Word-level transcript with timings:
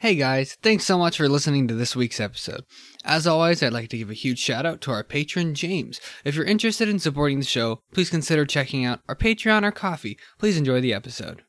Hey 0.00 0.14
guys, 0.14 0.56
thanks 0.62 0.86
so 0.86 0.96
much 0.96 1.18
for 1.18 1.28
listening 1.28 1.68
to 1.68 1.74
this 1.74 1.94
week's 1.94 2.20
episode. 2.20 2.64
As 3.04 3.26
always, 3.26 3.62
I'd 3.62 3.74
like 3.74 3.90
to 3.90 3.98
give 3.98 4.08
a 4.08 4.14
huge 4.14 4.38
shout 4.38 4.64
out 4.64 4.80
to 4.80 4.92
our 4.92 5.04
patron, 5.04 5.54
James. 5.54 6.00
If 6.24 6.34
you're 6.34 6.46
interested 6.46 6.88
in 6.88 6.98
supporting 6.98 7.38
the 7.38 7.44
show, 7.44 7.82
please 7.92 8.08
consider 8.08 8.46
checking 8.46 8.86
out 8.86 9.00
our 9.10 9.14
Patreon 9.14 9.62
or 9.62 9.72
Ko-fi. 9.72 10.16
Please 10.38 10.56
enjoy 10.56 10.80
the 10.80 10.94
episode. 10.94 11.42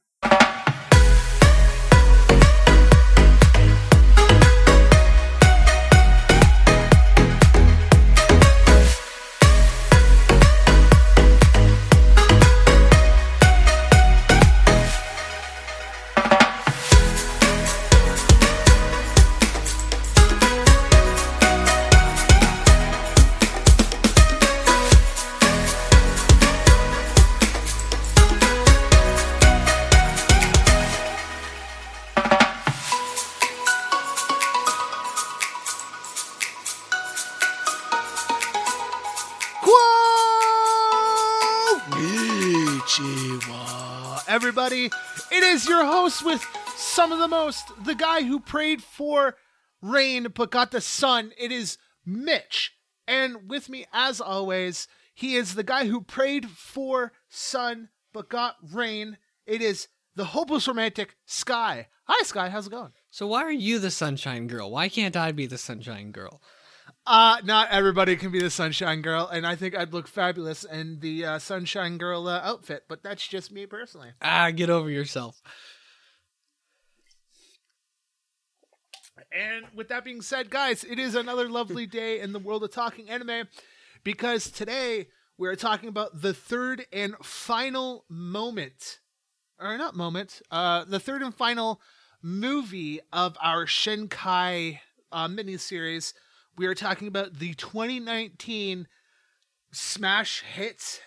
The 47.21 47.27
most, 47.27 47.71
the 47.83 47.95
guy 47.95 48.23
who 48.23 48.39
prayed 48.39 48.83
for 48.83 49.35
rain 49.81 50.27
but 50.33 50.51
got 50.51 50.71
the 50.71 50.81
sun. 50.81 51.31
It 51.37 51.51
is 51.51 51.77
Mitch. 52.05 52.73
And 53.07 53.49
with 53.49 53.69
me, 53.69 53.85
as 53.93 54.19
always, 54.19 54.87
he 55.13 55.35
is 55.35 55.55
the 55.55 55.63
guy 55.63 55.85
who 55.85 56.01
prayed 56.01 56.49
for 56.49 57.13
sun 57.29 57.89
but 58.13 58.29
got 58.29 58.55
rain. 58.73 59.17
It 59.45 59.61
is 59.61 59.87
the 60.15 60.25
hopeless 60.25 60.67
romantic 60.67 61.15
Sky. 61.25 61.87
Hi, 62.05 62.23
Sky. 62.23 62.49
How's 62.49 62.67
it 62.67 62.71
going? 62.71 62.91
So, 63.09 63.27
why 63.27 63.43
are 63.43 63.51
you 63.51 63.79
the 63.79 63.91
Sunshine 63.91 64.47
Girl? 64.47 64.71
Why 64.71 64.89
can't 64.89 65.15
I 65.15 65.31
be 65.31 65.45
the 65.45 65.57
Sunshine 65.57 66.11
Girl? 66.11 66.41
Uh, 67.05 67.37
not 67.43 67.69
everybody 67.71 68.15
can 68.15 68.31
be 68.31 68.39
the 68.39 68.49
Sunshine 68.49 69.01
Girl, 69.01 69.27
and 69.27 69.45
I 69.45 69.55
think 69.55 69.75
I'd 69.75 69.93
look 69.93 70.07
fabulous 70.07 70.63
in 70.63 70.99
the 70.99 71.25
uh, 71.25 71.39
Sunshine 71.39 71.97
Girl 71.97 72.27
uh, 72.27 72.41
outfit, 72.43 72.83
but 72.87 73.01
that's 73.01 73.27
just 73.27 73.51
me 73.51 73.65
personally. 73.65 74.09
Ah, 74.21 74.51
get 74.51 74.69
over 74.69 74.89
yourself. 74.89 75.41
And 79.31 79.65
with 79.73 79.87
that 79.89 80.03
being 80.03 80.21
said, 80.21 80.49
guys, 80.49 80.83
it 80.83 80.99
is 80.99 81.15
another 81.15 81.47
lovely 81.49 81.85
day 81.85 82.19
in 82.19 82.33
the 82.33 82.39
world 82.39 82.63
of 82.63 82.71
talking 82.71 83.09
anime 83.09 83.47
because 84.03 84.51
today 84.51 85.07
we're 85.37 85.55
talking 85.55 85.87
about 85.87 86.21
the 86.21 86.33
third 86.33 86.85
and 86.91 87.15
final 87.23 88.03
moment, 88.09 88.99
or 89.57 89.77
not 89.77 89.95
moment, 89.95 90.41
uh, 90.51 90.83
the 90.83 90.99
third 90.99 91.21
and 91.21 91.33
final 91.33 91.79
movie 92.21 92.99
of 93.13 93.37
our 93.41 93.65
Shinkai 93.65 94.79
uh, 95.13 95.27
miniseries. 95.27 96.13
We 96.57 96.65
are 96.67 96.75
talking 96.75 97.07
about 97.07 97.39
the 97.39 97.53
2019 97.53 98.87
smash 99.71 100.41
hit 100.41 101.01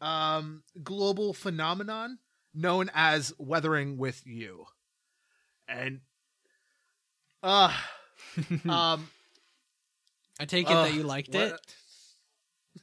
um, 0.00 0.62
global 0.82 1.34
phenomenon 1.34 2.18
known 2.54 2.88
as 2.94 3.32
Weathering 3.36 3.98
with 3.98 4.22
You. 4.24 4.66
And 5.66 6.02
uh 7.44 7.72
um 8.68 9.08
I 10.40 10.46
take 10.46 10.68
it 10.68 10.72
uh, 10.74 10.84
that 10.84 10.94
you 10.94 11.04
liked 11.04 11.34
it. 11.34 11.60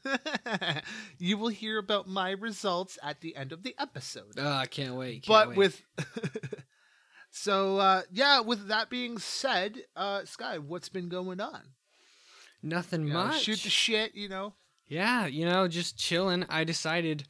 it. 0.06 0.84
you 1.20 1.38
will 1.38 1.50
hear 1.50 1.78
about 1.78 2.08
my 2.08 2.32
results 2.32 2.98
at 3.04 3.20
the 3.20 3.36
end 3.36 3.52
of 3.52 3.64
the 3.64 3.76
episode. 3.78 4.34
Oh, 4.38 4.50
I 4.50 4.66
can't 4.68 4.96
wait. 4.96 5.24
can't 5.24 5.28
but 5.28 5.50
wait. 5.50 5.58
with 5.58 5.82
So 7.32 7.78
uh 7.78 8.02
yeah, 8.12 8.40
with 8.42 8.68
that 8.68 8.90
being 8.90 9.18
said, 9.18 9.80
uh 9.96 10.26
Sky, 10.26 10.58
what's 10.60 10.90
been 10.90 11.10
going 11.10 11.42
on? 11.42 11.62
nothing 12.64 13.08
You 13.08 13.14
know, 13.14 13.26
much. 13.26 13.42
shoot 13.42 13.60
the 13.64 13.70
shit, 13.70 14.16
you 14.16 14.30
know. 14.30 14.54
Yeah, 14.88 15.26
you 15.26 15.46
know, 15.46 15.68
just 15.68 15.98
chilling. 15.98 16.46
I 16.50 16.64
decided 16.64 17.24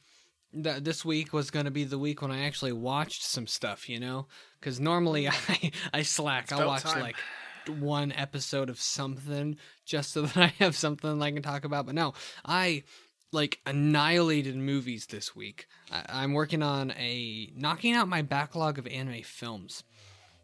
that 0.54 0.84
this 0.84 1.04
week 1.04 1.32
was 1.32 1.50
going 1.50 1.64
to 1.64 1.70
be 1.70 1.84
the 1.84 1.98
week 1.98 2.22
when 2.22 2.30
I 2.30 2.44
actually 2.44 2.72
watched 2.72 3.24
some 3.24 3.46
stuff, 3.46 3.88
you 3.88 3.98
know? 3.98 4.26
Cuz 4.60 4.78
normally 4.78 5.28
I 5.48 5.72
I 5.92 6.02
slack. 6.02 6.52
I'll 6.52 6.66
watch 6.66 6.82
time. 6.82 7.00
like 7.00 7.16
one 7.68 8.12
episode 8.12 8.68
of 8.68 8.80
something 8.80 9.56
just 9.84 10.12
so 10.12 10.22
that 10.26 10.36
I 10.36 10.46
have 10.58 10.76
something 10.76 11.22
I 11.22 11.30
can 11.30 11.42
talk 11.42 11.64
about. 11.64 11.86
But 11.86 11.94
no, 11.94 12.14
I 12.44 12.84
like 13.32 13.60
annihilated 13.66 14.56
movies 14.56 15.06
this 15.06 15.34
week. 15.34 15.66
I, 15.90 16.04
I'm 16.08 16.32
working 16.32 16.62
on 16.62 16.92
a 16.92 17.50
knocking 17.56 17.94
out 17.94 18.08
my 18.08 18.22
backlog 18.22 18.78
of 18.78 18.86
anime 18.86 19.22
films. 19.22 19.84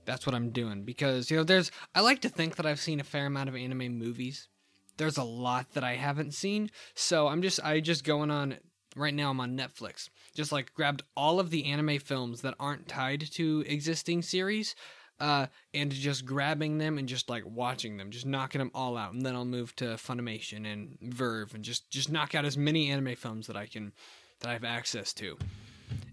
That's 0.05 0.25
what 0.25 0.35
I'm 0.35 0.51
doing 0.51 0.85
because 0.85 1.31
you 1.31 1.37
know 1.37 1.45
there's 1.45 1.71
I 1.95 2.01
like 2.01 2.21
to 2.23 2.31
think 2.31 2.57
that 2.57 2.67
I've 2.67 2.81
seen 2.81 3.01
a 3.01 3.05
fair 3.05 3.27
amount 3.27 3.49
of 3.49 3.57
anime 3.57 3.99
movies. 3.99 4.49
There's 4.97 5.19
a 5.19 5.25
lot 5.25 5.75
that 5.75 5.85
I 5.85 5.95
haven't 5.95 6.35
seen, 6.35 6.71
so 6.95 7.29
I'm 7.29 7.43
just 7.43 7.63
I 7.63 7.81
just 7.81 8.05
going 8.05 8.31
on 8.31 8.57
right 8.99 9.15
now 9.15 9.31
I'm 9.31 9.41
on 9.41 9.57
Netflix. 9.57 10.09
Just 10.35 10.53
like 10.53 10.75
grabbed 10.75 11.03
all 11.17 11.41
of 11.41 11.51
the 11.51 11.67
anime 11.67 11.99
films 11.99 12.43
that 12.43 12.55
aren't 12.59 12.89
tied 12.89 13.21
to 13.33 13.65
existing 13.67 14.23
series 14.23 14.75
uh, 15.21 15.47
and 15.75 15.91
just 15.91 16.25
grabbing 16.25 16.79
them 16.79 16.99
and 16.99 17.09
just 17.09 17.29
like 17.29 17.45
watching 17.47 17.97
them, 17.97 18.11
just 18.11 18.27
knocking 18.27 18.61
them 18.61 18.71
all 18.75 18.97
out, 18.97 19.13
and 19.13 19.25
then 19.25 19.35
I'll 19.35 19.45
move 19.45 19.75
to 19.77 19.85
Funimation 19.97 20.71
and 20.71 20.99
VRV 21.05 21.55
and 21.55 21.65
just 21.65 21.91
just 21.91 22.11
knock 22.11 22.35
out 22.35 22.45
as 22.45 22.57
many 22.57 22.91
anime 22.91 23.17
films 23.17 23.47
that 23.49 23.57
I 23.57 23.67
can 23.67 23.93
that 24.41 24.51
I 24.51 24.53
have 24.53 24.65
access 24.65 25.13
to. 25.15 25.37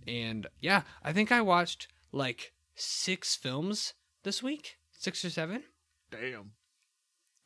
And 0.07 0.47
yeah, 0.59 0.83
I 1.03 1.13
think 1.13 1.31
I 1.31 1.41
watched 1.41 1.87
like 2.11 2.53
six 2.75 3.35
films 3.35 3.93
this 4.23 4.41
week, 4.41 4.77
six 4.91 5.23
or 5.23 5.29
seven. 5.29 5.63
Damn. 6.11 6.51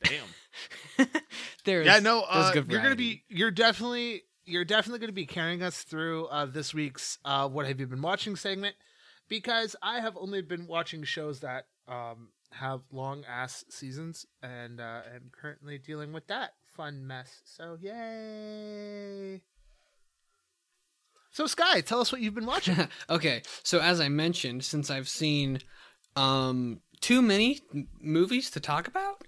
Damn. 0.04 1.08
There's 1.66 1.86
yeah, 1.86 2.00
no, 2.00 2.26
there's 2.32 2.46
uh, 2.46 2.52
good 2.54 2.72
you're 2.72 2.82
gonna 2.82 2.96
be 2.96 3.24
you're 3.28 3.52
definitely 3.52 4.24
you're 4.50 4.66
definitely 4.66 5.00
gonna 5.00 5.12
be 5.12 5.26
carrying 5.26 5.62
us 5.62 5.84
through 5.84 6.26
uh, 6.28 6.46
this 6.46 6.74
week's 6.74 7.20
uh, 7.24 7.48
"What 7.48 7.68
Have 7.68 7.80
You 7.80 7.88
Been 7.88 8.02
Watching" 8.02 8.36
segment 8.36 8.76
because 9.28 9.76
I 9.82 10.00
have 10.02 10.18
only 10.18 10.42
been 10.42 10.68
watching 10.68 11.04
shows 11.04 11.40
that 11.42 11.68
um, 11.88 12.30
have 12.52 12.82
long 12.92 13.24
ass 13.30 13.64
seasons, 13.70 14.26
and 14.42 14.82
uh, 14.82 15.02
am 15.14 15.32
currently 15.32 15.78
dealing 15.78 16.12
with 16.12 16.28
that 16.28 16.54
fun 16.66 17.06
mess. 17.06 17.42
So 17.46 17.78
yay! 17.80 19.42
So 21.32 21.46
Sky, 21.46 21.82
tell 21.82 22.02
us 22.02 22.12
what 22.12 22.22
you've 22.22 22.36
been 22.36 22.48
watching. 22.48 22.76
okay, 23.10 23.44
so 23.64 23.80
as 23.80 24.02
I 24.02 24.10
mentioned, 24.10 24.66
since 24.66 24.90
I've 24.90 25.08
seen 25.08 25.60
um 26.16 26.82
too 27.02 27.22
many 27.22 27.62
movies 28.02 28.50
to 28.52 28.60
talk 28.60 28.88
about, 28.88 29.24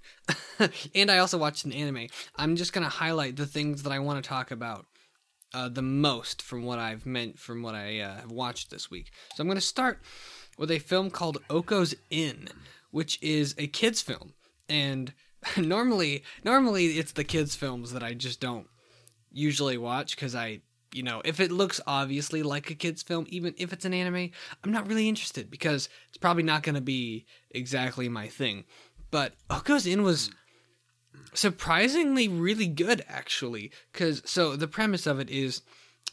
and 0.96 1.12
I 1.12 1.20
also 1.20 1.38
watched 1.38 1.64
an 1.64 1.72
anime, 1.72 2.08
I'm 2.36 2.56
just 2.56 2.74
gonna 2.74 2.90
highlight 2.90 3.36
the 3.36 3.46
things 3.46 3.84
that 3.84 3.94
I 3.94 4.00
want 4.00 4.22
to 4.22 4.28
talk 4.28 4.52
about 4.52 4.88
uh, 5.54 5.70
the 5.70 5.82
most 5.82 6.42
from 6.42 6.64
what 6.64 6.80
I've 6.80 7.06
meant 7.06 7.40
from 7.40 7.62
what 7.62 7.76
I 7.76 8.00
uh, 8.00 8.16
have 8.22 8.32
watched 8.32 8.70
this 8.70 8.90
week. 8.90 9.12
So 9.36 9.42
I'm 9.42 9.48
gonna 9.48 9.62
start 9.62 10.00
with 10.58 10.72
a 10.72 10.80
film 10.80 11.10
called 11.10 11.42
Okko's 11.50 11.96
Inn, 12.10 12.50
which 12.92 13.22
is 13.22 13.56
a 13.58 13.68
kids 13.68 14.02
film, 14.02 14.34
and 14.70 15.14
normally 15.58 16.24
normally 16.44 16.98
it's 16.98 17.14
the 17.14 17.24
kids 17.24 17.56
films 17.56 17.94
that 17.94 18.04
I 18.04 18.14
just 18.14 18.40
don't 18.40 18.68
usually 19.32 19.78
watch 19.78 20.16
because 20.16 20.36
I, 20.36 20.62
you 20.94 21.04
know, 21.04 21.22
if 21.24 21.40
it 21.40 21.52
looks 21.52 21.80
obviously 21.88 22.44
like 22.44 22.70
a 22.70 22.76
kid's 22.76 23.02
film, 23.02 23.26
even 23.30 23.56
if 23.58 23.72
it's 23.74 23.86
an 23.86 23.94
anime, 23.94 24.30
I'm 24.64 24.72
not 24.72 24.88
really 24.88 25.08
interested 25.08 25.50
because 25.50 25.90
it's 26.10 26.18
probably 26.18 26.44
not 26.44 26.64
going 26.64 26.76
to 26.76 26.82
be 26.82 27.26
exactly 27.52 28.10
my 28.10 28.28
thing. 28.28 28.66
But 29.10 29.34
Okko's 29.50 29.88
Inn 29.88 30.04
was 30.04 30.32
surprisingly 31.34 32.28
really 32.28 32.68
good, 32.68 33.04
actually. 33.08 33.72
Because, 33.92 34.22
so 34.26 34.56
the 34.56 34.68
premise 34.68 35.08
of 35.08 35.20
it 35.20 35.30
is 35.30 35.62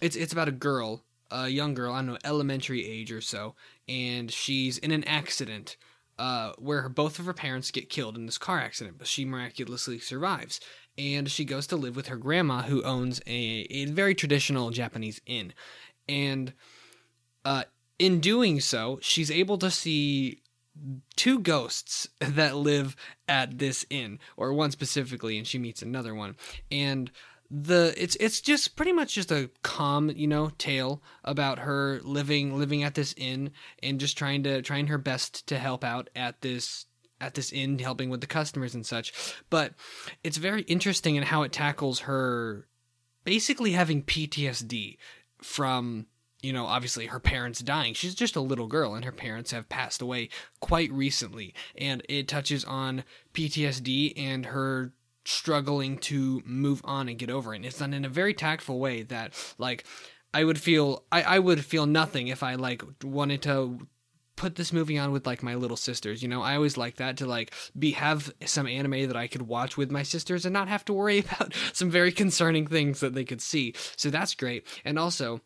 it's, 0.01 0.17
it's 0.17 0.33
about 0.33 0.49
a 0.49 0.53
girl, 0.53 1.05
a 1.31 1.49
young 1.49 1.75
girl, 1.75 1.93
I 1.93 1.99
don't 1.99 2.07
know, 2.07 2.19
elementary 2.25 2.87
age 2.87 3.13
or 3.13 3.21
so, 3.21 3.55
and 3.89 4.31
she's 4.31 4.79
in 4.79 4.91
an 4.91 5.05
accident. 5.05 5.77
Uh, 6.21 6.53
where 6.59 6.83
her, 6.83 6.89
both 6.89 7.21
of 7.21 7.27
her 7.27 7.33
parents 7.33 7.71
get 7.71 7.89
killed 7.89 8.17
in 8.17 8.27
this 8.27 8.39
car 8.39 8.59
accident, 8.59 8.99
but 8.99 9.07
she 9.07 9.25
miraculously 9.25 10.01
survives 10.01 10.59
and 10.99 11.31
she 11.31 11.45
goes 11.45 11.67
to 11.69 11.77
live 11.77 11.95
with 11.95 12.09
her 12.09 12.17
grandma 12.17 12.63
who 12.63 12.83
owns 12.83 13.21
a, 13.27 13.67
a 13.71 13.85
very 13.87 14.15
traditional 14.15 14.71
Japanese 14.71 15.21
inn. 15.27 15.55
And 16.09 16.53
uh, 17.45 17.65
in 17.99 18.19
doing 18.19 18.61
so, 18.61 18.99
she's 19.01 19.31
able 19.31 19.59
to 19.59 19.71
see 19.71 20.43
two 21.17 21.41
ghosts 21.41 22.09
that 22.21 22.57
live 22.57 22.97
at 23.29 23.59
this 23.59 23.85
inn, 23.91 24.19
or 24.37 24.53
one 24.53 24.71
specifically, 24.71 25.39
and 25.39 25.47
she 25.47 25.59
meets 25.59 25.83
another 25.83 26.15
one. 26.15 26.37
And 26.71 27.11
the 27.51 27.95
it's 27.97 28.17
it's 28.17 28.41
just 28.41 28.77
pretty 28.77 28.93
much 28.93 29.15
just 29.15 29.33
a 29.33 29.49
calm 29.63 30.11
you 30.11 30.27
know 30.27 30.51
tale 30.59 31.03
about 31.25 31.61
her 31.61 31.99
living 32.05 32.59
living 32.59 32.83
at 32.83 32.95
this 32.95 33.15
inn 33.17 33.51
and 33.83 33.99
just 33.99 34.19
trying 34.19 34.43
to 34.43 34.61
trying 34.61 34.89
her 34.89 34.99
best 34.99 35.47
to 35.47 35.59
help 35.59 35.83
out 35.83 36.11
at 36.15 36.43
this 36.43 36.85
at 37.21 37.35
this 37.35 37.51
inn 37.53 37.79
helping 37.79 38.11
with 38.11 38.21
the 38.21 38.27
customers 38.27 38.75
and 38.75 38.87
such. 38.87 39.13
But 39.51 39.75
it's 40.23 40.37
very 40.37 40.63
interesting 40.63 41.17
in 41.17 41.25
how 41.25 41.43
it 41.43 41.53
tackles 41.53 42.01
her 42.01 42.69
basically 43.25 43.73
having 43.73 44.03
PTSD 44.03 44.97
from 45.43 46.07
you 46.41 46.53
know, 46.53 46.67
obviously 46.67 47.07
her 47.07 47.21
parents 47.21 47.61
dying. 47.61 47.95
She's 47.95 48.15
just 48.15 48.37
a 48.37 48.41
little 48.41 48.67
girl 48.67 48.95
and 48.95 49.05
her 49.05 49.13
parents 49.13 49.51
have 49.51 49.69
passed 49.69 50.01
away 50.01 50.29
quite 50.61 50.91
recently. 50.93 51.55
And 51.77 52.03
it 52.09 52.29
touches 52.29 52.65
on 52.65 53.05
PTSD 53.35 54.13
and 54.17 54.47
her 54.47 54.93
struggling 55.25 55.99
to 55.99 56.43
move 56.45 56.81
on 56.85 57.09
and 57.09 57.19
get 57.19 57.31
over 57.31 57.53
it. 57.53 57.57
And 57.57 57.67
it's 57.67 57.79
done 57.79 57.93
in 57.93 58.05
a 58.05 58.09
very 58.09 58.35
tactful 58.35 58.79
way 58.79 59.03
that 59.03 59.35
like 59.59 59.85
I 60.33 60.45
would 60.45 60.59
feel 60.59 61.05
I, 61.11 61.23
I 61.23 61.39
would 61.39 61.65
feel 61.65 61.87
nothing 61.87 62.29
if 62.29 62.43
I 62.43 62.55
like 62.55 62.83
wanted 63.03 63.43
to 63.43 63.87
put 64.37 64.55
this 64.55 64.73
movie 64.73 64.97
on 64.97 65.11
with 65.11 65.27
like 65.27 65.43
my 65.43 65.57
little 65.57 65.77
sisters. 65.77 66.23
You 66.23 66.29
know, 66.29 66.43
I 66.43 66.55
always 66.55 66.77
like 66.77 66.97
that 66.97 67.17
to 67.17 67.27
like 67.27 67.53
be 67.77 67.91
have 67.93 68.33
some 68.47 68.69
anime 68.69 69.09
that 69.09 69.17
I 69.17 69.27
could 69.27 69.43
watch 69.43 69.77
with 69.77 69.91
my 69.91 70.05
sisters 70.05 70.47
and 70.47 70.53
not 70.53 70.69
have 70.69 70.85
to 70.85 70.93
worry 70.93 71.19
about 71.31 71.53
some 71.73 71.91
very 71.91 72.13
concerning 72.13 72.67
things 72.67 73.01
that 73.01 73.15
they 73.15 73.25
could 73.25 73.43
see. 73.43 73.75
So 73.97 74.11
that's 74.11 74.35
great. 74.35 74.67
And 74.85 74.99
also, 74.99 75.41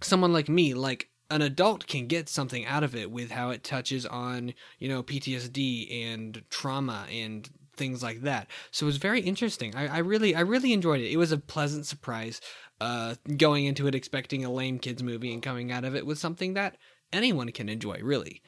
someone 0.00 0.32
like 0.32 0.48
me, 0.48 0.74
like 0.74 1.08
an 1.30 1.42
adult 1.42 1.86
can 1.86 2.06
get 2.06 2.28
something 2.28 2.64
out 2.64 2.82
of 2.82 2.94
it 2.94 3.10
with 3.10 3.30
how 3.30 3.50
it 3.50 3.62
touches 3.62 4.06
on, 4.06 4.54
you 4.78 4.88
know, 4.88 5.02
PTSD 5.02 6.04
and 6.04 6.42
trauma 6.50 7.06
and 7.10 7.48
things 7.76 8.02
like 8.02 8.22
that. 8.22 8.48
So 8.70 8.86
it 8.86 8.88
was 8.88 8.96
very 8.96 9.20
interesting. 9.20 9.74
I, 9.74 9.86
I 9.88 9.98
really, 9.98 10.34
I 10.34 10.40
really 10.40 10.72
enjoyed 10.72 11.00
it. 11.00 11.12
It 11.12 11.16
was 11.16 11.32
a 11.32 11.38
pleasant 11.38 11.86
surprise. 11.86 12.40
Uh, 12.80 13.16
going 13.36 13.66
into 13.66 13.88
it 13.88 13.94
expecting 13.94 14.44
a 14.44 14.52
lame 14.52 14.78
kids 14.78 15.02
movie 15.02 15.32
and 15.32 15.42
coming 15.42 15.72
out 15.72 15.84
of 15.84 15.96
it 15.96 16.06
with 16.06 16.18
something 16.18 16.54
that 16.54 16.76
anyone 17.12 17.50
can 17.50 17.68
enjoy, 17.68 17.98
really. 18.02 18.40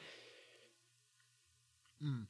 Mm. 2.03 2.27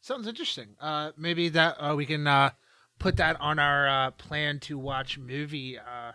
Sounds 0.00 0.26
interesting. 0.26 0.76
Uh, 0.80 1.10
maybe 1.16 1.48
that 1.50 1.76
uh, 1.78 1.94
we 1.96 2.06
can 2.06 2.26
uh, 2.26 2.50
put 2.98 3.16
that 3.16 3.40
on 3.40 3.58
our 3.58 3.88
uh, 3.88 4.10
plan 4.12 4.60
to 4.60 4.78
watch 4.78 5.18
movie 5.18 5.78
uh, 5.78 6.12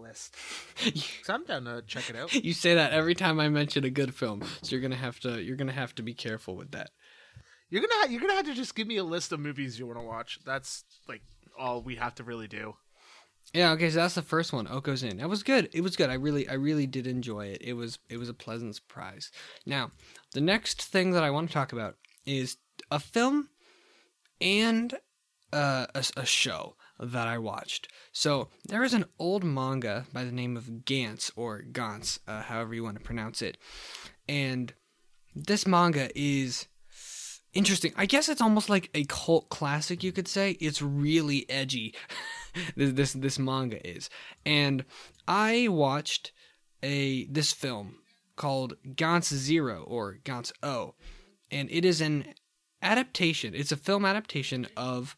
list. 0.00 0.34
so 1.22 1.34
I'm 1.34 1.44
down 1.44 1.64
to 1.64 1.82
check 1.86 2.10
it 2.10 2.16
out. 2.16 2.32
You 2.34 2.52
say 2.52 2.74
that 2.74 2.92
every 2.92 3.14
time 3.14 3.38
I 3.40 3.48
mention 3.48 3.84
a 3.84 3.90
good 3.90 4.14
film, 4.14 4.42
so 4.62 4.70
you're 4.70 4.80
gonna 4.80 4.96
have 4.96 5.20
to 5.20 5.40
you're 5.40 5.56
gonna 5.56 5.72
have 5.72 5.94
to 5.96 6.02
be 6.02 6.14
careful 6.14 6.56
with 6.56 6.72
that. 6.72 6.90
You're 7.68 7.82
gonna 7.82 7.94
ha- 7.94 8.08
you're 8.10 8.20
gonna 8.20 8.34
have 8.34 8.46
to 8.46 8.54
just 8.54 8.74
give 8.74 8.86
me 8.86 8.96
a 8.96 9.04
list 9.04 9.32
of 9.32 9.40
movies 9.40 9.78
you 9.78 9.86
want 9.86 9.98
to 9.98 10.04
watch. 10.04 10.38
That's 10.44 10.84
like 11.08 11.22
all 11.58 11.82
we 11.82 11.96
have 11.96 12.14
to 12.16 12.24
really 12.24 12.48
do. 12.48 12.74
Yeah, 13.54 13.72
okay, 13.72 13.90
so 13.90 13.96
that's 13.96 14.14
the 14.14 14.22
first 14.22 14.52
one. 14.52 14.66
Okko's 14.66 15.02
Inn. 15.02 15.16
That 15.18 15.28
was 15.28 15.42
good. 15.42 15.70
It 15.72 15.80
was 15.80 15.96
good. 15.96 16.10
I 16.10 16.14
really 16.14 16.48
I 16.48 16.54
really 16.54 16.86
did 16.86 17.06
enjoy 17.06 17.46
it. 17.46 17.62
It 17.62 17.72
was 17.72 17.98
it 18.08 18.16
was 18.16 18.28
a 18.28 18.34
pleasant 18.34 18.76
surprise. 18.76 19.30
Now, 19.66 19.92
the 20.32 20.40
next 20.40 20.82
thing 20.82 21.12
that 21.12 21.24
I 21.24 21.30
want 21.30 21.48
to 21.48 21.54
talk 21.54 21.72
about 21.72 21.96
is 22.26 22.58
a 22.90 23.00
film 23.00 23.48
and 24.40 24.94
uh, 25.52 25.86
a, 25.94 26.04
a 26.16 26.24
show 26.24 26.76
that 27.00 27.26
I 27.26 27.38
watched. 27.38 27.88
So 28.12 28.48
there 28.64 28.84
is 28.84 28.94
an 28.94 29.06
old 29.18 29.42
manga 29.42 30.06
by 30.12 30.24
the 30.24 30.32
name 30.32 30.56
of 30.56 30.64
Gantz 30.84 31.30
or 31.36 31.62
Gantz, 31.62 32.18
uh, 32.28 32.42
however 32.42 32.74
you 32.74 32.84
want 32.84 32.98
to 32.98 33.04
pronounce 33.04 33.42
it, 33.42 33.56
and 34.28 34.72
this 35.34 35.66
manga 35.66 36.10
is 36.14 36.66
interesting. 37.52 37.92
I 37.96 38.06
guess 38.06 38.28
it's 38.28 38.40
almost 38.40 38.68
like 38.68 38.90
a 38.94 39.04
cult 39.04 39.48
classic, 39.48 40.02
you 40.02 40.12
could 40.12 40.28
say. 40.28 40.52
It's 40.52 40.82
really 40.82 41.48
edgy. 41.48 41.94
this, 42.76 42.92
this 42.92 43.12
this 43.14 43.38
manga 43.38 43.86
is, 43.86 44.10
and 44.44 44.84
I 45.26 45.68
watched 45.68 46.32
a 46.82 47.26
this 47.26 47.52
film 47.52 47.96
called 48.36 48.74
Gantz 48.94 49.34
Zero 49.34 49.84
or 49.86 50.18
Gantz 50.24 50.52
O, 50.62 50.94
and 51.50 51.70
it 51.70 51.84
is 51.84 52.00
an 52.00 52.34
adaptation. 52.82 53.54
It's 53.54 53.72
a 53.72 53.76
film 53.76 54.04
adaptation 54.04 54.66
of 54.76 55.16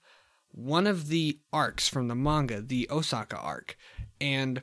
one 0.53 0.87
of 0.87 1.09
the 1.09 1.41
arcs 1.53 1.89
from 1.89 2.09
the 2.09 2.15
manga, 2.15 2.61
the 2.61 2.89
Osaka 2.91 3.39
arc, 3.39 3.77
and 4.21 4.63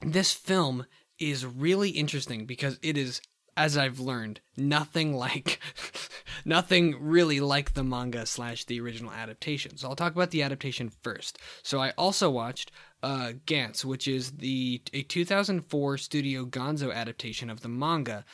this 0.00 0.32
film 0.32 0.86
is 1.18 1.46
really 1.46 1.90
interesting 1.90 2.46
because 2.46 2.78
it 2.82 2.96
is 2.96 3.20
as 3.58 3.76
I've 3.76 3.98
learned, 3.98 4.40
nothing 4.56 5.12
like, 5.14 5.58
nothing 6.44 6.96
really 7.00 7.40
like 7.40 7.74
the 7.74 7.82
manga 7.82 8.24
slash 8.24 8.64
the 8.64 8.80
original 8.80 9.10
adaptation. 9.10 9.76
So 9.76 9.88
I'll 9.88 9.96
talk 9.96 10.14
about 10.14 10.30
the 10.30 10.44
adaptation 10.44 10.92
first. 11.02 11.38
So 11.64 11.80
I 11.80 11.90
also 11.98 12.30
watched 12.30 12.70
uh, 13.02 13.32
Gantz, 13.46 13.84
which 13.84 14.06
is 14.06 14.30
the 14.30 14.80
a 14.92 15.02
2004 15.02 15.98
Studio 15.98 16.44
Gonzo 16.44 16.94
adaptation 16.94 17.50
of 17.50 17.62
the 17.62 17.68
manga, 17.68 18.24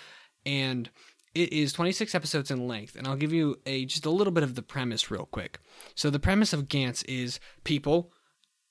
and 0.44 0.90
it 1.34 1.52
is 1.52 1.72
26 1.72 2.14
episodes 2.14 2.50
in 2.50 2.66
length. 2.66 2.96
And 2.96 3.06
I'll 3.06 3.16
give 3.16 3.32
you 3.32 3.56
a 3.66 3.84
just 3.84 4.06
a 4.06 4.10
little 4.10 4.32
bit 4.32 4.42
of 4.44 4.54
the 4.54 4.62
premise 4.62 5.10
real 5.10 5.26
quick. 5.26 5.58
So 5.94 6.10
the 6.10 6.18
premise 6.18 6.52
of 6.52 6.68
Gantz 6.68 7.04
is 7.08 7.40
people 7.64 8.12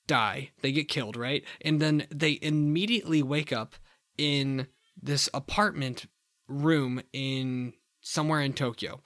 die, 0.06 0.50
they 0.60 0.72
get 0.72 0.88
killed, 0.88 1.16
right, 1.16 1.44
and 1.62 1.80
then 1.80 2.06
they 2.10 2.38
immediately 2.42 3.22
wake 3.22 3.52
up 3.52 3.74
in 4.18 4.66
this 5.00 5.28
apartment 5.32 6.06
room 6.46 7.00
in 7.12 7.72
somewhere 8.00 8.40
in 8.40 8.52
Tokyo. 8.52 9.02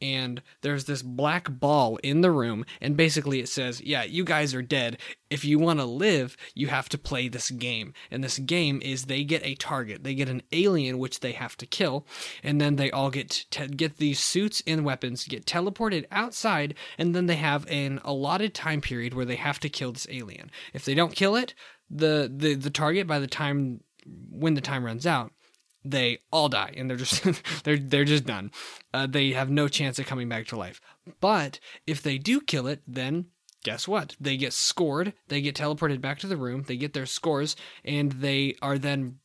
And 0.00 0.42
there's 0.60 0.84
this 0.84 1.02
black 1.02 1.48
ball 1.50 1.96
in 2.02 2.20
the 2.20 2.30
room, 2.30 2.64
and 2.80 2.96
basically 2.96 3.40
it 3.40 3.48
says, 3.48 3.80
Yeah, 3.80 4.02
you 4.02 4.24
guys 4.24 4.54
are 4.54 4.62
dead. 4.62 4.98
If 5.30 5.44
you 5.44 5.58
want 5.58 5.78
to 5.80 5.86
live, 5.86 6.36
you 6.54 6.68
have 6.68 6.88
to 6.90 6.98
play 6.98 7.28
this 7.28 7.50
game. 7.50 7.94
And 8.10 8.22
this 8.22 8.38
game 8.38 8.80
is 8.82 9.04
they 9.04 9.24
get 9.24 9.44
a 9.44 9.54
target. 9.54 10.04
They 10.04 10.14
get 10.14 10.28
an 10.28 10.42
alien 10.52 10.98
which 10.98 11.20
they 11.20 11.32
have 11.32 11.56
to 11.58 11.66
kill, 11.66 12.06
and 12.42 12.60
then 12.60 12.76
they 12.76 12.90
all 12.90 13.10
get 13.10 13.46
te- 13.50 13.68
get 13.68 13.96
these 13.96 14.20
suits 14.20 14.62
and 14.66 14.84
weapons, 14.84 15.24
get 15.24 15.46
teleported 15.46 16.04
outside, 16.10 16.74
and 16.98 17.14
then 17.14 17.26
they 17.26 17.36
have 17.36 17.66
an 17.70 18.00
allotted 18.04 18.54
time 18.54 18.80
period 18.80 19.14
where 19.14 19.24
they 19.24 19.36
have 19.36 19.58
to 19.60 19.68
kill 19.68 19.92
this 19.92 20.06
alien. 20.10 20.50
If 20.74 20.84
they 20.84 20.94
don't 20.94 21.14
kill 21.14 21.36
it, 21.36 21.54
the 21.90 22.30
the, 22.34 22.54
the 22.54 22.70
target 22.70 23.06
by 23.06 23.18
the 23.18 23.26
time 23.26 23.80
when 24.30 24.54
the 24.54 24.60
time 24.60 24.84
runs 24.84 25.06
out 25.06 25.32
they 25.90 26.18
all 26.30 26.48
die 26.48 26.74
and 26.76 26.88
they're 26.90 26.96
just 26.96 27.22
they're 27.64 27.78
they're 27.78 28.04
just 28.04 28.26
done. 28.26 28.50
Uh, 28.92 29.06
they 29.06 29.32
have 29.32 29.50
no 29.50 29.68
chance 29.68 29.98
of 29.98 30.06
coming 30.06 30.28
back 30.28 30.46
to 30.48 30.56
life. 30.56 30.80
But 31.20 31.60
if 31.86 32.02
they 32.02 32.18
do 32.18 32.40
kill 32.40 32.66
it, 32.66 32.82
then 32.86 33.26
guess 33.62 33.88
what? 33.88 34.16
They 34.20 34.36
get 34.36 34.52
scored. 34.52 35.12
They 35.28 35.40
get 35.40 35.56
teleported 35.56 36.00
back 36.00 36.18
to 36.20 36.26
the 36.26 36.36
room. 36.36 36.64
They 36.66 36.76
get 36.76 36.92
their 36.92 37.06
scores, 37.06 37.56
and 37.84 38.12
they 38.12 38.56
are 38.62 38.78
then 38.78 39.18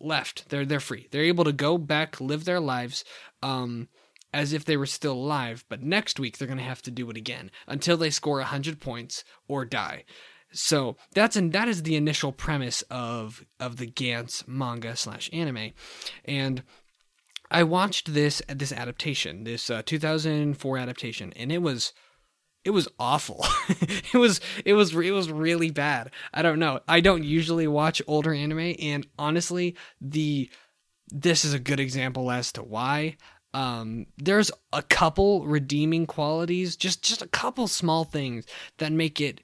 left. 0.00 0.48
They're 0.48 0.66
they're 0.66 0.80
free. 0.80 1.08
They're 1.10 1.24
able 1.24 1.44
to 1.44 1.52
go 1.52 1.78
back, 1.78 2.20
live 2.20 2.44
their 2.44 2.60
lives. 2.60 3.04
Um, 3.42 3.88
as 4.32 4.52
if 4.52 4.64
they 4.64 4.76
were 4.76 4.86
still 4.86 5.14
alive, 5.14 5.64
but 5.68 5.82
next 5.82 6.20
week 6.20 6.38
they're 6.38 6.46
to 6.48 6.62
have 6.62 6.82
to 6.82 6.90
do 6.90 7.10
it 7.10 7.16
again 7.16 7.50
until 7.66 7.96
they 7.96 8.10
score 8.10 8.36
100 8.36 8.80
points 8.80 9.24
or 9.48 9.64
die. 9.64 10.04
So 10.52 10.96
that's 11.14 11.36
and 11.36 11.52
that 11.52 11.68
is 11.68 11.82
the 11.82 11.96
initial 11.96 12.32
premise 12.32 12.82
of 12.90 13.44
of 13.58 13.76
the 13.76 13.86
Gantz 13.86 14.46
manga 14.48 14.96
slash 14.96 15.30
anime, 15.32 15.72
and 16.24 16.62
I 17.50 17.62
watched 17.64 18.14
this 18.14 18.42
this 18.48 18.72
adaptation, 18.72 19.44
this 19.44 19.70
uh, 19.70 19.82
2004 19.84 20.78
adaptation, 20.78 21.32
and 21.34 21.50
it 21.50 21.58
was 21.58 21.92
it 22.64 22.70
was 22.70 22.88
awful. 22.98 23.44
it 23.68 24.14
was 24.14 24.40
it 24.64 24.74
was 24.74 24.94
it 24.94 25.10
was 25.10 25.32
really 25.32 25.70
bad. 25.70 26.10
I 26.32 26.42
don't 26.42 26.58
know. 26.58 26.80
I 26.86 27.00
don't 27.00 27.24
usually 27.24 27.66
watch 27.66 28.02
older 28.06 28.32
anime, 28.32 28.74
and 28.80 29.06
honestly, 29.18 29.76
the 30.00 30.50
this 31.08 31.44
is 31.44 31.54
a 31.54 31.58
good 31.58 31.80
example 31.80 32.30
as 32.30 32.52
to 32.52 32.62
why. 32.62 33.16
Um, 33.52 34.06
there's 34.16 34.52
a 34.72 34.82
couple 34.82 35.44
redeeming 35.44 36.06
qualities, 36.06 36.76
just 36.76 37.02
just 37.02 37.22
a 37.22 37.28
couple 37.28 37.66
small 37.66 38.04
things 38.04 38.46
that 38.78 38.92
make 38.92 39.20
it 39.20 39.40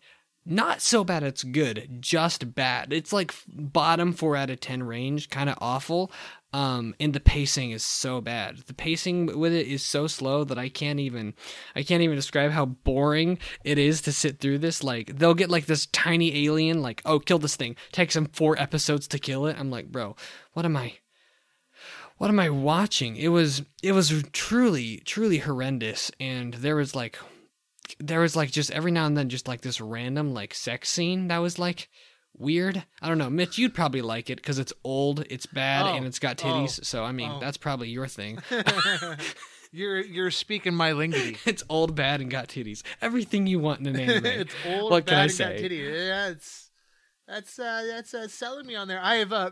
not 0.47 0.81
so 0.81 1.03
bad 1.03 1.23
it's 1.25 1.43
good 1.43 1.99
just 2.00 2.55
bad. 2.55 2.93
It's 2.93 3.12
like 3.12 3.35
bottom 3.49 4.12
4 4.12 4.37
out 4.37 4.50
of 4.50 4.61
10 4.61 4.85
range 4.85 5.29
kind 5.29 5.50
of 5.50 5.59
awful 5.61 6.12
um 6.53 6.95
and 7.00 7.12
the 7.12 7.21
pacing 7.21 7.73
is 7.73 7.85
so 7.85 8.21
bad. 8.21 8.59
The 8.59 8.75
pacing 8.75 9.38
with 9.38 9.53
it 9.53 9.67
is 9.67 9.83
so 9.83 10.07
slow 10.07 10.45
that 10.45 10.59
i 10.59 10.69
can't 10.69 11.00
even 11.00 11.35
i 11.75 11.83
can't 11.83 12.03
even 12.03 12.17
describe 12.17 12.53
how 12.53 12.67
boring 12.67 13.38
it 13.65 13.76
is 13.76 14.00
to 14.03 14.12
sit 14.12 14.38
through 14.38 14.59
this. 14.59 14.85
Like 14.85 15.19
they'll 15.19 15.35
get 15.35 15.50
like 15.50 15.67
this 15.67 15.87
tiny 15.87 16.47
alien 16.47 16.81
like 16.81 17.03
oh 17.05 17.19
kill 17.19 17.38
this 17.38 17.57
thing. 17.57 17.75
Takes 17.91 18.15
them 18.15 18.26
four 18.26 18.59
episodes 18.61 19.09
to 19.09 19.19
kill 19.19 19.47
it. 19.47 19.59
I'm 19.59 19.71
like 19.71 19.91
bro 19.91 20.15
what 20.53 20.65
am 20.65 20.76
i 20.76 20.95
what 22.19 22.31
am 22.31 22.41
i 22.41 22.49
watching? 22.49 23.17
It 23.17 23.29
was 23.29 23.62
it 23.83 23.93
was 23.93 24.23
truly 24.33 24.99
truly 25.05 25.38
horrendous 25.38 26.11
and 26.19 26.55
there 26.55 26.76
was 26.76 26.95
like 26.95 27.19
there 28.00 28.21
was 28.21 28.35
like 28.37 28.50
just 28.50 28.71
every 28.71 28.90
now 28.90 29.07
and 29.07 29.16
then 29.16 29.28
just 29.28 29.49
like 29.49 29.61
this 29.61 29.81
random 29.81 30.33
like 30.35 30.55
sex 30.55 30.88
scene 30.88 31.28
that 31.28 31.38
was 31.38 31.59
like 31.59 31.88
weird. 32.38 32.85
I 33.00 33.09
don't 33.09 33.19
know, 33.19 33.31
Mitch. 33.31 33.59
You'd 33.59 33.75
probably 33.75 34.02
like 34.02 34.31
it 34.31 34.37
because 34.37 34.59
it's 34.59 34.73
old, 34.85 35.25
it's 35.31 35.47
bad, 35.47 35.87
Oh, 35.87 35.95
and 35.97 36.07
it's 36.07 36.19
got 36.19 36.38
titties. 36.38 36.78
oh, 36.81 36.83
so 36.83 37.05
I 37.05 37.12
mean, 37.12 37.31
oh. 37.31 37.40
that's 37.40 37.57
probably 37.57 37.88
your 37.88 38.07
thing. 38.07 38.38
you're 39.73 40.00
you're 40.00 40.31
speaking 40.31 40.75
my 40.75 40.93
linguity. 40.93 41.38
it's 41.47 41.62
old, 41.69 41.95
bad, 41.95 42.21
and 42.21 42.31
got 42.31 42.49
titties. 42.49 42.83
Everything 43.00 43.47
you 43.47 43.59
want 43.59 43.81
in 43.81 43.87
an 43.95 44.00
anime. 44.00 44.26
it's 44.26 44.55
old. 44.66 44.90
What 44.90 45.07
can 45.07 45.14
bad, 45.14 45.19
I 45.19 45.23
and 45.23 45.31
got 45.31 45.37
say? 45.37 45.59
titty. 45.59 45.76
Yeah, 45.76 46.28
it's 46.28 46.71
that's 47.26 47.59
uh, 47.59 47.85
that's 47.88 48.14
uh, 48.14 48.28
selling 48.28 48.66
me 48.66 48.75
on 48.75 48.88
there. 48.88 49.00
I 49.02 49.16
have 49.16 49.33
uh, 49.33 49.50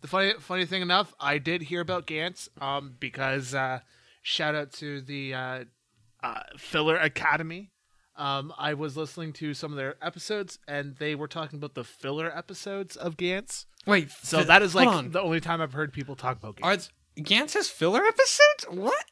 the 0.00 0.08
funny 0.08 0.34
funny 0.38 0.64
thing 0.66 0.82
enough, 0.82 1.14
I 1.20 1.38
did 1.38 1.62
hear 1.62 1.80
about 1.80 2.06
Gantz 2.06 2.48
um 2.62 2.94
because 2.98 3.54
uh, 3.54 3.80
shout 4.22 4.54
out 4.54 4.72
to 4.74 5.00
the 5.00 5.34
uh, 6.22 6.40
Filler 6.56 6.96
Academy. 6.96 7.70
Um, 8.16 8.52
I 8.58 8.74
was 8.74 8.96
listening 8.96 9.32
to 9.34 9.54
some 9.54 9.70
of 9.70 9.76
their 9.76 9.94
episodes, 10.04 10.58
and 10.66 10.96
they 10.96 11.14
were 11.14 11.28
talking 11.28 11.56
about 11.58 11.74
the 11.74 11.84
filler 11.84 12.36
episodes 12.36 12.96
of 12.96 13.16
Gantz. 13.16 13.66
Wait, 13.86 14.10
So 14.10 14.42
that 14.42 14.60
is 14.60 14.74
like 14.74 14.88
on. 14.88 15.12
the 15.12 15.20
only 15.22 15.40
time 15.40 15.60
I've 15.60 15.72
heard 15.72 15.92
people 15.92 16.16
talk 16.16 16.36
about 16.36 16.58
Are 16.62 16.72
Gantz. 16.74 16.90
Gantz 17.18 17.54
has 17.54 17.68
filler 17.68 18.02
episodes? 18.04 18.66
What? 18.70 19.04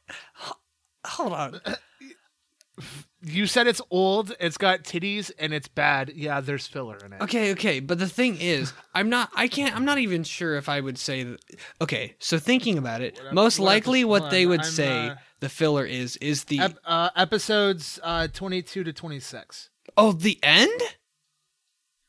Hold 1.05 1.31
on. 1.33 1.61
you 3.23 3.47
said 3.47 3.65
it's 3.67 3.81
old, 3.89 4.35
it's 4.39 4.57
got 4.57 4.83
titties, 4.83 5.31
and 5.39 5.53
it's 5.53 5.67
bad. 5.67 6.11
Yeah, 6.15 6.41
there's 6.41 6.67
filler 6.67 6.97
in 7.03 7.13
it. 7.13 7.21
Okay, 7.21 7.51
okay, 7.53 7.79
but 7.79 7.97
the 7.99 8.07
thing 8.07 8.37
is, 8.39 8.73
I'm 8.93 9.09
not. 9.09 9.29
I 9.35 9.47
can't. 9.47 9.75
I'm 9.75 9.85
not 9.85 9.97
even 9.97 10.23
sure 10.23 10.55
if 10.55 10.69
I 10.69 10.79
would 10.81 10.97
say 10.97 11.23
that. 11.23 11.39
Okay, 11.81 12.15
so 12.19 12.37
thinking 12.39 12.77
about 12.77 13.01
it, 13.01 13.17
What 13.23 13.33
most 13.33 13.59
what 13.59 13.65
likely 13.65 14.01
episode- 14.01 14.09
what 14.09 14.31
they 14.31 14.45
would 14.45 14.59
I'm, 14.61 14.65
say 14.65 15.07
uh, 15.09 15.15
the 15.39 15.49
filler 15.49 15.85
is 15.85 16.17
is 16.17 16.45
the 16.45 16.59
Ep- 16.59 16.77
uh, 16.85 17.09
episodes 17.15 17.99
uh, 18.03 18.27
22 18.27 18.83
to 18.83 18.93
26. 18.93 19.69
oh 19.97 20.11
the 20.11 20.39
end. 20.43 20.81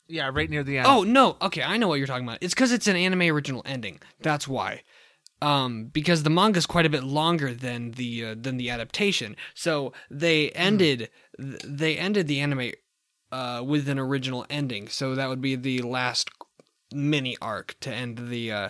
Yeah, 0.07 0.31
right 0.33 0.49
near 0.49 0.63
the 0.63 0.77
end. 0.79 0.87
Oh 0.87 1.03
no, 1.03 1.37
okay, 1.41 1.61
I 1.61 1.77
know 1.77 1.87
what 1.87 1.95
you're 1.95 2.07
talking 2.07 2.27
about. 2.27 2.39
It's 2.41 2.53
because 2.53 2.71
it's 2.71 2.87
an 2.87 2.95
anime 2.95 3.21
original 3.23 3.61
ending. 3.65 3.99
That's 4.21 4.47
why. 4.47 4.81
Um, 5.41 5.85
because 5.85 6.23
the 6.23 6.29
manga 6.29 6.57
is 6.57 6.65
quite 6.65 6.85
a 6.85 6.89
bit 6.89 7.03
longer 7.03 7.53
than 7.53 7.91
the 7.91 8.25
uh, 8.25 8.35
than 8.37 8.57
the 8.57 8.69
adaptation, 8.71 9.35
so 9.53 9.93
they 10.09 10.49
ended 10.51 11.09
th- 11.39 11.61
they 11.63 11.95
ended 11.97 12.27
the 12.27 12.39
anime 12.41 12.71
uh, 13.31 13.61
with 13.65 13.87
an 13.87 13.99
original 13.99 14.45
ending. 14.49 14.87
So 14.89 15.15
that 15.15 15.29
would 15.29 15.41
be 15.41 15.55
the 15.55 15.81
last 15.83 16.29
mini 16.91 17.37
arc 17.41 17.75
to 17.81 17.93
end 17.93 18.29
the 18.29 18.51
uh, 18.51 18.69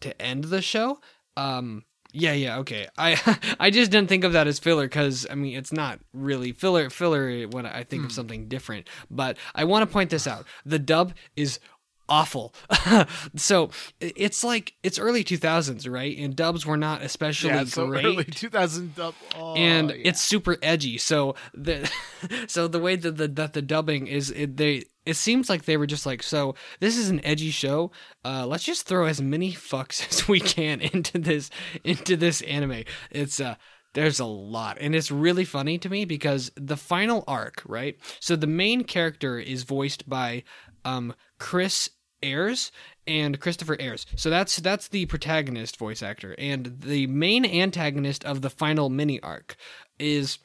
to 0.00 0.22
end 0.22 0.44
the 0.44 0.62
show. 0.62 1.00
Um, 1.36 1.84
yeah, 2.16 2.32
yeah, 2.32 2.58
okay. 2.58 2.88
I 2.96 3.38
I 3.60 3.70
just 3.70 3.90
didn't 3.90 4.08
think 4.08 4.24
of 4.24 4.32
that 4.32 4.46
as 4.46 4.58
filler 4.58 4.84
because 4.84 5.26
I 5.30 5.34
mean 5.34 5.56
it's 5.56 5.72
not 5.72 6.00
really 6.12 6.52
filler. 6.52 6.90
Filler 6.90 7.46
when 7.48 7.66
I 7.66 7.84
think 7.84 8.04
of 8.04 8.10
hmm. 8.10 8.14
something 8.14 8.48
different. 8.48 8.88
But 9.10 9.36
I 9.54 9.64
want 9.64 9.86
to 9.86 9.92
point 9.92 10.10
this 10.10 10.26
out: 10.26 10.46
the 10.64 10.78
dub 10.78 11.12
is 11.36 11.60
awful. 12.08 12.54
so 13.36 13.70
it's 14.00 14.42
like 14.42 14.74
it's 14.82 14.98
early 14.98 15.24
2000s, 15.24 15.90
right? 15.90 16.16
And 16.16 16.34
dubs 16.34 16.64
were 16.64 16.76
not 16.76 17.02
especially 17.02 17.50
yeah, 17.50 17.64
so 17.64 17.86
great 17.86 18.04
early 18.04 18.24
2000. 18.24 18.94
Oh, 19.36 19.54
and 19.54 19.90
yeah. 19.90 19.96
it's 20.04 20.22
super 20.22 20.56
edgy. 20.62 20.98
So 20.98 21.34
the 21.54 21.90
so 22.46 22.68
the 22.68 22.80
way 22.80 22.96
that 22.96 23.16
the 23.16 23.28
that 23.28 23.52
the 23.52 23.62
dubbing 23.62 24.06
is 24.06 24.30
it, 24.30 24.56
they 24.56 24.84
it 25.06 25.14
seems 25.14 25.48
like 25.48 25.64
they 25.64 25.76
were 25.76 25.86
just 25.86 26.04
like 26.04 26.22
so 26.22 26.54
this 26.80 26.98
is 26.98 27.08
an 27.08 27.24
edgy 27.24 27.50
show. 27.50 27.92
Uh, 28.24 28.46
let's 28.46 28.64
just 28.64 28.86
throw 28.86 29.06
as 29.06 29.22
many 29.22 29.52
fucks 29.52 30.06
as 30.10 30.28
we 30.28 30.40
can 30.40 30.80
into 30.80 31.18
this 31.18 31.50
into 31.84 32.16
this 32.16 32.42
anime. 32.42 32.84
It's 33.10 33.40
uh 33.40 33.54
there's 33.94 34.20
a 34.20 34.26
lot 34.26 34.76
and 34.78 34.94
it's 34.94 35.10
really 35.10 35.44
funny 35.44 35.78
to 35.78 35.88
me 35.88 36.04
because 36.04 36.52
the 36.54 36.76
final 36.76 37.24
arc 37.26 37.62
right 37.66 37.96
so 38.20 38.36
the 38.36 38.46
main 38.46 38.84
character 38.84 39.38
is 39.38 39.62
voiced 39.62 40.06
by 40.06 40.42
um 40.84 41.14
chris 41.38 41.88
ayres 42.22 42.70
and 43.06 43.40
christopher 43.40 43.74
ayres 43.80 44.04
so 44.14 44.28
that's 44.28 44.58
that's 44.58 44.88
the 44.88 45.06
protagonist 45.06 45.78
voice 45.78 46.02
actor 46.02 46.34
and 46.38 46.76
the 46.80 47.06
main 47.06 47.46
antagonist 47.46 48.22
of 48.26 48.42
the 48.42 48.50
final 48.50 48.90
mini 48.90 49.18
arc 49.22 49.56
is 49.98 50.38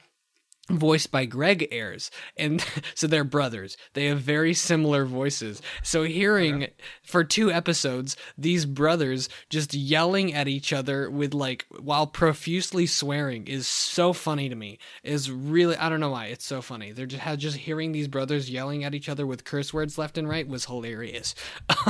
voiced 0.70 1.10
by 1.10 1.24
Greg 1.24 1.68
Ayres. 1.70 2.10
And 2.36 2.64
so 2.94 3.06
they're 3.06 3.24
brothers. 3.24 3.76
They 3.94 4.06
have 4.06 4.20
very 4.20 4.54
similar 4.54 5.04
voices. 5.04 5.60
So 5.82 6.04
hearing 6.04 6.68
for 7.02 7.24
two 7.24 7.50
episodes 7.50 8.16
these 8.38 8.64
brothers 8.64 9.28
just 9.50 9.74
yelling 9.74 10.32
at 10.34 10.48
each 10.48 10.72
other 10.72 11.10
with 11.10 11.34
like 11.34 11.66
while 11.80 12.06
profusely 12.06 12.86
swearing 12.86 13.46
is 13.46 13.66
so 13.66 14.12
funny 14.12 14.48
to 14.48 14.54
me. 14.54 14.78
Is 15.02 15.30
really 15.30 15.76
I 15.76 15.88
don't 15.88 16.00
know 16.00 16.10
why 16.10 16.26
it's 16.26 16.46
so 16.46 16.62
funny. 16.62 16.92
They're 16.92 17.06
just 17.06 17.22
just 17.38 17.56
hearing 17.56 17.92
these 17.92 18.08
brothers 18.08 18.50
yelling 18.50 18.84
at 18.84 18.94
each 18.94 19.08
other 19.08 19.26
with 19.26 19.44
curse 19.44 19.74
words 19.74 19.98
left 19.98 20.16
and 20.16 20.28
right 20.28 20.46
was 20.46 20.66
hilarious. 20.66 21.34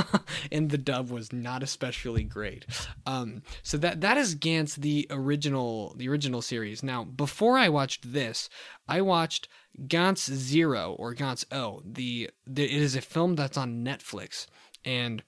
and 0.53 0.71
the 0.71 0.79
dub 0.79 1.11
was 1.11 1.33
not 1.33 1.63
especially 1.63 2.25
great. 2.25 2.65
Um 3.07 3.43
so 3.63 3.77
that 3.79 4.01
that 4.01 4.17
is 4.17 4.35
Gantz 4.35 4.77
the 4.77 5.07
original 5.11 5.95
the 5.97 6.09
original 6.09 6.43
series. 6.43 6.83
Now, 6.83 7.05
before 7.05 7.59
I 7.59 7.69
watched 7.69 8.13
this, 8.13 8.49
I 8.89 9.01
watched 9.01 9.49
Gantz 9.87 10.33
Zero 10.33 10.95
or 10.99 11.15
Gantz 11.15 11.45
O. 11.53 11.83
The, 11.85 12.31
the 12.47 12.65
it 12.65 12.83
is 12.83 12.97
a 12.97 13.01
film 13.01 13.37
that's 13.37 13.57
on 13.57 13.85
Netflix, 13.85 14.47
and 14.85 15.23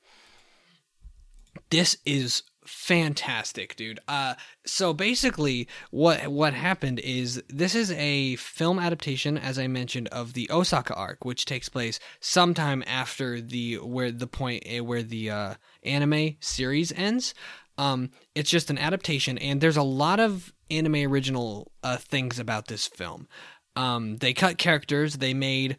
this 1.70 1.96
is 2.04 2.42
fantastic, 2.66 3.76
dude. 3.76 4.00
Uh, 4.08 4.34
so 4.66 4.92
basically, 4.92 5.68
what 5.90 6.28
what 6.28 6.54
happened 6.54 7.00
is 7.00 7.42
this 7.48 7.74
is 7.74 7.90
a 7.92 8.36
film 8.36 8.78
adaptation, 8.78 9.36
as 9.36 9.58
I 9.58 9.66
mentioned, 9.66 10.08
of 10.08 10.32
the 10.32 10.50
Osaka 10.50 10.94
arc, 10.94 11.24
which 11.24 11.44
takes 11.44 11.68
place 11.68 12.00
sometime 12.20 12.82
after 12.86 13.40
the 13.40 13.76
where 13.76 14.10
the 14.10 14.26
point 14.26 14.62
eh, 14.66 14.80
where 14.80 15.02
the 15.02 15.30
uh, 15.30 15.54
anime 15.82 16.36
series 16.40 16.92
ends. 16.92 17.34
Um, 17.76 18.10
it's 18.34 18.50
just 18.50 18.70
an 18.70 18.78
adaptation, 18.78 19.38
and 19.38 19.60
there's 19.60 19.76
a 19.76 19.82
lot 19.82 20.20
of 20.20 20.52
anime 20.70 21.06
original 21.10 21.72
uh, 21.82 21.96
things 21.96 22.38
about 22.38 22.68
this 22.68 22.86
film. 22.86 23.28
Um, 23.76 24.18
they 24.18 24.32
cut 24.32 24.58
characters. 24.58 25.16
They 25.16 25.34
made 25.34 25.76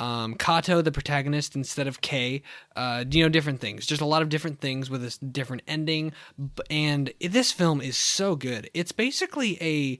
um, 0.00 0.34
Kato 0.34 0.82
the 0.82 0.92
protagonist 0.92 1.56
instead 1.56 1.86
of 1.86 2.00
Kei. 2.00 2.42
Uh, 2.76 3.04
you 3.10 3.22
know, 3.22 3.28
different 3.28 3.60
things. 3.60 3.86
Just 3.86 4.00
a 4.00 4.06
lot 4.06 4.22
of 4.22 4.28
different 4.28 4.60
things 4.60 4.90
with 4.90 5.04
a 5.04 5.24
different 5.24 5.62
ending. 5.66 6.12
And 6.70 7.12
this 7.20 7.52
film 7.52 7.80
is 7.80 7.96
so 7.96 8.36
good. 8.36 8.70
It's 8.74 8.92
basically 8.92 9.58
a. 9.60 9.98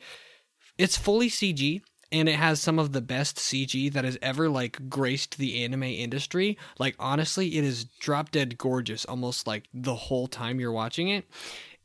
It's 0.76 0.96
fully 0.96 1.28
CG. 1.28 1.80
And 2.10 2.28
it 2.28 2.36
has 2.36 2.60
some 2.60 2.78
of 2.78 2.92
the 2.92 3.02
best 3.02 3.36
CG 3.36 3.92
that 3.92 4.04
has 4.04 4.16
ever 4.22 4.48
like 4.48 4.88
graced 4.88 5.36
the 5.36 5.62
anime 5.62 5.82
industry. 5.82 6.56
Like 6.78 6.96
honestly, 6.98 7.58
it 7.58 7.64
is 7.64 7.84
drop 7.84 8.30
dead 8.30 8.56
gorgeous 8.56 9.04
almost 9.04 9.46
like 9.46 9.68
the 9.74 9.94
whole 9.94 10.26
time 10.26 10.58
you're 10.58 10.72
watching 10.72 11.08
it. 11.08 11.26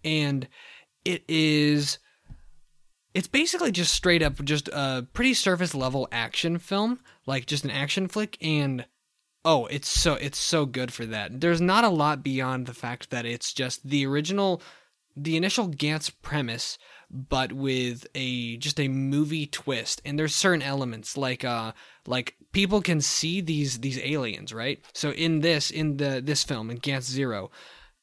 And 0.05 0.47
it 1.05 1.23
is 1.27 1.99
it's 3.13 3.27
basically 3.27 3.71
just 3.71 3.93
straight 3.93 4.23
up 4.23 4.43
just 4.43 4.67
a 4.69 5.05
pretty 5.13 5.33
surface 5.33 5.75
level 5.75 6.07
action 6.11 6.57
film 6.57 6.99
like 7.25 7.45
just 7.45 7.63
an 7.63 7.71
action 7.71 8.07
flick 8.07 8.37
and 8.41 8.85
oh 9.45 9.65
it's 9.67 9.87
so 9.87 10.13
it's 10.15 10.37
so 10.37 10.65
good 10.65 10.91
for 10.91 11.05
that 11.05 11.41
there's 11.41 11.61
not 11.61 11.83
a 11.83 11.89
lot 11.89 12.23
beyond 12.23 12.65
the 12.65 12.73
fact 12.73 13.09
that 13.09 13.25
it's 13.25 13.53
just 13.53 13.87
the 13.87 14.05
original 14.05 14.61
the 15.15 15.37
initial 15.37 15.69
Gantz 15.69 16.11
premise 16.21 16.77
but 17.13 17.53
with 17.53 18.08
a 18.15 18.58
just 18.58 18.79
a 18.79 18.88
movie 18.88 19.46
twist. 19.46 20.01
And 20.03 20.17
there's 20.17 20.36
certain 20.36 20.63
elements 20.63 21.15
like 21.15 21.46
uh 21.46 21.74
like 22.08 22.36
people 22.51 22.82
can 22.82 23.00
see 23.01 23.39
these 23.39 23.79
these 23.79 24.00
aliens 24.00 24.51
right? 24.51 24.84
So 24.93 25.12
in 25.12 25.41
this 25.41 25.70
in 25.70 25.98
the 25.98 26.22
this 26.24 26.43
film 26.43 26.70
in 26.72 26.79
Gantz 26.79 27.03
Zero 27.03 27.51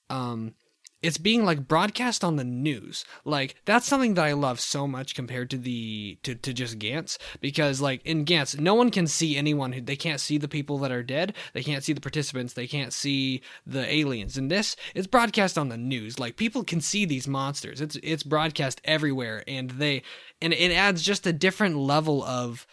um 0.08 0.54
it's 1.02 1.18
being 1.18 1.44
like 1.44 1.66
broadcast 1.66 2.22
on 2.22 2.36
the 2.36 2.44
news. 2.44 3.04
Like 3.24 3.56
that's 3.64 3.86
something 3.86 4.14
that 4.14 4.24
I 4.24 4.32
love 4.32 4.60
so 4.60 4.86
much 4.86 5.14
compared 5.14 5.50
to 5.50 5.58
the 5.58 6.18
to, 6.22 6.34
to 6.34 6.52
just 6.52 6.78
Gantz 6.78 7.18
because 7.40 7.80
like 7.80 8.04
in 8.04 8.24
Gantz 8.24 8.58
no 8.58 8.74
one 8.74 8.90
can 8.90 9.06
see 9.06 9.36
anyone 9.36 9.72
who 9.72 9.80
they 9.80 9.96
can't 9.96 10.20
see 10.20 10.38
the 10.38 10.48
people 10.48 10.78
that 10.78 10.92
are 10.92 11.02
dead, 11.02 11.34
they 11.52 11.62
can't 11.62 11.84
see 11.84 11.92
the 11.92 12.00
participants, 12.00 12.52
they 12.52 12.66
can't 12.66 12.92
see 12.92 13.42
the 13.66 13.90
aliens. 13.92 14.36
In 14.36 14.48
this 14.48 14.76
it's 14.94 15.06
broadcast 15.06 15.56
on 15.56 15.68
the 15.68 15.78
news. 15.78 16.18
Like 16.18 16.36
people 16.36 16.64
can 16.64 16.80
see 16.80 17.04
these 17.04 17.28
monsters. 17.28 17.80
It's 17.80 17.96
it's 18.02 18.22
broadcast 18.22 18.80
everywhere 18.84 19.42
and 19.48 19.70
they 19.70 20.02
and 20.42 20.52
it 20.52 20.72
adds 20.72 21.02
just 21.02 21.26
a 21.26 21.32
different 21.32 21.76
level 21.76 22.22
of 22.24 22.66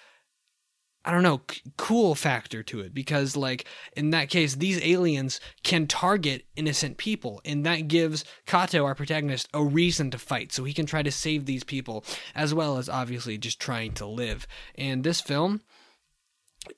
I 1.08 1.12
don't 1.12 1.24
know, 1.24 1.40
c- 1.50 1.62
cool 1.78 2.16
factor 2.16 2.62
to 2.64 2.82
it 2.82 2.94
because, 2.94 3.38
like, 3.38 3.64
in 3.96 4.10
that 4.10 4.30
case, 4.30 4.56
these 4.56 4.84
aliens 4.84 5.40
can 5.64 5.88
target 5.88 6.46
innocent 6.58 6.98
people, 6.98 7.40
and 7.46 7.66
that 7.66 7.88
gives 7.88 8.26
Kato, 8.46 8.84
our 8.84 8.94
protagonist, 8.94 9.48
a 9.54 9.64
reason 9.64 10.12
to 10.12 10.18
fight 10.18 10.52
so 10.52 10.66
he 10.66 10.74
can 10.74 10.86
try 10.86 11.02
to 11.02 11.12
save 11.12 11.46
these 11.46 11.64
people, 11.64 12.04
as 12.36 12.54
well 12.54 12.78
as 12.78 12.90
obviously 12.90 13.38
just 13.38 13.58
trying 13.58 13.94
to 13.94 14.06
live. 14.06 14.46
And 14.76 15.06
this 15.06 15.22
film 15.22 15.62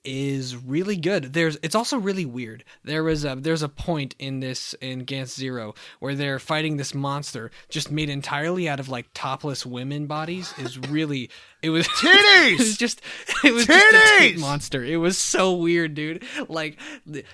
is 0.03 0.55
really 0.55 0.98
good. 0.98 1.33
There's 1.33 1.57
it's 1.62 1.75
also 1.75 1.98
really 1.98 2.25
weird. 2.25 2.63
There 2.83 3.03
was 3.03 3.25
a 3.25 3.36
there's 3.36 3.63
a 3.63 3.69
point 3.69 4.15
in 4.19 4.39
this 4.39 4.74
in 4.81 5.05
Gantz 5.05 5.36
Zero 5.36 5.74
where 6.00 6.15
they're 6.15 6.39
fighting 6.39 6.77
this 6.77 6.93
monster 6.93 7.51
just 7.69 7.91
made 7.91 8.09
entirely 8.09 8.69
out 8.69 8.79
of 8.79 8.89
like 8.89 9.07
topless 9.13 9.65
women 9.65 10.07
bodies. 10.07 10.53
Is 10.57 10.77
really 10.77 11.29
it 11.62 11.70
was 11.72 11.88
Titties! 11.88 12.54
it 12.54 12.60
was 12.60 12.78
just 12.78 13.01
it 13.44 13.54
was 13.54 13.66
just 13.66 13.80
a 13.94 13.98
tit 14.20 14.36
Titties! 14.36 14.39
monster. 14.39 14.84
It 14.84 14.98
was 14.98 15.18
so 15.18 15.56
weird, 15.56 15.96
dude. 15.96 16.24
Like 16.48 16.78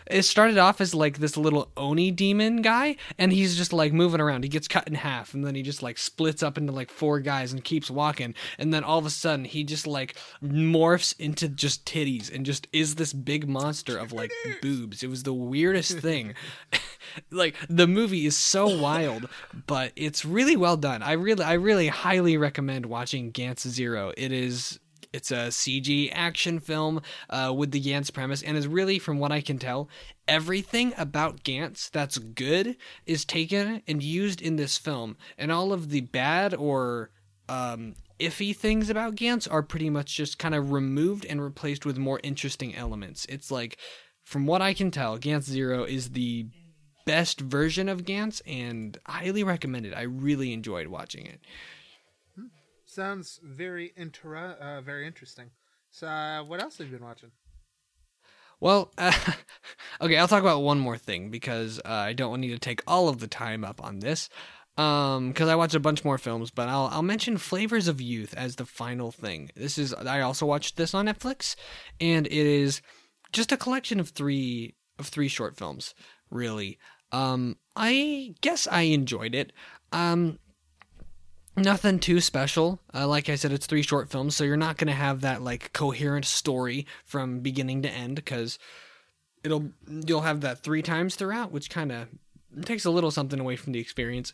it 0.07 0.23
started 0.23 0.57
off 0.57 0.79
as 0.79 0.95
like 0.95 1.17
this 1.17 1.35
little 1.35 1.71
oni 1.75 2.11
demon 2.11 2.61
guy, 2.61 2.95
and 3.17 3.33
he's 3.33 3.57
just 3.57 3.73
like 3.73 3.91
moving 3.91 4.21
around. 4.21 4.43
He 4.43 4.49
gets 4.49 4.69
cut 4.69 4.87
in 4.87 4.95
half, 4.95 5.33
and 5.33 5.45
then 5.45 5.55
he 5.55 5.61
just 5.61 5.83
like 5.83 5.97
splits 5.97 6.41
up 6.41 6.57
into 6.57 6.71
like 6.71 6.89
four 6.89 7.19
guys 7.19 7.51
and 7.51 7.63
keeps 7.63 7.91
walking. 7.91 8.33
And 8.57 8.73
then 8.73 8.83
all 8.85 8.97
of 8.97 9.05
a 9.05 9.09
sudden, 9.09 9.43
he 9.43 9.65
just 9.65 9.85
like 9.85 10.15
morphs 10.41 11.13
into 11.19 11.49
just 11.49 11.85
titties 11.85 12.33
and 12.33 12.45
and 12.45 12.53
just 12.53 12.67
is 12.71 12.95
this 12.95 13.11
big 13.11 13.49
monster 13.49 13.97
of 13.97 14.13
like 14.13 14.31
boobs. 14.61 15.01
It 15.01 15.09
was 15.09 15.23
the 15.23 15.33
weirdest 15.33 15.97
thing. 15.97 16.35
like 17.31 17.55
the 17.67 17.87
movie 17.87 18.27
is 18.27 18.37
so 18.37 18.79
wild, 18.79 19.27
but 19.65 19.91
it's 19.95 20.23
really 20.23 20.55
well 20.55 20.77
done. 20.77 21.01
I 21.01 21.13
really 21.13 21.43
I 21.43 21.53
really 21.53 21.87
highly 21.87 22.37
recommend 22.37 22.85
watching 22.85 23.31
Gantz 23.31 23.67
Zero. 23.67 24.13
It 24.17 24.31
is 24.31 24.79
it's 25.15 25.31
a 25.31 25.47
CG 25.47 26.09
action 26.11 26.59
film 26.59 27.01
uh, 27.29 27.53
with 27.55 27.71
the 27.71 27.81
Gantz 27.81 28.11
premise, 28.11 28.43
and 28.43 28.57
is 28.57 28.67
really, 28.67 28.99
from 28.99 29.17
what 29.17 29.31
I 29.31 29.39
can 29.39 29.57
tell, 29.57 29.87
everything 30.27 30.93
about 30.97 31.43
Gantz 31.43 31.89
that's 31.89 32.17
good 32.17 32.75
is 33.05 33.23
taken 33.23 33.81
and 33.87 34.03
used 34.03 34.41
in 34.41 34.57
this 34.57 34.77
film, 34.77 35.15
and 35.37 35.53
all 35.53 35.71
of 35.71 35.89
the 35.89 36.01
bad 36.01 36.53
or 36.53 37.11
um, 37.47 37.95
iffy 38.19 38.53
things 38.53 38.89
about 38.89 39.15
Gantz 39.15 39.47
are 39.49 39.63
pretty 39.63 39.89
much 39.89 40.15
just 40.15 40.37
kind 40.37 40.53
of 40.53 40.71
removed 40.71 41.25
and 41.25 41.41
replaced 41.41 41.85
with 41.85 41.97
more 41.97 42.19
interesting 42.21 42.75
elements. 42.75 43.25
It's 43.29 43.49
like, 43.49 43.77
from 44.25 44.45
what 44.45 44.61
I 44.61 44.73
can 44.73 44.91
tell, 44.91 45.17
Gantz 45.17 45.43
Zero 45.43 45.85
is 45.85 46.09
the 46.09 46.47
best 47.05 47.39
version 47.39 47.87
of 47.87 48.03
Gantz, 48.03 48.41
and 48.45 48.97
highly 49.05 49.43
recommended. 49.43 49.93
I 49.93 50.01
really 50.01 50.51
enjoyed 50.51 50.87
watching 50.87 51.25
it. 51.25 51.39
Sounds 52.95 53.41
very 53.43 53.91
inter- 53.97 54.37
uh, 54.37 54.79
very 54.79 55.05
interesting. 55.05 55.47
So, 55.91 56.07
uh, 56.07 56.45
what 56.45 56.61
else 56.61 56.77
have 56.77 56.87
you 56.87 56.93
been 56.93 57.05
watching? 57.05 57.31
Well, 58.61 58.93
uh, 58.97 59.11
okay, 60.01 60.15
I'll 60.15 60.29
talk 60.29 60.39
about 60.39 60.61
one 60.61 60.79
more 60.79 60.97
thing 60.97 61.29
because 61.29 61.77
uh, 61.83 61.89
I 61.89 62.13
don't 62.13 62.39
need 62.39 62.51
to 62.51 62.57
take 62.57 62.81
all 62.87 63.09
of 63.09 63.19
the 63.19 63.27
time 63.27 63.65
up 63.65 63.83
on 63.83 63.99
this. 63.99 64.29
Um, 64.77 65.27
because 65.27 65.49
I 65.49 65.55
watched 65.55 65.75
a 65.75 65.79
bunch 65.81 66.05
more 66.05 66.17
films, 66.17 66.51
but 66.51 66.69
I'll 66.69 66.85
I'll 66.85 67.01
mention 67.01 67.37
Flavors 67.37 67.89
of 67.89 67.99
Youth 67.99 68.33
as 68.37 68.55
the 68.55 68.65
final 68.65 69.11
thing. 69.11 69.51
This 69.57 69.77
is 69.77 69.93
I 69.93 70.21
also 70.21 70.45
watched 70.45 70.77
this 70.77 70.93
on 70.93 71.07
Netflix, 71.07 71.57
and 71.99 72.25
it 72.27 72.31
is 72.31 72.81
just 73.33 73.51
a 73.51 73.57
collection 73.57 73.99
of 73.99 74.09
three 74.09 74.75
of 74.97 75.07
three 75.07 75.27
short 75.27 75.57
films. 75.57 75.95
Really, 76.29 76.77
um, 77.11 77.57
I 77.75 78.35
guess 78.39 78.69
I 78.71 78.83
enjoyed 78.83 79.35
it. 79.35 79.51
Um, 79.91 80.39
nothing 81.55 81.99
too 81.99 82.21
special. 82.21 82.79
Uh, 82.93 83.07
like 83.07 83.29
I 83.29 83.35
said, 83.35 83.51
it's 83.51 83.65
three 83.65 83.81
short 83.81 84.09
films, 84.09 84.35
so 84.35 84.43
you're 84.43 84.57
not 84.57 84.77
going 84.77 84.87
to 84.87 84.93
have 84.93 85.21
that 85.21 85.41
like 85.41 85.73
coherent 85.73 86.25
story 86.25 86.85
from 87.03 87.39
beginning 87.39 87.81
to 87.83 87.89
end 87.89 88.15
because 88.15 88.59
it'll 89.43 89.71
you'll 89.87 90.21
have 90.21 90.41
that 90.41 90.59
three 90.59 90.81
times 90.81 91.15
throughout, 91.15 91.51
which 91.51 91.69
kind 91.69 91.91
of 91.91 92.07
takes 92.63 92.85
a 92.85 92.91
little 92.91 93.11
something 93.11 93.39
away 93.39 93.55
from 93.55 93.73
the 93.73 93.79
experience. 93.79 94.33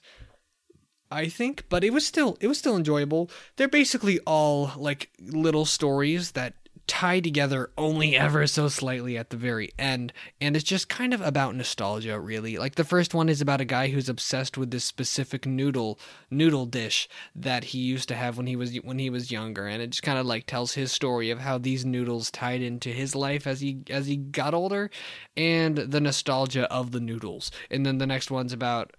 I 1.12 1.28
think, 1.28 1.66
but 1.68 1.84
it 1.84 1.92
was 1.92 2.08
still 2.08 2.38
it 2.40 2.48
was 2.48 2.58
still 2.58 2.78
enjoyable. 2.78 3.30
They're 3.58 3.68
basically 3.68 4.20
all 4.22 4.72
like 4.78 5.10
little 5.20 5.66
stories 5.66 6.32
that 6.32 6.54
tie 6.88 7.20
together 7.20 7.72
only 7.78 8.16
ever 8.18 8.46
so 8.48 8.68
slightly 8.68 9.18
at 9.18 9.30
the 9.30 9.38
very 9.38 9.72
end 9.80 10.12
and 10.40 10.56
it's 10.56 10.66
just 10.66 10.90
kind 10.90 11.14
of 11.14 11.22
about 11.22 11.56
nostalgia 11.56 12.20
really. 12.20 12.58
Like 12.58 12.76
the 12.76 12.84
first 12.84 13.14
one 13.14 13.30
is 13.30 13.42
about 13.42 13.62
a 13.62 13.66
guy 13.66 13.88
who's 13.88 14.10
obsessed 14.10 14.58
with 14.58 14.72
this 14.72 14.84
specific 14.84 15.46
noodle 15.46 16.00
noodle 16.30 16.66
dish 16.66 17.08
that 17.36 17.66
he 17.66 17.80
used 17.80 18.08
to 18.10 18.16
have 18.16 18.38
when 18.38 18.48
he 18.48 18.56
was 18.56 18.76
when 18.78 19.00
he 19.00 19.10
was 19.10 19.32
younger 19.32 19.68
and 19.68 19.82
it 19.82 19.92
just 19.92 20.04
kind 20.04 20.20
of 20.20 20.26
like 20.26 20.46
tells 20.46 20.74
his 20.74 20.92
story 20.92 21.30
of 21.30 21.40
how 21.40 21.58
these 21.58 21.86
noodles 21.86 22.32
tied 22.32 22.62
into 22.62 22.90
his 22.90 23.16
life 23.16 23.48
as 23.48 23.62
he 23.62 23.84
as 23.90 24.08
he 24.08 24.18
got 24.18 24.54
older 24.54 24.90
and 25.38 25.78
the 25.78 26.02
nostalgia 26.02 26.72
of 26.72 26.92
the 26.92 27.00
noodles. 27.00 27.52
And 27.70 27.86
then 27.86 27.98
the 27.98 28.08
next 28.08 28.32
one's 28.32 28.54
about 28.54 28.96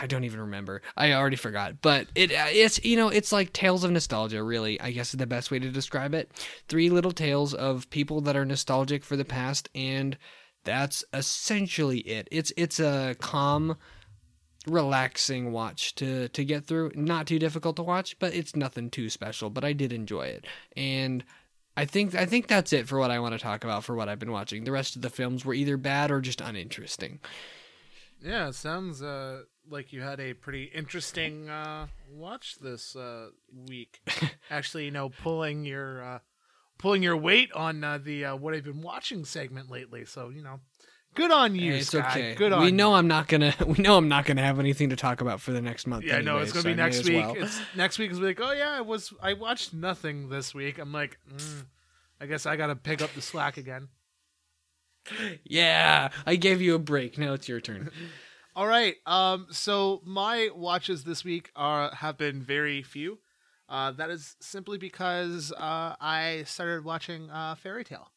I 0.00 0.06
don't 0.06 0.24
even 0.24 0.40
remember. 0.40 0.82
I 0.96 1.12
already 1.12 1.36
forgot. 1.36 1.80
But 1.82 2.08
it 2.14 2.30
it's 2.32 2.84
you 2.84 2.96
know, 2.96 3.08
it's 3.08 3.32
like 3.32 3.52
tales 3.52 3.84
of 3.84 3.90
nostalgia, 3.90 4.42
really. 4.42 4.80
I 4.80 4.92
guess 4.92 5.14
is 5.14 5.18
the 5.18 5.26
best 5.26 5.50
way 5.50 5.58
to 5.58 5.70
describe 5.70 6.14
it. 6.14 6.30
Three 6.68 6.90
little 6.90 7.12
tales 7.12 7.54
of 7.54 7.88
people 7.90 8.20
that 8.22 8.36
are 8.36 8.44
nostalgic 8.44 9.04
for 9.04 9.16
the 9.16 9.24
past 9.24 9.68
and 9.74 10.16
that's 10.64 11.04
essentially 11.12 11.98
it. 12.00 12.28
It's 12.30 12.52
it's 12.56 12.78
a 12.80 13.16
calm 13.20 13.76
relaxing 14.66 15.52
watch 15.52 15.94
to 15.96 16.28
to 16.28 16.44
get 16.44 16.64
through. 16.66 16.92
Not 16.94 17.26
too 17.26 17.38
difficult 17.38 17.76
to 17.76 17.82
watch, 17.82 18.18
but 18.18 18.34
it's 18.34 18.54
nothing 18.54 18.90
too 18.90 19.10
special, 19.10 19.50
but 19.50 19.64
I 19.64 19.72
did 19.72 19.92
enjoy 19.92 20.26
it. 20.26 20.46
And 20.76 21.24
I 21.76 21.84
think 21.84 22.14
I 22.14 22.26
think 22.26 22.46
that's 22.46 22.72
it 22.72 22.86
for 22.86 22.98
what 22.98 23.10
I 23.10 23.18
want 23.18 23.32
to 23.32 23.38
talk 23.38 23.64
about 23.64 23.84
for 23.84 23.94
what 23.94 24.08
I've 24.08 24.18
been 24.18 24.32
watching. 24.32 24.64
The 24.64 24.72
rest 24.72 24.96
of 24.96 25.02
the 25.02 25.10
films 25.10 25.44
were 25.44 25.54
either 25.54 25.76
bad 25.76 26.10
or 26.10 26.20
just 26.20 26.40
uninteresting. 26.40 27.20
Yeah, 28.20 28.52
sounds 28.52 29.02
uh, 29.02 29.42
like 29.68 29.92
you 29.92 30.02
had 30.02 30.20
a 30.20 30.34
pretty 30.34 30.64
interesting 30.64 31.48
uh, 31.48 31.86
watch 32.10 32.56
this 32.60 32.96
uh, 32.96 33.28
week. 33.68 34.00
Actually, 34.50 34.86
you 34.86 34.90
know, 34.90 35.08
pulling 35.08 35.64
your 35.64 36.02
uh, 36.02 36.18
pulling 36.78 37.02
your 37.02 37.16
weight 37.16 37.52
on 37.52 37.82
uh, 37.82 37.98
the 37.98 38.24
uh, 38.24 38.36
what 38.36 38.54
I've 38.54 38.64
been 38.64 38.82
watching 38.82 39.24
segment 39.24 39.70
lately. 39.70 40.04
So 40.04 40.28
you 40.28 40.42
know, 40.42 40.60
good 41.14 41.30
on 41.30 41.54
you, 41.54 41.74
it's 41.74 41.88
Sky. 41.88 41.98
okay. 42.10 42.34
Good 42.34 42.52
on 42.52 42.62
we 42.62 42.72
know 42.72 42.90
you. 42.90 42.96
I'm 42.96 43.08
not 43.08 43.28
gonna. 43.28 43.54
We 43.66 43.82
know 43.82 43.96
I'm 43.96 44.08
not 44.08 44.24
gonna 44.24 44.42
have 44.42 44.58
anything 44.58 44.90
to 44.90 44.96
talk 44.96 45.20
about 45.20 45.40
for 45.40 45.52
the 45.52 45.62
next 45.62 45.86
month. 45.86 46.04
Yeah, 46.04 46.20
no, 46.20 46.32
anyway, 46.32 46.42
it's 46.42 46.52
gonna 46.52 46.62
so 46.62 46.68
be 46.68 46.74
next 46.74 47.04
week. 47.04 47.24
well. 47.24 47.36
It's 47.36 47.60
next 47.76 47.98
week 47.98 48.10
is 48.10 48.20
like, 48.20 48.40
oh 48.40 48.52
yeah, 48.52 48.70
I 48.70 48.80
was 48.80 49.12
I 49.22 49.34
watched 49.34 49.72
nothing 49.72 50.28
this 50.28 50.54
week. 50.54 50.78
I'm 50.78 50.92
like, 50.92 51.18
mm, 51.32 51.64
I 52.20 52.26
guess 52.26 52.46
I 52.46 52.56
gotta 52.56 52.76
pick 52.76 53.00
up 53.00 53.14
the 53.14 53.22
slack 53.22 53.56
again. 53.56 53.88
Yeah, 55.44 56.10
I 56.26 56.36
gave 56.36 56.60
you 56.60 56.74
a 56.74 56.78
break. 56.78 57.18
Now 57.18 57.32
it's 57.32 57.48
your 57.48 57.60
turn. 57.60 57.90
All 58.54 58.66
right. 58.66 58.96
Um. 59.06 59.46
So 59.50 60.02
my 60.04 60.50
watches 60.54 61.04
this 61.04 61.24
week 61.24 61.50
are 61.56 61.94
have 61.94 62.18
been 62.18 62.42
very 62.42 62.82
few. 62.82 63.18
Uh, 63.68 63.90
that 63.92 64.10
is 64.10 64.36
simply 64.40 64.76
because 64.76 65.50
uh, 65.52 65.96
I 65.98 66.42
started 66.46 66.84
watching 66.84 67.30
uh, 67.30 67.54
Fairy 67.54 67.84
Tail, 67.84 68.12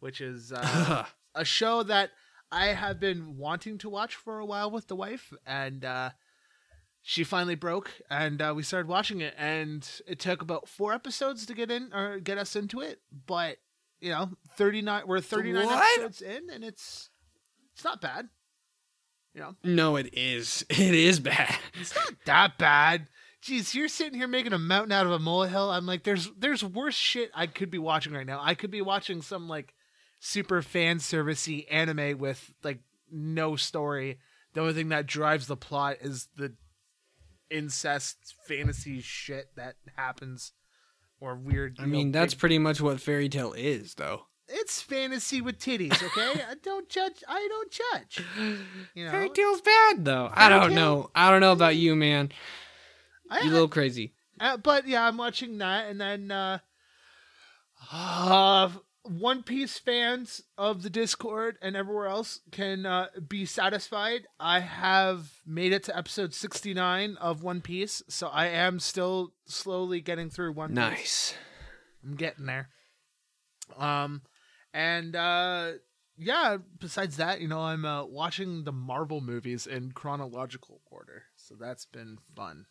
which 0.00 0.20
is 0.20 0.52
uh, 0.52 1.04
a 1.34 1.44
show 1.44 1.84
that 1.84 2.10
I 2.50 2.66
have 2.68 2.98
been 2.98 3.36
wanting 3.36 3.78
to 3.78 3.88
watch 3.88 4.16
for 4.16 4.40
a 4.40 4.44
while 4.46 4.68
with 4.68 4.88
the 4.88 4.96
wife, 4.96 5.32
and 5.46 5.84
uh, 5.84 6.10
she 7.02 7.22
finally 7.22 7.54
broke, 7.54 7.92
and 8.10 8.42
uh, 8.42 8.52
we 8.56 8.64
started 8.64 8.88
watching 8.88 9.20
it, 9.20 9.34
and 9.38 9.88
it 10.08 10.18
took 10.18 10.42
about 10.42 10.68
four 10.68 10.92
episodes 10.92 11.46
to 11.46 11.54
get 11.54 11.70
in 11.70 11.92
or 11.94 12.18
get 12.18 12.36
us 12.36 12.56
into 12.56 12.80
it, 12.80 13.00
but 13.26 13.58
you 14.00 14.10
know, 14.10 14.30
thirty 14.56 14.82
nine. 14.82 15.04
We're 15.06 15.20
thirty 15.20 15.52
nine 15.52 15.68
episodes 15.68 16.20
in, 16.20 16.50
and 16.52 16.64
it's 16.64 17.10
it's 17.72 17.84
not 17.84 18.00
bad. 18.00 18.28
You 19.36 19.42
know, 19.42 19.54
no, 19.62 19.96
it 19.96 20.08
is. 20.14 20.64
It 20.70 20.94
is 20.94 21.20
bad. 21.20 21.54
it's 21.78 21.94
not 21.94 22.14
that 22.24 22.58
bad. 22.58 23.08
Jeez, 23.42 23.74
you're 23.74 23.86
sitting 23.86 24.18
here 24.18 24.26
making 24.26 24.54
a 24.54 24.58
mountain 24.58 24.92
out 24.92 25.04
of 25.04 25.12
a 25.12 25.18
molehill. 25.18 25.70
I'm 25.70 25.84
like, 25.86 26.04
there's 26.04 26.30
there's 26.38 26.64
worse 26.64 26.94
shit 26.94 27.30
I 27.34 27.46
could 27.46 27.70
be 27.70 27.78
watching 27.78 28.14
right 28.14 28.26
now. 28.26 28.40
I 28.42 28.54
could 28.54 28.70
be 28.70 28.80
watching 28.80 29.20
some 29.20 29.46
like 29.46 29.74
super 30.20 30.62
fan 30.62 30.98
servicey 30.98 31.66
anime 31.70 32.18
with 32.18 32.50
like 32.64 32.80
no 33.12 33.56
story. 33.56 34.18
The 34.54 34.62
only 34.62 34.72
thing 34.72 34.88
that 34.88 35.06
drives 35.06 35.46
the 35.48 35.56
plot 35.56 35.98
is 36.00 36.28
the 36.36 36.54
incest 37.50 38.34
fantasy 38.48 39.00
shit 39.00 39.54
that 39.56 39.76
happens 39.96 40.52
or 41.20 41.36
weird. 41.36 41.76
I 41.78 41.82
you 41.82 41.88
know, 41.88 41.98
mean, 41.98 42.10
that's 42.12 42.32
big- 42.34 42.40
pretty 42.40 42.58
much 42.58 42.80
what 42.80 43.00
Fairy 43.02 43.28
Tail 43.28 43.52
is, 43.52 43.94
though. 43.94 44.22
It's 44.48 44.80
fantasy 44.80 45.40
with 45.40 45.58
titties. 45.58 46.00
Okay, 46.02 46.40
I 46.50 46.54
don't 46.62 46.88
judge. 46.88 47.24
I 47.28 47.46
don't 47.48 47.70
judge. 47.70 48.24
You 48.94 49.04
know, 49.04 49.10
Fairy 49.10 49.30
Tail's 49.30 49.60
bad, 49.60 50.04
though. 50.04 50.30
I 50.32 50.48
don't 50.48 50.74
know. 50.74 51.10
I 51.14 51.30
don't 51.30 51.40
know 51.40 51.52
about 51.52 51.76
you, 51.76 51.96
man. 51.96 52.30
I, 53.28 53.40
You 53.40 53.50
a 53.50 53.52
little 53.52 53.68
crazy. 53.68 54.14
Uh, 54.40 54.56
but 54.56 54.86
yeah, 54.86 55.06
I'm 55.06 55.16
watching 55.16 55.58
that, 55.58 55.88
and 55.88 56.00
then 56.00 56.30
uh, 56.30 56.58
uh, 57.92 58.70
One 59.02 59.42
Piece 59.42 59.78
fans 59.78 60.42
of 60.58 60.82
the 60.82 60.90
Discord 60.90 61.56
and 61.62 61.76
everywhere 61.76 62.06
else 62.06 62.40
can 62.52 62.86
uh, 62.86 63.06
be 63.26 63.46
satisfied. 63.46 64.26
I 64.38 64.60
have 64.60 65.30
made 65.46 65.72
it 65.72 65.84
to 65.84 65.96
episode 65.96 66.34
69 66.34 67.16
of 67.20 67.42
One 67.42 67.60
Piece, 67.60 68.02
so 68.08 68.28
I 68.28 68.46
am 68.46 68.78
still 68.78 69.32
slowly 69.46 70.00
getting 70.00 70.30
through 70.30 70.52
One 70.52 70.70
Piece. 70.70 70.76
Nice. 70.76 71.34
I'm 72.04 72.14
getting 72.14 72.46
there. 72.46 72.68
Um, 73.76 74.22
and 74.76 75.16
uh, 75.16 75.72
yeah. 76.18 76.58
Besides 76.78 77.16
that, 77.16 77.40
you 77.40 77.48
know, 77.48 77.60
I'm 77.60 77.86
uh, 77.86 78.04
watching 78.04 78.64
the 78.64 78.72
Marvel 78.72 79.22
movies 79.22 79.66
in 79.66 79.92
chronological 79.92 80.82
order, 80.90 81.24
so 81.34 81.54
that's 81.58 81.86
been 81.86 82.18
fun. 82.36 82.66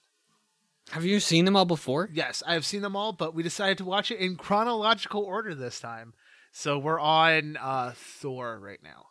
Have 0.92 1.04
you 1.04 1.20
seen 1.20 1.46
them 1.46 1.56
all 1.56 1.66
before? 1.66 2.10
Yes, 2.14 2.44
I 2.46 2.54
have 2.54 2.66
seen 2.66 2.84
them 2.84 2.96
all, 2.96 3.12
but 3.12 3.34
we 3.34 3.42
decided 3.42 3.80
to 3.80 3.86
watch 3.86 4.12
it 4.12 4.20
in 4.20 4.36
chronological 4.36 5.24
order 5.24 5.56
this 5.56 5.80
time. 5.80 6.14
So 6.52 6.78
we're 6.78 7.00
on 7.00 7.58
uh, 7.58 7.94
Thor 7.96 8.60
right 8.60 8.82
now. 8.84 9.08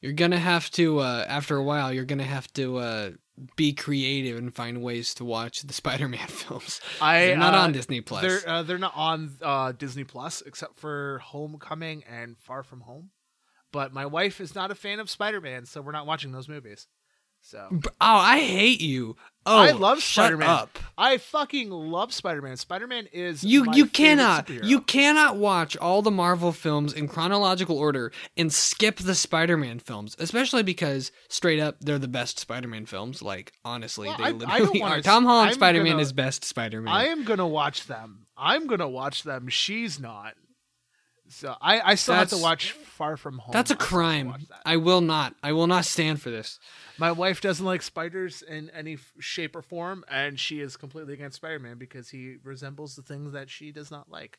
You're 0.00 0.12
gonna 0.12 0.38
have 0.38 0.70
to, 0.72 1.00
uh, 1.00 1.24
after 1.28 1.56
a 1.56 1.62
while, 1.62 1.92
you're 1.92 2.04
gonna 2.04 2.24
have 2.24 2.52
to 2.54 2.78
uh, 2.78 3.10
be 3.56 3.72
creative 3.72 4.36
and 4.36 4.54
find 4.54 4.82
ways 4.82 5.14
to 5.14 5.24
watch 5.24 5.62
the 5.62 5.72
Spider-Man 5.72 6.26
films. 6.28 6.80
I 7.00 7.26
They're 7.26 7.36
not 7.36 7.54
uh, 7.54 7.58
on 7.58 7.72
Disney 7.72 8.00
Plus. 8.00 8.22
They're 8.22 8.48
uh, 8.48 8.62
they're 8.62 8.78
not 8.78 8.96
on 8.96 9.36
uh, 9.42 9.72
Disney 9.72 10.04
Plus 10.04 10.42
except 10.42 10.78
for 10.78 11.20
Homecoming 11.24 12.04
and 12.04 12.38
Far 12.38 12.62
From 12.62 12.82
Home. 12.82 13.10
But 13.72 13.92
my 13.92 14.04
wife 14.04 14.40
is 14.40 14.54
not 14.54 14.70
a 14.70 14.74
fan 14.74 15.00
of 15.00 15.08
Spider 15.08 15.40
Man, 15.40 15.64
so 15.64 15.80
we're 15.80 15.92
not 15.92 16.06
watching 16.06 16.32
those 16.32 16.48
movies. 16.48 16.86
So 17.44 17.68
Oh, 17.72 17.90
I 18.00 18.38
hate 18.40 18.80
you. 18.80 19.16
Oh, 19.44 19.58
I 19.58 19.72
love 19.72 20.00
Spider-Man. 20.00 20.68
I 20.96 21.18
fucking 21.18 21.68
love 21.70 22.14
Spider-Man. 22.14 22.56
Spider-Man 22.56 23.08
is 23.12 23.42
You 23.42 23.66
you 23.72 23.86
cannot 23.86 24.46
superhero. 24.46 24.64
you 24.64 24.80
cannot 24.82 25.36
watch 25.36 25.76
all 25.76 26.00
the 26.02 26.12
Marvel 26.12 26.52
films 26.52 26.92
in 26.92 27.08
chronological 27.08 27.76
order 27.76 28.12
and 28.36 28.52
skip 28.52 28.98
the 28.98 29.16
Spider-Man 29.16 29.80
films, 29.80 30.14
especially 30.20 30.62
because 30.62 31.10
straight 31.28 31.58
up 31.58 31.78
they're 31.80 31.98
the 31.98 32.06
best 32.06 32.38
Spider-Man 32.38 32.86
films. 32.86 33.20
Like 33.20 33.52
honestly, 33.64 34.06
Well, 34.06 34.16
they 34.18 34.22
I- 34.24 34.26
I 34.28 34.30
don't 34.30 34.38
literally 34.38 34.80
wanna 34.80 34.94
are. 34.94 34.98
s- 34.98 35.04
Tom 35.04 35.24
Holland 35.24 35.48
I'm 35.48 35.54
Spider-Man 35.54 35.98
is 35.98 36.12
best 36.12 36.44
Spider-Man. 36.44 36.94
I 36.94 37.06
am 37.06 37.24
gonna 37.24 37.48
watch 37.48 37.88
them. 37.88 38.26
I'm 38.36 38.68
gonna 38.68 38.88
watch 38.88 39.24
them. 39.24 39.48
She's 39.48 39.98
not. 39.98 40.34
So 41.28 41.56
I, 41.62 41.80
I 41.80 41.94
still 41.94 42.14
have 42.14 42.28
to 42.28 42.36
watch 42.36 42.72
Far 42.72 43.16
From 43.16 43.38
Home. 43.38 43.52
That's 43.52 43.70
a 43.70 43.74
I 43.74 43.76
still 43.82 43.98
have 44.00 44.20
to 44.20 44.24
crime. 44.28 44.46
that. 44.50 44.62
I 44.66 44.76
will 44.76 45.00
not. 45.00 45.34
I 45.42 45.52
will 45.52 45.66
not 45.66 45.86
stand 45.86 46.20
for 46.20 46.30
this. 46.30 46.58
My 46.98 47.10
wife 47.12 47.40
doesn't 47.40 47.64
like 47.64 47.82
spiders 47.82 48.42
in 48.42 48.70
any 48.70 48.98
shape 49.18 49.56
or 49.56 49.62
form, 49.62 50.04
and 50.08 50.38
she 50.38 50.60
is 50.60 50.76
completely 50.76 51.14
against 51.14 51.36
Spider-Man 51.36 51.78
because 51.78 52.10
he 52.10 52.36
resembles 52.44 52.96
the 52.96 53.02
things 53.02 53.32
that 53.32 53.48
she 53.50 53.72
does 53.72 53.90
not 53.90 54.10
like. 54.10 54.38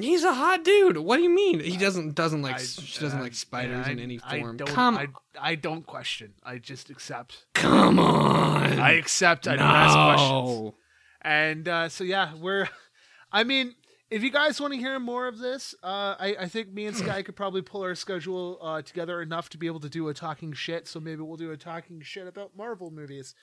He's 0.00 0.22
a 0.22 0.32
hot 0.32 0.62
dude. 0.64 0.98
What 0.98 1.16
do 1.16 1.24
you 1.24 1.30
mean? 1.30 1.58
He 1.58 1.76
doesn't 1.76 2.14
doesn't 2.14 2.42
like 2.42 2.56
I- 2.56 2.62
she 2.62 3.00
doesn't 3.00 3.18
I- 3.18 3.22
like 3.22 3.34
spiders 3.34 3.86
I- 3.86 3.90
in 3.90 3.98
any 3.98 4.20
I 4.22 4.38
form. 4.40 4.56
don't- 4.56 4.68
Come 4.68 4.96
I, 4.96 5.08
I 5.40 5.54
don't 5.56 5.84
question. 5.84 6.34
I 6.44 6.58
just 6.58 6.88
accept. 6.88 7.46
come 7.54 7.98
on. 7.98 8.78
I 8.78 8.92
accept. 8.92 9.48
I 9.48 9.56
don't 9.56 9.66
ask 9.66 9.94
questions. 9.94 10.48
no. 10.50 10.74
And 11.22 11.68
uh, 11.68 11.88
so 11.88 12.04
yeah, 12.04 12.34
we're. 12.36 12.68
I 13.32 13.42
mean, 13.44 13.74
if 14.10 14.22
you 14.22 14.30
guys 14.30 14.60
want 14.60 14.72
to 14.72 14.78
hear 14.78 14.98
more 14.98 15.26
of 15.28 15.38
this, 15.38 15.74
uh, 15.82 16.14
I, 16.18 16.36
I 16.40 16.48
think 16.48 16.72
me 16.72 16.86
and 16.86 16.96
Sky 16.96 17.22
could 17.22 17.36
probably 17.36 17.62
pull 17.62 17.82
our 17.82 17.94
schedule 17.94 18.58
uh, 18.62 18.82
together 18.82 19.20
enough 19.20 19.48
to 19.50 19.58
be 19.58 19.66
able 19.66 19.80
to 19.80 19.88
do 19.88 20.08
a 20.08 20.14
talking 20.14 20.52
shit. 20.52 20.88
So 20.88 20.98
maybe 21.00 21.20
we'll 21.22 21.36
do 21.36 21.50
a 21.50 21.56
talking 21.56 22.00
shit 22.00 22.26
about 22.26 22.56
Marvel 22.56 22.90
movies. 22.90 23.34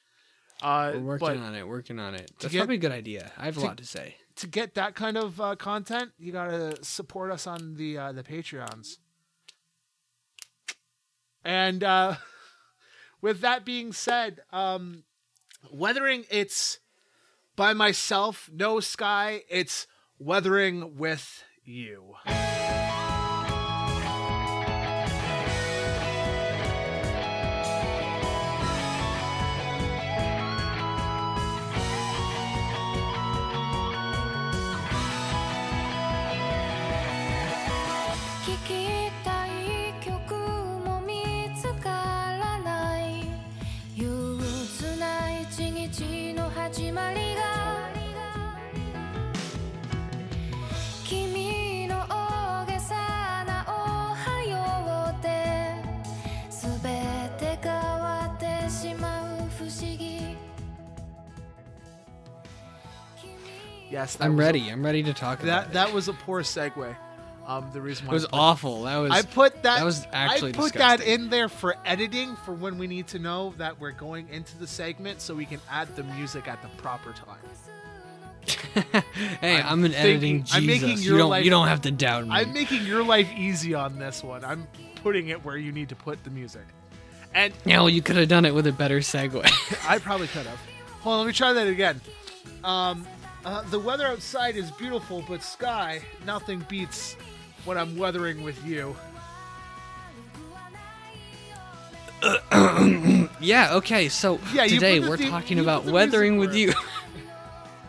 Uh, 0.62 0.93
We're 0.95 1.17
working 1.19 1.41
on 1.43 1.54
it. 1.54 1.67
Working 1.67 1.99
on 1.99 2.15
it. 2.15 2.32
That's 2.39 2.51
get- 2.51 2.60
probably 2.60 2.75
a 2.75 2.80
good 2.80 2.91
idea. 2.91 3.32
I 3.38 3.45
have 3.45 3.58
a 3.58 3.62
lot 3.62 3.78
to 3.78 3.86
say. 3.86 4.15
to 4.38 4.47
get 4.47 4.73
that 4.75 4.95
kind 4.95 5.17
of 5.17 5.39
uh, 5.39 5.56
content, 5.56 6.12
you 6.17 6.32
gotta 6.32 6.84
support 6.84 7.32
us 7.32 7.45
on 7.45 7.75
the 7.75 7.97
uh, 7.97 8.12
the 8.13 8.23
Patreons. 8.23 8.97
And 11.43 11.84
uh, 11.84 12.15
with 13.21 13.41
that 13.41 13.65
being 13.65 13.93
said, 13.93 14.41
um, 14.51 15.04
weathering 15.71 16.25
it's 16.32 16.80
by 17.56 17.73
myself, 17.73 18.49
no 18.54 18.80
sky. 18.80 19.43
It's 19.49 19.88
weathering 20.19 20.97
with 20.97 21.43
you. 21.63 22.15
Yes, 63.95 64.17
I'm 64.19 64.36
ready. 64.36 64.69
I'm 64.69 64.84
ready 64.84 65.03
to 65.03 65.13
talk 65.13 65.41
about 65.41 65.45
that 65.45 65.67
it. 65.69 65.73
that 65.75 65.93
was 65.93 66.10
a 66.10 66.13
poor 66.13 66.41
segue. 66.41 66.97
Um, 67.47 67.69
the 67.71 67.79
reason 67.79 68.08
it 68.08 68.12
was 68.12 68.25
I 68.25 68.27
put- 68.29 68.36
awful. 68.38 68.84
That 68.84 68.97
was 68.97 69.12
I 69.12 69.21
put 69.21 69.53
that. 69.63 69.77
that 69.77 69.86
was 69.86 70.05
actually 70.12 70.49
I 70.51 70.58
put 70.58 70.73
that 70.73 70.97
disgusting. 70.97 71.23
in 71.25 71.29
there 71.29 71.47
for 71.47 71.77
editing 71.86 72.36
for 72.43 72.51
when 72.53 72.77
we 72.77 72.88
need 72.88 73.08
to 73.08 73.19
know 73.19 73.53
that 73.58 73.79
we're 73.79 73.91
going 73.91 74.27
into 74.27 74.58
the 74.58 74.67
segment, 74.67 75.21
so 75.21 75.34
we 75.34 75.45
can 75.45 75.62
add 75.71 75.95
the 75.95 76.03
music 76.03 76.49
at 76.49 76.62
the 76.62 76.67
proper 76.81 77.13
time. 77.13 77.38
hey, 79.39 79.55
I'm 79.62 79.65
I'm, 79.79 79.86
an 79.86 79.93
editing 79.93 80.19
thinking- 80.19 80.43
Jesus. 80.43 80.55
I'm 80.58 80.65
making 80.65 80.97
you 80.97 81.10
your 81.12 81.17
don't 81.19 81.29
life- 81.29 81.45
you 81.45 81.51
don't 81.51 81.67
have 81.69 81.81
to 81.84 81.91
doubt 81.91 82.25
me. 82.25 82.31
I'm 82.31 82.51
making 82.51 82.86
your 82.86 83.01
life 83.03 83.29
easy 83.38 83.73
on 83.73 83.97
this 83.97 84.21
one. 84.23 84.43
I'm 84.43 84.67
putting 85.03 85.29
it 85.29 85.45
where 85.45 85.55
you 85.55 85.71
need 85.71 85.88
to 85.89 85.95
put 85.95 86.21
the 86.25 86.29
music, 86.31 86.65
and 87.34 87.53
yeah, 87.63 87.77
well, 87.77 87.89
you 87.89 88.01
could 88.01 88.17
have 88.17 88.27
done 88.27 88.43
it 88.43 88.53
with 88.53 88.67
a 88.67 88.73
better 88.73 88.99
segue. 88.99 89.41
I 89.88 89.99
probably 89.99 90.27
could 90.27 90.45
have. 90.47 90.60
Hold 90.99 91.13
on, 91.13 91.19
let 91.21 91.27
me 91.27 91.34
try 91.34 91.53
that 91.53 91.67
again. 91.67 92.01
Um, 92.63 93.05
uh, 93.45 93.62
the 93.69 93.79
weather 93.79 94.05
outside 94.08 94.58
is 94.58 94.71
beautiful, 94.71 95.23
but 95.27 95.43
sky, 95.43 96.01
nothing 96.25 96.65
beats 96.67 97.15
when 97.63 97.77
I'm 97.77 97.95
weathering 97.95 98.43
with 98.43 98.63
you. 98.65 98.95
yeah. 103.39 103.75
Okay. 103.75 104.10
So 104.10 104.39
Yeah, 104.53 104.65
today 104.67 104.99
we're 104.99 105.17
talking 105.17 105.60
about 105.60 105.86
weathering 105.86 106.38
with 106.38 106.55
you. 106.55 106.73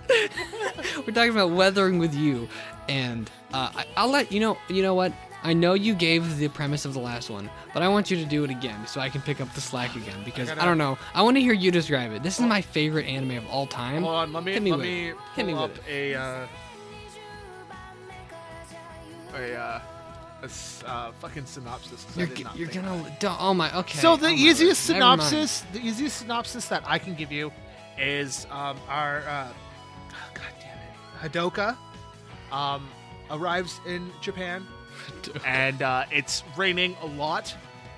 we're 0.11 1.13
talking 1.13 1.31
about 1.31 1.51
weathering 1.51 1.99
with 1.99 2.15
you, 2.15 2.49
and 2.89 3.31
uh, 3.55 3.71
I, 3.75 3.87
I'll 3.97 4.11
let 4.11 4.31
you 4.31 4.41
know. 4.41 4.59
You 4.69 4.83
know 4.83 4.95
what? 4.95 5.13
I 5.47 5.53
know 5.53 5.75
you 5.75 5.95
gave 5.95 6.39
the 6.39 6.49
premise 6.49 6.85
of 6.85 6.93
the 6.93 6.99
last 6.99 7.31
one, 7.31 7.49
but 7.73 7.81
I 7.81 7.87
want 7.89 8.11
you 8.11 8.17
to 8.17 8.25
do 8.25 8.43
it 8.43 8.51
again 8.51 8.85
so 8.89 9.01
I 9.01 9.09
can 9.09 9.21
pick 9.21 9.41
up 9.41 9.53
the 9.55 9.61
slack 9.61 9.95
again 9.95 10.17
because 10.25 10.51
I, 10.51 10.57
gotta- 10.57 10.67
don't 10.67 10.79
know. 10.79 10.99
I 11.15 11.23
want 11.23 11.37
to 11.37 11.41
hear 11.41 11.53
you 11.53 11.71
describe 11.71 12.11
it. 12.11 12.25
This 12.25 12.41
is 12.41 12.45
my 12.45 12.61
favorite 12.61 13.07
anime 13.07 13.37
of 13.39 13.47
all 13.47 13.69
time. 13.69 14.03
Hold 14.03 14.15
on, 14.17 14.33
let 14.33 14.43
me 14.43 14.53
Hit 14.55 14.63
me 14.65 14.71
let 14.73 14.79
with 14.79 14.87
me 14.87 15.09
it. 15.11 15.17
pull 15.17 15.25
Hit 15.37 15.47
me 15.47 15.53
with 15.55 15.63
up 15.63 15.71
it. 15.89 15.89
a 15.89 16.15
uh, 16.17 16.47
a 19.35 19.55
uh, 19.55 19.81
a 20.43 20.89
uh, 20.89 21.13
fucking 21.21 21.47
synopsis. 21.47 22.05
I 22.17 22.19
You're, 22.19 22.27
did 22.29 22.37
g- 22.39 22.45
not 22.45 22.57
you're 22.57 22.69
gonna. 22.69 23.17
Oh 23.39 23.55
my. 23.55 23.73
Okay. 23.79 23.99
So 23.99 24.17
the 24.17 24.27
oh 24.29 24.31
easiest. 24.31 24.83
Synopsis, 24.85 25.61
the 25.73 25.81
easiest 25.81 26.19
synopsis 26.19 26.67
that 26.69 26.83
I 26.87 26.99
can 26.99 27.15
give 27.15 27.31
you 27.31 27.53
is 27.99 28.47
um, 28.51 28.77
our 28.89 29.19
uh, 29.21 29.49
God 30.35 30.43
damn 30.61 30.77
it, 30.79 31.33
Hadoka 31.33 31.77
um, 32.53 32.89
arrives 33.31 33.81
in 33.87 34.11
Japan 34.21 34.67
and 35.47 35.83
uh, 35.83 36.05
it's 36.11 36.43
raining 36.57 36.97
a 37.03 37.07
lot, 37.07 37.55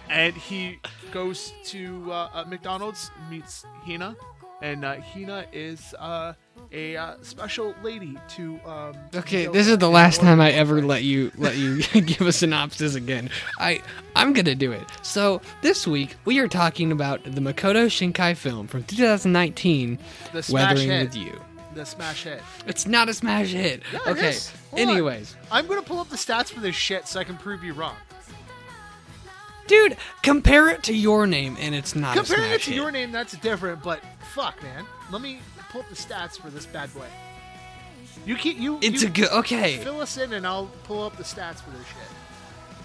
and 0.08 0.34
he 0.34 0.78
goes 1.12 1.52
to 1.66 2.10
uh, 2.12 2.28
uh, 2.32 2.44
McDonald's, 2.48 3.10
meets 3.30 3.64
Hina, 3.86 4.16
and 4.62 4.84
uh, 4.84 4.96
Hina 5.00 5.46
is 5.52 5.94
uh, 5.98 6.32
a 6.72 6.96
uh, 6.96 7.14
special 7.22 7.74
lady 7.82 8.16
to. 8.30 8.58
Um, 8.66 8.94
Okay, 9.14 9.46
this 9.46 9.68
is 9.68 9.78
the 9.78 9.88
last 9.88 10.20
time 10.20 10.40
I 10.40 10.50
ever 10.50 10.82
let 10.82 11.02
you 11.04 11.30
let 11.36 11.56
you 11.56 11.82
give 12.02 12.22
a 12.22 12.32
synopsis 12.32 12.94
again. 12.94 13.30
I 13.58 13.80
I'm 14.16 14.32
gonna 14.32 14.54
do 14.54 14.72
it. 14.72 14.84
So 15.02 15.40
this 15.62 15.86
week 15.86 16.16
we 16.24 16.40
are 16.40 16.48
talking 16.48 16.90
about 16.92 17.22
the 17.24 17.40
Makoto 17.40 17.86
Shinkai 17.86 18.36
film 18.36 18.66
from 18.66 18.82
2019, 18.84 19.98
The 20.32 20.42
smash 20.42 20.52
Weathering 20.52 20.88
hit. 20.90 21.04
with 21.04 21.16
You. 21.16 21.40
The 21.78 21.86
smash 21.86 22.24
hit. 22.24 22.42
It's 22.66 22.86
not 22.86 23.08
a 23.08 23.14
smash 23.14 23.48
hit. 23.48 23.82
Yeah, 23.92 24.00
it 24.06 24.08
okay. 24.08 24.28
is. 24.30 24.52
Hold 24.70 24.82
on. 24.82 24.88
Anyways, 24.90 25.36
I'm 25.50 25.66
gonna 25.66 25.82
pull 25.82 26.00
up 26.00 26.08
the 26.10 26.16
stats 26.16 26.50
for 26.50 26.60
this 26.60 26.74
shit 26.74 27.06
so 27.08 27.20
I 27.20 27.24
can 27.24 27.36
prove 27.36 27.64
you 27.64 27.72
wrong. 27.72 27.96
dude, 29.66 29.96
compare 30.22 30.68
it 30.70 30.82
to 30.84 30.94
your 30.94 31.26
name, 31.26 31.56
and 31.60 31.74
it's 31.74 31.94
not 31.94 32.16
a 32.16 32.20
Comparing 32.20 32.50
it 32.52 32.62
to 32.62 32.70
hit. 32.70 32.76
your 32.76 32.90
name, 32.90 33.12
that's 33.12 33.36
different, 33.38 33.82
but 33.82 34.00
fuck, 34.34 34.60
man. 34.62 34.84
Let 35.10 35.20
me 35.22 35.40
pull 35.70 35.82
up 35.82 35.88
the 35.88 35.94
stats 35.94 36.40
for 36.40 36.50
this 36.50 36.66
bad 36.66 36.92
boy. 36.94 37.06
You 38.26 38.34
keep 38.36 38.58
you. 38.58 38.78
It's 38.82 39.02
you 39.02 39.08
a 39.08 39.10
good. 39.10 39.28
Okay. 39.30 39.76
Fill 39.78 40.00
us 40.00 40.16
in, 40.18 40.32
and 40.32 40.46
I'll 40.46 40.70
pull 40.84 41.02
up 41.04 41.16
the 41.16 41.22
stats 41.22 41.60
for 41.62 41.70
this 41.70 41.86
shit. 41.86 41.96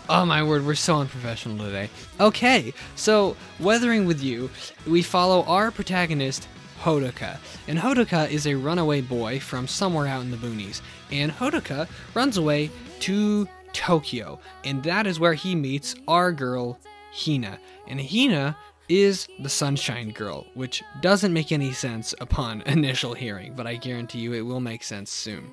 Oh 0.10 0.26
my 0.26 0.44
word, 0.44 0.66
we're 0.66 0.76
so 0.76 0.98
unprofessional 0.98 1.58
today. 1.66 1.90
Okay, 2.20 2.74
so 2.96 3.38
Weathering 3.60 4.06
with 4.06 4.22
You, 4.22 4.50
we 4.86 5.02
follow 5.02 5.44
our 5.44 5.72
protagonist, 5.72 6.46
Hodaka. 6.84 7.38
And 7.68 7.80
Hodaka 7.80 8.30
is 8.30 8.46
a 8.46 8.56
runaway 8.56 9.02
boy 9.02 9.40
from 9.40 9.68
somewhere 9.68 10.08
out 10.08 10.22
in 10.22 10.32
the 10.32 10.38
boonies. 10.38 10.82
And 11.12 11.32
Hodaka 11.32 11.88
runs 12.14 12.38
away 12.38 12.70
to 13.02 13.48
Tokyo. 13.72 14.40
And 14.66 14.84
that 14.84 15.08
is 15.08 15.20
where 15.20 15.34
he 15.34 15.56
meets 15.56 15.96
our 16.08 16.32
girl, 16.32 16.78
Hina. 17.14 17.58
And 17.88 18.02
Hina 18.02 18.58
is 18.90 19.28
the 19.40 19.50
Sunshine 19.50 20.12
Girl, 20.12 20.46
which 20.56 20.84
doesn't 21.02 21.34
make 21.34 21.52
any 21.52 21.72
sense 21.72 22.14
upon 22.20 22.62
initial 22.66 23.14
hearing, 23.14 23.54
but 23.56 23.66
I 23.66 23.76
guarantee 23.76 24.20
you 24.20 24.34
it 24.34 24.42
will 24.42 24.60
make 24.60 24.84
sense 24.84 25.10
soon. 25.10 25.52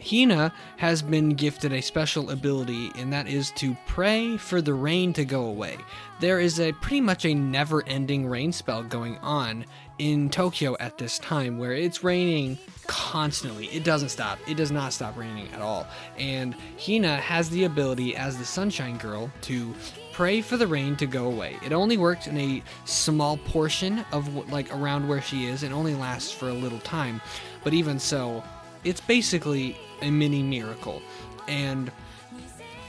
Hina 0.00 0.52
has 0.76 1.00
been 1.00 1.30
gifted 1.30 1.72
a 1.72 1.80
special 1.80 2.30
ability, 2.30 2.90
and 2.96 3.12
that 3.12 3.28
is 3.28 3.52
to 3.52 3.76
pray 3.86 4.36
for 4.36 4.60
the 4.60 4.74
rain 4.74 5.12
to 5.14 5.24
go 5.24 5.46
away. 5.46 5.78
There 6.20 6.40
is 6.40 6.58
a 6.60 6.72
pretty 6.72 7.00
much 7.00 7.24
a 7.24 7.34
never 7.34 7.86
ending 7.86 8.26
rain 8.26 8.52
spell 8.52 8.82
going 8.82 9.18
on 9.18 9.64
in 9.98 10.28
Tokyo 10.28 10.76
at 10.80 10.98
this 10.98 11.18
time 11.18 11.58
where 11.58 11.72
it's 11.72 12.02
raining 12.02 12.58
constantly. 12.86 13.66
It 13.66 13.84
doesn't 13.84 14.08
stop. 14.08 14.38
It 14.48 14.56
does 14.56 14.70
not 14.70 14.92
stop 14.92 15.16
raining 15.16 15.48
at 15.52 15.60
all. 15.60 15.86
And 16.18 16.54
Hina 16.84 17.16
has 17.16 17.48
the 17.50 17.64
ability 17.64 18.16
as 18.16 18.36
the 18.36 18.44
Sunshine 18.44 18.98
Girl 18.98 19.30
to 19.42 19.74
pray 20.12 20.40
for 20.40 20.56
the 20.56 20.66
rain 20.66 20.96
to 20.96 21.06
go 21.06 21.26
away. 21.26 21.58
It 21.64 21.72
only 21.72 21.96
worked 21.96 22.26
in 22.26 22.36
a 22.38 22.62
small 22.84 23.36
portion 23.36 24.04
of 24.12 24.50
like 24.50 24.72
around 24.74 25.08
where 25.08 25.22
she 25.22 25.46
is 25.46 25.62
and 25.62 25.72
only 25.72 25.94
lasts 25.94 26.32
for 26.32 26.48
a 26.48 26.54
little 26.54 26.80
time. 26.80 27.20
But 27.62 27.74
even 27.74 27.98
so, 27.98 28.42
it's 28.84 29.00
basically 29.00 29.76
a 30.02 30.10
mini 30.10 30.42
miracle. 30.42 31.02
And 31.48 31.90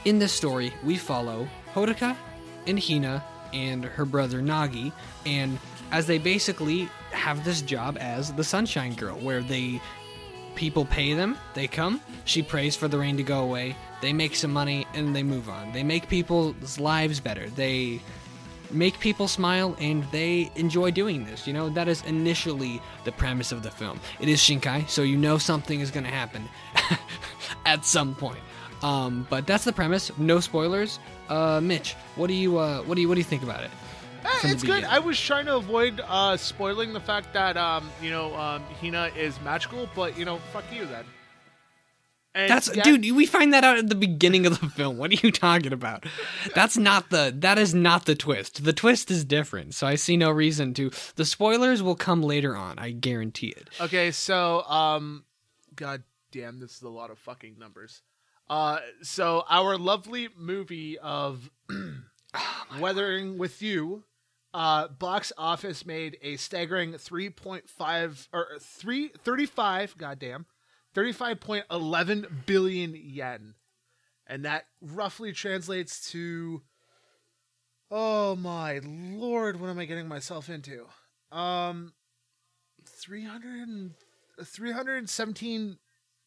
in 0.04 0.18
this 0.18 0.32
story, 0.32 0.72
we 0.84 0.96
follow 0.96 1.48
Hodaka 1.74 2.16
and 2.66 2.82
Hina 2.82 3.24
and 3.52 3.84
her 3.84 4.04
brother 4.04 4.40
Nagi, 4.40 4.92
and 5.24 5.58
as 5.90 6.06
they 6.06 6.18
basically 6.18 6.88
have 7.10 7.44
this 7.44 7.62
job 7.62 7.96
as 8.00 8.32
the 8.32 8.44
Sunshine 8.44 8.94
Girl, 8.94 9.16
where 9.16 9.42
they 9.42 9.80
people 10.54 10.86
pay 10.86 11.12
them, 11.12 11.36
they 11.54 11.68
come, 11.68 12.00
she 12.24 12.42
prays 12.42 12.74
for 12.74 12.88
the 12.88 12.98
rain 12.98 13.16
to 13.18 13.22
go 13.22 13.40
away, 13.42 13.76
they 14.00 14.12
make 14.12 14.34
some 14.34 14.52
money, 14.52 14.86
and 14.94 15.14
they 15.14 15.22
move 15.22 15.48
on. 15.48 15.72
They 15.72 15.82
make 15.82 16.08
people's 16.08 16.80
lives 16.80 17.20
better. 17.20 17.48
They 17.50 18.00
make 18.70 18.98
people 18.98 19.28
smile 19.28 19.76
and 19.78 20.04
they 20.10 20.50
enjoy 20.56 20.90
doing 20.90 21.24
this. 21.24 21.46
You 21.46 21.52
know, 21.52 21.68
that 21.70 21.88
is 21.88 22.02
initially 22.04 22.80
the 23.04 23.12
premise 23.12 23.52
of 23.52 23.62
the 23.62 23.70
film. 23.70 24.00
It 24.20 24.28
is 24.28 24.40
Shinkai, 24.40 24.88
so 24.88 25.02
you 25.02 25.16
know 25.16 25.38
something 25.38 25.80
is 25.80 25.90
going 25.90 26.04
to 26.04 26.10
happen 26.10 26.48
at 27.66 27.84
some 27.84 28.14
point. 28.14 28.40
Um, 28.82 29.26
but 29.30 29.46
that's 29.46 29.64
the 29.64 29.72
premise. 29.72 30.10
No 30.18 30.40
spoilers. 30.40 30.98
Uh, 31.28 31.60
Mitch, 31.62 31.94
what 32.16 32.28
do 32.28 32.34
you 32.34 32.58
uh, 32.58 32.82
what 32.82 32.94
do 32.94 33.00
you 33.00 33.08
what 33.08 33.14
do 33.14 33.20
you 33.20 33.24
think 33.24 33.42
about 33.42 33.64
it? 33.64 33.70
Eh, 34.24 34.38
the 34.42 34.48
it's 34.50 34.62
good. 34.62 34.84
I 34.84 34.98
was 34.98 35.20
trying 35.20 35.46
to 35.46 35.56
avoid 35.56 36.00
uh, 36.06 36.36
spoiling 36.36 36.92
the 36.92 37.00
fact 37.00 37.32
that 37.34 37.56
um, 37.56 37.90
you 38.02 38.10
know 38.10 38.34
um, 38.34 38.62
Hina 38.80 39.10
is 39.16 39.40
magical, 39.42 39.88
but 39.94 40.18
you 40.18 40.24
know, 40.24 40.38
fuck 40.52 40.64
you 40.72 40.86
then. 40.86 41.04
And 42.34 42.50
That's 42.50 42.74
yeah, 42.76 42.82
dude. 42.82 43.16
We 43.16 43.24
find 43.24 43.54
that 43.54 43.64
out 43.64 43.78
at 43.78 43.88
the 43.88 43.94
beginning 43.94 44.44
of 44.44 44.60
the 44.60 44.68
film. 44.76 44.98
What 44.98 45.10
are 45.10 45.26
you 45.26 45.32
talking 45.32 45.72
about? 45.72 46.04
That's 46.54 46.76
not 46.76 47.08
the. 47.08 47.32
That 47.34 47.58
is 47.58 47.74
not 47.74 48.04
the 48.04 48.14
twist. 48.14 48.62
The 48.62 48.74
twist 48.74 49.10
is 49.10 49.24
different. 49.24 49.74
So 49.74 49.86
I 49.86 49.94
see 49.94 50.18
no 50.18 50.30
reason 50.30 50.74
to. 50.74 50.90
The 51.14 51.24
spoilers 51.24 51.82
will 51.82 51.96
come 51.96 52.22
later 52.22 52.54
on. 52.54 52.78
I 52.78 52.90
guarantee 52.90 53.54
it. 53.56 53.70
Okay, 53.80 54.10
so 54.10 54.62
um, 54.64 55.24
god 55.74 56.02
damn, 56.30 56.60
this 56.60 56.76
is 56.76 56.82
a 56.82 56.90
lot 56.90 57.10
of 57.10 57.18
fucking 57.18 57.58
numbers. 57.58 58.02
Uh, 58.50 58.78
so 59.02 59.44
our 59.48 59.78
lovely 59.78 60.28
movie 60.36 60.98
of 60.98 61.50
Weathering 62.80 63.38
with 63.38 63.62
You, 63.62 64.04
uh, 64.54 64.88
box 64.88 65.32
office 65.36 65.84
made 65.84 66.18
a 66.22 66.36
staggering 66.36 66.96
three 66.98 67.30
point 67.30 67.68
five 67.68 68.28
or 68.32 68.46
three 68.60 69.08
thirty 69.08 69.46
five. 69.46 69.96
Goddamn, 69.98 70.46
thirty 70.94 71.12
five 71.12 71.40
point 71.40 71.64
eleven 71.70 72.42
billion 72.46 72.94
yen, 72.96 73.54
and 74.26 74.44
that 74.44 74.66
roughly 74.80 75.32
translates 75.32 76.10
to. 76.12 76.62
Oh 77.90 78.34
my 78.34 78.80
lord, 78.82 79.60
what 79.60 79.70
am 79.70 79.78
I 79.78 79.84
getting 79.84 80.08
myself 80.08 80.48
into? 80.48 80.86
Um, 81.30 81.92
300 82.84 83.94
317 84.42 85.78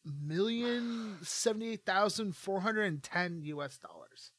million 0.04 1.18
78,410 1.22 3.42
US 3.44 3.78
dollars. 3.78 4.32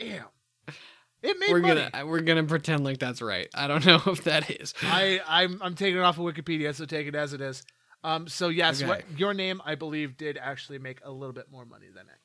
Damn. 0.00 0.24
It 1.22 1.38
made 1.38 1.50
We're 1.52 1.60
money. 1.60 1.86
gonna 1.92 2.06
we're 2.06 2.20
gonna 2.22 2.44
pretend 2.44 2.82
like 2.82 2.98
that's 2.98 3.20
right. 3.20 3.48
I 3.54 3.66
don't 3.66 3.84
know 3.86 4.00
if 4.06 4.24
that 4.24 4.50
is. 4.50 4.72
I 4.82 5.20
I'm 5.28 5.60
I'm 5.62 5.74
taking 5.74 5.98
it 5.98 6.02
off 6.02 6.18
of 6.18 6.24
Wikipedia, 6.24 6.74
so 6.74 6.86
take 6.86 7.06
it 7.06 7.14
as 7.14 7.34
it 7.34 7.40
is. 7.42 7.62
Um 8.02 8.26
so 8.26 8.48
yes, 8.48 8.80
Okay. 8.80 8.88
what 8.88 9.04
your 9.18 9.34
name 9.34 9.60
I 9.64 9.74
believe 9.74 10.16
did 10.16 10.38
actually 10.38 10.78
make 10.78 10.98
a 11.04 11.10
little 11.10 11.34
bit 11.34 11.50
more 11.52 11.66
money 11.66 11.88
than 11.94 12.06
it. 12.06 12.18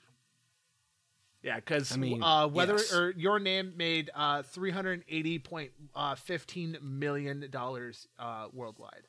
Yeah, 1.43 1.57
because 1.57 1.91
I 1.91 1.97
mean, 1.97 2.23
uh, 2.23 2.47
whether 2.47 2.73
yes. 2.73 2.91
or 2.91 3.11
your 3.11 3.37
name 3.39 3.73
made 3.77 4.09
uh, 4.15 4.41
three 4.41 4.71
hundred 4.71 5.03
eighty 5.07 5.37
point 5.37 5.71
uh, 5.93 6.15
fifteen 6.15 6.75
million 6.81 7.47
dollars 7.51 8.07
uh, 8.17 8.47
worldwide. 8.51 9.03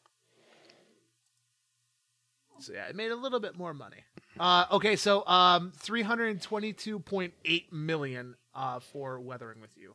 So 2.59 2.73
yeah, 2.75 2.89
it 2.89 2.97
made 2.97 3.11
a 3.11 3.17
little 3.17 3.41
bit 3.41 3.57
more 3.57 3.73
money. 3.73 4.05
Uh, 4.39 4.67
okay, 4.73 4.97
so 4.97 5.27
um, 5.27 5.73
three 5.77 6.03
hundred 6.03 6.43
twenty-two 6.43 6.99
point 6.99 7.33
eight 7.47 7.73
million 7.73 8.35
uh, 8.57 8.81
for 8.81 9.21
Weathering 9.21 9.61
with 9.61 9.77
You. 9.77 9.95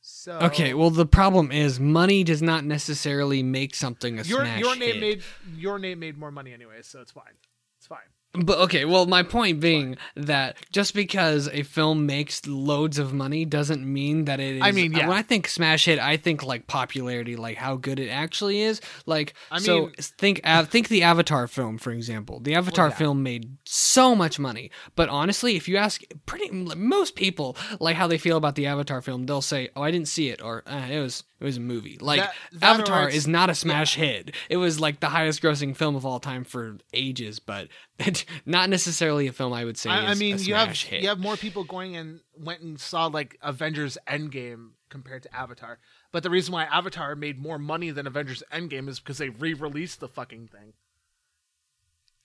So 0.00 0.32
Okay, 0.40 0.74
well 0.74 0.90
the 0.90 1.06
problem 1.06 1.52
is 1.52 1.78
money 1.80 2.24
does 2.24 2.42
not 2.42 2.64
necessarily 2.64 3.42
make 3.42 3.74
something 3.74 4.18
a 4.18 4.22
your 4.22 4.40
smash 4.40 4.60
your 4.60 4.76
name 4.76 4.94
hit. 4.94 5.00
made 5.00 5.22
your 5.56 5.78
name 5.78 5.98
made 6.00 6.18
more 6.18 6.30
money 6.30 6.52
anyway, 6.52 6.82
so 6.82 7.00
it's 7.00 7.12
fine. 7.12 7.34
It's 7.78 7.86
fine. 7.86 7.98
But 8.34 8.58
okay, 8.60 8.86
well, 8.86 9.04
my 9.04 9.22
point 9.22 9.60
being 9.60 9.98
that 10.16 10.56
just 10.72 10.94
because 10.94 11.48
a 11.48 11.64
film 11.64 12.06
makes 12.06 12.46
loads 12.46 12.98
of 12.98 13.12
money 13.12 13.44
doesn't 13.44 13.84
mean 13.84 14.24
that 14.24 14.40
it 14.40 14.56
is. 14.56 14.62
I 14.62 14.70
mean, 14.72 14.92
yeah. 14.92 15.06
when 15.06 15.16
I 15.18 15.20
think 15.20 15.46
smash 15.48 15.84
hit, 15.84 15.98
I 15.98 16.16
think 16.16 16.42
like 16.42 16.66
popularity, 16.66 17.36
like 17.36 17.58
how 17.58 17.76
good 17.76 18.00
it 18.00 18.08
actually 18.08 18.62
is. 18.62 18.80
Like, 19.04 19.34
I 19.50 19.58
so 19.58 19.80
mean- 19.80 19.92
think 19.98 20.40
Av- 20.46 20.68
think 20.70 20.88
the 20.88 21.02
Avatar 21.02 21.46
film, 21.46 21.76
for 21.76 21.90
example. 21.90 22.40
The 22.40 22.54
Avatar 22.54 22.88
yeah. 22.88 22.94
film 22.94 23.22
made 23.22 23.58
so 23.64 24.14
much 24.14 24.38
money, 24.38 24.70
but 24.96 25.10
honestly, 25.10 25.56
if 25.56 25.68
you 25.68 25.76
ask 25.76 26.00
pretty 26.24 26.50
most 26.50 27.16
people 27.16 27.56
like 27.80 27.96
how 27.96 28.06
they 28.06 28.18
feel 28.18 28.38
about 28.38 28.54
the 28.54 28.66
Avatar 28.66 29.02
film, 29.02 29.24
they'll 29.26 29.42
say, 29.42 29.68
"Oh, 29.76 29.82
I 29.82 29.90
didn't 29.90 30.08
see 30.08 30.30
it," 30.30 30.40
or 30.42 30.62
uh, 30.66 30.88
"It 30.90 31.00
was 31.00 31.22
it 31.38 31.44
was 31.44 31.58
a 31.58 31.60
movie." 31.60 31.98
Like 32.00 32.20
That- 32.20 32.34
that 32.54 32.74
Avatar 32.76 33.10
is 33.10 33.28
not 33.28 33.50
a 33.50 33.54
smash 33.54 33.96
hit. 33.96 34.34
It 34.48 34.56
was 34.56 34.80
like 34.80 35.00
the 35.00 35.08
highest 35.10 35.42
grossing 35.42 35.76
film 35.76 35.96
of 35.96 36.06
all 36.06 36.18
time 36.18 36.44
for 36.44 36.78
ages, 36.94 37.38
but 37.40 37.68
not 38.46 38.68
necessarily 38.70 39.26
a 39.26 39.32
film 39.32 39.52
I 39.52 39.64
would 39.64 39.76
say 39.76 39.90
I, 39.90 40.10
I 40.10 40.14
mean, 40.14 40.36
a 40.36 40.38
you 40.38 40.54
have 40.54 40.70
hit. 40.76 41.02
you 41.02 41.08
have 41.08 41.18
more 41.18 41.36
people 41.36 41.64
going 41.64 41.96
and 41.96 42.20
went 42.38 42.60
and 42.60 42.78
saw 42.80 43.06
like 43.06 43.38
Avengers 43.42 43.98
Endgame 44.08 44.70
compared 44.88 45.22
to 45.24 45.34
Avatar. 45.34 45.78
But 46.10 46.22
the 46.22 46.30
reason 46.30 46.52
why 46.52 46.64
Avatar 46.64 47.14
made 47.16 47.38
more 47.38 47.58
money 47.58 47.90
than 47.90 48.06
Avengers 48.06 48.42
Endgame 48.52 48.88
is 48.88 49.00
because 49.00 49.18
they 49.18 49.30
re-released 49.30 50.00
the 50.00 50.08
fucking 50.08 50.48
thing. 50.48 50.74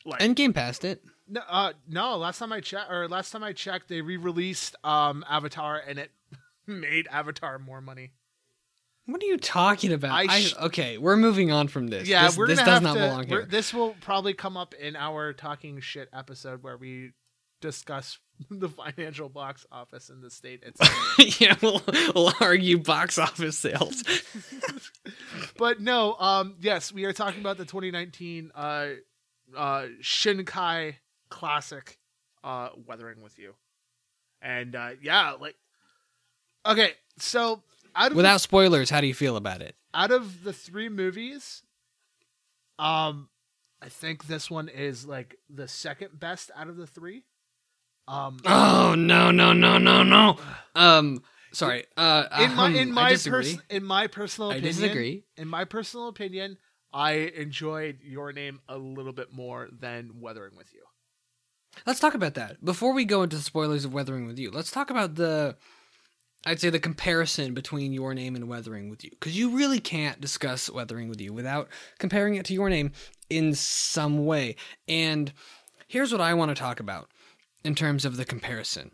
Like 0.05 0.21
Endgame 0.21 0.53
passed 0.53 0.85
it. 0.85 1.03
no, 1.27 1.41
uh, 1.47 1.73
no, 1.87 2.17
last 2.17 2.39
time 2.39 2.51
I 2.51 2.59
checked, 2.61 2.91
or 2.91 3.07
last 3.07 3.31
time 3.31 3.43
I 3.43 3.53
checked, 3.53 3.87
they 3.89 4.01
re-released 4.01 4.75
um 4.83 5.25
Avatar 5.29 5.81
and 5.85 5.99
it 5.99 6.11
made 6.67 7.07
Avatar 7.11 7.59
more 7.59 7.81
money. 7.81 8.11
What 9.07 9.23
are 9.23 9.25
you 9.25 9.37
talking 9.37 9.93
about? 9.93 10.11
I 10.11 10.25
I, 10.29 10.51
okay, 10.65 10.97
we're 10.97 11.15
moving 11.15 11.49
on 11.49 11.69
from 11.69 11.87
this. 11.87 12.09
Yeah, 12.09 12.27
this, 12.27 12.37
we're 12.37 12.47
this 12.47 12.59
does 12.59 12.81
not 12.81 12.93
to. 12.93 12.99
belong 12.99 13.27
here. 13.27 13.45
This 13.45 13.73
will 13.73 13.95
probably 14.01 14.33
come 14.33 14.57
up 14.57 14.73
in 14.73 14.97
our 14.97 15.31
talking 15.31 15.79
shit 15.79 16.09
episode 16.13 16.61
where 16.61 16.75
we 16.75 17.13
discuss 17.61 18.19
the 18.51 18.67
financial 18.67 19.29
box 19.29 19.65
office 19.71 20.09
in 20.09 20.19
the 20.19 20.29
state 20.29 20.61
itself. 20.61 21.15
yeah, 21.39 21.55
we'll, 21.61 21.81
we'll 22.13 22.33
argue 22.41 22.79
box 22.79 23.17
office 23.17 23.57
sales. 23.57 24.03
but 25.57 25.79
no, 25.79 26.15
um, 26.19 26.55
yes, 26.59 26.91
we 26.91 27.05
are 27.05 27.13
talking 27.13 27.39
about 27.39 27.57
the 27.57 27.65
2019 27.65 28.51
uh, 28.53 28.87
uh, 29.55 29.85
Shinkai 30.01 30.95
classic, 31.29 31.97
uh, 32.43 32.69
Weathering 32.85 33.21
with 33.21 33.39
You, 33.39 33.55
and 34.41 34.75
uh, 34.75 34.89
yeah, 35.01 35.31
like, 35.31 35.55
okay, 36.65 36.91
so 37.17 37.63
out 37.97 38.11
of 38.11 38.15
Without 38.17 38.39
spoilers, 38.41 38.89
how 38.89 39.01
do 39.01 39.07
you 39.07 39.13
feel 39.13 39.35
about 39.35 39.61
it? 39.61 39.75
out 39.93 40.11
of 40.11 40.43
the 40.43 40.53
three 40.53 40.87
movies, 40.89 41.63
um, 42.79 43.29
I 43.81 43.89
think 43.89 44.27
this 44.27 44.49
one 44.49 44.69
is 44.69 45.05
like 45.05 45.37
the 45.49 45.67
second 45.67 46.19
best 46.19 46.51
out 46.55 46.67
of 46.67 46.77
the 46.77 46.87
three. 46.87 47.23
Um, 48.07 48.37
Oh 48.45 48.95
no 48.97 49.31
no 49.31 49.53
no 49.53 49.77
no 49.77 50.03
no. 50.03 50.37
Um, 50.75 51.23
sorry. 51.51 51.85
Uh, 51.95 52.25
in 52.39 52.55
my 52.55 52.65
um, 52.67 52.75
in 52.75 52.91
my 52.91 53.15
pers- 53.15 53.57
in 53.69 53.83
my 53.83 54.07
personal 54.07 54.51
I 54.51 54.59
disagree. 54.59 55.25
in 55.35 55.47
my 55.47 55.65
personal 55.65 56.07
opinion, 56.07 56.57
I 56.93 57.11
enjoyed 57.35 57.99
Your 58.03 58.31
Name 58.31 58.61
a 58.69 58.77
little 58.77 59.13
bit 59.13 59.31
more 59.33 59.67
than 59.71 60.19
Weathering 60.21 60.55
with 60.55 60.73
You. 60.73 60.81
Let's 61.85 61.99
talk 61.99 62.13
about 62.15 62.35
that 62.35 62.63
before 62.63 62.93
we 62.93 63.05
go 63.05 63.23
into 63.23 63.35
the 63.35 63.43
spoilers 63.43 63.83
of 63.85 63.93
Weathering 63.93 64.25
with 64.25 64.39
You. 64.39 64.51
Let's 64.51 64.71
talk 64.71 64.89
about 64.89 65.15
the, 65.15 65.57
I'd 66.47 66.61
say 66.61 66.69
the 66.69 66.79
comparison 66.79 67.53
between 67.53 67.91
Your 67.91 68.13
Name 68.13 68.33
and 68.33 68.47
Weathering 68.47 68.89
with 68.89 69.03
You, 69.03 69.09
because 69.11 69.37
you 69.37 69.57
really 69.57 69.81
can't 69.81 70.21
discuss 70.21 70.69
Weathering 70.69 71.09
with 71.09 71.19
You 71.19 71.33
without 71.33 71.67
comparing 71.99 72.35
it 72.35 72.45
to 72.45 72.53
Your 72.53 72.69
Name 72.69 72.93
in 73.29 73.53
some 73.53 74.25
way. 74.25 74.55
And 74.87 75.33
here's 75.89 76.13
what 76.13 76.21
I 76.21 76.33
want 76.33 76.49
to 76.49 76.55
talk 76.55 76.79
about 76.79 77.09
in 77.65 77.75
terms 77.75 78.05
of 78.05 78.15
the 78.15 78.23
comparison. 78.23 78.91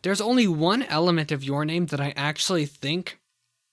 There's 0.00 0.22
only 0.22 0.48
one 0.48 0.82
element 0.84 1.30
of 1.30 1.44
Your 1.44 1.66
Name 1.66 1.86
that 1.86 2.00
I 2.00 2.14
actually 2.16 2.64
think 2.64 3.18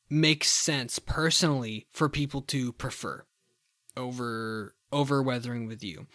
makes 0.10 0.50
sense 0.50 1.00
personally 1.00 1.88
for 1.94 2.10
people 2.10 2.42
to 2.42 2.74
prefer 2.74 3.24
over 3.96 4.76
over 4.92 5.22
weathering 5.22 5.68
with 5.68 5.84
you. 5.84 6.08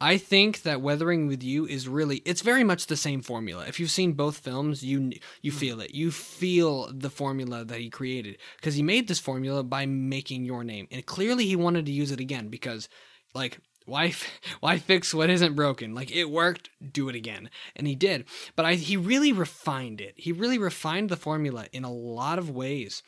I 0.00 0.16
think 0.16 0.62
that 0.62 0.80
weathering 0.80 1.26
with 1.26 1.42
you 1.42 1.66
is 1.66 1.88
really 1.88 2.18
it's 2.24 2.42
very 2.42 2.64
much 2.64 2.86
the 2.86 2.96
same 2.96 3.22
formula. 3.22 3.64
If 3.66 3.78
you've 3.78 3.90
seen 3.90 4.12
both 4.12 4.38
films, 4.38 4.82
you 4.82 5.12
you 5.42 5.52
mm. 5.52 5.56
feel 5.56 5.80
it. 5.80 5.94
You 5.94 6.10
feel 6.10 6.90
the 6.92 7.10
formula 7.10 7.64
that 7.64 7.80
he 7.80 7.90
created 7.90 8.38
because 8.56 8.74
he 8.74 8.82
made 8.82 9.08
this 9.08 9.18
formula 9.18 9.62
by 9.62 9.86
making 9.86 10.44
your 10.44 10.64
name. 10.64 10.88
And 10.90 11.04
clearly 11.04 11.46
he 11.46 11.56
wanted 11.56 11.86
to 11.86 11.92
use 11.92 12.10
it 12.10 12.20
again 12.20 12.48
because 12.48 12.88
like 13.34 13.58
why 13.84 14.06
f- 14.06 14.30
why 14.60 14.78
fix 14.78 15.12
what 15.14 15.30
isn't 15.30 15.54
broken? 15.54 15.94
Like 15.94 16.14
it 16.14 16.30
worked, 16.30 16.70
do 16.92 17.08
it 17.08 17.16
again. 17.16 17.50
And 17.76 17.86
he 17.86 17.94
did. 17.94 18.24
But 18.56 18.66
I 18.66 18.74
he 18.74 18.96
really 18.96 19.32
refined 19.32 20.00
it. 20.00 20.14
He 20.16 20.32
really 20.32 20.58
refined 20.58 21.08
the 21.08 21.16
formula 21.16 21.66
in 21.72 21.84
a 21.84 21.92
lot 21.92 22.38
of 22.38 22.50
ways. 22.50 23.02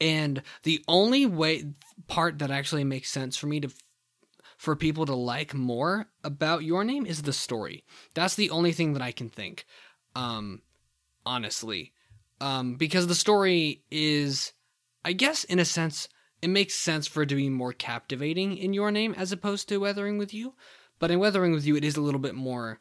And 0.00 0.42
the 0.64 0.84
only 0.88 1.24
way 1.24 1.72
part 2.08 2.40
that 2.40 2.50
actually 2.50 2.84
makes 2.84 3.10
sense 3.10 3.36
for 3.36 3.46
me 3.46 3.60
to 3.60 3.70
for 4.64 4.74
people 4.74 5.06
to 5.06 5.14
like 5.14 5.54
more 5.54 6.06
about 6.24 6.64
your 6.64 6.84
name 6.84 7.06
is 7.06 7.22
the 7.22 7.32
story. 7.32 7.84
That's 8.14 8.34
the 8.34 8.50
only 8.50 8.72
thing 8.72 8.94
that 8.94 9.02
I 9.02 9.12
can 9.12 9.28
think. 9.28 9.66
Um 10.16 10.62
honestly. 11.24 11.92
Um 12.40 12.74
because 12.76 13.06
the 13.06 13.14
story 13.14 13.82
is 13.90 14.52
I 15.04 15.12
guess 15.12 15.44
in 15.44 15.58
a 15.58 15.64
sense 15.64 16.08
it 16.42 16.48
makes 16.48 16.74
sense 16.74 17.06
for 17.06 17.22
it 17.22 17.28
to 17.30 17.36
be 17.36 17.48
more 17.48 17.72
captivating 17.72 18.56
in 18.56 18.74
your 18.74 18.90
name 18.90 19.14
as 19.16 19.32
opposed 19.32 19.68
to 19.68 19.78
Weathering 19.78 20.18
with 20.18 20.34
You. 20.34 20.54
But 20.98 21.10
in 21.10 21.18
Weathering 21.18 21.52
with 21.52 21.64
You, 21.64 21.76
it 21.76 21.84
is 21.84 21.96
a 21.96 22.02
little 22.02 22.20
bit 22.20 22.34
more 22.34 22.80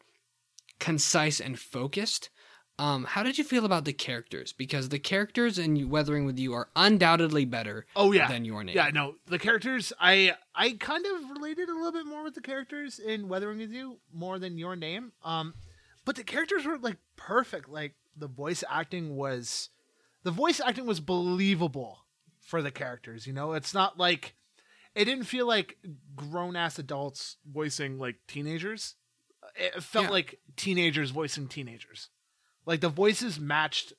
concise 0.80 1.40
and 1.40 1.58
focused. 1.60 2.30
Um, 2.80 3.04
how 3.06 3.22
did 3.22 3.38
you 3.38 3.44
feel 3.44 3.66
about 3.66 3.86
the 3.86 3.94
characters? 3.94 4.52
Because 4.52 4.90
the 4.90 4.98
characters 5.00 5.60
in 5.60 5.90
Weathering 5.90 6.26
with 6.26 6.40
You 6.40 6.54
are 6.54 6.70
undoubtedly 6.76 7.46
better 7.46 7.86
Oh 7.96 8.12
yeah. 8.12 8.28
than 8.28 8.46
your 8.46 8.64
name. 8.64 8.76
Yeah, 8.76 8.90
no, 8.92 9.16
the 9.28 9.38
characters. 9.38 9.94
I 10.00 10.36
I 10.56 10.72
kind 10.72 11.06
of 11.06 11.30
related 11.30 11.70
a 11.70 11.74
little 11.76 11.92
bit 11.92 12.06
more 12.08 12.24
with 12.24 12.34
the 12.34 12.42
characters 12.42 12.98
in 13.00 13.28
Weathering 13.30 13.60
with 13.60 13.72
You 13.72 14.00
more 14.12 14.40
than 14.40 14.58
your 14.58 14.76
name. 14.76 15.12
Um, 15.24 15.54
but 16.04 16.16
the 16.16 16.24
characters 16.24 16.66
were 16.66 16.80
like 16.80 16.98
perfect. 17.16 17.70
Like 17.70 17.94
the 18.18 18.28
voice 18.28 18.64
acting 18.70 19.16
was, 19.16 19.70
the 20.24 20.32
voice 20.32 20.60
acting 20.60 20.86
was 20.88 21.00
believable 21.00 22.00
for 22.42 22.62
the 22.64 22.72
characters. 22.72 23.28
You 23.28 23.34
know, 23.34 23.54
it's 23.54 23.74
not 23.76 24.00
like 24.00 24.34
it 24.96 25.06
didn't 25.06 25.26
feel 25.26 25.48
like 25.48 25.78
grown 26.16 26.56
ass 26.56 26.80
adults 26.80 27.38
voicing 27.46 28.00
like 28.00 28.16
teenagers. 28.28 28.96
It 29.56 29.84
felt 29.84 30.06
Yeah. 30.06 30.12
like 30.12 30.40
teenagers 30.56 31.12
voicing 31.12 31.48
teenagers. 31.48 32.10
Like 32.66 32.82
the 32.82 32.90
voices 32.90 33.40
matched 33.40 33.94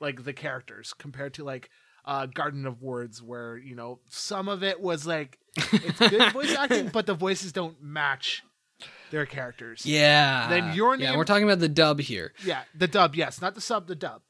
like 0.00 0.24
the 0.24 0.32
characters 0.32 0.92
compared 0.92 1.34
to 1.34 1.44
like 1.44 1.70
uh 2.04 2.26
Garden 2.26 2.66
of 2.66 2.82
Words 2.82 3.22
where, 3.22 3.56
you 3.56 3.74
know, 3.74 4.00
some 4.08 4.48
of 4.48 4.62
it 4.62 4.80
was 4.80 5.06
like 5.06 5.38
it's 5.56 5.98
good 5.98 6.32
voice 6.32 6.54
acting, 6.54 6.88
but 6.88 7.06
the 7.06 7.14
voices 7.14 7.52
don't 7.52 7.82
match 7.82 8.42
their 9.10 9.26
characters. 9.26 9.86
Yeah. 9.86 10.48
Then 10.48 10.74
your 10.74 10.96
name. 10.96 11.04
Yeah, 11.04 11.16
we're 11.16 11.24
talking 11.24 11.44
about 11.44 11.60
the 11.60 11.68
dub 11.68 12.00
here. 12.00 12.32
Yeah, 12.44 12.62
the 12.74 12.88
dub, 12.88 13.14
yes, 13.14 13.40
not 13.40 13.54
the 13.54 13.60
sub, 13.60 13.86
the 13.86 13.94
dub. 13.94 14.22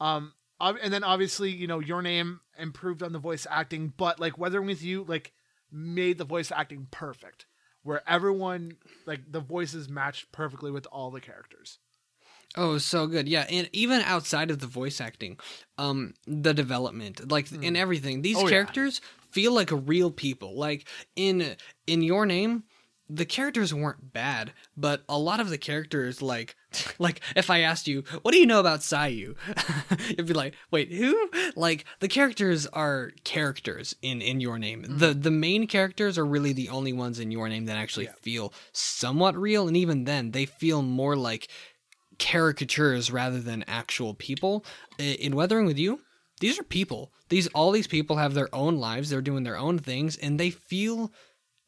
Um, 0.00 0.32
and 0.60 0.92
then 0.92 1.04
obviously, 1.04 1.50
you 1.50 1.66
know, 1.66 1.78
your 1.80 2.02
name 2.02 2.40
improved 2.58 3.02
on 3.02 3.12
the 3.12 3.18
voice 3.18 3.46
acting, 3.50 3.92
but 3.96 4.20
like 4.20 4.38
Weathering 4.38 4.66
with 4.66 4.82
You, 4.82 5.04
like 5.04 5.32
made 5.70 6.18
the 6.18 6.24
voice 6.24 6.52
acting 6.52 6.88
perfect, 6.90 7.46
where 7.82 8.02
everyone 8.06 8.76
like 9.06 9.20
the 9.30 9.40
voices 9.40 9.88
matched 9.88 10.32
perfectly 10.32 10.70
with 10.70 10.86
all 10.92 11.10
the 11.10 11.20
characters. 11.20 11.78
Oh, 12.56 12.78
so 12.78 13.06
good. 13.06 13.28
Yeah, 13.28 13.46
and 13.50 13.68
even 13.72 14.00
outside 14.02 14.50
of 14.50 14.58
the 14.58 14.66
voice 14.66 15.00
acting, 15.00 15.38
um 15.78 16.14
the 16.26 16.52
development, 16.54 17.30
like 17.30 17.50
in 17.52 17.76
everything, 17.76 18.22
these 18.22 18.36
Oh, 18.36 18.42
yeah. 18.42 18.50
characters 18.50 19.00
feel 19.30 19.52
like 19.52 19.70
real 19.72 20.10
people. 20.10 20.58
Like 20.58 20.86
in 21.16 21.56
in 21.86 22.02
your 22.02 22.26
name, 22.26 22.64
the 23.08 23.24
characters 23.26 23.72
weren't 23.74 24.12
bad, 24.12 24.52
but 24.76 25.02
a 25.08 25.18
lot 25.18 25.40
of 25.40 25.48
the 25.50 25.58
characters 25.58 26.20
like 26.20 26.54
like 26.98 27.20
if 27.36 27.48
I 27.48 27.60
asked 27.60 27.88
you, 27.88 28.04
"What 28.22 28.32
do 28.32 28.38
you 28.38 28.46
know 28.46 28.60
about 28.60 28.80
Sayu?" 28.80 29.34
You'd 30.16 30.26
be 30.26 30.34
like, 30.34 30.54
"Wait, 30.70 30.92
who?" 30.92 31.30
Like 31.56 31.84
the 32.00 32.08
characters 32.08 32.66
are 32.66 33.12
characters 33.24 33.94
in 34.02 34.20
in 34.22 34.40
your 34.40 34.58
name. 34.58 34.84
The 34.88 35.14
the 35.14 35.30
main 35.30 35.66
characters 35.66 36.18
are 36.18 36.26
really 36.26 36.52
the 36.52 36.68
only 36.68 36.92
ones 36.92 37.18
in 37.18 37.30
your 37.30 37.48
name 37.48 37.64
that 37.66 37.76
actually 37.76 38.06
Yeah. 38.06 38.14
feel 38.20 38.52
somewhat 38.72 39.36
real 39.36 39.68
and 39.68 39.76
even 39.76 40.04
then 40.04 40.30
they 40.32 40.44
feel 40.46 40.82
more 40.82 41.16
like 41.16 41.48
caricatures 42.18 43.10
rather 43.10 43.40
than 43.40 43.64
actual 43.66 44.14
people. 44.14 44.64
In 44.98 45.34
Weathering 45.36 45.66
with 45.66 45.78
You, 45.78 46.00
these 46.40 46.58
are 46.58 46.64
people. 46.64 47.12
These 47.28 47.46
all 47.48 47.70
these 47.70 47.86
people 47.86 48.16
have 48.16 48.34
their 48.34 48.54
own 48.54 48.76
lives. 48.76 49.10
They're 49.10 49.22
doing 49.22 49.44
their 49.44 49.56
own 49.56 49.78
things, 49.78 50.16
and 50.16 50.38
they 50.38 50.50
feel 50.50 51.12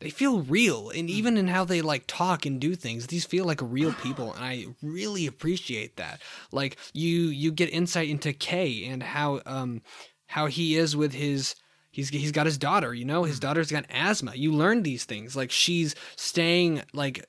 they 0.01 0.11
feel 0.11 0.43
real. 0.43 0.91
And 0.91 1.09
even 1.09 1.37
in 1.37 1.49
how 1.49 1.65
they 1.65 1.81
like 1.81 2.05
talk 2.07 2.45
and 2.45 2.61
do 2.61 2.75
things, 2.75 3.07
these 3.07 3.25
feel 3.25 3.45
like 3.45 3.61
real 3.63 3.93
people, 3.93 4.33
and 4.35 4.45
I 4.45 4.67
really 4.83 5.27
appreciate 5.27 5.97
that. 5.97 6.21
Like 6.53 6.77
you 6.93 7.29
you 7.29 7.53
get 7.53 7.73
insight 7.73 8.09
into 8.09 8.33
Kay 8.33 8.85
and 8.87 9.03
how 9.03 9.41
um 9.47 9.83
how 10.27 10.47
he 10.47 10.77
is 10.77 10.97
with 10.97 11.13
his 11.13 11.55
he's 11.91 12.09
he's 12.09 12.33
got 12.33 12.47
his 12.47 12.59
daughter 12.59 12.93
you 12.93 13.05
know 13.05 13.23
his 13.23 13.39
daughter's 13.39 13.71
got 13.71 13.85
asthma 13.89 14.35
you 14.35 14.53
learn 14.53 14.83
these 14.83 15.05
things 15.05 15.37
like 15.37 15.51
she's 15.51 15.95
staying 16.17 16.83
like 16.93 17.25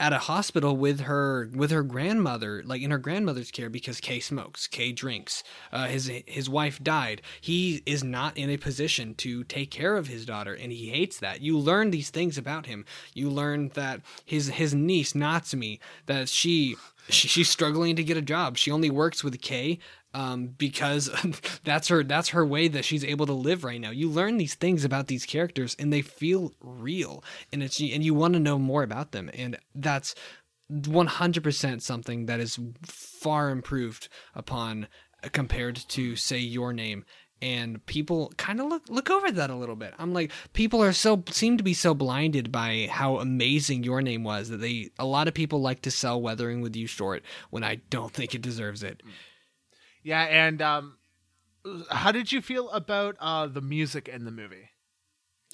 at 0.00 0.14
a 0.14 0.18
hospital 0.18 0.78
with 0.78 1.00
her 1.00 1.50
with 1.54 1.70
her 1.70 1.82
grandmother 1.82 2.62
like 2.64 2.80
in 2.80 2.90
her 2.90 2.98
grandmother's 2.98 3.50
care 3.50 3.68
because 3.68 4.00
Kay 4.00 4.18
smokes 4.18 4.66
Kay 4.66 4.92
drinks 4.92 5.44
uh, 5.72 5.86
his 5.86 6.10
his 6.26 6.48
wife 6.48 6.82
died. 6.82 7.20
He 7.40 7.82
is 7.84 8.02
not 8.02 8.36
in 8.36 8.48
a 8.48 8.56
position 8.56 9.14
to 9.16 9.44
take 9.44 9.70
care 9.70 9.96
of 9.96 10.06
his 10.06 10.24
daughter 10.24 10.54
and 10.54 10.72
he 10.72 10.88
hates 10.88 11.18
that. 11.18 11.42
You 11.42 11.58
learn 11.58 11.90
these 11.90 12.08
things 12.08 12.38
about 12.38 12.64
him. 12.64 12.86
You 13.12 13.28
learn 13.28 13.68
that 13.74 14.00
his 14.24 14.48
his 14.48 14.74
niece 14.74 15.12
Natsumi 15.12 15.78
that 16.06 16.30
she 16.30 16.76
she, 17.12 17.28
she's 17.28 17.50
struggling 17.50 17.96
to 17.96 18.04
get 18.04 18.16
a 18.16 18.22
job. 18.22 18.56
She 18.56 18.70
only 18.70 18.90
works 18.90 19.22
with 19.22 19.40
Kay 19.40 19.78
um, 20.14 20.48
because 20.48 21.10
that's 21.64 21.88
her 21.88 22.02
that's 22.02 22.30
her 22.30 22.44
way 22.44 22.68
that 22.68 22.84
she's 22.84 23.04
able 23.04 23.26
to 23.26 23.32
live 23.32 23.64
right 23.64 23.80
now. 23.80 23.90
You 23.90 24.08
learn 24.10 24.36
these 24.36 24.54
things 24.54 24.84
about 24.84 25.06
these 25.06 25.26
characters, 25.26 25.76
and 25.78 25.92
they 25.92 26.02
feel 26.02 26.52
real, 26.60 27.24
and 27.52 27.62
it's 27.62 27.80
and 27.80 28.04
you 28.04 28.14
want 28.14 28.34
to 28.34 28.40
know 28.40 28.58
more 28.58 28.82
about 28.82 29.12
them, 29.12 29.30
and 29.34 29.58
that's 29.74 30.14
one 30.68 31.06
hundred 31.06 31.42
percent 31.42 31.82
something 31.82 32.26
that 32.26 32.40
is 32.40 32.58
far 32.82 33.50
improved 33.50 34.08
upon 34.34 34.88
compared 35.32 35.76
to 35.76 36.16
say 36.16 36.38
your 36.38 36.72
name. 36.72 37.04
And 37.42 37.84
people 37.86 38.32
kind 38.36 38.60
of 38.60 38.66
look 38.66 38.88
look 38.88 39.08
over 39.08 39.32
that 39.32 39.48
a 39.48 39.54
little 39.54 39.76
bit. 39.76 39.94
I'm 39.98 40.12
like, 40.12 40.30
people 40.52 40.82
are 40.82 40.92
so 40.92 41.22
seem 41.30 41.56
to 41.56 41.64
be 41.64 41.72
so 41.72 41.94
blinded 41.94 42.52
by 42.52 42.88
how 42.90 43.18
amazing 43.18 43.82
your 43.82 44.02
name 44.02 44.24
was 44.24 44.50
that 44.50 44.58
they 44.58 44.90
a 44.98 45.06
lot 45.06 45.26
of 45.26 45.32
people 45.32 45.60
like 45.60 45.80
to 45.82 45.90
sell 45.90 46.20
Weathering 46.20 46.60
with 46.60 46.76
You 46.76 46.86
short 46.86 47.22
when 47.48 47.64
I 47.64 47.76
don't 47.88 48.12
think 48.12 48.34
it 48.34 48.42
deserves 48.42 48.82
it. 48.82 49.02
Yeah, 50.02 50.22
and 50.22 50.60
um, 50.60 50.98
how 51.90 52.12
did 52.12 52.30
you 52.30 52.42
feel 52.42 52.68
about 52.70 53.16
uh 53.20 53.46
the 53.46 53.62
music 53.62 54.06
in 54.06 54.24
the 54.26 54.30
movie? 54.30 54.70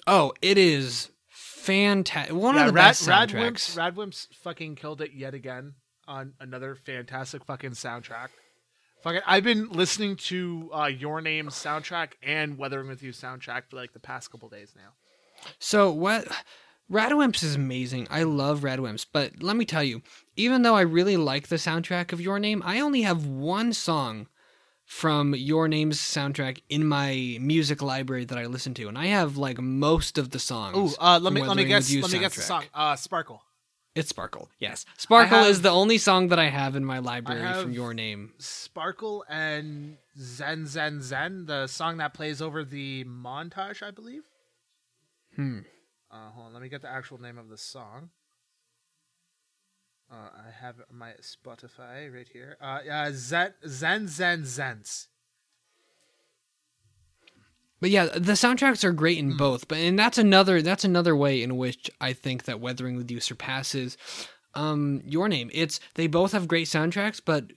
Oh, 0.05 0.33
it 0.41 0.57
is 0.57 1.09
fantastic. 1.29 2.35
One 2.35 2.55
yeah, 2.55 2.61
of 2.61 2.67
the 2.67 2.73
Rad, 2.73 2.89
best 2.89 3.07
soundtracks. 3.07 3.75
Radwimps, 3.77 3.95
Radwimps 3.95 4.27
fucking 4.41 4.75
killed 4.75 5.01
it 5.01 5.11
yet 5.13 5.33
again 5.33 5.75
on 6.07 6.33
another 6.39 6.75
fantastic 6.75 7.45
fucking 7.45 7.71
soundtrack. 7.71 8.29
Fucking, 9.03 9.21
I've 9.25 9.43
been 9.43 9.69
listening 9.69 10.15
to 10.15 10.69
uh, 10.73 10.85
Your 10.85 11.21
Name's 11.21 11.53
soundtrack 11.53 12.13
and 12.23 12.57
Weathering 12.57 12.87
with 12.87 13.03
You 13.03 13.11
soundtrack 13.11 13.63
for 13.69 13.75
like 13.75 13.93
the 13.93 13.99
past 13.99 14.31
couple 14.31 14.49
days 14.49 14.73
now. 14.75 14.89
So 15.59 15.91
what? 15.91 16.27
Radwimps 16.91 17.43
is 17.43 17.55
amazing. 17.55 18.07
I 18.09 18.23
love 18.23 18.61
Radwimps, 18.61 19.05
but 19.11 19.43
let 19.43 19.55
me 19.55 19.65
tell 19.65 19.83
you, 19.83 20.01
even 20.35 20.61
though 20.61 20.75
I 20.75 20.81
really 20.81 21.17
like 21.17 21.47
the 21.47 21.57
soundtrack 21.57 22.13
of 22.13 22.21
Your 22.21 22.39
Name, 22.39 22.63
I 22.65 22.79
only 22.79 23.01
have 23.01 23.25
one 23.25 23.73
song 23.73 24.27
from 24.85 25.35
Your 25.35 25.67
Name's 25.67 25.99
soundtrack 25.99 26.61
in 26.69 26.87
my 26.87 27.37
music 27.41 27.81
library 27.81 28.23
that 28.25 28.37
I 28.37 28.45
listen 28.45 28.73
to, 28.75 28.87
and 28.87 28.97
I 28.97 29.07
have 29.07 29.35
like 29.35 29.59
most 29.59 30.17
of 30.17 30.29
the 30.31 30.39
songs. 30.39 30.95
Oh, 30.97 31.15
uh, 31.15 31.19
let 31.21 31.33
me 31.33 31.43
let 31.43 31.57
me 31.57 31.65
guess. 31.65 31.93
Let 31.93 32.11
me 32.11 32.19
guess 32.19 32.35
the 32.35 32.41
song. 32.41 32.63
Uh, 32.73 32.95
Sparkle. 32.95 33.43
It's 33.97 34.09
Sparkle. 34.09 34.49
Yes, 34.59 34.85
Sparkle 34.97 35.39
have- 35.39 35.47
is 35.47 35.61
the 35.61 35.69
only 35.69 35.97
song 35.97 36.27
that 36.27 36.39
I 36.39 36.49
have 36.49 36.75
in 36.75 36.85
my 36.85 36.99
library 36.99 37.61
from 37.61 37.71
Your 37.71 37.93
Name. 37.93 38.33
Sparkle 38.37 39.25
and 39.27 39.97
Zen 40.19 40.67
Zen 40.67 41.01
Zen, 41.01 41.45
the 41.45 41.67
song 41.67 41.97
that 41.97 42.13
plays 42.13 42.41
over 42.41 42.63
the 42.63 43.03
montage, 43.05 43.81
I 43.81 43.91
believe. 43.91 44.23
Hmm. 45.35 45.59
Uh, 46.11 46.29
hold 46.29 46.47
on, 46.47 46.53
let 46.53 46.61
me 46.61 46.69
get 46.69 46.81
the 46.81 46.89
actual 46.89 47.21
name 47.21 47.37
of 47.37 47.49
the 47.49 47.57
song. 47.57 48.11
Uh, 50.09 50.29
I 50.47 50.51
have 50.61 50.75
my 50.91 51.13
Spotify 51.21 52.13
right 52.13 52.27
here. 52.31 52.57
Uh, 52.61 52.79
uh 52.89 53.11
Zen 53.11 53.53
Zen 53.67 54.07
Zen 54.07 54.43
Zens. 54.43 55.07
But 57.79 57.89
yeah, 57.89 58.05
the 58.05 58.33
soundtracks 58.33 58.83
are 58.83 58.91
great 58.91 59.17
in 59.19 59.37
both. 59.37 59.67
But 59.67 59.77
and 59.79 59.97
that's 59.97 60.17
another 60.17 60.61
that's 60.61 60.83
another 60.83 61.15
way 61.15 61.43
in 61.43 61.57
which 61.57 61.89
I 62.01 62.13
think 62.13 62.43
that 62.45 62.59
Weathering 62.59 62.95
with 62.95 63.11
You 63.11 63.19
surpasses 63.19 63.97
um 64.55 65.01
Your 65.05 65.29
Name. 65.29 65.49
It's 65.53 65.79
they 65.95 66.07
both 66.07 66.31
have 66.31 66.47
great 66.47 66.67
soundtracks, 66.67 67.21
but 67.23 67.51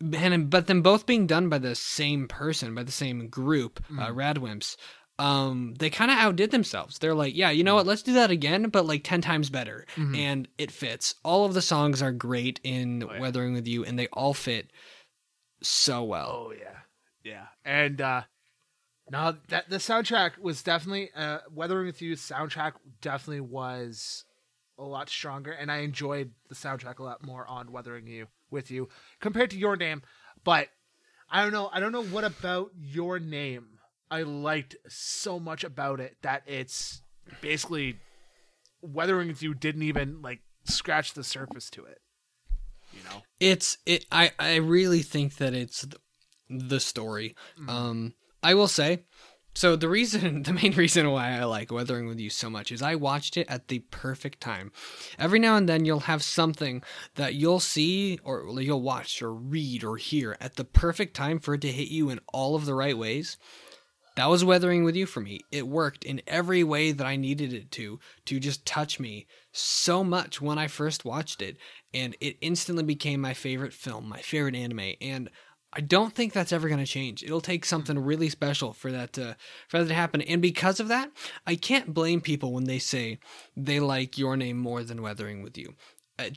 and 0.00 0.50
but 0.50 0.66
them 0.66 0.82
both 0.82 1.06
being 1.06 1.26
done 1.26 1.48
by 1.48 1.58
the 1.58 1.74
same 1.74 2.28
person, 2.28 2.74
by 2.74 2.82
the 2.82 2.92
same 2.92 3.28
group, 3.28 3.82
uh, 3.98 4.08
Radwimps. 4.08 4.76
Um, 5.16 5.74
they 5.78 5.90
kind 5.90 6.10
of 6.10 6.18
outdid 6.18 6.50
themselves. 6.50 6.98
They're 6.98 7.14
like, 7.14 7.36
yeah, 7.36 7.50
you 7.50 7.62
know 7.62 7.76
what? 7.76 7.86
Let's 7.86 8.02
do 8.02 8.14
that 8.14 8.32
again, 8.32 8.68
but 8.68 8.84
like 8.84 9.04
ten 9.04 9.20
times 9.20 9.48
better, 9.48 9.86
and 9.96 10.48
it 10.58 10.72
fits. 10.72 11.14
All 11.22 11.44
of 11.44 11.54
the 11.54 11.62
songs 11.62 12.02
are 12.02 12.10
great 12.10 12.58
in 12.64 13.00
yeah. 13.00 13.20
Weathering 13.20 13.54
with 13.54 13.68
You, 13.68 13.84
and 13.84 13.96
they 13.96 14.08
all 14.08 14.34
fit 14.34 14.72
so 15.62 16.02
well. 16.02 16.46
Oh 16.48 16.52
yeah, 16.52 16.78
yeah. 17.22 17.46
And 17.64 18.00
uh, 18.00 18.22
No, 19.10 19.36
that 19.48 19.68
the 19.68 19.76
soundtrack 19.76 20.38
was 20.38 20.62
definitely 20.62 21.10
uh, 21.14 21.38
Weathering 21.52 21.86
with 21.86 22.00
You 22.00 22.14
soundtrack 22.14 22.72
definitely 23.00 23.40
was 23.40 24.24
a 24.78 24.84
lot 24.84 25.08
stronger, 25.08 25.52
and 25.52 25.70
I 25.70 25.78
enjoyed 25.78 26.32
the 26.48 26.54
soundtrack 26.54 26.98
a 26.98 27.02
lot 27.02 27.24
more 27.24 27.46
on 27.46 27.70
Weathering 27.70 28.06
You 28.06 28.28
with 28.50 28.70
You 28.70 28.88
compared 29.20 29.50
to 29.50 29.58
Your 29.58 29.76
Name. 29.76 30.02
But 30.42 30.68
I 31.30 31.42
don't 31.42 31.52
know. 31.52 31.68
I 31.72 31.80
don't 31.80 31.92
know 31.92 32.04
what 32.04 32.24
about 32.24 32.70
Your 32.76 33.18
Name 33.18 33.74
I 34.10 34.22
liked 34.22 34.76
so 34.88 35.40
much 35.40 35.64
about 35.64 35.98
it 35.98 36.16
that 36.22 36.42
it's 36.46 37.02
basically 37.40 37.98
Weathering 38.80 39.28
with 39.28 39.42
You 39.42 39.54
didn't 39.54 39.82
even 39.82 40.22
like 40.22 40.40
scratch 40.64 41.14
the 41.14 41.24
surface 41.24 41.70
to 41.70 41.84
it. 41.84 42.00
You 42.92 43.00
know. 43.04 43.22
It's 43.40 43.78
it. 43.86 44.04
I 44.12 44.32
I 44.38 44.56
really 44.56 45.02
think 45.02 45.36
that 45.38 45.52
it's 45.52 45.80
th- 45.80 45.96
the 46.48 46.78
story. 46.78 47.34
Um, 47.66 48.14
I 48.44 48.54
will 48.54 48.68
say. 48.68 49.04
So 49.54 49.76
the 49.76 49.88
reason, 49.88 50.42
the 50.44 50.52
main 50.52 50.74
reason 50.74 51.10
why 51.10 51.38
I 51.38 51.44
like 51.44 51.72
Weathering 51.72 52.06
with 52.06 52.20
You 52.20 52.30
so 52.30 52.50
much 52.50 52.70
is 52.70 52.82
I 52.82 52.94
watched 52.94 53.36
it 53.36 53.48
at 53.48 53.68
the 53.68 53.80
perfect 53.90 54.40
time. 54.40 54.70
Every 55.18 55.38
now 55.38 55.56
and 55.56 55.68
then 55.68 55.84
you'll 55.84 56.00
have 56.00 56.22
something 56.22 56.82
that 57.14 57.34
you'll 57.34 57.60
see 57.60 58.18
or 58.22 58.60
you'll 58.60 58.82
watch 58.82 59.22
or 59.22 59.32
read 59.32 59.82
or 59.82 59.96
hear 59.96 60.36
at 60.40 60.56
the 60.56 60.64
perfect 60.64 61.14
time 61.14 61.38
for 61.38 61.54
it 61.54 61.62
to 61.62 61.72
hit 61.72 61.88
you 61.88 62.10
in 62.10 62.20
all 62.32 62.54
of 62.54 62.66
the 62.66 62.74
right 62.74 62.98
ways. 62.98 63.38
That 64.16 64.30
was 64.30 64.44
Weathering 64.44 64.84
with 64.84 64.94
You 64.94 65.06
for 65.06 65.20
me. 65.20 65.40
It 65.50 65.66
worked 65.66 66.04
in 66.04 66.22
every 66.28 66.62
way 66.62 66.92
that 66.92 67.06
I 67.06 67.16
needed 67.16 67.52
it 67.52 67.72
to, 67.72 67.98
to 68.26 68.38
just 68.38 68.64
touch 68.64 69.00
me 69.00 69.26
so 69.50 70.04
much 70.04 70.40
when 70.40 70.56
I 70.56 70.68
first 70.68 71.04
watched 71.04 71.42
it. 71.42 71.56
And 71.92 72.16
it 72.20 72.36
instantly 72.40 72.84
became 72.84 73.20
my 73.20 73.34
favorite 73.34 73.72
film, 73.72 74.08
my 74.08 74.20
favorite 74.20 74.54
anime. 74.54 74.92
And 75.00 75.30
I 75.76 75.80
don't 75.80 76.14
think 76.14 76.32
that's 76.32 76.52
ever 76.52 76.68
going 76.68 76.84
to 76.84 76.90
change. 76.90 77.22
It'll 77.22 77.40
take 77.40 77.64
something 77.64 77.98
really 77.98 78.28
special 78.28 78.72
for 78.72 78.92
that 78.92 79.12
to 79.14 79.36
for 79.68 79.80
that 79.80 79.88
to 79.88 79.94
happen. 79.94 80.20
And 80.22 80.40
because 80.40 80.78
of 80.78 80.88
that, 80.88 81.10
I 81.46 81.56
can't 81.56 81.92
blame 81.92 82.20
people 82.20 82.52
when 82.52 82.64
they 82.64 82.78
say 82.78 83.18
they 83.56 83.80
like 83.80 84.16
Your 84.16 84.36
Name 84.36 84.58
more 84.58 84.84
than 84.84 85.02
Weathering 85.02 85.42
with 85.42 85.58
You. 85.58 85.74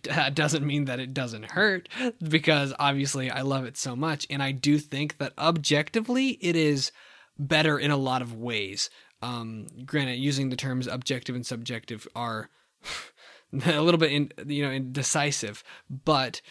That 0.03 0.33
doesn't 0.33 0.65
mean 0.65 0.85
that 0.85 0.99
it 0.99 1.13
doesn't 1.13 1.51
hurt 1.51 1.88
because 2.27 2.73
obviously 2.79 3.29
I 3.29 3.41
love 3.41 3.65
it 3.65 3.77
so 3.77 3.95
much 3.95 4.25
and 4.27 4.41
I 4.41 4.51
do 4.51 4.79
think 4.79 5.19
that 5.19 5.33
objectively 5.38 6.29
it 6.41 6.55
is 6.55 6.91
better 7.38 7.77
in 7.77 7.91
a 7.91 7.97
lot 7.97 8.23
of 8.23 8.33
ways. 8.33 8.89
Um, 9.21 9.67
granted, 9.85 10.15
using 10.15 10.49
the 10.49 10.55
terms 10.55 10.88
objective 10.88 11.35
and 11.35 11.45
subjective 11.45 12.07
are 12.15 12.49
a 13.65 13.81
little 13.81 13.99
bit 13.99 14.11
in, 14.11 14.31
you 14.47 14.63
know 14.65 14.71
indecisive, 14.71 15.63
but 15.89 16.41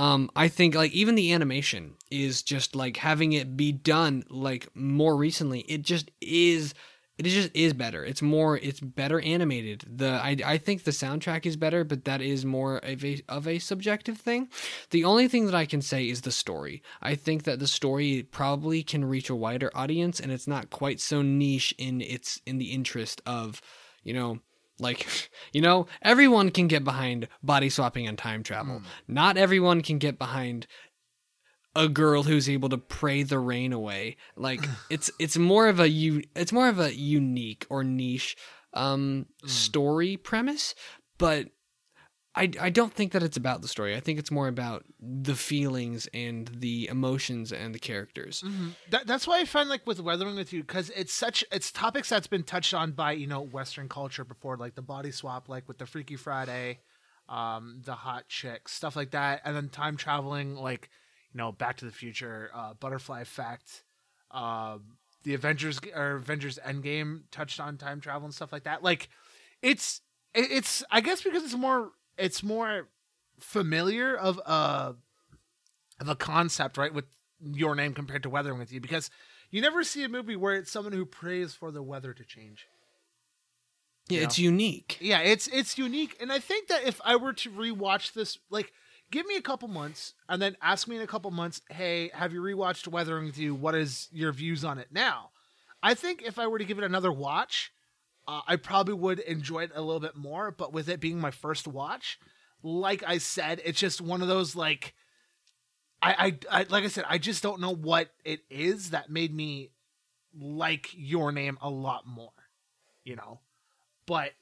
um, 0.00 0.30
I 0.34 0.48
think 0.48 0.74
like 0.74 0.92
even 0.92 1.14
the 1.14 1.30
animation 1.34 1.96
is 2.10 2.42
just 2.42 2.74
like 2.74 2.96
having 2.96 3.34
it 3.34 3.54
be 3.54 3.70
done 3.70 4.24
like 4.30 4.74
more 4.74 5.14
recently. 5.14 5.60
It 5.68 5.82
just 5.82 6.10
is. 6.22 6.72
It 7.18 7.24
just 7.24 7.50
is 7.52 7.74
better. 7.74 8.02
It's 8.02 8.22
more. 8.22 8.56
It's 8.56 8.80
better 8.80 9.20
animated. 9.20 9.84
The 9.86 10.08
I, 10.08 10.38
I 10.42 10.56
think 10.56 10.84
the 10.84 10.90
soundtrack 10.90 11.44
is 11.44 11.58
better, 11.58 11.84
but 11.84 12.06
that 12.06 12.22
is 12.22 12.46
more 12.46 12.78
of 12.78 13.04
a 13.04 13.20
of 13.28 13.46
a 13.46 13.58
subjective 13.58 14.16
thing. 14.16 14.48
The 14.88 15.04
only 15.04 15.28
thing 15.28 15.44
that 15.44 15.54
I 15.54 15.66
can 15.66 15.82
say 15.82 16.08
is 16.08 16.22
the 16.22 16.32
story. 16.32 16.82
I 17.02 17.14
think 17.14 17.42
that 17.42 17.58
the 17.58 17.66
story 17.66 18.22
probably 18.22 18.82
can 18.82 19.04
reach 19.04 19.28
a 19.28 19.36
wider 19.36 19.70
audience, 19.74 20.18
and 20.18 20.32
it's 20.32 20.48
not 20.48 20.70
quite 20.70 20.98
so 20.98 21.20
niche 21.20 21.74
in 21.76 22.00
its 22.00 22.40
in 22.46 22.56
the 22.56 22.72
interest 22.72 23.20
of 23.26 23.60
you 24.02 24.14
know 24.14 24.40
like, 24.80 25.06
you 25.52 25.60
know, 25.60 25.86
everyone 26.02 26.50
can 26.50 26.68
get 26.68 26.84
behind 26.84 27.28
body 27.42 27.70
swapping 27.70 28.06
and 28.06 28.18
time 28.18 28.42
travel. 28.42 28.82
Not 29.06 29.36
everyone 29.36 29.82
can 29.82 29.98
get 29.98 30.18
behind 30.18 30.66
a 31.76 31.88
girl 31.88 32.24
who's 32.24 32.48
able 32.48 32.68
to 32.70 32.78
pray 32.78 33.22
the 33.22 33.38
rain 33.38 33.72
away. 33.72 34.16
Like, 34.36 34.64
it's 34.90 35.10
it's 35.18 35.36
more 35.36 35.68
of 35.68 35.80
a 35.80 35.88
u- 35.88 36.24
it's 36.34 36.52
more 36.52 36.68
of 36.68 36.78
a 36.78 36.94
unique 36.94 37.66
or 37.70 37.84
niche 37.84 38.36
um 38.72 39.26
story 39.46 40.16
premise, 40.16 40.74
but 41.18 41.48
I, 42.34 42.48
I 42.60 42.70
don't 42.70 42.92
think 42.92 43.10
that 43.12 43.24
it's 43.24 43.36
about 43.36 43.60
the 43.60 43.66
story. 43.66 43.96
I 43.96 44.00
think 44.00 44.18
it's 44.18 44.30
more 44.30 44.46
about 44.46 44.84
the 45.00 45.34
feelings 45.34 46.08
and 46.14 46.48
the 46.48 46.86
emotions 46.86 47.52
and 47.52 47.74
the 47.74 47.80
characters. 47.80 48.44
That, 48.90 49.06
that's 49.06 49.26
why 49.26 49.40
I 49.40 49.44
find 49.44 49.68
like 49.68 49.84
with 49.84 50.00
Weathering 50.00 50.36
with 50.36 50.52
You 50.52 50.62
because 50.62 50.90
it's 50.90 51.12
such 51.12 51.44
it's 51.50 51.72
topics 51.72 52.08
that's 52.08 52.28
been 52.28 52.44
touched 52.44 52.72
on 52.72 52.92
by 52.92 53.12
you 53.12 53.26
know 53.26 53.40
Western 53.40 53.88
culture 53.88 54.24
before, 54.24 54.56
like 54.56 54.76
the 54.76 54.82
body 54.82 55.10
swap, 55.10 55.48
like 55.48 55.66
with 55.66 55.78
the 55.78 55.86
Freaky 55.86 56.14
Friday, 56.14 56.78
um, 57.28 57.82
the 57.84 57.94
hot 57.94 58.28
chick, 58.28 58.68
stuff 58.68 58.94
like 58.94 59.10
that, 59.10 59.40
and 59.44 59.56
then 59.56 59.68
time 59.68 59.96
traveling, 59.96 60.54
like 60.54 60.88
you 61.32 61.38
know 61.38 61.50
Back 61.50 61.78
to 61.78 61.84
the 61.84 61.90
Future, 61.90 62.50
uh, 62.54 62.74
Butterfly 62.74 63.22
Effect, 63.22 63.82
uh, 64.30 64.78
the 65.24 65.34
Avengers 65.34 65.80
or 65.96 66.12
Avengers 66.12 66.60
Endgame 66.64 67.22
touched 67.32 67.58
on 67.58 67.76
time 67.76 68.00
travel 68.00 68.24
and 68.24 68.34
stuff 68.34 68.52
like 68.52 68.64
that. 68.64 68.84
Like 68.84 69.08
it's 69.62 70.00
it's 70.32 70.84
I 70.92 71.00
guess 71.00 71.22
because 71.22 71.42
it's 71.42 71.56
more 71.56 71.90
it's 72.20 72.42
more 72.42 72.88
familiar 73.38 74.14
of 74.14 74.38
a 74.38 74.94
of 76.00 76.08
a 76.08 76.16
concept, 76.16 76.76
right? 76.76 76.92
With 76.92 77.06
your 77.40 77.74
name 77.74 77.94
compared 77.94 78.22
to 78.24 78.30
Weathering 78.30 78.58
with 78.58 78.72
You, 78.72 78.80
because 78.80 79.10
you 79.50 79.60
never 79.60 79.82
see 79.82 80.04
a 80.04 80.08
movie 80.08 80.36
where 80.36 80.54
it's 80.54 80.70
someone 80.70 80.92
who 80.92 81.04
prays 81.04 81.54
for 81.54 81.70
the 81.70 81.82
weather 81.82 82.12
to 82.12 82.24
change. 82.24 82.66
Yeah, 84.08 84.20
it's 84.20 84.38
unique. 84.38 84.98
Yeah, 85.00 85.20
it's 85.20 85.46
it's 85.48 85.78
unique, 85.78 86.16
and 86.20 86.32
I 86.32 86.38
think 86.38 86.68
that 86.68 86.84
if 86.84 87.00
I 87.04 87.16
were 87.16 87.32
to 87.34 87.50
rewatch 87.50 88.12
this, 88.12 88.38
like, 88.50 88.72
give 89.10 89.24
me 89.26 89.36
a 89.36 89.42
couple 89.42 89.68
months, 89.68 90.14
and 90.28 90.42
then 90.42 90.56
ask 90.60 90.88
me 90.88 90.96
in 90.96 91.02
a 91.02 91.06
couple 91.06 91.30
months, 91.30 91.62
hey, 91.70 92.10
have 92.12 92.32
you 92.32 92.40
rewatched 92.40 92.88
Weathering 92.88 93.26
with 93.26 93.38
You? 93.38 93.54
What 93.54 93.74
is 93.74 94.08
your 94.12 94.32
views 94.32 94.64
on 94.64 94.78
it 94.78 94.88
now? 94.90 95.30
I 95.82 95.94
think 95.94 96.22
if 96.22 96.38
I 96.38 96.46
were 96.46 96.58
to 96.58 96.64
give 96.64 96.78
it 96.78 96.84
another 96.84 97.12
watch, 97.12 97.72
uh, 98.26 98.42
I 98.46 98.56
probably 98.56 98.94
would 98.94 99.18
enjoy 99.20 99.64
it 99.64 99.72
a 99.74 99.82
little 99.82 100.00
bit 100.00 100.16
more. 100.16 100.50
But 100.50 100.72
with 100.72 100.88
it 100.88 101.00
being 101.00 101.20
my 101.20 101.30
first 101.30 101.66
watch, 101.66 102.18
like 102.62 103.02
I 103.06 103.18
said, 103.18 103.60
it's 103.64 103.80
just 103.80 104.00
one 104.00 104.22
of 104.22 104.28
those 104.28 104.54
like, 104.54 104.94
I, 106.02 106.38
I, 106.50 106.60
I 106.60 106.66
like 106.68 106.84
I 106.84 106.88
said, 106.88 107.04
I 107.08 107.18
just 107.18 107.42
don't 107.42 107.60
know 107.60 107.74
what 107.74 108.10
it 108.24 108.40
is 108.50 108.90
that 108.90 109.10
made 109.10 109.34
me 109.34 109.70
like 110.38 110.90
your 110.94 111.32
name 111.32 111.58
a 111.60 111.70
lot 111.70 112.06
more, 112.06 112.32
you 113.04 113.16
know. 113.16 113.40
But 114.06 114.32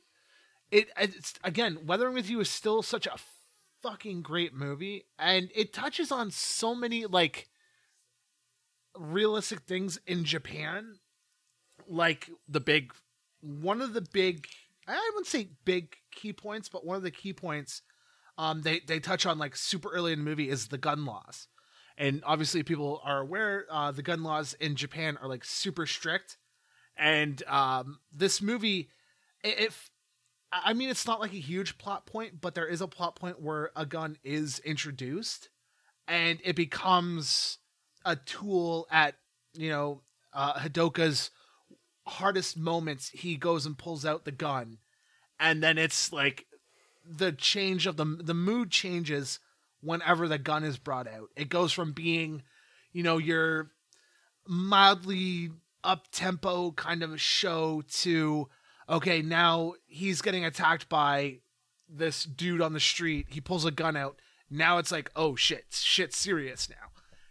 it 0.71 0.89
it's 0.99 1.35
again, 1.43 1.81
Weathering 1.87 2.15
with 2.15 2.29
You 2.29 2.41
is 2.41 2.51
still 2.51 2.83
such 2.83 3.07
a 3.07 3.17
fucking 3.83 4.23
great 4.23 4.55
movie, 4.55 5.07
and 5.19 5.51
it 5.55 5.73
touches 5.73 6.13
on 6.13 6.31
so 6.31 6.75
many 6.75 7.07
like 7.07 7.49
realistic 8.97 9.61
things 9.61 9.99
in 10.07 10.25
Japan, 10.25 10.99
like 11.89 12.31
the 12.49 12.61
big 12.61 12.93
one 13.41 13.81
of 13.81 13.93
the 13.93 14.03
big 14.13 14.47
I 14.87 15.11
wouldn't 15.15 15.27
say 15.27 15.51
big 15.65 15.97
key 16.13 16.33
points, 16.33 16.69
but 16.69 16.85
one 16.85 16.97
of 16.97 17.03
the 17.03 17.11
key 17.11 17.33
points 17.33 17.83
um 18.37 18.63
they 18.63 18.81
they 18.81 19.01
touch 19.01 19.27
on 19.27 19.39
like 19.39 19.57
super 19.57 19.91
early 19.91 20.13
in 20.13 20.21
the 20.21 20.25
movie 20.25 20.49
is 20.49 20.69
the 20.69 20.79
gun 20.79 21.05
laws. 21.05 21.49
And 21.97 22.23
obviously 22.25 22.63
people 22.63 23.01
are 23.05 23.21
aware 23.21 23.67
uh 23.71 23.93
the 23.93 24.03
gun 24.03 24.23
laws 24.23 24.55
in 24.55 24.77
Japan 24.77 25.19
are 25.21 25.29
like 25.29 25.45
super 25.45 25.87
strict. 25.87 26.37
And 26.97 27.43
um 27.47 28.01
this 28.13 28.43
movie 28.43 28.91
it 29.45 29.73
I 30.53 30.73
mean 30.73 30.89
it's 30.89 31.07
not 31.07 31.21
like 31.21 31.33
a 31.33 31.39
huge 31.39 31.79
plot 31.79 32.07
point, 32.07 32.41
but 32.41 32.55
there 32.55 32.67
is 32.67 32.81
a 32.81 32.89
plot 32.89 33.17
point 33.17 33.41
where 33.41 33.71
a 33.77 33.85
gun 33.85 34.17
is 34.25 34.61
introduced 34.61 35.51
and 36.09 36.41
it 36.45 36.57
becomes 36.57 37.59
a 38.05 38.17
tool 38.17 38.87
at, 38.91 39.15
you 39.55 39.71
know, 39.71 40.03
uh 40.33 40.55
Hidoka's 40.55 41.31
hardest 42.09 42.57
moments 42.57 43.11
he 43.11 43.37
goes 43.37 43.67
and 43.67 43.79
pulls 43.79 44.05
out 44.05 44.25
the 44.25 44.33
gun. 44.33 44.79
And 45.39 45.63
then 45.63 45.79
it's 45.79 46.13
like 46.13 46.47
the 47.09 47.33
change 47.33 47.87
of 47.87 47.97
the 47.97 48.05
the 48.05 48.35
mood 48.35 48.71
changes 48.71 49.41
whenever 49.81 50.27
the 50.27 50.39
gun 50.39 50.65
is 50.65 50.79
brought 50.79 51.07
out. 51.07 51.29
It 51.37 51.49
goes 51.49 51.73
from 51.73 51.93
being 51.93 52.43
you 52.93 53.03
know 53.03 53.19
your 53.19 53.71
mildly 54.47 55.51
up 55.85 56.07
tempo 56.11 56.73
kind 56.73 57.03
of 57.03 57.21
show 57.21 57.83
to 57.89 58.49
okay 58.89 59.23
now 59.23 59.75
he's 59.87 60.23
getting 60.23 60.45
attacked 60.45 60.89
by 60.89 61.39
this 61.89 62.25
dude 62.25 62.61
on 62.61 62.73
the 62.73 62.81
street. 62.81 63.27
He 63.31 63.41
pulls 63.41 63.65
a 63.65 63.71
gun 63.71 63.97
out. 63.97 64.21
Now 64.51 64.79
it's 64.79 64.91
like 64.93 65.11
oh 65.15 65.37
shit 65.37 65.67
shit's 65.71 66.17
serious 66.17 66.69
now. 66.69 66.77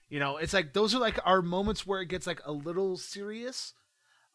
You 0.10 0.20
know 0.20 0.38
it's 0.38 0.54
like 0.54 0.74
those 0.74 0.96
are 0.96 1.00
like 1.00 1.20
our 1.26 1.42
moments 1.42 1.86
where 1.86 2.02
it 2.02 2.08
gets 2.08 2.26
like 2.26 2.42
a 2.46 2.52
little 2.52 2.96
serious 2.96 3.74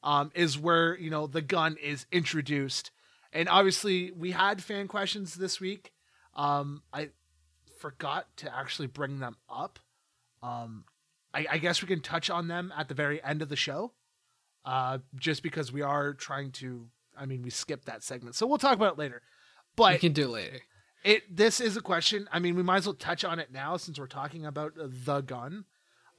um, 0.03 0.31
is 0.35 0.59
where 0.59 0.99
you 0.99 1.11
know 1.11 1.27
the 1.27 1.43
gun 1.43 1.77
is 1.83 2.07
introduced, 2.13 2.91
and 3.33 3.49
obviously 3.49 4.11
we 4.13 4.33
had 4.33 4.63
fan 4.63 4.89
questions 4.89 5.35
this 5.35 5.61
week. 5.61 5.93
Um, 6.35 6.83
I 6.93 7.11
forgot 7.79 8.27
to 8.39 8.57
actually 8.57 8.89
bring 8.89 9.19
them 9.19 9.37
up. 9.51 9.79
Um, 10.43 10.85
I, 11.35 11.47
I 11.53 11.59
guess 11.59 11.83
we 11.83 11.89
can 11.89 12.01
touch 12.01 12.31
on 12.31 12.49
them 12.49 12.73
at 12.77 12.89
the 12.89 12.95
very 12.95 13.23
end 13.23 13.43
of 13.43 13.49
the 13.49 13.57
show, 13.57 13.93
uh, 14.65 14.99
just 15.17 15.43
because 15.43 15.73
we 15.73 15.83
are 15.83 16.15
trying 16.15 16.53
to. 16.53 16.89
I 17.17 17.27
mean, 17.27 17.43
we 17.43 17.51
skipped 17.51 17.85
that 17.87 18.03
segment, 18.03 18.35
so 18.35 18.47
we'll 18.47 18.59
talk 18.59 18.75
about 18.75 18.95
it 18.95 18.99
later. 18.99 19.23
But 19.77 19.93
We 19.95 19.99
can 19.99 20.13
do 20.13 20.25
it 20.25 20.33
later. 20.33 20.61
it 21.05 21.37
this 21.37 21.61
is 21.61 21.77
a 21.77 21.81
question. 21.83 22.29
I 22.33 22.39
mean, 22.39 22.55
we 22.57 22.63
might 22.63 22.79
as 22.79 22.87
well 22.87 22.95
touch 22.95 23.25
on 23.25 23.39
it 23.39 23.53
now 23.53 23.77
since 23.77 23.99
we're 23.99 24.07
talking 24.07 24.47
about 24.47 24.73
the 24.77 25.21
gun. 25.21 25.65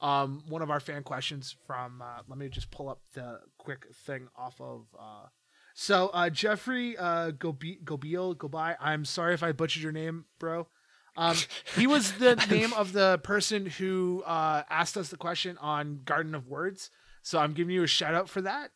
Um, 0.03 0.43
one 0.49 0.61
of 0.61 0.69
our 0.69 0.79
fan 0.81 1.01
questions 1.01 1.55
from. 1.65 2.01
Uh, 2.01 2.21
let 2.27 2.37
me 2.37 2.49
just 2.49 2.69
pull 2.69 2.89
up 2.89 2.99
the 3.13 3.39
quick 3.57 3.87
thing 4.05 4.27
off 4.35 4.59
of. 4.59 4.85
Uh, 4.99 5.27
so 5.73 6.09
uh, 6.13 6.29
Jeffrey 6.29 6.97
uh, 6.97 7.31
Gobi- 7.31 7.79
Gobiel 7.83 8.35
Gobai. 8.35 8.75
I'm 8.79 9.05
sorry 9.05 9.33
if 9.33 9.41
I 9.41 9.53
butchered 9.53 9.81
your 9.81 9.93
name, 9.93 10.25
bro. 10.37 10.67
Um, 11.15 11.37
he 11.75 11.87
was 11.87 12.13
the 12.13 12.35
name 12.49 12.73
of 12.73 12.91
the 12.91 13.19
person 13.23 13.65
who 13.65 14.23
uh, 14.25 14.63
asked 14.69 14.97
us 14.97 15.09
the 15.09 15.17
question 15.17 15.57
on 15.59 16.01
Garden 16.05 16.35
of 16.35 16.47
Words. 16.47 16.89
So 17.21 17.39
I'm 17.39 17.53
giving 17.53 17.73
you 17.73 17.83
a 17.83 17.87
shout 17.87 18.13
out 18.13 18.29
for 18.29 18.41
that. 18.41 18.71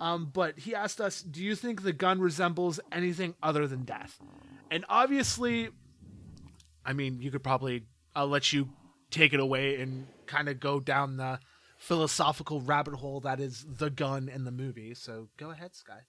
Um, 0.00 0.30
but 0.32 0.58
he 0.58 0.74
asked 0.74 1.00
us, 1.00 1.22
"Do 1.22 1.44
you 1.44 1.54
think 1.54 1.82
the 1.82 1.92
gun 1.92 2.20
resembles 2.20 2.80
anything 2.90 3.36
other 3.40 3.68
than 3.68 3.84
death?" 3.84 4.20
And 4.68 4.84
obviously, 4.88 5.68
I 6.84 6.92
mean, 6.92 7.20
you 7.20 7.30
could 7.30 7.44
probably 7.44 7.84
I'll 8.16 8.26
let 8.26 8.52
you 8.52 8.68
take 9.12 9.32
it 9.32 9.38
away 9.38 9.80
and 9.80 10.08
kind 10.32 10.48
of 10.48 10.58
go 10.58 10.80
down 10.80 11.16
the 11.18 11.38
philosophical 11.76 12.60
rabbit 12.60 12.94
hole 12.94 13.20
that 13.20 13.38
is 13.40 13.66
the 13.68 13.90
gun 13.90 14.28
in 14.28 14.44
the 14.44 14.50
movie. 14.50 14.94
So 14.94 15.28
go 15.36 15.50
ahead, 15.50 15.74
Sky. 15.74 16.00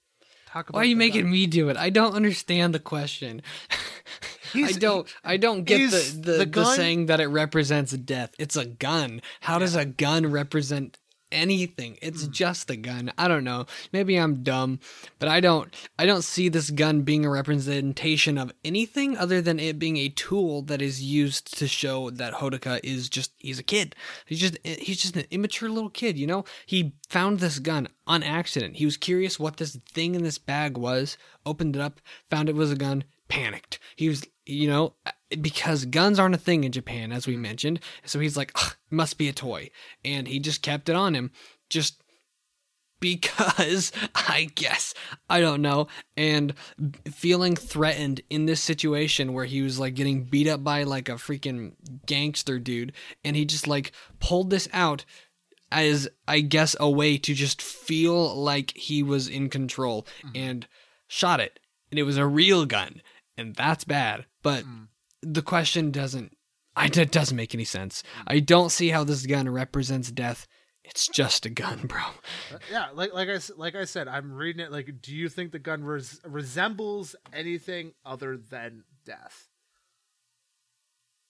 Talk 0.48 0.70
about 0.70 0.78
Why 0.78 0.84
are 0.84 0.86
you 0.86 0.96
making 0.96 1.24
gun. 1.24 1.32
me 1.32 1.46
do 1.48 1.70
it? 1.70 1.78
I 1.78 1.90
don't 1.90 2.14
understand 2.14 2.74
the 2.74 2.80
question. 2.80 3.42
I 4.56 4.72
don't. 4.74 5.08
I 5.24 5.38
don't 5.38 5.64
get 5.64 5.90
the 5.90 6.22
the, 6.22 6.32
the 6.32 6.46
the, 6.46 6.66
saying 6.66 7.08
that 7.08 7.20
it 7.20 7.26
represents 7.26 7.92
death. 7.92 8.36
It's 8.38 8.56
a 8.56 8.66
gun. 8.66 9.22
How 9.42 9.58
does 9.58 9.76
a 9.76 9.84
gun 9.84 10.32
represent 10.32 11.00
anything? 11.34 11.98
It's 12.02 12.26
Hmm. 12.26 12.32
just 12.32 12.70
a 12.70 12.76
gun. 12.76 13.12
I 13.18 13.28
don't 13.28 13.44
know. 13.44 13.66
Maybe 13.92 14.16
I'm 14.16 14.44
dumb, 14.44 14.80
but 15.20 15.28
I 15.28 15.40
don't. 15.40 15.74
I 15.98 16.06
don't 16.06 16.22
see 16.24 16.48
this 16.50 16.70
gun 16.70 17.02
being 17.02 17.26
a 17.26 17.30
representation 17.30 18.38
of 18.38 18.52
anything 18.64 19.18
other 19.18 19.42
than 19.42 19.60
it 19.60 19.80
being 19.80 19.98
a 19.98 20.10
tool 20.10 20.62
that 20.64 20.82
is 20.82 21.02
used 21.04 21.58
to 21.58 21.68
show 21.68 22.10
that 22.12 22.36
Hodaka 22.36 22.80
is 22.84 23.10
just. 23.10 23.32
He's 23.40 23.60
a 23.60 23.64
kid. 23.64 23.96
He's 24.26 24.40
just. 24.40 24.58
He's 24.64 25.02
just 25.02 25.16
an 25.16 25.26
immature 25.32 25.70
little 25.70 25.90
kid. 25.90 26.18
You 26.18 26.28
know. 26.28 26.46
He 26.66 26.94
found 27.10 27.40
this 27.40 27.60
gun 27.60 27.88
on 28.08 28.24
accident. 28.24 28.78
He 28.78 28.86
was 28.86 28.98
curious 28.98 29.40
what 29.40 29.58
this 29.58 29.76
thing 29.94 30.16
in 30.16 30.24
this 30.24 30.38
bag 30.38 30.78
was. 30.78 31.18
Opened 31.46 31.76
it 31.76 31.82
up. 31.82 32.00
Found 32.30 32.50
it 32.50 32.56
was 32.56 32.72
a 32.72 32.76
gun 32.76 33.04
panicked. 33.34 33.80
He 33.96 34.10
was, 34.10 34.24
you 34.46 34.68
know, 34.68 34.94
because 35.42 35.86
guns 35.86 36.20
aren't 36.20 36.36
a 36.36 36.40
thing 36.40 36.64
in 36.64 36.72
Japan, 36.72 37.12
as 37.12 37.26
we 37.26 37.36
mm. 37.36 37.40
mentioned. 37.40 37.80
So 38.06 38.20
he's 38.20 38.38
like, 38.38 38.56
must 38.92 39.18
be 39.18 39.28
a 39.28 39.34
toy. 39.34 39.72
And 40.06 40.28
he 40.28 40.40
just 40.40 40.62
kept 40.62 40.88
it 40.88 40.96
on 40.96 41.16
him 41.16 41.32
just 41.68 42.04
because, 43.00 43.92
I 44.16 44.50
guess. 44.54 44.94
I 45.32 45.42
don't 45.42 45.64
know. 45.64 45.88
And 46.16 46.54
feeling 47.12 47.56
threatened 47.56 48.22
in 48.30 48.46
this 48.46 48.62
situation 48.62 49.34
where 49.34 49.46
he 49.46 49.64
was 49.64 49.80
like 49.80 49.96
getting 49.96 50.26
beat 50.26 50.48
up 50.48 50.64
by 50.64 50.84
like 50.84 51.10
a 51.10 51.14
freaking 51.14 51.74
gangster 52.06 52.60
dude. 52.60 52.94
And 53.24 53.36
he 53.36 53.46
just 53.46 53.66
like 53.66 53.94
pulled 54.20 54.52
this 54.52 54.70
out 54.74 55.06
as 55.72 56.08
I 56.28 56.42
guess 56.42 56.76
a 56.80 56.88
way 56.88 57.18
to 57.18 57.34
just 57.34 57.64
feel 57.64 58.36
like 58.36 58.78
he 58.78 59.02
was 59.02 59.28
in 59.28 59.50
control 59.50 60.06
mm-hmm. 60.24 60.36
and 60.36 60.68
shot 61.08 61.40
it. 61.40 61.60
And 61.90 61.98
it 61.98 62.04
was 62.04 62.18
a 62.18 62.28
real 62.28 62.68
gun. 62.68 63.02
And 63.38 63.56
that's 63.56 63.84
bad. 63.84 64.26
But 64.42 64.64
hmm. 64.64 64.84
the 65.22 65.42
question 65.42 65.92
doesn't 65.92 66.36
I 66.76 66.86
it 66.86 67.12
doesn't 67.12 67.38
make 67.38 67.54
any 67.54 67.66
sense. 67.66 68.04
Hmm. 68.16 68.24
I 68.28 68.40
don't 68.40 68.70
see 68.70 68.90
how 68.90 69.04
this 69.04 69.26
gun 69.26 69.50
represents 69.50 70.12
death. 70.12 70.48
It's 70.84 71.08
just 71.08 71.46
a 71.46 71.50
gun, 71.50 71.82
bro. 71.88 72.02
Uh, 72.54 72.58
yeah, 72.72 72.88
like 72.94 73.14
like 73.14 73.30
I 73.30 73.40
like 73.58 73.76
I 73.76 73.86
said, 73.86 74.08
I'm 74.08 74.34
reading 74.34 74.64
it. 74.64 74.72
Like, 74.72 75.02
do 75.02 75.16
you 75.16 75.30
think 75.30 75.52
the 75.52 75.60
gun 75.60 75.84
res- 75.84 76.20
resembles 76.26 77.16
anything 77.32 77.94
other 78.06 78.38
than 78.38 78.84
death? 79.06 79.50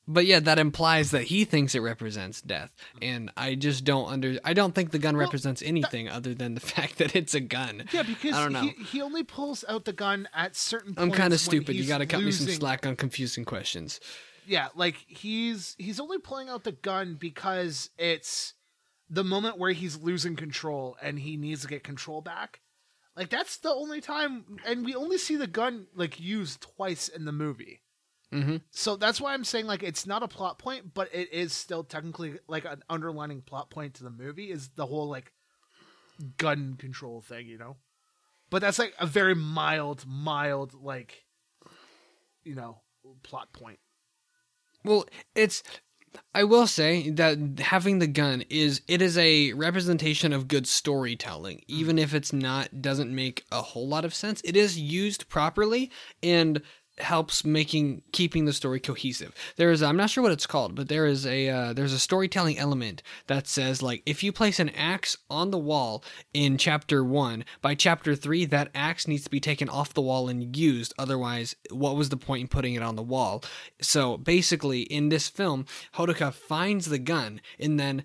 But 0.05 0.25
yeah, 0.25 0.41
that 0.41 0.59
implies 0.59 1.11
that 1.11 1.23
he 1.23 1.45
thinks 1.45 1.75
it 1.75 1.79
represents 1.79 2.41
death, 2.41 2.75
and 3.01 3.31
I 3.37 3.55
just 3.55 3.85
don't 3.85 4.11
under. 4.11 4.37
I 4.43 4.53
don't 4.53 4.75
think 4.75 4.91
the 4.91 4.99
gun 4.99 5.15
Well, 5.15 5.25
represents 5.25 5.61
anything 5.61 6.09
other 6.09 6.33
than 6.33 6.55
the 6.55 6.59
fact 6.75 6.97
that 6.97 7.15
it's 7.15 7.33
a 7.33 7.39
gun. 7.39 7.85
Yeah, 7.93 8.03
because 8.03 8.35
I 8.35 8.43
don't 8.43 8.51
know. 8.51 8.61
He, 8.63 8.83
he 8.83 9.01
only 9.01 9.23
pulls 9.23 9.63
out 9.69 9.85
the 9.85 9.93
gun 9.93 10.27
at 10.33 10.57
certain. 10.57 10.93
I'm 10.97 11.11
kind 11.11 11.31
of 11.31 11.39
stupid. 11.39 11.75
You 11.75 11.87
got 11.87 11.99
to 11.99 12.05
cut 12.05 12.21
me 12.21 12.31
some 12.31 12.47
slack 12.47 12.85
on 12.85 12.97
confusing 12.97 13.45
questions. 13.45 14.01
Yeah, 14.45 14.67
like 14.75 14.97
he's 15.07 15.75
he's 15.79 16.01
only 16.01 16.17
pulling 16.17 16.49
out 16.49 16.65
the 16.65 16.73
gun 16.73 17.15
because 17.15 17.89
it's 17.97 18.55
the 19.09 19.23
moment 19.23 19.57
where 19.57 19.71
he's 19.71 19.97
losing 19.97 20.35
control 20.35 20.97
and 21.01 21.19
he 21.19 21.37
needs 21.37 21.61
to 21.61 21.67
get 21.67 21.83
control 21.83 22.19
back. 22.19 22.59
Like 23.15 23.29
that's 23.29 23.57
the 23.57 23.69
only 23.69 24.01
time, 24.01 24.57
and 24.65 24.83
we 24.83 24.95
only 24.95 25.17
see 25.17 25.37
the 25.37 25.47
gun 25.47 25.87
like 25.95 26.19
used 26.19 26.61
twice 26.75 27.07
in 27.07 27.23
the 27.23 27.31
movie. 27.31 27.82
Hmm 28.33 28.57
So 28.71 28.95
that's 28.95 29.21
why 29.21 29.33
I'm 29.33 29.43
saying 29.43 29.67
like 29.67 29.83
it's 29.83 30.07
not 30.07 30.23
a 30.23 30.27
plot 30.27 30.57
point, 30.57 30.93
but 30.93 31.13
it 31.13 31.31
is 31.31 31.53
still 31.53 31.83
technically 31.83 32.39
like 32.47 32.65
an 32.65 32.83
underlining 32.89 33.41
plot 33.41 33.69
point 33.69 33.95
to 33.95 34.03
the 34.03 34.09
movie 34.09 34.51
is 34.51 34.69
the 34.69 34.85
whole 34.85 35.07
like 35.07 35.31
gun 36.37 36.75
control 36.77 37.21
thing, 37.21 37.47
you 37.47 37.57
know. 37.57 37.77
But 38.49 38.61
that's 38.61 38.79
like 38.79 38.93
a 38.99 39.05
very 39.05 39.35
mild, 39.35 40.05
mild 40.07 40.73
like 40.73 41.25
you 42.43 42.55
know 42.55 42.81
plot 43.23 43.53
point. 43.53 43.79
Well, 44.83 45.05
it's. 45.35 45.63
I 46.35 46.43
will 46.43 46.67
say 46.67 47.09
that 47.09 47.59
having 47.59 47.97
the 47.97 48.05
gun 48.05 48.43
is 48.47 48.81
it 48.87 49.01
is 49.01 49.17
a 49.17 49.53
representation 49.53 50.31
of 50.31 50.47
good 50.47 50.67
storytelling, 50.67 51.63
even 51.67 51.97
if 51.97 52.13
it's 52.13 52.31
not 52.31 52.83
doesn't 52.83 53.13
make 53.13 53.45
a 53.51 53.63
whole 53.63 53.87
lot 53.87 54.05
of 54.05 54.13
sense. 54.13 54.39
It 54.45 54.55
is 54.55 54.77
used 54.77 55.27
properly 55.27 55.89
and 56.21 56.61
helps 56.99 57.43
making 57.43 58.03
keeping 58.11 58.45
the 58.45 58.53
story 58.53 58.79
cohesive. 58.79 59.33
There 59.55 59.71
is 59.71 59.81
I'm 59.81 59.97
not 59.97 60.09
sure 60.09 60.21
what 60.21 60.31
it's 60.31 60.45
called, 60.45 60.75
but 60.75 60.89
there 60.89 61.05
is 61.05 61.25
a 61.25 61.49
uh, 61.49 61.73
there's 61.73 61.93
a 61.93 61.99
storytelling 61.99 62.57
element 62.57 63.01
that 63.27 63.47
says 63.47 63.81
like 63.81 64.03
if 64.05 64.23
you 64.23 64.31
place 64.31 64.59
an 64.59 64.69
axe 64.69 65.17
on 65.29 65.51
the 65.51 65.57
wall 65.57 66.03
in 66.33 66.57
chapter 66.57 67.03
1, 67.03 67.45
by 67.61 67.75
chapter 67.75 68.15
3 68.15 68.45
that 68.45 68.69
axe 68.75 69.07
needs 69.07 69.23
to 69.23 69.29
be 69.29 69.39
taken 69.39 69.69
off 69.69 69.93
the 69.93 70.01
wall 70.01 70.29
and 70.29 70.55
used 70.55 70.93
otherwise 70.97 71.55
what 71.71 71.95
was 71.95 72.09
the 72.09 72.17
point 72.17 72.41
in 72.41 72.47
putting 72.47 72.75
it 72.75 72.83
on 72.83 72.95
the 72.95 73.03
wall? 73.03 73.43
So 73.81 74.17
basically 74.17 74.81
in 74.81 75.09
this 75.09 75.27
film 75.27 75.65
Hodaka 75.95 76.33
finds 76.33 76.85
the 76.85 76.99
gun 76.99 77.41
and 77.59 77.79
then 77.79 78.03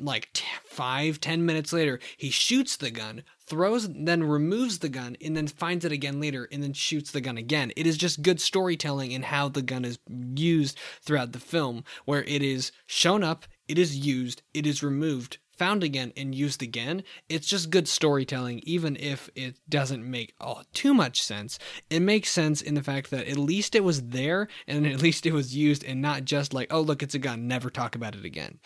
like 0.00 0.32
t- 0.32 0.44
five 0.64 1.20
ten 1.20 1.44
minutes 1.44 1.72
later 1.72 1.98
he 2.16 2.30
shoots 2.30 2.76
the 2.76 2.90
gun 2.90 3.22
throws 3.46 3.88
then 3.88 4.24
removes 4.24 4.80
the 4.80 4.88
gun 4.88 5.16
and 5.24 5.36
then 5.36 5.46
finds 5.46 5.84
it 5.84 5.92
again 5.92 6.20
later 6.20 6.48
and 6.50 6.62
then 6.62 6.72
shoots 6.72 7.12
the 7.12 7.20
gun 7.20 7.36
again. 7.36 7.72
It 7.76 7.86
is 7.86 7.96
just 7.96 8.22
good 8.22 8.40
storytelling 8.40 9.12
in 9.12 9.22
how 9.22 9.48
the 9.48 9.62
gun 9.62 9.84
is 9.84 9.98
used 10.08 10.78
throughout 11.02 11.32
the 11.32 11.38
film 11.38 11.84
where 12.04 12.24
it 12.24 12.42
is 12.42 12.72
shown 12.86 13.22
up 13.22 13.46
it 13.68 13.78
is 13.78 13.96
used 13.96 14.42
it 14.52 14.66
is 14.66 14.82
removed 14.82 15.38
found 15.56 15.82
again 15.82 16.12
and 16.18 16.34
used 16.34 16.62
again. 16.62 17.02
It's 17.30 17.46
just 17.46 17.70
good 17.70 17.88
storytelling 17.88 18.60
even 18.64 18.94
if 18.96 19.30
it 19.34 19.56
doesn't 19.68 20.08
make 20.08 20.34
oh, 20.38 20.62
too 20.74 20.92
much 20.92 21.22
sense. 21.22 21.58
It 21.88 22.00
makes 22.00 22.28
sense 22.28 22.60
in 22.60 22.74
the 22.74 22.82
fact 22.82 23.10
that 23.10 23.26
at 23.26 23.38
least 23.38 23.74
it 23.74 23.82
was 23.82 24.08
there 24.08 24.48
and 24.66 24.86
at 24.86 25.00
least 25.00 25.24
it 25.24 25.32
was 25.32 25.56
used 25.56 25.82
and 25.82 26.02
not 26.02 26.24
just 26.24 26.52
like 26.52 26.72
oh 26.72 26.80
look 26.80 27.02
it's 27.02 27.14
a 27.14 27.18
gun 27.18 27.48
never 27.48 27.70
talk 27.70 27.94
about 27.94 28.14
it 28.14 28.24
again 28.24 28.58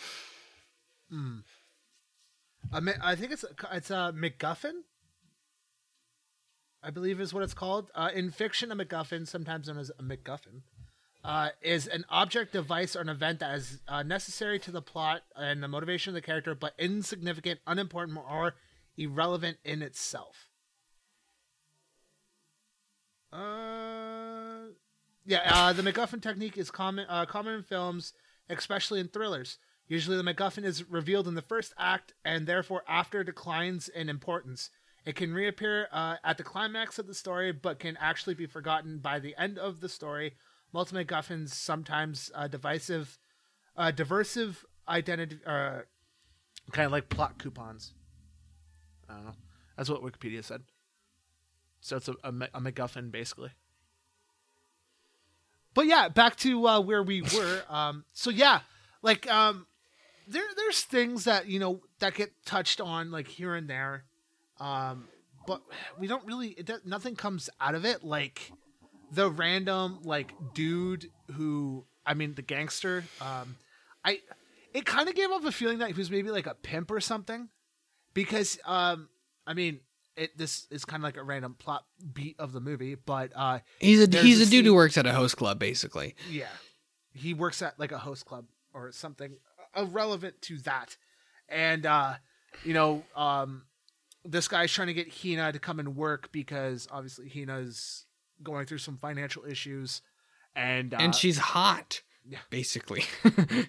I 2.72 2.80
mean, 2.80 2.96
I 3.02 3.14
think 3.14 3.32
it's 3.32 3.44
it's 3.72 3.90
a 3.90 4.14
MacGuffin. 4.16 4.82
I 6.82 6.90
believe 6.90 7.20
is 7.20 7.34
what 7.34 7.42
it's 7.42 7.54
called. 7.54 7.90
Uh, 7.94 8.10
in 8.14 8.30
fiction, 8.30 8.72
a 8.72 8.76
MacGuffin, 8.76 9.26
sometimes 9.26 9.68
known 9.68 9.78
as 9.78 9.90
a 9.98 10.02
MacGuffin, 10.02 10.62
uh, 11.24 11.50
is 11.60 11.86
an 11.86 12.04
object, 12.08 12.52
device, 12.52 12.96
or 12.96 13.00
an 13.00 13.08
event 13.08 13.40
that 13.40 13.54
is 13.56 13.80
uh, 13.86 14.02
necessary 14.02 14.58
to 14.60 14.70
the 14.70 14.80
plot 14.80 15.22
and 15.36 15.62
the 15.62 15.68
motivation 15.68 16.10
of 16.10 16.14
the 16.14 16.22
character, 16.22 16.54
but 16.54 16.74
insignificant, 16.78 17.60
unimportant, 17.66 18.18
or 18.30 18.54
irrelevant 18.96 19.58
in 19.64 19.82
itself. 19.82 20.48
Uh, 23.32 24.70
yeah, 25.26 25.42
uh, 25.52 25.72
the 25.72 25.82
MacGuffin 25.82 26.22
technique 26.22 26.56
is 26.56 26.70
common 26.70 27.06
uh, 27.08 27.26
common 27.26 27.54
in 27.54 27.62
films, 27.62 28.12
especially 28.48 29.00
in 29.00 29.08
thrillers. 29.08 29.58
Usually, 29.90 30.16
the 30.16 30.22
MacGuffin 30.22 30.64
is 30.64 30.88
revealed 30.88 31.26
in 31.26 31.34
the 31.34 31.42
first 31.42 31.74
act, 31.76 32.14
and 32.24 32.46
therefore, 32.46 32.84
after 32.86 33.24
declines 33.24 33.88
in 33.88 34.08
importance. 34.08 34.70
It 35.04 35.16
can 35.16 35.34
reappear 35.34 35.88
uh, 35.90 36.16
at 36.22 36.38
the 36.38 36.44
climax 36.44 37.00
of 37.00 37.08
the 37.08 37.14
story, 37.14 37.50
but 37.50 37.80
can 37.80 37.96
actually 38.00 38.34
be 38.34 38.46
forgotten 38.46 38.98
by 38.98 39.18
the 39.18 39.34
end 39.36 39.58
of 39.58 39.80
the 39.80 39.88
story. 39.88 40.36
Multi 40.72 40.94
MacGuffins 40.94 41.48
sometimes 41.48 42.30
uh, 42.36 42.46
divisive, 42.46 43.18
uh, 43.76 43.90
diversive 43.90 44.64
identity, 44.88 45.38
uh, 45.44 45.80
kind 46.70 46.86
of 46.86 46.92
like 46.92 47.08
plot 47.08 47.38
coupons. 47.38 47.92
I 49.08 49.14
don't 49.14 49.24
know. 49.24 49.34
That's 49.76 49.90
what 49.90 50.04
Wikipedia 50.04 50.44
said. 50.44 50.62
So 51.80 51.96
it's 51.96 52.06
a, 52.06 52.14
a, 52.22 52.28
a 52.54 52.60
MacGuffin, 52.60 53.10
basically. 53.10 53.50
But 55.74 55.86
yeah, 55.86 56.10
back 56.10 56.36
to 56.36 56.68
uh, 56.68 56.80
where 56.80 57.02
we 57.02 57.22
were. 57.22 57.62
Um, 57.68 58.04
so 58.12 58.30
yeah, 58.30 58.60
like 59.02 59.28
um, 59.28 59.66
there 60.30 60.42
there's 60.56 60.82
things 60.82 61.24
that 61.24 61.46
you 61.48 61.58
know 61.58 61.80
that 61.98 62.14
get 62.14 62.30
touched 62.44 62.80
on 62.80 63.10
like 63.10 63.28
here 63.28 63.54
and 63.54 63.68
there, 63.68 64.04
um, 64.58 65.08
but 65.46 65.62
we 65.98 66.06
don't 66.06 66.24
really. 66.26 66.48
It 66.50 66.66
does, 66.66 66.80
nothing 66.84 67.16
comes 67.16 67.50
out 67.60 67.74
of 67.74 67.84
it. 67.84 68.04
Like 68.04 68.52
the 69.12 69.28
random 69.30 70.00
like 70.04 70.32
dude 70.54 71.10
who 71.32 71.84
I 72.06 72.14
mean 72.14 72.34
the 72.34 72.42
gangster. 72.42 73.04
Um, 73.20 73.56
I 74.04 74.20
it 74.72 74.84
kind 74.86 75.08
of 75.08 75.14
gave 75.14 75.30
off 75.30 75.44
a 75.44 75.52
feeling 75.52 75.78
that 75.78 75.88
he 75.88 75.94
was 75.94 76.10
maybe 76.10 76.30
like 76.30 76.46
a 76.46 76.54
pimp 76.54 76.90
or 76.90 77.00
something, 77.00 77.48
because 78.14 78.58
um, 78.64 79.08
I 79.46 79.54
mean, 79.54 79.80
it 80.16 80.36
this 80.38 80.66
is 80.70 80.84
kind 80.84 81.02
of 81.02 81.04
like 81.04 81.16
a 81.16 81.22
random 81.24 81.54
plot 81.58 81.84
beat 82.12 82.36
of 82.38 82.52
the 82.52 82.60
movie, 82.60 82.94
but 82.94 83.32
uh, 83.34 83.58
He's 83.80 84.00
a 84.06 84.20
he's 84.20 84.40
a 84.40 84.44
a 84.44 84.46
dude 84.46 84.64
who 84.66 84.74
works 84.74 84.96
at 84.96 85.06
a 85.06 85.12
host 85.12 85.36
club, 85.36 85.58
basically. 85.58 86.14
yeah, 86.30 86.46
he 87.12 87.34
works 87.34 87.62
at 87.62 87.78
like 87.80 87.90
a 87.92 87.98
host 87.98 88.24
club 88.26 88.46
or 88.72 88.92
something 88.92 89.32
irrelevant 89.76 90.40
to 90.42 90.58
that, 90.58 90.96
and 91.48 91.86
uh, 91.86 92.14
you 92.64 92.74
know, 92.74 93.02
um, 93.16 93.62
this 94.24 94.48
guy's 94.48 94.72
trying 94.72 94.88
to 94.88 94.94
get 94.94 95.12
Hina 95.22 95.52
to 95.52 95.58
come 95.58 95.78
and 95.78 95.96
work 95.96 96.30
because 96.32 96.88
obviously 96.90 97.28
Hina's 97.28 98.06
going 98.42 98.66
through 98.66 98.78
some 98.78 98.98
financial 98.98 99.44
issues, 99.44 100.02
and 100.54 100.94
uh, 100.94 100.98
and 101.00 101.14
she's 101.14 101.38
hot, 101.38 102.02
yeah. 102.28 102.38
basically. 102.50 103.04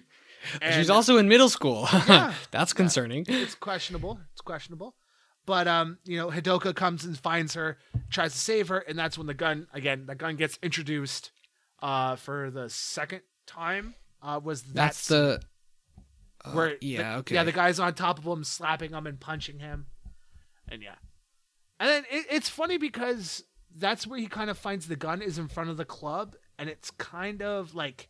And- 0.60 0.74
she's 0.74 0.90
also 0.90 1.18
in 1.18 1.28
middle 1.28 1.48
school. 1.48 1.88
Yeah. 2.08 2.34
That's 2.50 2.72
concerning. 2.72 3.24
it's 3.28 3.54
questionable. 3.54 4.18
It's 4.32 4.40
questionable. 4.40 4.96
But 5.46 5.68
um, 5.68 5.98
you 6.04 6.16
know, 6.16 6.30
Hidoka 6.30 6.74
comes 6.74 7.04
and 7.04 7.16
finds 7.16 7.54
her, 7.54 7.78
tries 8.10 8.32
to 8.32 8.38
save 8.38 8.68
her, 8.68 8.78
and 8.78 8.98
that's 8.98 9.16
when 9.16 9.28
the 9.28 9.34
gun 9.34 9.66
again, 9.72 10.06
the 10.06 10.14
gun 10.16 10.34
gets 10.36 10.58
introduced 10.62 11.30
uh 11.80 12.16
for 12.16 12.50
the 12.50 12.68
second 12.68 13.20
time. 13.46 13.94
Uh 14.20 14.40
was 14.42 14.62
that 14.62 14.74
That's 14.74 14.98
scene 14.98 15.16
the. 15.18 15.40
Uh, 16.44 16.50
where 16.50 16.76
yeah. 16.80 17.02
the- 17.14 17.18
okay. 17.20 17.34
Yeah, 17.34 17.44
the 17.44 17.52
guy's 17.52 17.78
on 17.78 17.94
top 17.94 18.18
of 18.18 18.24
him, 18.24 18.44
slapping 18.44 18.92
him 18.92 19.06
and 19.06 19.18
punching 19.18 19.58
him. 19.58 19.86
And 20.68 20.82
yeah. 20.82 20.94
And 21.80 21.88
then 21.88 22.04
it, 22.10 22.26
it's 22.30 22.48
funny 22.48 22.78
because 22.78 23.44
that's 23.76 24.06
where 24.06 24.18
he 24.18 24.26
kind 24.26 24.50
of 24.50 24.58
finds 24.58 24.88
the 24.88 24.96
gun 24.96 25.22
is 25.22 25.38
in 25.38 25.48
front 25.48 25.70
of 25.70 25.76
the 25.76 25.84
club, 25.84 26.36
and 26.58 26.68
it's 26.68 26.90
kind 26.92 27.42
of 27.42 27.74
like 27.74 28.08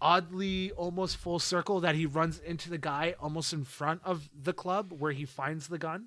oddly 0.00 0.70
almost 0.72 1.16
full 1.16 1.38
circle 1.38 1.80
that 1.80 1.94
he 1.94 2.06
runs 2.06 2.38
into 2.38 2.70
the 2.70 2.78
guy 2.78 3.14
almost 3.20 3.52
in 3.52 3.64
front 3.64 4.00
of 4.04 4.28
the 4.40 4.52
club 4.52 4.92
where 4.96 5.10
he 5.12 5.24
finds 5.24 5.66
the 5.68 5.78
gun 5.78 6.06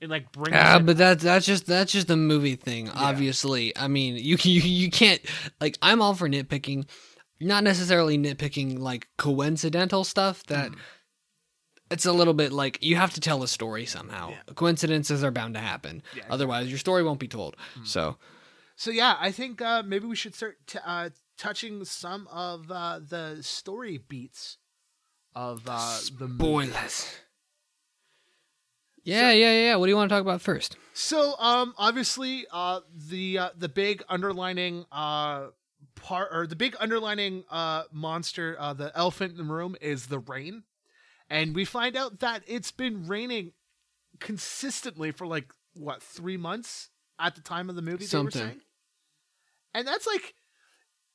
and 0.00 0.10
like 0.10 0.30
bring. 0.32 0.54
Ah, 0.54 0.76
it 0.76 0.86
but 0.86 0.96
that 0.98 1.20
that's 1.20 1.46
just 1.46 1.66
that's 1.66 1.92
just 1.92 2.10
a 2.10 2.16
movie 2.16 2.56
thing. 2.56 2.90
Obviously, 2.90 3.76
I 3.76 3.88
mean, 3.88 4.16
you 4.16 4.36
you 4.42 4.60
you 4.60 4.90
can't 4.90 5.20
like. 5.60 5.78
I'm 5.82 6.02
all 6.02 6.14
for 6.14 6.28
nitpicking, 6.28 6.86
not 7.40 7.64
necessarily 7.64 8.16
nitpicking 8.18 8.78
like 8.78 9.08
coincidental 9.18 10.04
stuff. 10.04 10.42
That 10.46 10.72
Mm. 10.72 10.78
it's 11.90 12.06
a 12.06 12.12
little 12.12 12.34
bit 12.34 12.52
like 12.52 12.78
you 12.82 12.96
have 12.96 13.12
to 13.14 13.20
tell 13.20 13.42
a 13.42 13.48
story 13.48 13.86
somehow. 13.86 14.34
Coincidences 14.54 15.22
are 15.22 15.30
bound 15.30 15.54
to 15.54 15.60
happen. 15.60 16.02
Yeah, 16.14 16.24
Mm. 16.24 16.30
Otherwise, 16.30 16.68
your 16.68 16.78
story 16.78 17.02
won't 17.02 17.20
be 17.20 17.28
told. 17.28 17.56
So 17.84 18.16
So 18.76 18.90
yeah, 18.90 19.16
I 19.18 19.30
think 19.32 19.62
uh, 19.62 19.82
maybe 19.84 20.06
we 20.06 20.16
should 20.16 20.34
start 20.34 20.58
t- 20.66 20.78
uh, 20.84 21.10
touching 21.38 21.84
some 21.84 22.26
of 22.28 22.70
uh, 22.70 22.98
the 23.00 23.38
story 23.42 23.96
beats 23.98 24.58
of 25.34 25.62
uh, 25.66 25.98
the 26.18 26.28
spoilers. 26.28 27.06
Yeah, 29.04 29.30
yeah, 29.30 29.52
yeah. 29.52 29.76
What 29.76 29.86
do 29.86 29.90
you 29.90 29.96
want 29.96 30.08
to 30.10 30.14
talk 30.14 30.22
about 30.22 30.42
first? 30.42 30.76
So, 30.92 31.36
um, 31.38 31.74
obviously, 31.78 32.46
uh, 32.50 32.80
the 32.92 33.38
uh, 33.38 33.50
the 33.56 33.68
big 33.68 34.02
underlining 34.08 34.84
uh 34.90 35.48
part 35.96 36.28
or 36.32 36.46
the 36.46 36.56
big 36.56 36.76
underlining 36.78 37.44
uh 37.50 37.84
monster, 37.92 38.56
uh, 38.58 38.72
the 38.72 38.96
elephant 38.96 39.32
in 39.32 39.38
the 39.38 39.52
room 39.52 39.76
is 39.80 40.06
the 40.06 40.18
rain, 40.18 40.62
and 41.28 41.54
we 41.54 41.64
find 41.64 41.96
out 41.96 42.20
that 42.20 42.42
it's 42.46 42.70
been 42.70 43.06
raining 43.06 43.52
consistently 44.20 45.10
for 45.10 45.26
like 45.26 45.52
what 45.74 46.02
three 46.02 46.36
months 46.36 46.90
at 47.18 47.34
the 47.34 47.40
time 47.40 47.68
of 47.68 47.76
the 47.76 47.82
movie. 47.82 47.98
They 47.98 48.06
Something. 48.06 48.40
were 48.40 48.48
saying, 48.48 48.60
and 49.74 49.86
that's 49.86 50.06
like. 50.06 50.34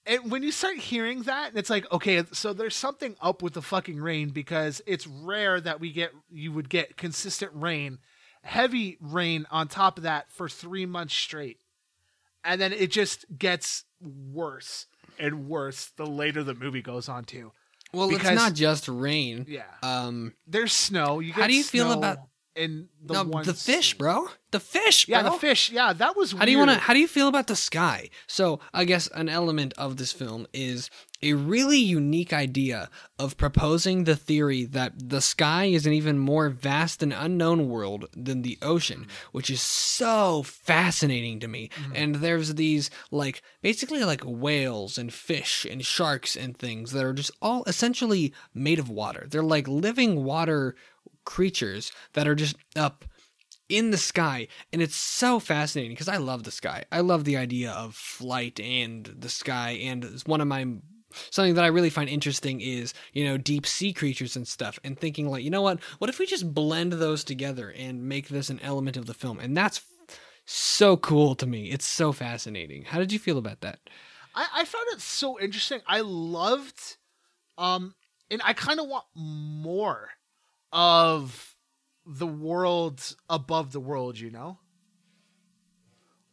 And 0.03 0.31
when 0.31 0.41
you 0.41 0.51
start 0.51 0.77
hearing 0.77 1.21
that, 1.23 1.49
and 1.49 1.59
it's 1.59 1.69
like, 1.69 1.89
okay, 1.91 2.23
so 2.31 2.53
there's 2.53 2.75
something 2.75 3.15
up 3.21 3.43
with 3.43 3.53
the 3.53 3.61
fucking 3.61 4.01
rain 4.01 4.29
because 4.29 4.81
it's 4.87 5.05
rare 5.05 5.61
that 5.61 5.79
we 5.79 5.91
get 5.91 6.11
you 6.31 6.51
would 6.51 6.69
get 6.69 6.97
consistent 6.97 7.51
rain 7.53 7.99
heavy 8.43 8.97
rain 8.99 9.45
on 9.51 9.67
top 9.67 9.97
of 9.97 10.03
that 10.03 10.31
for 10.31 10.49
three 10.49 10.85
months 10.85 11.13
straight. 11.13 11.59
And 12.43 12.59
then 12.59 12.73
it 12.73 12.91
just 12.91 13.25
gets 13.37 13.85
worse 14.01 14.87
and 15.19 15.47
worse 15.47 15.91
the 15.97 16.05
later 16.05 16.43
the 16.43 16.53
movie 16.55 16.81
goes 16.81 17.07
on 17.09 17.23
to. 17.25 17.51
Well, 17.93 18.09
Because- 18.09 18.29
it's 18.31 18.35
not 18.41 18.53
just 18.53 18.87
rain. 18.87 19.45
Yeah. 19.47 19.63
Um, 19.83 20.33
There's 20.47 20.73
snow. 20.73 21.19
You 21.19 21.33
get 21.33 21.41
How 21.41 21.47
do 21.47 21.53
you 21.53 21.63
feel 21.63 21.91
about- 21.91 22.19
in 22.55 22.89
the 23.03 23.13
no, 23.13 23.23
one 23.23 23.45
the 23.45 23.53
fish, 23.53 23.91
scene. 23.91 23.97
bro. 23.97 24.27
The 24.51 24.59
fish, 24.59 25.05
bro. 25.05 25.17
Yeah, 25.17 25.23
the 25.23 25.31
fish. 25.31 25.71
Yeah, 25.71 25.93
that 25.93 26.17
was 26.17 26.33
How 26.33 26.45
do 26.45 26.51
you 26.51 26.57
want 26.57 26.69
to? 26.69 26.73
weird. 26.73 26.81
How 26.81 26.93
do 26.93 26.99
you 26.99 27.07
feel 27.07 27.27
about 27.27 27.47
the 27.47 27.55
sky? 27.55 28.09
So, 28.27 28.59
I 28.73 28.83
guess 28.83 29.07
an 29.15 29.29
element 29.29 29.73
of 29.77 29.97
this 29.97 30.11
film 30.11 30.45
is 30.51 30.89
a 31.23 31.33
really 31.33 31.77
unique 31.77 32.33
idea 32.33 32.89
of 33.19 33.37
proposing 33.37 34.03
the 34.03 34.15
theory 34.15 34.65
that 34.65 35.09
the 35.09 35.21
sky 35.21 35.65
is 35.65 35.85
an 35.85 35.93
even 35.93 36.17
more 36.17 36.49
vast 36.49 37.03
and 37.03 37.13
unknown 37.13 37.69
world 37.69 38.07
than 38.13 38.41
the 38.41 38.57
ocean, 38.61 39.01
mm-hmm. 39.01 39.29
which 39.31 39.49
is 39.49 39.61
so 39.61 40.43
fascinating 40.43 41.39
to 41.39 41.47
me. 41.47 41.69
Mm-hmm. 41.69 41.91
And 41.95 42.15
there's 42.15 42.55
these 42.55 42.89
like 43.11 43.41
basically 43.61 44.03
like 44.03 44.23
whales 44.25 44.97
and 44.97 45.13
fish 45.13 45.65
and 45.69 45.85
sharks 45.85 46.35
and 46.35 46.57
things 46.57 46.91
that 46.91 47.05
are 47.05 47.13
just 47.13 47.31
all 47.41 47.63
essentially 47.65 48.33
made 48.53 48.79
of 48.79 48.89
water. 48.89 49.27
They're 49.29 49.43
like 49.43 49.67
living 49.67 50.23
water 50.23 50.75
creatures 51.25 51.91
that 52.13 52.27
are 52.27 52.35
just 52.35 52.55
up 52.75 53.05
in 53.69 53.91
the 53.91 53.97
sky. 53.97 54.47
And 54.71 54.81
it's 54.81 54.95
so 54.95 55.39
fascinating 55.39 55.93
because 55.93 56.09
i 56.09 56.17
love 56.17 56.43
the 56.43 56.51
sky. 56.51 56.83
I 56.91 56.99
love 56.99 57.23
the 57.23 57.37
idea 57.37 57.71
of 57.71 57.95
flight 57.95 58.59
and 58.59 59.05
the 59.05 59.29
sky. 59.29 59.71
And 59.81 60.03
it's 60.03 60.25
one 60.25 60.41
of 60.41 60.47
my 60.47 60.65
something 61.29 61.55
that 61.55 61.65
i 61.65 61.67
really 61.67 61.89
find 61.89 62.09
interesting 62.09 62.61
is 62.61 62.93
you 63.11 63.25
know 63.25 63.37
deep 63.37 63.67
sea 63.67 63.91
creatures 63.91 64.37
and 64.37 64.47
stuff 64.47 64.79
and 64.81 64.97
thinking 64.97 65.29
like 65.29 65.43
you 65.43 65.49
know 65.49 65.61
what? 65.61 65.79
What 65.97 66.09
if 66.09 66.19
we 66.19 66.25
just 66.25 66.53
blend 66.53 66.93
those 66.93 67.23
together 67.23 67.69
and 67.69 68.07
make 68.07 68.29
this 68.29 68.49
an 68.49 68.59
element 68.61 68.97
of 68.97 69.07
the 69.07 69.13
film? 69.13 69.39
And 69.39 69.55
that's 69.55 69.81
so 70.45 70.97
cool 70.97 71.35
to 71.35 71.45
me. 71.45 71.71
It's 71.71 71.85
so 71.85 72.11
fascinating. 72.11 72.83
How 72.83 72.99
did 72.99 73.11
you 73.11 73.19
feel 73.19 73.37
about 73.37 73.61
that? 73.61 73.79
I, 74.33 74.47
I 74.55 74.65
found 74.65 74.85
it 74.93 75.01
so 75.01 75.39
interesting. 75.39 75.81
I 75.87 76.01
loved, 76.01 76.97
um, 77.57 77.95
and 78.29 78.41
I 78.43 78.53
kind 78.53 78.79
of 78.79 78.87
want 78.87 79.05
more 79.13 80.09
of 80.71 81.55
the 82.05 82.27
world 82.27 83.15
above 83.29 83.71
the 83.71 83.79
world. 83.79 84.19
You 84.19 84.31
know, 84.31 84.59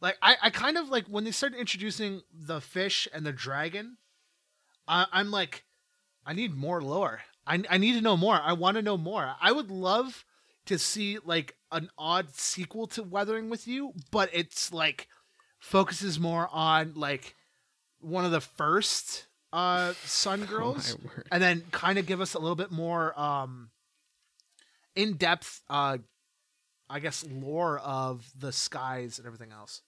like 0.01 0.17
I, 0.21 0.35
I 0.43 0.49
kind 0.49 0.77
of 0.77 0.89
like 0.89 1.05
when 1.07 1.23
they 1.23 1.31
started 1.31 1.59
introducing 1.59 2.21
the 2.33 2.61
fish 2.61 3.07
and 3.13 3.25
the 3.25 3.31
dragon. 3.33 3.97
I, 4.87 5.05
I'm 5.11 5.29
like, 5.29 5.65
I 6.25 6.33
need 6.33 6.55
more 6.55 6.81
lore. 6.81 7.21
I, 7.45 7.61
I 7.69 7.77
need 7.77 7.93
to 7.93 8.01
know 8.01 8.17
more. 8.17 8.39
I 8.41 8.53
want 8.53 8.75
to 8.77 8.81
know 8.81 8.97
more. 8.97 9.35
I 9.39 9.51
would 9.51 9.69
love 9.69 10.25
to 10.65 10.79
see 10.79 11.19
like 11.23 11.55
an 11.71 11.89
odd 11.97 12.33
sequel 12.35 12.87
to 12.87 13.03
Weathering 13.03 13.49
with 13.49 13.67
You, 13.67 13.93
but 14.11 14.29
it's 14.33 14.73
like 14.73 15.07
focuses 15.59 16.19
more 16.19 16.49
on 16.51 16.93
like 16.95 17.35
one 17.99 18.25
of 18.25 18.31
the 18.31 18.41
first 18.41 19.25
uh 19.51 19.93
Sun 20.05 20.45
Girls, 20.49 20.95
my 21.03 21.09
word. 21.09 21.27
and 21.31 21.41
then 21.41 21.63
kind 21.71 21.99
of 21.99 22.05
give 22.05 22.21
us 22.21 22.33
a 22.33 22.39
little 22.39 22.55
bit 22.55 22.71
more 22.71 23.19
um 23.19 23.69
in 24.95 25.17
depth 25.17 25.61
uh 25.69 25.97
I 26.89 26.99
guess 26.99 27.25
lore 27.29 27.77
of 27.79 28.27
the 28.37 28.51
skies 28.51 29.19
and 29.19 29.27
everything 29.27 29.51
else. 29.51 29.81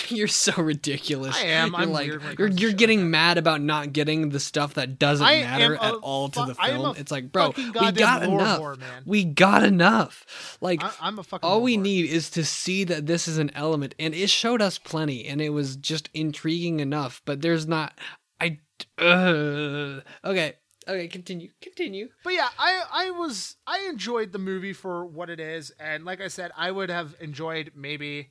you're 0.08 0.28
so 0.28 0.52
ridiculous. 0.62 1.36
I 1.36 1.46
am. 1.46 1.72
you're 1.72 1.80
I'm 1.80 1.90
like 1.90 2.38
you're, 2.38 2.48
you're 2.48 2.72
getting 2.72 3.10
mad 3.10 3.38
about 3.38 3.60
not 3.60 3.92
getting 3.92 4.30
the 4.30 4.40
stuff 4.40 4.74
that 4.74 4.98
doesn't 4.98 5.26
I 5.26 5.42
matter 5.42 5.74
at 5.76 5.94
all 5.94 6.28
to 6.30 6.40
fu- 6.40 6.46
the 6.46 6.54
film. 6.54 6.96
it's 6.96 7.12
like 7.12 7.30
bro 7.30 7.52
we 7.56 7.70
got 7.92 8.22
enough. 8.22 8.60
whore, 8.60 8.78
we 9.04 9.24
got 9.24 9.62
enough. 9.62 10.58
Like 10.60 10.82
I, 10.82 10.92
I'm 11.00 11.18
a 11.18 11.22
fucking 11.22 11.48
all 11.48 11.60
we 11.62 11.76
whore. 11.76 11.82
need 11.82 12.10
is 12.10 12.30
to 12.30 12.44
see 12.44 12.84
that 12.84 13.06
this 13.06 13.28
is 13.28 13.38
an 13.38 13.50
element 13.54 13.94
and 13.98 14.14
it 14.14 14.30
showed 14.30 14.62
us 14.62 14.78
plenty 14.78 15.26
and 15.26 15.40
it 15.40 15.50
was 15.50 15.76
just 15.76 16.08
intriguing 16.14 16.80
enough 16.80 17.22
but 17.24 17.40
there's 17.42 17.66
not 17.66 17.92
i 18.40 18.58
uh, 18.98 20.00
okay 20.24 20.54
okay 20.88 21.08
continue 21.08 21.50
continue 21.60 22.08
But 22.22 22.34
yeah, 22.34 22.48
I 22.58 22.82
I 22.92 23.10
was 23.10 23.56
I 23.66 23.86
enjoyed 23.88 24.32
the 24.32 24.38
movie 24.38 24.72
for 24.72 25.04
what 25.06 25.30
it 25.30 25.40
is, 25.40 25.72
and 25.78 26.04
like 26.04 26.20
I 26.20 26.28
said, 26.28 26.50
I 26.56 26.70
would 26.70 26.90
have 26.90 27.14
enjoyed 27.20 27.72
maybe 27.74 28.30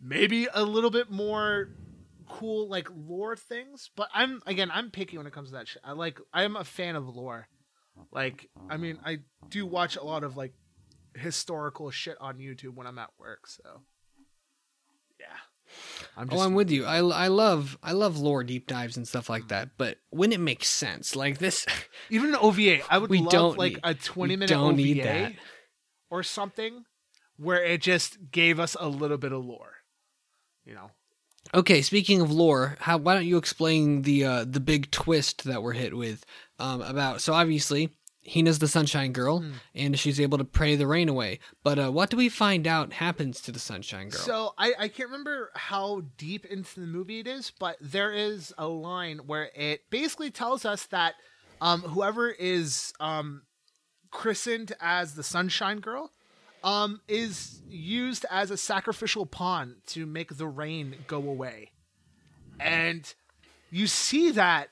maybe 0.00 0.48
a 0.52 0.64
little 0.64 0.90
bit 0.90 1.10
more 1.10 1.70
cool 2.28 2.68
like 2.68 2.88
lore 2.94 3.36
things. 3.36 3.90
But 3.96 4.08
I'm 4.14 4.42
again 4.46 4.70
I'm 4.72 4.90
picky 4.90 5.18
when 5.18 5.26
it 5.26 5.32
comes 5.32 5.50
to 5.50 5.54
that 5.56 5.68
shit. 5.68 5.82
I 5.84 5.92
like 5.92 6.18
I'm 6.32 6.56
a 6.56 6.64
fan 6.64 6.96
of 6.96 7.08
lore. 7.08 7.48
Like 8.10 8.48
I 8.68 8.76
mean 8.76 8.98
I 9.04 9.20
do 9.48 9.66
watch 9.66 9.96
a 9.96 10.02
lot 10.02 10.24
of 10.24 10.36
like 10.36 10.54
historical 11.14 11.90
shit 11.90 12.16
on 12.20 12.38
YouTube 12.38 12.74
when 12.74 12.86
I'm 12.86 12.98
at 12.98 13.10
work. 13.18 13.46
So 13.46 13.82
I'm 16.16 16.28
oh 16.30 16.40
i'm 16.40 16.54
with 16.54 16.70
you 16.70 16.84
I, 16.84 16.98
I 16.98 17.28
love 17.28 17.78
i 17.82 17.92
love 17.92 18.18
lore 18.18 18.44
deep 18.44 18.66
dives 18.66 18.96
and 18.96 19.06
stuff 19.08 19.28
like 19.30 19.48
that 19.48 19.70
but 19.78 19.98
when 20.10 20.32
it 20.32 20.40
makes 20.40 20.68
sense 20.68 21.16
like 21.16 21.38
this 21.38 21.66
even 22.10 22.30
an 22.30 22.36
OVA. 22.36 22.80
I 22.92 22.98
would 22.98 23.10
We 23.10 23.20
love 23.20 23.30
don't 23.30 23.58
like 23.58 23.72
need- 23.74 23.80
a 23.84 23.94
20 23.94 24.36
minute 24.36 24.52
OVA 24.56 25.32
or 26.10 26.22
something 26.22 26.84
where 27.36 27.62
it 27.64 27.80
just 27.80 28.18
gave 28.30 28.60
us 28.60 28.76
a 28.78 28.88
little 28.88 29.16
bit 29.18 29.32
of 29.32 29.44
lore. 29.44 29.72
You 30.64 30.74
know. 30.74 30.90
Okay, 31.54 31.82
speaking 31.82 32.20
of 32.20 32.30
lore, 32.30 32.76
how 32.80 32.98
why 32.98 33.14
don't 33.14 33.26
you 33.26 33.36
explain 33.36 34.02
the 34.02 34.24
uh, 34.24 34.44
the 34.48 34.60
big 34.60 34.90
twist 34.90 35.44
that 35.44 35.62
we're 35.62 35.72
hit 35.72 35.96
with 35.96 36.24
um, 36.60 36.82
about. 36.82 37.20
So 37.20 37.32
obviously, 37.32 37.90
Hina's 38.24 38.60
the 38.60 38.68
Sunshine 38.68 39.12
Girl, 39.12 39.40
Hmm. 39.40 39.52
and 39.74 39.98
she's 39.98 40.20
able 40.20 40.38
to 40.38 40.44
pray 40.44 40.76
the 40.76 40.86
rain 40.86 41.08
away. 41.08 41.40
But 41.64 41.78
uh, 41.78 41.90
what 41.90 42.08
do 42.08 42.16
we 42.16 42.28
find 42.28 42.66
out 42.68 42.92
happens 42.94 43.40
to 43.42 43.52
the 43.52 43.58
Sunshine 43.58 44.10
Girl? 44.10 44.20
So 44.20 44.54
I, 44.56 44.74
I 44.78 44.88
can't 44.88 45.08
remember 45.08 45.50
how 45.54 46.02
deep 46.18 46.46
into 46.46 46.80
the 46.80 46.86
movie 46.86 47.18
it 47.18 47.26
is, 47.26 47.50
but 47.58 47.76
there 47.80 48.12
is 48.12 48.54
a 48.56 48.68
line 48.68 49.18
where 49.26 49.50
it 49.56 49.90
basically 49.90 50.30
tells 50.30 50.64
us 50.64 50.86
that 50.86 51.14
um, 51.60 51.82
whoever 51.82 52.30
is 52.30 52.92
um, 53.00 53.42
christened 54.10 54.72
as 54.80 55.14
the 55.14 55.22
Sunshine 55.24 55.80
Girl 55.80 56.12
um, 56.62 57.00
is 57.08 57.60
used 57.68 58.24
as 58.30 58.52
a 58.52 58.56
sacrificial 58.56 59.26
pawn 59.26 59.76
to 59.88 60.06
make 60.06 60.36
the 60.36 60.46
rain 60.46 60.94
go 61.08 61.16
away. 61.18 61.72
And 62.60 63.12
you 63.70 63.88
see 63.88 64.30
that 64.30 64.68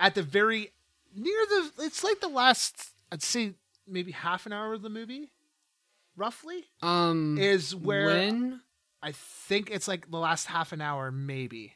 at 0.00 0.14
the 0.14 0.22
very 0.22 0.72
near 1.14 1.46
the 1.48 1.84
it's 1.84 2.04
like 2.04 2.20
the 2.20 2.28
last 2.28 2.90
I'd 3.12 3.22
say 3.22 3.54
maybe 3.86 4.12
half 4.12 4.46
an 4.46 4.52
hour 4.52 4.74
of 4.74 4.82
the 4.82 4.88
movie, 4.88 5.30
roughly 6.16 6.64
um, 6.82 7.38
is 7.38 7.74
where 7.74 8.06
when? 8.06 8.60
I 9.02 9.12
think 9.12 9.70
it's 9.70 9.86
like 9.86 10.10
the 10.10 10.18
last 10.18 10.46
half 10.46 10.72
an 10.72 10.80
hour, 10.80 11.10
maybe. 11.10 11.74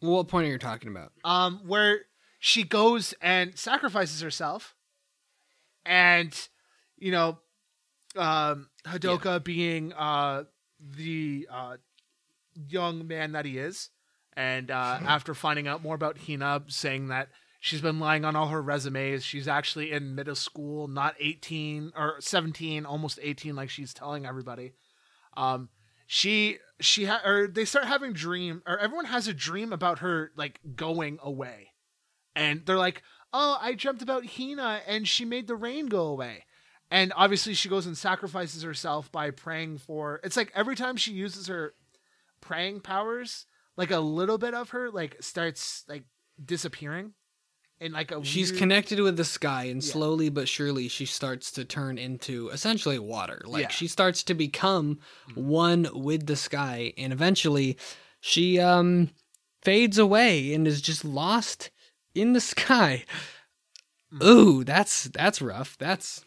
What 0.00 0.28
point 0.28 0.48
are 0.48 0.50
you 0.50 0.58
talking 0.58 0.90
about? 0.90 1.12
Um, 1.24 1.60
where 1.66 2.00
she 2.38 2.64
goes 2.64 3.14
and 3.22 3.56
sacrifices 3.56 4.20
herself, 4.20 4.74
and 5.84 6.36
you 6.98 7.12
know, 7.12 7.38
um, 8.16 8.68
Hadoka 8.84 9.42
being 9.42 9.92
uh 9.92 10.44
the 10.80 11.48
uh 11.50 11.76
young 12.68 13.06
man 13.06 13.32
that 13.32 13.44
he 13.44 13.58
is, 13.58 13.90
and 14.36 14.70
uh, 14.70 14.98
after 15.06 15.34
finding 15.34 15.66
out 15.68 15.82
more 15.82 15.94
about 15.94 16.18
Hina, 16.18 16.62
saying 16.68 17.08
that 17.08 17.28
she's 17.66 17.80
been 17.80 17.98
lying 17.98 18.24
on 18.24 18.36
all 18.36 18.46
her 18.46 18.62
resumes, 18.62 19.24
she's 19.24 19.48
actually 19.48 19.90
in 19.90 20.14
middle 20.14 20.36
school, 20.36 20.86
not 20.86 21.16
eighteen 21.18 21.92
or 21.96 22.14
seventeen, 22.20 22.86
almost 22.86 23.18
eighteen, 23.20 23.56
like 23.56 23.70
she's 23.70 23.92
telling 23.92 24.24
everybody. 24.24 24.72
Um, 25.36 25.68
she 26.06 26.58
she 26.78 27.06
ha- 27.06 27.22
or 27.24 27.48
they 27.48 27.64
start 27.64 27.86
having 27.86 28.12
dream 28.12 28.62
or 28.66 28.78
everyone 28.78 29.06
has 29.06 29.26
a 29.26 29.34
dream 29.34 29.72
about 29.72 29.98
her 29.98 30.30
like 30.36 30.60
going 30.76 31.18
away. 31.20 31.72
And 32.36 32.64
they're 32.64 32.78
like 32.78 33.02
oh 33.32 33.58
i 33.60 33.74
dreamt 33.74 34.02
about 34.02 34.24
hina 34.24 34.80
and 34.86 35.08
she 35.08 35.24
made 35.24 35.48
the 35.48 35.56
rain 35.56 35.86
go 35.86 36.06
away. 36.06 36.44
And 36.88 37.12
obviously 37.16 37.54
she 37.54 37.68
goes 37.68 37.86
and 37.86 37.98
sacrifices 37.98 38.62
herself 38.62 39.10
by 39.10 39.32
praying 39.32 39.78
for 39.78 40.20
it's 40.22 40.36
like 40.36 40.52
every 40.54 40.76
time 40.76 40.96
she 40.96 41.12
uses 41.12 41.48
her 41.48 41.74
praying 42.40 42.80
powers 42.80 43.46
like 43.76 43.90
a 43.90 43.98
little 43.98 44.38
bit 44.38 44.54
of 44.54 44.70
her 44.70 44.88
like 44.92 45.16
starts 45.20 45.84
like 45.88 46.04
disappearing 46.42 47.14
in 47.80 47.92
like 47.92 48.10
a 48.10 48.24
She's 48.24 48.50
weird- 48.50 48.58
connected 48.60 49.00
with 49.00 49.16
the 49.16 49.24
sky, 49.24 49.64
and 49.64 49.82
Yeah. 49.84 49.92
slowly 49.92 50.28
but 50.30 50.48
surely 50.48 50.88
she 50.88 51.04
starts 51.06 51.50
to 51.52 51.64
turn 51.64 51.98
into 51.98 52.48
essentially 52.48 52.98
water. 52.98 53.42
Like 53.44 53.62
Yeah. 53.64 53.68
she 53.68 53.86
starts 53.88 54.22
to 54.24 54.34
become 54.34 54.98
one 55.34 55.88
with 55.92 56.26
the 56.26 56.36
sky, 56.36 56.92
and 56.96 57.12
eventually 57.12 57.76
she 58.20 58.58
um 58.58 59.10
fades 59.62 59.98
away 59.98 60.54
and 60.54 60.66
is 60.66 60.80
just 60.80 61.04
lost 61.04 61.70
in 62.14 62.32
the 62.32 62.40
sky. 62.54 63.04
Hmm. 64.10 64.22
Ooh, 64.26 64.64
that's 64.64 65.04
that's 65.04 65.42
rough. 65.42 65.76
That's 65.78 66.24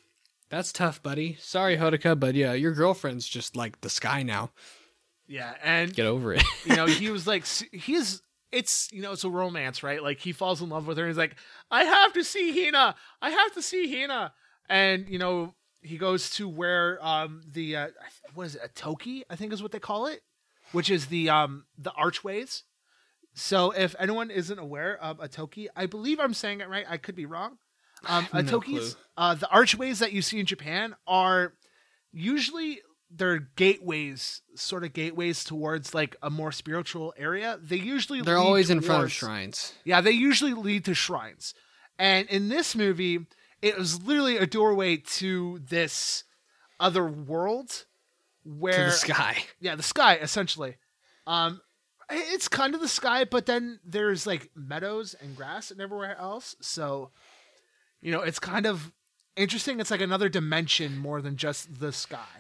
that's 0.50 0.72
tough, 0.74 1.02
buddy. 1.04 1.38
Sorry, 1.40 1.78
Hodaka, 1.78 2.20
but 2.20 2.36
yeah, 2.36 2.54
your 2.54 2.74
girlfriend's 2.74 3.28
just 3.28 3.56
like 3.56 3.82
the 3.82 3.90
sky 3.90 4.24
now. 4.24 4.52
yeah 5.28 5.54
and 5.64 5.94
Get 5.94 6.06
over 6.08 6.34
it. 6.34 6.44
you 6.66 6.76
know 6.76 6.86
he 7.04 7.10
was 7.10 7.26
like 7.28 7.46
he's 7.72 8.22
it's 8.52 8.90
you 8.92 9.02
know 9.02 9.12
it's 9.12 9.24
a 9.24 9.30
romance 9.30 9.84
right? 9.84 10.02
Like 10.02 10.20
he 10.20 10.32
falls 10.32 10.62
in 10.62 10.70
love 10.70 10.88
with 10.88 10.98
her 10.98 11.04
and 11.04 11.10
he's 11.12 11.18
like 11.18 11.36
i 11.72 11.84
have 11.84 12.14
to 12.14 12.24
see 12.24 12.52
hina! 12.66 12.96
I 13.22 13.30
have 13.30 13.54
to 13.54 13.62
see 13.62 13.92
hina! 13.92 14.34
And 14.68 15.08
you 15.10 15.20
know 15.20 15.54
he 15.82 15.98
goes 15.98 16.30
to 16.32 16.48
where 16.50 16.98
um 17.06 17.42
the 17.50 17.76
uh 17.76 17.88
what 18.34 18.48
is 18.48 18.56
it 18.56 18.62
a 18.64 18.68
toki 18.70 19.24
i 19.30 19.36
think 19.36 19.54
is 19.54 19.62
what 19.64 19.72
they 19.72 19.80
call 19.80 20.08
it 20.08 20.22
which 20.72 20.90
is 20.90 21.08
the 21.08 21.30
um 21.30 21.66
the 21.78 21.92
archways. 21.94 22.64
So 23.34 23.72
if 23.72 23.96
anyone 24.00 24.30
isn't 24.32 24.60
aware 24.60 24.98
of 25.02 25.20
a 25.20 25.28
toki 25.28 25.70
i 25.76 25.86
believe 25.86 26.20
i'm 26.20 26.34
saying 26.34 26.62
it 26.62 26.70
right 26.70 26.86
i 26.90 26.98
could 26.98 27.16
be 27.16 27.26
wrong. 27.26 27.58
Um 28.08 28.28
a 28.34 28.42
No 28.44 28.52
toki's 28.52 28.94
clue. 28.96 29.04
uh 29.18 29.36
the 29.36 29.50
archways 29.50 30.00
that 30.00 30.12
you 30.12 30.22
see 30.22 30.40
in 30.40 30.46
japan 30.46 30.96
are 31.08 31.54
usually 32.12 32.82
they're 33.12 33.40
gateways 33.56 34.42
sort 34.56 34.84
of 34.84 34.94
gateways 34.94 35.44
towards 35.44 35.94
like 35.94 36.16
a 36.22 36.30
more 36.30 36.52
spiritual 36.52 37.14
area 37.18 37.60
they 37.62 37.76
usually 37.78 38.22
They're 38.22 38.38
lead 38.40 38.46
always 38.46 38.70
in 38.70 38.82
front 38.82 39.04
of 39.06 39.12
shrines. 39.12 39.74
yeah 39.84 40.02
they 40.02 40.12
usually 40.12 40.54
lead 40.54 40.86
to 40.86 40.94
shrines. 40.94 41.54
And 41.98 42.28
in 42.30 42.50
this 42.50 42.76
movie 42.76 43.26
it 43.62 43.78
was 43.78 44.04
literally 44.04 44.38
a 44.38 44.46
doorway 44.46 44.98
to 44.98 45.60
this 45.68 46.24
other 46.80 47.06
world 47.06 47.86
where 48.44 48.74
To 48.74 48.84
the 48.86 48.92
sky. 48.92 49.38
yeah 49.60 49.76
the 49.76 49.84
sky 49.84 50.16
essentially. 50.18 50.78
Um 51.26 51.62
it's 52.12 52.48
kind 52.48 52.74
of 52.76 52.82
the 52.82 52.88
sky 52.88 53.24
but 53.26 53.46
then 53.46 53.80
there's 53.84 54.26
like 54.28 54.50
meadows 54.56 55.16
and 55.20 55.36
grass 55.36 55.72
and 55.72 55.82
everywhere 55.82 56.18
else. 56.18 56.56
So 56.62 57.10
you 58.02 58.12
know 58.12 58.22
it's 58.22 58.40
kind 58.40 58.66
of 58.68 58.92
interesting. 59.36 59.80
It's 59.80 59.92
like 59.92 60.02
another 60.02 60.30
dimension 60.30 60.98
more 60.98 61.22
than 61.22 61.38
just 61.38 61.80
the 61.80 61.92
sky 61.92 62.39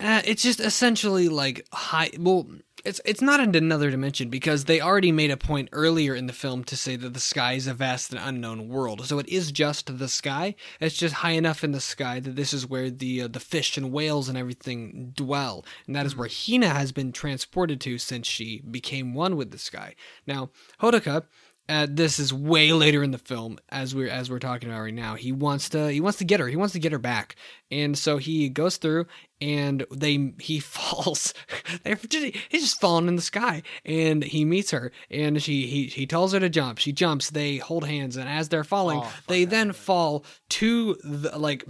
Uh, 0.00 0.22
it's 0.24 0.42
just 0.42 0.60
essentially 0.60 1.28
like 1.28 1.66
high. 1.72 2.10
Well, 2.18 2.46
it's 2.84 3.00
it's 3.04 3.20
not 3.20 3.40
in 3.40 3.54
another 3.54 3.90
dimension 3.90 4.28
because 4.28 4.64
they 4.64 4.80
already 4.80 5.12
made 5.12 5.30
a 5.30 5.36
point 5.36 5.68
earlier 5.72 6.14
in 6.14 6.26
the 6.26 6.32
film 6.32 6.64
to 6.64 6.76
say 6.76 6.96
that 6.96 7.14
the 7.14 7.20
sky 7.20 7.54
is 7.54 7.66
a 7.66 7.74
vast 7.74 8.12
and 8.12 8.20
unknown 8.22 8.68
world. 8.68 9.04
So 9.06 9.18
it 9.18 9.28
is 9.28 9.52
just 9.52 9.98
the 9.98 10.08
sky. 10.08 10.54
It's 10.80 10.96
just 10.96 11.16
high 11.16 11.32
enough 11.32 11.64
in 11.64 11.72
the 11.72 11.80
sky 11.80 12.20
that 12.20 12.36
this 12.36 12.52
is 12.52 12.66
where 12.66 12.90
the 12.90 13.22
uh, 13.22 13.28
the 13.28 13.40
fish 13.40 13.76
and 13.76 13.92
whales 13.92 14.28
and 14.28 14.38
everything 14.38 15.12
dwell, 15.14 15.64
and 15.86 15.96
that 15.96 16.06
is 16.06 16.16
where 16.16 16.28
Hina 16.28 16.68
has 16.68 16.92
been 16.92 17.12
transported 17.12 17.80
to 17.82 17.98
since 17.98 18.26
she 18.26 18.62
became 18.70 19.14
one 19.14 19.36
with 19.36 19.50
the 19.50 19.58
sky. 19.58 19.94
Now, 20.26 20.50
Hodaka. 20.80 21.24
Uh, 21.68 21.86
this 21.88 22.18
is 22.18 22.32
way 22.32 22.72
later 22.72 23.02
in 23.02 23.10
the 23.10 23.18
film, 23.18 23.58
as 23.68 23.94
we're 23.94 24.08
as 24.08 24.30
we're 24.30 24.38
talking 24.38 24.70
about 24.70 24.80
right 24.80 24.94
now. 24.94 25.14
He 25.16 25.32
wants 25.32 25.68
to 25.70 25.90
he 25.92 26.00
wants 26.00 26.18
to 26.18 26.24
get 26.24 26.40
her. 26.40 26.48
He 26.48 26.56
wants 26.56 26.72
to 26.72 26.78
get 26.78 26.92
her 26.92 26.98
back, 26.98 27.36
and 27.70 27.96
so 27.96 28.16
he 28.16 28.48
goes 28.48 28.78
through 28.78 29.06
and 29.40 29.84
they 29.90 30.32
he 30.40 30.60
falls. 30.60 31.34
He's 31.84 32.62
just 32.62 32.80
falling 32.80 33.06
in 33.08 33.16
the 33.16 33.22
sky, 33.22 33.62
and 33.84 34.24
he 34.24 34.44
meets 34.44 34.70
her, 34.70 34.92
and 35.10 35.42
she 35.42 35.66
he 35.66 35.86
he 35.86 36.06
tells 36.06 36.32
her 36.32 36.40
to 36.40 36.48
jump. 36.48 36.78
She 36.78 36.92
jumps. 36.92 37.30
They 37.30 37.58
hold 37.58 37.86
hands, 37.86 38.16
and 38.16 38.28
as 38.28 38.48
they're 38.48 38.64
falling, 38.64 39.00
Oh, 39.02 39.14
they 39.26 39.44
then 39.44 39.68
movie. 39.68 39.78
fall 39.78 40.24
to 40.50 40.96
the 41.04 41.38
like 41.38 41.64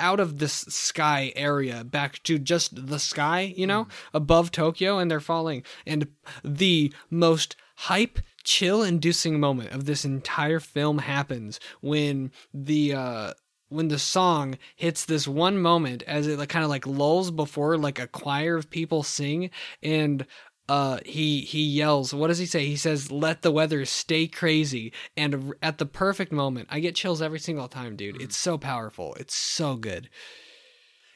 out 0.00 0.18
of 0.18 0.38
this 0.38 0.52
sky 0.68 1.32
area 1.36 1.84
back 1.84 2.22
to 2.24 2.38
just 2.38 2.86
the 2.88 2.98
sky, 2.98 3.52
you 3.56 3.66
know, 3.66 3.86
above 4.12 4.50
Tokyo, 4.50 4.98
and 4.98 5.10
they're 5.10 5.20
falling. 5.20 5.62
And 5.86 6.08
the 6.42 6.92
most 7.10 7.54
hype 7.76 8.18
chill 8.48 8.82
inducing 8.82 9.38
moment 9.38 9.72
of 9.72 9.84
this 9.84 10.06
entire 10.06 10.58
film 10.58 11.00
happens 11.00 11.60
when 11.82 12.32
the 12.54 12.94
uh 12.94 13.32
when 13.68 13.88
the 13.88 13.98
song 13.98 14.56
hits 14.74 15.04
this 15.04 15.28
one 15.28 15.58
moment 15.60 16.02
as 16.06 16.26
it 16.26 16.38
like 16.38 16.48
kind 16.48 16.64
of 16.64 16.70
like 16.70 16.86
lulls 16.86 17.30
before 17.30 17.76
like 17.76 17.98
a 17.98 18.06
choir 18.06 18.56
of 18.56 18.70
people 18.70 19.02
sing 19.02 19.50
and 19.82 20.24
uh 20.66 20.98
he 21.04 21.42
he 21.42 21.62
yells 21.62 22.14
what 22.14 22.28
does 22.28 22.38
he 22.38 22.46
say? 22.46 22.64
He 22.64 22.76
says 22.76 23.12
let 23.12 23.42
the 23.42 23.52
weather 23.52 23.84
stay 23.84 24.26
crazy. 24.26 24.94
And 25.14 25.52
at 25.60 25.76
the 25.76 25.84
perfect 25.84 26.32
moment 26.32 26.68
i 26.70 26.80
get 26.80 26.94
chills 26.94 27.20
every 27.20 27.40
single 27.40 27.68
time 27.68 27.96
dude. 27.96 28.22
It's 28.22 28.36
so 28.36 28.56
powerful. 28.56 29.14
It's 29.20 29.34
so 29.34 29.76
good. 29.76 30.08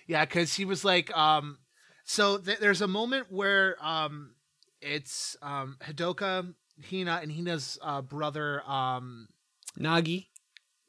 Yeah, 0.06 0.26
because 0.26 0.54
he 0.56 0.66
was 0.66 0.84
like, 0.84 1.16
um, 1.16 1.58
so 2.04 2.36
th- 2.36 2.58
there's 2.58 2.82
a 2.82 2.88
moment 2.88 3.28
where 3.30 3.76
um, 3.80 4.34
it's 4.82 5.36
um, 5.40 5.76
Hidoka, 5.80 6.52
Hina, 6.90 7.20
and 7.22 7.30
Hina's 7.30 7.78
uh, 7.82 8.02
brother. 8.02 8.62
Um, 8.68 9.28
nagi 9.78 10.26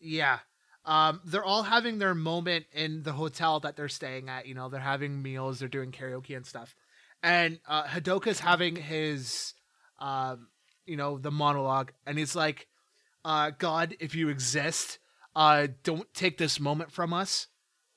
yeah, 0.03 0.39
um, 0.85 1.21
they're 1.23 1.45
all 1.45 1.63
having 1.63 1.97
their 1.97 2.13
moment 2.13 2.65
in 2.73 3.03
the 3.03 3.13
hotel 3.13 3.61
that 3.61 3.77
they're 3.77 3.87
staying 3.87 4.29
at. 4.29 4.45
You 4.45 4.53
know, 4.53 4.69
they're 4.69 4.81
having 4.81 5.21
meals, 5.21 5.59
they're 5.59 5.69
doing 5.69 5.91
karaoke 5.91 6.35
and 6.35 6.45
stuff, 6.45 6.75
and 7.23 7.59
uh, 7.67 7.85
Hidoka's 7.85 8.41
having 8.41 8.75
his, 8.75 9.53
um, 9.99 10.47
you 10.85 10.97
know, 10.97 11.17
the 11.17 11.31
monologue, 11.31 11.93
and 12.05 12.17
he's 12.17 12.35
like, 12.35 12.67
uh, 13.23 13.51
"God, 13.57 13.95
if 13.99 14.13
you 14.13 14.27
exist, 14.27 14.99
uh, 15.35 15.67
don't 15.83 16.13
take 16.13 16.37
this 16.37 16.59
moment 16.59 16.91
from 16.91 17.13
us." 17.13 17.47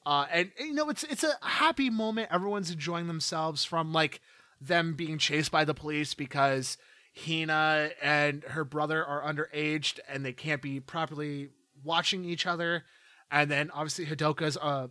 Uh, 0.05 0.27
and, 0.31 0.53
and, 0.57 0.69
you 0.69 0.75
know 0.75 0.89
it's 0.89 1.03
it's 1.03 1.25
a 1.25 1.37
happy 1.43 1.91
moment. 1.91 2.29
Everyone's 2.31 2.71
enjoying 2.71 3.09
themselves 3.09 3.65
from 3.65 3.93
like 3.93 4.21
them 4.61 4.95
being 4.95 5.19
chased 5.19 5.51
by 5.51 5.65
the 5.65 5.75
police 5.75 6.15
because 6.15 6.79
Hina 7.17 7.91
and 8.03 8.43
her 8.45 8.65
brother 8.65 9.05
are 9.05 9.23
underaged 9.23 10.01
and 10.09 10.25
they 10.25 10.33
can't 10.33 10.61
be 10.61 10.81
properly 10.81 11.49
watching 11.83 12.25
each 12.25 12.47
other. 12.47 12.85
And 13.31 13.51
then 13.51 13.71
obviously 13.71 14.07
Hidoka's 14.07 14.57
a 14.57 14.91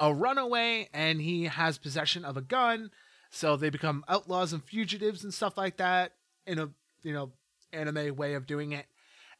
a 0.00 0.14
runaway 0.14 0.88
and 0.94 1.20
he 1.20 1.44
has 1.44 1.76
possession 1.76 2.24
of 2.24 2.38
a 2.38 2.40
gun, 2.40 2.90
so 3.30 3.54
they 3.56 3.68
become 3.68 4.02
outlaws 4.08 4.52
and 4.54 4.64
fugitives 4.64 5.22
and 5.24 5.34
stuff 5.34 5.58
like 5.58 5.76
that 5.76 6.12
in 6.46 6.58
a 6.58 6.70
you 7.02 7.12
know 7.12 7.32
anime 7.72 8.16
way 8.16 8.34
of 8.34 8.46
doing 8.46 8.72
it. 8.72 8.86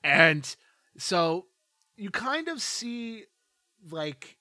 And 0.03 0.55
so 0.99 1.47
you 1.97 2.11
kind 2.11 2.49
of 2.49 2.61
see 2.61 3.25
like 3.91 4.37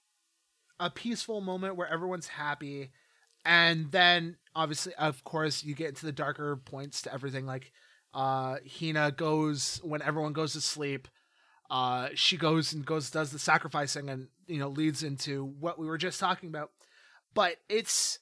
a 0.79 0.89
peaceful 0.89 1.39
moment 1.39 1.75
where 1.75 1.87
everyone's 1.87 2.27
happy 2.27 2.91
and 3.45 3.91
then 3.91 4.37
obviously 4.55 4.93
of 4.95 5.23
course 5.23 5.63
you 5.63 5.75
get 5.75 5.89
into 5.89 6.05
the 6.05 6.11
darker 6.11 6.55
points 6.55 7.01
to 7.01 7.13
everything 7.13 7.45
like 7.45 7.71
uh 8.13 8.57
hina 8.79 9.11
goes 9.11 9.79
when 9.83 10.01
everyone 10.01 10.33
goes 10.33 10.53
to 10.53 10.61
sleep 10.61 11.07
uh 11.73 12.09
she 12.13 12.37
goes 12.37 12.71
and 12.71 12.85
goes 12.85 13.09
does 13.09 13.31
the 13.31 13.39
sacrificing 13.39 14.07
and 14.09 14.27
you 14.47 14.59
know 14.59 14.67
leads 14.67 15.01
into 15.01 15.45
what 15.59 15.79
we 15.79 15.87
were 15.87 15.97
just 15.97 16.19
talking 16.19 16.47
about. 16.47 16.69
But 17.33 17.57
it's 17.67 18.19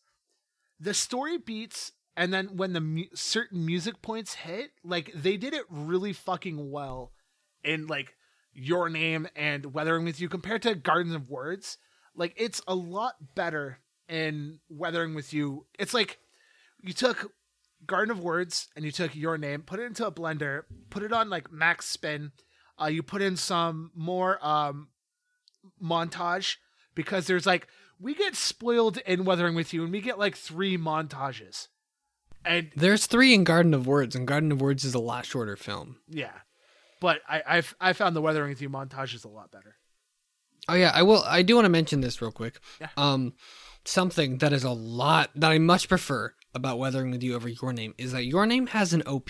the 0.79 0.93
story 0.93 1.37
beats 1.37 1.91
and 2.15 2.33
then 2.33 2.55
when 2.55 2.71
the 2.71 2.79
mu- 2.79 3.13
certain 3.13 3.65
music 3.65 4.01
points 4.01 4.35
hit 4.35 4.71
like 4.85 5.11
they 5.13 5.35
did 5.35 5.53
it 5.53 5.65
really 5.69 6.13
fucking 6.13 6.71
well 6.71 7.11
in 7.61 7.87
like 7.87 8.15
your 8.53 8.89
name 8.89 9.27
and 9.35 9.73
weathering 9.73 10.05
with 10.05 10.21
you 10.21 10.29
compared 10.29 10.61
to 10.61 10.73
gardens 10.73 11.13
of 11.13 11.29
words. 11.29 11.77
Like 12.15 12.33
it's 12.37 12.61
a 12.67 12.75
lot 12.75 13.15
better 13.35 13.79
in 14.11 14.59
weathering 14.69 15.15
with 15.15 15.33
you 15.33 15.65
it's 15.79 15.93
like 15.93 16.19
you 16.81 16.91
took 16.93 17.31
garden 17.87 18.11
of 18.11 18.19
words 18.19 18.67
and 18.75 18.83
you 18.85 18.91
took 18.91 19.15
your 19.15 19.37
name 19.37 19.61
put 19.61 19.79
it 19.79 19.83
into 19.85 20.05
a 20.05 20.11
blender 20.11 20.63
put 20.89 21.01
it 21.01 21.13
on 21.13 21.29
like 21.29 21.51
max 21.51 21.85
spin 21.87 22.31
uh, 22.79 22.85
you 22.85 23.01
put 23.01 23.21
in 23.21 23.35
some 23.35 23.89
more 23.95 24.37
um 24.45 24.89
montage 25.81 26.57
because 26.93 27.25
there's 27.27 27.45
like 27.45 27.67
we 27.99 28.13
get 28.13 28.35
spoiled 28.35 28.97
in 29.05 29.23
weathering 29.25 29.55
with 29.55 29.73
you 29.73 29.83
and 29.83 29.91
we 29.91 30.01
get 30.01 30.19
like 30.19 30.35
three 30.35 30.77
montages 30.77 31.67
and 32.43 32.71
There's 32.75 33.05
three 33.05 33.35
in 33.35 33.43
Garden 33.43 33.71
of 33.75 33.85
Words, 33.85 34.15
and 34.15 34.27
Garden 34.27 34.51
of 34.51 34.59
Words 34.61 34.83
is 34.83 34.95
a 34.95 34.99
lot 34.99 35.25
shorter 35.25 35.55
film. 35.55 35.97
yeah 36.09 36.31
but 36.99 37.21
i 37.29 37.41
I've, 37.47 37.75
i 37.79 37.93
found 37.93 38.15
the 38.15 38.21
weathering 38.21 38.49
with 38.49 38.61
you 38.61 38.69
montages 38.69 39.23
a 39.25 39.29
lot 39.29 39.51
better 39.51 39.77
Oh 40.69 40.75
yeah, 40.75 40.91
I 40.93 41.01
will. 41.01 41.23
I 41.23 41.41
do 41.41 41.55
want 41.55 41.65
to 41.65 41.69
mention 41.69 42.01
this 42.01 42.21
real 42.21 42.31
quick. 42.31 42.59
Yeah. 42.79 42.89
Um, 42.95 43.33
something 43.85 44.37
that 44.39 44.53
is 44.53 44.63
a 44.63 44.71
lot 44.71 45.31
that 45.35 45.51
I 45.51 45.57
much 45.59 45.87
prefer 45.89 46.33
about 46.53 46.77
Weathering 46.79 47.11
with 47.11 47.23
You 47.23 47.35
over 47.35 47.47
Your 47.49 47.73
Name 47.73 47.93
is 47.97 48.11
that 48.11 48.25
Your 48.25 48.45
Name 48.45 48.67
has 48.67 48.93
an 48.93 49.01
OP. 49.03 49.29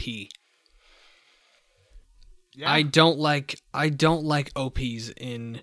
yeah 2.53 2.71
I 2.71 2.81
don't 2.81 3.17
like. 3.19 3.61
I 3.73 3.89
don't 3.89 4.23
like 4.25 4.51
OPs 4.55 5.09
in 5.17 5.61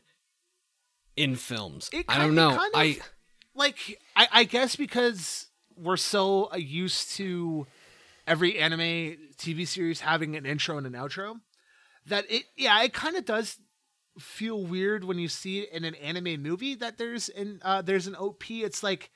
in 1.17 1.37
films. 1.37 1.91
It 1.93 2.07
I 2.09 2.19
don't 2.19 2.35
know. 2.35 2.51
kind 2.57 2.75
of- 2.75 2.81
I 2.81 2.99
like 3.55 4.01
I, 4.17 4.29
I 4.33 4.45
guess 4.45 4.77
because 4.77 5.49
we're 5.77 5.97
so 5.97 6.55
used 6.57 7.11
to 7.17 7.67
every 8.27 8.59
anime 8.59 9.17
TV 9.37 9.67
series 9.67 10.01
having 10.01 10.37
an 10.37 10.47
intro 10.47 10.77
and 10.79 10.87
an 10.87 10.93
outro 10.95 11.41
that 12.07 12.25
it 12.31 12.45
yeah 12.57 12.83
it 12.83 12.93
kind 12.93 13.17
of 13.17 13.25
does 13.25 13.59
feel 14.19 14.65
weird 14.65 15.05
when 15.05 15.19
you 15.19 15.29
see 15.29 15.61
it 15.61 15.73
in 15.73 15.85
an 15.85 15.95
anime 15.97 16.43
movie 16.43 16.75
that 16.77 16.99
there's 16.99 17.29
an 17.31 17.61
uh, 17.63 17.83
there's 17.83 18.07
an 18.07 18.17
OP. 18.17 18.51
It's 18.51 18.83
like 18.83 19.11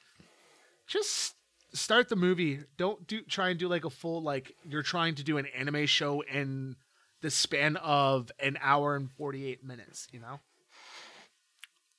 just 0.87 1.35
start 1.73 2.09
the 2.09 2.17
movie. 2.17 2.61
Don't 2.77 3.07
do 3.07 3.23
try 3.23 3.51
and 3.51 3.59
do 3.59 3.69
like 3.69 3.85
a 3.85 3.91
full 3.91 4.23
like 4.23 4.55
you're 4.69 4.83
trying 4.83 5.15
to 5.17 5.23
do 5.23 5.39
an 5.39 5.47
anime 5.57 5.87
show 5.87 6.23
in 6.23 6.77
the 7.21 7.31
span 7.31 7.77
of 7.77 8.31
an 8.41 8.59
hour 8.61 8.97
and 8.97 9.11
48 9.13 9.65
minutes, 9.65 10.09
you 10.11 10.21
know? 10.21 10.41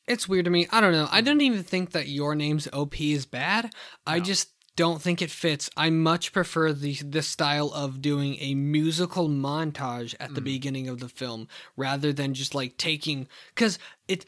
it's 0.07 0.27
weird 0.27 0.45
to 0.45 0.51
me. 0.51 0.67
I 0.71 0.81
don't 0.81 0.91
know. 0.91 1.07
I 1.11 1.21
don't 1.21 1.41
even 1.41 1.63
think 1.63 1.91
that 1.91 2.07
Your 2.07 2.35
Name's 2.35 2.67
OP 2.73 2.99
is 2.99 3.25
bad. 3.25 3.73
I 4.05 4.19
just 4.19 4.49
don't 4.75 5.01
think 5.01 5.21
it 5.21 5.29
fits. 5.31 5.69
I 5.77 5.89
much 5.89 6.31
prefer 6.33 6.73
the 6.73 6.93
this 7.03 7.27
style 7.27 7.71
of 7.73 8.01
doing 8.01 8.37
a 8.39 8.55
musical 8.55 9.29
montage 9.29 10.15
at 10.19 10.33
the 10.33 10.41
Mm. 10.41 10.45
beginning 10.45 10.87
of 10.89 10.99
the 10.99 11.09
film 11.09 11.47
rather 11.77 12.11
than 12.11 12.33
just 12.33 12.55
like 12.55 12.77
taking 12.77 13.27
cuz 13.55 13.77
it 14.07 14.25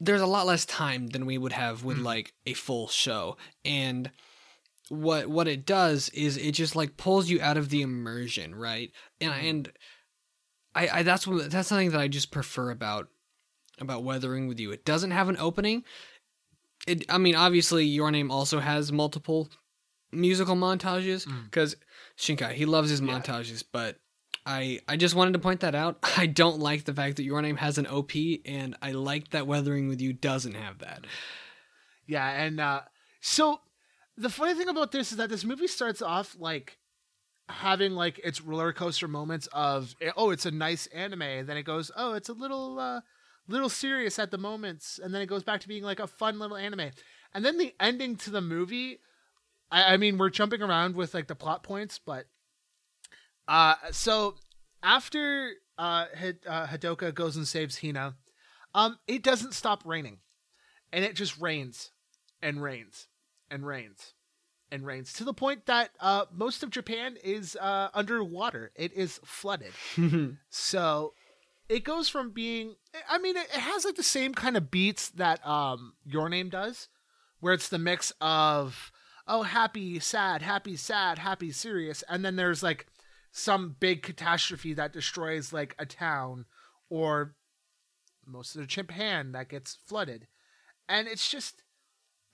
there's 0.00 0.20
a 0.20 0.26
lot 0.26 0.46
less 0.46 0.64
time 0.66 1.08
than 1.08 1.24
we 1.26 1.38
would 1.38 1.52
have 1.52 1.82
with 1.84 1.98
Mm. 1.98 2.04
like 2.04 2.34
a 2.46 2.54
full 2.54 2.88
show 2.88 3.36
and 3.64 4.10
what 4.88 5.26
what 5.28 5.48
it 5.48 5.66
does 5.66 6.08
is 6.10 6.36
it 6.36 6.52
just 6.52 6.76
like 6.76 6.96
pulls 6.96 7.28
you 7.28 7.40
out 7.42 7.56
of 7.56 7.70
the 7.70 7.82
immersion, 7.82 8.54
right? 8.54 8.92
And 9.20 9.32
Mm. 9.32 9.48
and 9.50 9.72
I, 10.74 10.88
I 10.98 11.02
that's 11.02 11.26
what 11.26 11.50
that's 11.50 11.68
something 11.68 11.90
that 11.90 12.00
I 12.00 12.08
just 12.08 12.30
prefer 12.30 12.70
about 12.70 13.08
about 13.78 14.04
weathering 14.04 14.46
with 14.48 14.58
you. 14.60 14.70
It 14.70 14.84
doesn't 14.84 15.10
have 15.10 15.28
an 15.28 15.36
opening. 15.38 15.84
It 16.86 17.04
I 17.10 17.18
mean 17.18 17.34
obviously 17.34 17.84
your 17.84 18.10
name 18.10 18.30
also 18.30 18.60
has 18.60 18.92
multiple 18.92 19.50
musical 20.12 20.54
montages 20.56 21.26
Mm. 21.26 21.44
because 21.44 21.76
Shinkai 22.18 22.52
he 22.52 22.64
loves 22.66 22.90
his 22.90 23.00
Yeah. 23.00 23.06
montages, 23.20 23.64
but 23.70 23.98
I 24.44 24.80
I 24.88 24.96
just 24.96 25.14
wanted 25.14 25.32
to 25.32 25.38
point 25.40 25.60
that 25.60 25.74
out. 25.74 25.98
I 26.16 26.26
don't 26.26 26.58
like 26.60 26.84
the 26.84 26.94
fact 26.94 27.16
that 27.16 27.24
your 27.24 27.42
name 27.42 27.56
has 27.56 27.78
an 27.78 27.86
OP, 27.86 28.12
and 28.44 28.76
I 28.80 28.92
like 28.92 29.30
that 29.30 29.46
weathering 29.46 29.88
with 29.88 30.00
you 30.00 30.12
doesn't 30.12 30.54
have 30.54 30.78
that. 30.78 31.04
Yeah, 32.06 32.28
and 32.28 32.60
uh 32.60 32.82
so 33.20 33.60
the 34.16 34.30
funny 34.30 34.54
thing 34.54 34.68
about 34.68 34.92
this 34.92 35.10
is 35.10 35.18
that 35.18 35.28
this 35.30 35.44
movie 35.44 35.66
starts 35.66 36.00
off 36.00 36.36
like 36.38 36.78
having 37.48 37.92
like 37.92 38.18
its 38.24 38.40
roller 38.40 38.72
coaster 38.72 39.06
moments 39.06 39.46
of 39.52 39.94
oh 40.16 40.30
it's 40.30 40.46
a 40.46 40.50
nice 40.50 40.86
anime 40.88 41.22
and 41.22 41.48
then 41.48 41.56
it 41.56 41.62
goes 41.62 41.90
oh 41.96 42.14
it's 42.14 42.28
a 42.28 42.32
little 42.32 42.78
uh 42.78 43.00
little 43.46 43.68
serious 43.68 44.18
at 44.18 44.32
the 44.32 44.38
moments 44.38 44.98
and 45.02 45.14
then 45.14 45.22
it 45.22 45.26
goes 45.26 45.44
back 45.44 45.60
to 45.60 45.68
being 45.68 45.84
like 45.84 46.00
a 46.00 46.06
fun 46.08 46.38
little 46.40 46.56
anime 46.56 46.90
and 47.34 47.44
then 47.44 47.56
the 47.58 47.72
ending 47.78 48.16
to 48.16 48.30
the 48.30 48.40
movie 48.40 48.98
i, 49.70 49.94
I 49.94 49.96
mean 49.96 50.18
we're 50.18 50.30
jumping 50.30 50.62
around 50.62 50.94
with 50.96 51.14
like 51.14 51.26
the 51.28 51.34
plot 51.34 51.62
points 51.62 51.98
but 51.98 52.26
uh 53.48 53.74
so 53.90 54.34
after 54.82 55.52
uh, 55.78 56.06
uh 56.46 56.66
Hidoka 56.66 57.14
goes 57.14 57.36
and 57.36 57.46
saves 57.46 57.80
Hina 57.80 58.14
um 58.74 58.98
it 59.06 59.22
doesn't 59.22 59.54
stop 59.54 59.82
raining 59.84 60.18
and 60.92 61.04
it 61.04 61.14
just 61.14 61.38
rains 61.40 61.90
and 62.42 62.62
rains 62.62 63.08
and 63.50 63.66
rains 63.66 64.14
and 64.70 64.84
rains 64.84 65.12
to 65.14 65.24
the 65.24 65.34
point 65.34 65.66
that 65.66 65.90
uh, 66.00 66.24
most 66.32 66.62
of 66.62 66.70
Japan 66.70 67.16
is 67.22 67.56
uh, 67.60 67.88
underwater. 67.94 68.72
It 68.74 68.92
is 68.92 69.20
flooded. 69.24 69.72
So 70.50 71.12
it 71.68 71.84
goes 71.84 72.08
from 72.08 72.30
being, 72.30 72.76
I 73.08 73.18
mean, 73.18 73.36
it, 73.36 73.46
it 73.54 73.60
has 73.60 73.84
like 73.84 73.96
the 73.96 74.02
same 74.02 74.34
kind 74.34 74.56
of 74.56 74.70
beats 74.70 75.10
that 75.10 75.46
um, 75.46 75.94
Your 76.04 76.28
Name 76.28 76.48
does, 76.48 76.88
where 77.40 77.52
it's 77.52 77.68
the 77.68 77.78
mix 77.78 78.12
of, 78.20 78.90
oh, 79.28 79.42
happy, 79.42 79.98
sad, 79.98 80.42
happy, 80.42 80.76
sad, 80.76 81.18
happy, 81.18 81.50
serious. 81.50 82.02
And 82.08 82.24
then 82.24 82.36
there's 82.36 82.62
like 82.62 82.86
some 83.32 83.76
big 83.78 84.02
catastrophe 84.02 84.72
that 84.74 84.92
destroys 84.92 85.52
like 85.52 85.74
a 85.78 85.86
town 85.86 86.46
or 86.88 87.34
most 88.26 88.54
of 88.54 88.60
the 88.60 88.66
Japan 88.66 89.32
that 89.32 89.48
gets 89.48 89.76
flooded. 89.86 90.26
And 90.88 91.08
it's 91.08 91.28
just, 91.30 91.62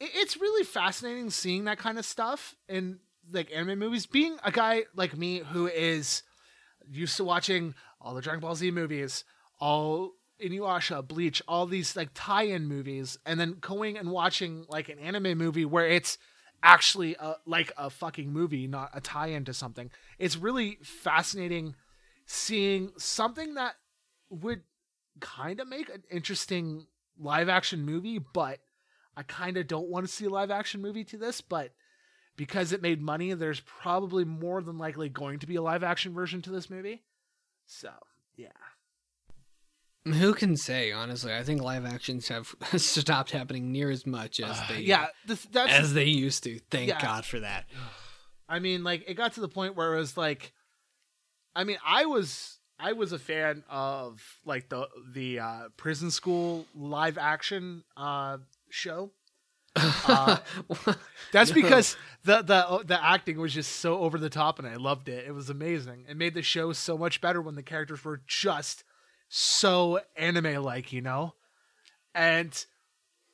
it- 0.01 0.11
it's 0.15 0.37
really 0.37 0.65
fascinating 0.65 1.31
seeing 1.31 1.65
that 1.65 1.79
kind 1.79 1.99
of 1.99 2.05
stuff 2.05 2.55
in 2.69 2.99
like 3.31 3.51
anime 3.55 3.79
movies. 3.79 4.07
Being 4.07 4.37
a 4.45 4.53
guy 4.53 4.85
like 4.95 5.17
me 5.17 5.39
who 5.39 5.67
is 5.67 6.23
used 6.89 7.17
to 7.17 7.25
watching 7.25 7.75
all 8.01 8.15
the 8.15 8.21
Dragon 8.21 8.41
Ball 8.41 8.55
Z 8.55 8.71
movies, 8.71 9.25
all 9.61 10.13
Inuyasha, 10.43 11.07
Bleach, 11.07 11.41
all 11.47 11.67
these 11.67 11.95
like 11.97 12.11
tie-in 12.15 12.67
movies, 12.67 13.17
and 13.25 13.39
then 13.39 13.57
going 13.61 13.97
and 13.97 14.11
watching 14.11 14.65
like 14.69 14.89
an 14.89 14.99
anime 14.99 15.39
movie 15.39 15.65
where 15.65 15.87
it's 15.87 16.19
actually 16.63 17.17
a, 17.19 17.37
like 17.47 17.73
a 17.77 17.91
fucking 17.91 18.33
movie, 18.33 18.67
not 18.67 18.91
a 18.95 19.01
tie-in 19.01 19.45
to 19.45 19.55
something. 19.55 19.91
It's 20.19 20.37
really 20.37 20.79
fascinating 20.83 21.75
seeing 22.27 22.93
something 22.97 23.55
that 23.55 23.75
would 24.31 24.63
kind 25.21 25.61
of 25.61 25.69
make 25.69 25.89
an 25.89 26.03
interesting 26.11 26.87
live 27.19 27.49
action 27.49 27.85
movie, 27.85 28.19
but 28.19 28.61
I 29.17 29.23
kind 29.23 29.57
of 29.57 29.67
don't 29.67 29.89
want 29.89 30.07
to 30.07 30.13
see 30.13 30.25
a 30.25 30.31
live 30.31 30.51
action 30.51 30.81
movie 30.81 31.05
to 31.05 31.19
this, 31.19 31.41
but 31.41 31.73
because 32.37 32.73
it 32.73 32.81
made 32.81 33.03
money, 33.03 33.35
there's 33.35 33.61
probably 33.61 34.25
more 34.25 34.63
than 34.63 34.79
likely 34.79 35.09
going 35.09 35.39
to 35.41 35.47
be 35.47 35.57
a 35.57 35.63
live 35.63 35.83
action 35.83 36.15
version 36.15 36.41
to 36.43 36.51
this 36.51 36.71
movie. 36.71 37.03
So, 37.67 37.91
yeah. 38.37 38.49
Who 40.05 40.35
can 40.35 40.57
say? 40.57 40.91
Honestly, 40.91 41.33
I 41.33 41.45
think 41.45 41.63
live 41.63 41.87
actions 41.87 42.29
have 42.29 42.55
stopped 42.77 43.31
happening 43.31 43.71
near 43.71 43.91
as 43.91 44.05
much 44.07 44.41
as 44.41 44.61
they 44.69 44.81
yeah, 44.81 45.07
this, 45.27 45.45
that's 45.53 45.73
as 45.73 45.95
they 45.95 46.07
used 46.07 46.43
to. 46.45 46.59
Thank 46.71 46.89
Yeah. 46.89 47.01
God 47.01 47.25
for 47.25 47.39
that. 47.41 47.67
I 48.49 48.59
mean, 48.59 48.83
like 48.83 49.05
it 49.09 49.15
got 49.15 49.35
to 49.35 49.41
the 49.41 49.49
point 49.49 49.77
where 49.77 49.95
it 49.95 49.99
was 49.99 50.17
like, 50.17 50.53
I 51.55 51.63
mean, 51.65 51.79
I 51.87 52.07
was 52.07 52.59
I 52.81 52.95
was 52.95 53.13
a 53.13 53.19
fan 53.19 53.63
of 53.71 54.21
like 54.45 54.69
the 54.69 54.89
the 55.13 55.39
uh, 55.39 55.69
prison 55.77 56.11
school 56.11 56.67
live 56.75 57.17
action 57.17 57.85
uh, 57.97 58.39
show. 58.71 59.11
Uh, 60.05 60.37
That's 61.33 61.53
because 61.53 61.97
the 62.25 62.43
the 62.43 62.83
the 62.85 63.03
acting 63.03 63.39
was 63.39 63.55
just 63.55 63.77
so 63.77 64.01
over 64.01 64.19
the 64.19 64.29
top, 64.29 64.59
and 64.59 64.69
I 64.69 64.75
loved 64.77 65.09
it. 65.09 65.25
It 65.27 65.33
was 65.33 65.49
amazing. 65.49 66.05
It 66.09 66.17
made 66.17 66.35
the 66.35 66.43
show 66.43 66.73
so 66.73 66.99
much 66.99 67.21
better 67.21 67.41
when 67.41 67.55
the 67.55 67.63
characters 67.63 68.05
were 68.05 68.21
just 68.27 68.85
so 69.35 70.01
anime 70.17 70.63
like, 70.63 70.93
you 70.93 71.01
know. 71.01 71.35
And 72.15 72.67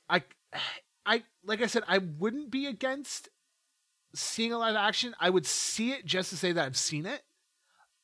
I, 0.09 0.23
I 1.05 1.25
like 1.45 1.61
I 1.61 1.67
said, 1.67 1.83
I 1.89 1.99
wouldn't 1.99 2.51
be 2.51 2.67
against 2.67 3.29
seeing 4.15 4.53
a 4.53 4.59
live 4.59 4.77
action. 4.77 5.15
I 5.19 5.31
would 5.31 5.47
see 5.47 5.91
it 5.91 6.07
just 6.07 6.31
to 6.31 6.37
say 6.37 6.53
that 6.53 6.65
I've 6.65 6.77
seen 6.77 7.05
it. 7.05 7.23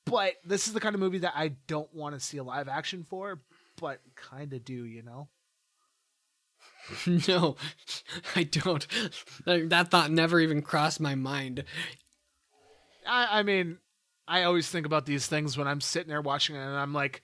But 0.07 0.34
this 0.45 0.66
is 0.66 0.74
the 0.74 0.80
kind 0.80 0.95
of 0.95 1.01
movie 1.01 1.18
that 1.18 1.32
I 1.34 1.53
don't 1.66 1.92
want 1.95 2.14
to 2.14 2.20
see 2.20 2.36
a 2.38 2.45
live 2.45 2.68
action 2.68 3.05
for 3.05 3.40
but 3.80 4.01
kind 4.14 4.53
of 4.53 4.64
do, 4.64 4.84
you 4.84 5.03
know? 5.03 5.28
no, 7.28 7.57
I 8.36 8.42
don't. 8.42 8.86
That 9.47 9.68
that 9.70 9.90
thought 9.90 10.11
never 10.11 10.40
even 10.40 10.62
crossed 10.62 11.01
my 11.01 11.14
mind. 11.14 11.64
I, 13.07 13.40
I 13.40 13.42
mean, 13.42 13.78
I 14.26 14.42
always 14.42 14.68
think 14.68 14.86
about 14.86 15.07
these 15.07 15.26
things 15.26 15.57
when 15.57 15.68
I'm 15.68 15.80
sitting 15.80 16.09
there 16.09 16.20
watching 16.20 16.57
it, 16.57 16.61
and 16.61 16.76
I'm 16.76 16.92
like, 16.92 17.22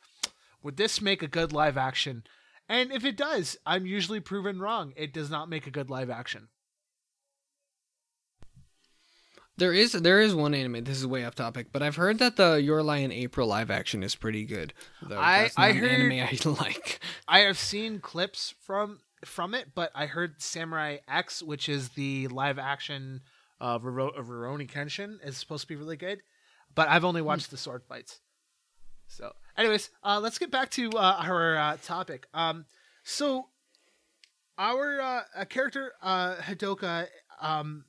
would 0.62 0.76
this 0.76 1.00
make 1.00 1.22
a 1.22 1.28
good 1.28 1.52
live 1.52 1.76
action? 1.76 2.24
And 2.68 2.92
if 2.92 3.04
it 3.04 3.16
does, 3.16 3.56
I'm 3.66 3.86
usually 3.86 4.20
proven 4.20 4.60
wrong. 4.60 4.92
It 4.96 5.12
does 5.12 5.30
not 5.30 5.48
make 5.48 5.66
a 5.66 5.70
good 5.72 5.90
live 5.90 6.10
action. 6.10 6.48
There 9.56 9.72
is 9.74 9.92
there 9.92 10.20
is 10.22 10.34
one 10.34 10.54
anime. 10.54 10.84
This 10.84 10.96
is 10.98 11.06
way 11.06 11.24
off 11.24 11.34
topic, 11.34 11.66
but 11.70 11.82
I've 11.82 11.96
heard 11.96 12.18
that 12.18 12.36
the 12.36 12.54
Your 12.62 12.82
Lie 12.82 12.98
in 12.98 13.12
April 13.12 13.46
live 13.46 13.70
action 13.70 14.02
is 14.02 14.14
pretty 14.14 14.46
good. 14.46 14.72
Though 15.02 15.18
I- 15.18 15.50
I 15.56 15.68
an 15.70 15.76
heard- 15.76 15.90
anime 15.90 16.12
I 16.48 16.62
like. 16.62 17.00
I 17.28 17.40
have 17.40 17.58
seen 17.58 18.00
clips 18.00 18.54
from 18.62 19.00
from 19.24 19.52
it, 19.54 19.74
but 19.74 19.90
I 19.94 20.06
heard 20.06 20.40
Samurai 20.40 20.98
X, 21.06 21.42
which 21.42 21.68
is 21.68 21.90
the 21.90 22.28
live 22.28 22.58
action 22.58 23.20
uh, 23.60 23.64
of 23.74 23.82
Rurouni 23.82 24.70
Kenshin, 24.70 25.18
is 25.22 25.36
supposed 25.36 25.62
to 25.62 25.68
be 25.68 25.76
really 25.76 25.98
good. 25.98 26.20
But 26.74 26.88
I've 26.88 27.04
only 27.04 27.20
watched 27.20 27.50
the 27.50 27.58
sword 27.58 27.82
fights. 27.86 28.20
So, 29.08 29.32
anyways, 29.60 29.90
uh, 30.02 30.18
let's 30.20 30.38
get 30.38 30.50
back 30.50 30.70
to 30.70 30.90
uh, 30.92 31.16
our 31.18 31.56
uh, 31.56 31.76
topic. 31.82 32.26
Um, 32.34 32.64
so, 33.04 33.46
our 34.58 35.00
uh, 35.00 35.44
character 35.48 35.92
uh, 36.02 36.36
Hodaka, 36.36 37.06
um, 37.40 37.84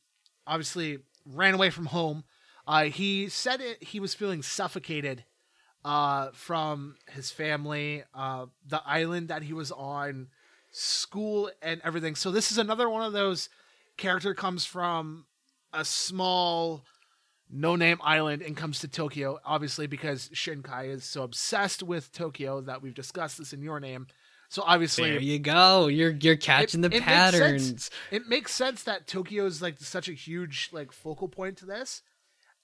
obviously 0.45 0.99
ran 1.25 1.53
away 1.53 1.69
from 1.69 1.87
home. 1.87 2.23
Uh, 2.67 2.83
he 2.83 3.29
said 3.29 3.61
it. 3.61 3.83
He 3.83 3.99
was 3.99 4.13
feeling 4.13 4.41
suffocated 4.41 5.23
from 6.33 6.95
his 7.09 7.31
family, 7.31 8.03
the 8.13 8.81
island 8.85 9.29
that 9.29 9.43
he 9.43 9.53
was 9.53 9.71
on, 9.71 10.27
school, 10.71 11.49
and 11.61 11.81
everything. 11.83 12.15
So 12.15 12.31
this 12.31 12.51
is 12.51 12.57
another 12.57 12.89
one 12.89 13.01
of 13.01 13.13
those 13.13 13.49
character 13.97 14.33
comes 14.33 14.63
from 14.65 15.25
a 15.73 15.83
small, 15.83 16.83
no-name 17.51 17.97
island 18.03 18.41
and 18.41 18.55
comes 18.55 18.79
to 18.79 18.87
Tokyo. 18.87 19.39
Obviously, 19.45 19.87
because 19.87 20.29
Shinkai 20.29 20.89
is 20.89 21.03
so 21.03 21.23
obsessed 21.23 21.83
with 21.83 22.11
Tokyo 22.11 22.61
that 22.61 22.81
we've 22.81 22.93
discussed 22.95 23.37
this 23.37 23.53
in 23.53 23.61
your 23.61 23.79
name. 23.79 24.07
So 24.49 24.63
obviously, 24.65 25.11
There 25.11 25.21
you 25.21 25.39
go. 25.39 25.87
You're 25.87 26.11
you're 26.11 26.35
catching 26.35 26.83
it- 26.83 26.89
the 26.89 26.95
it 26.97 26.99
makes 26.99 27.05
patterns. 27.05 27.89
it 28.11 28.27
makes 28.27 28.53
sense 28.53 28.83
that 28.83 29.07
Tokyo 29.07 29.45
is 29.45 29.61
like 29.61 29.79
such 29.79 30.09
a 30.09 30.13
huge 30.13 30.69
like 30.73 30.91
focal 30.91 31.29
point 31.29 31.57
to 31.59 31.65
this, 31.65 32.01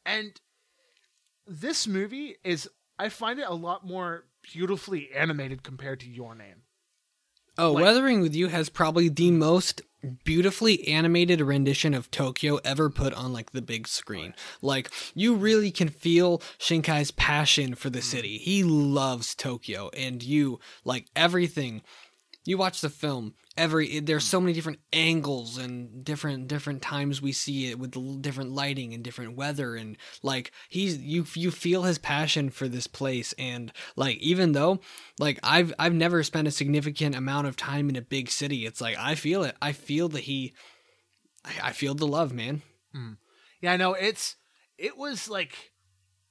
and 0.05 0.39
this 1.45 1.87
movie 1.87 2.35
is 2.43 2.69
I 2.99 3.09
find 3.09 3.39
it 3.39 3.45
a 3.47 3.53
lot 3.53 3.85
more 3.85 4.25
beautifully 4.41 5.09
animated 5.15 5.63
compared 5.63 5.99
to 6.01 6.09
Your 6.09 6.35
Name. 6.35 6.63
Oh, 7.57 7.71
Like- 7.73 7.83
Weathering 7.83 8.21
with 8.21 8.35
You 8.35 8.47
has 8.47 8.69
probably 8.69 9.09
the 9.09 9.31
most 9.31 9.81
beautifully 10.23 10.87
animated 10.87 11.41
rendition 11.41 11.93
of 11.93 12.11
Tokyo 12.11 12.57
ever 12.63 12.89
put 12.89 13.13
on 13.13 13.33
like 13.33 13.51
the 13.51 13.61
big 13.61 13.87
screen. 13.87 14.33
Like 14.61 14.89
you 15.15 15.35
really 15.35 15.71
can 15.71 15.89
feel 15.89 16.41
Shinkai's 16.59 17.11
passion 17.11 17.75
for 17.75 17.89
the 17.89 17.99
mm. 17.99 18.03
city. 18.03 18.37
He 18.37 18.63
loves 18.63 19.33
Tokyo 19.35 19.89
and 19.97 20.21
you 20.21 20.59
like 20.85 21.07
everything. 21.15 21.81
You 22.47 22.57
watch 22.57 22.79
the 22.79 22.89
film, 22.89 23.33
every 23.57 23.99
there's 23.99 24.23
so 24.23 24.39
many 24.39 24.53
different 24.53 24.79
angles 24.93 25.57
and 25.57 26.05
different 26.05 26.47
different 26.47 26.81
times 26.81 27.21
we 27.21 27.33
see 27.33 27.69
it 27.69 27.77
with 27.77 28.21
different 28.21 28.53
lighting 28.53 28.93
and 28.93 29.03
different 29.03 29.35
weather 29.35 29.75
and 29.75 29.97
like 30.23 30.51
he's 30.69 30.97
you 30.97 31.25
you 31.33 31.51
feel 31.51 31.83
his 31.83 31.97
passion 31.97 32.49
for 32.49 32.69
this 32.69 32.87
place 32.87 33.33
and 33.37 33.73
like 33.97 34.17
even 34.19 34.53
though 34.53 34.79
like 35.19 35.39
I've 35.43 35.73
I've 35.77 35.93
never 35.93 36.23
spent 36.23 36.47
a 36.47 36.51
significant 36.51 37.15
amount 37.15 37.47
of 37.47 37.57
time 37.57 37.89
in 37.89 37.97
a 37.97 38.01
big 38.01 38.29
city. 38.29 38.65
It's 38.65 38.79
like 38.79 38.97
I 38.97 39.15
feel 39.15 39.43
it. 39.43 39.55
I 39.61 39.73
feel 39.73 40.07
that 40.09 40.21
he 40.21 40.53
I, 41.43 41.69
I 41.69 41.71
feel 41.73 41.95
the 41.95 42.07
love 42.07 42.33
man. 42.33 42.61
Mm. 42.95 43.17
Yeah, 43.61 43.73
I 43.73 43.77
know. 43.77 43.93
It's 43.93 44.37
it 44.77 44.97
was 44.97 45.27
like 45.27 45.73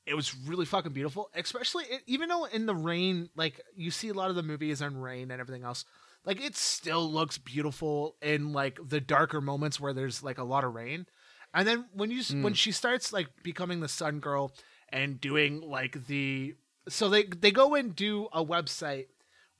it 0.07 0.15
was 0.15 0.37
really 0.47 0.65
fucking 0.65 0.93
beautiful, 0.93 1.29
especially 1.35 1.85
it, 1.85 2.03
even 2.07 2.29
though 2.29 2.45
in 2.45 2.67
the 2.67 2.75
rain, 2.75 3.29
like 3.35 3.61
you 3.75 3.91
see 3.91 4.09
a 4.09 4.15
lot 4.15 4.31
of 4.31 4.37
the 4.37 4.43
movies 4.43 4.81
in 4.81 4.97
rain 4.99 5.31
and 5.31 5.41
everything 5.41 5.65
else. 5.65 5.85
Like 6.27 6.45
it 6.45 6.57
still 6.57 7.11
looks 7.11 7.39
beautiful 7.39 8.17
in 8.21 8.53
like 8.53 8.79
the 8.87 9.01
darker 9.01 9.41
moments 9.41 9.81
where 9.81 9.93
there's 9.93 10.23
like 10.23 10.39
a 10.39 10.45
lot 10.45 10.65
of 10.65 10.75
rain. 10.75 11.07
And 11.55 11.67
then 11.67 11.87
when 11.95 12.11
you 12.11 12.21
s 12.21 12.35
when 12.35 12.53
she 12.53 12.73
starts 12.73 13.13
like 13.13 13.29
becoming 13.43 13.81
the 13.81 13.89
sun 13.89 14.19
girl 14.19 14.53
and 14.91 15.21
doing 15.21 15.61
like 15.61 16.07
the 16.07 16.57
so 16.89 17.09
they 17.09 17.23
they 17.23 17.53
go 17.53 17.75
and 17.75 17.95
do 17.95 18.29
a 18.33 18.45
website 18.45 19.07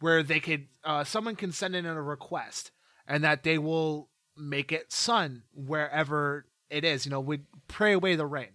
where 0.01 0.23
they 0.23 0.41
could 0.41 0.67
uh 0.85 1.05
someone 1.05 1.37
can 1.37 1.53
send 1.53 1.75
in 1.75 1.87
a 1.87 2.03
request 2.03 2.73
and 3.07 3.23
that 3.25 3.45
they 3.45 3.57
will 3.57 4.11
make 4.37 4.73
it 4.73 4.93
sun 4.93 5.45
wherever 5.55 6.47
it 6.69 6.85
is, 6.85 7.07
you 7.07 7.11
know, 7.11 7.21
would 7.21 7.47
pray 7.69 7.93
away 7.93 8.17
the 8.17 8.27
rain. 8.27 8.51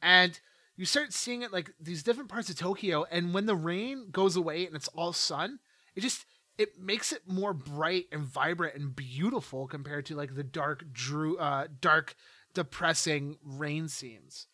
And 0.00 0.38
you 0.76 0.84
start 0.84 1.12
seeing 1.12 1.42
it 1.42 1.52
like 1.52 1.72
these 1.80 2.02
different 2.02 2.28
parts 2.28 2.48
of 2.48 2.56
Tokyo, 2.56 3.04
and 3.10 3.34
when 3.34 3.46
the 3.46 3.56
rain 3.56 4.08
goes 4.10 4.36
away 4.36 4.66
and 4.66 4.76
it's 4.76 4.88
all 4.88 5.12
sun, 5.12 5.58
it 5.94 6.02
just 6.02 6.24
it 6.58 6.78
makes 6.78 7.12
it 7.12 7.22
more 7.26 7.52
bright 7.52 8.06
and 8.10 8.22
vibrant 8.22 8.76
and 8.76 8.96
beautiful 8.96 9.66
compared 9.66 10.06
to 10.06 10.16
like 10.16 10.34
the 10.34 10.44
dark, 10.44 10.92
drew, 10.92 11.36
uh, 11.38 11.66
dark, 11.80 12.14
depressing 12.54 13.36
rain 13.44 13.88
scenes. 13.88 14.46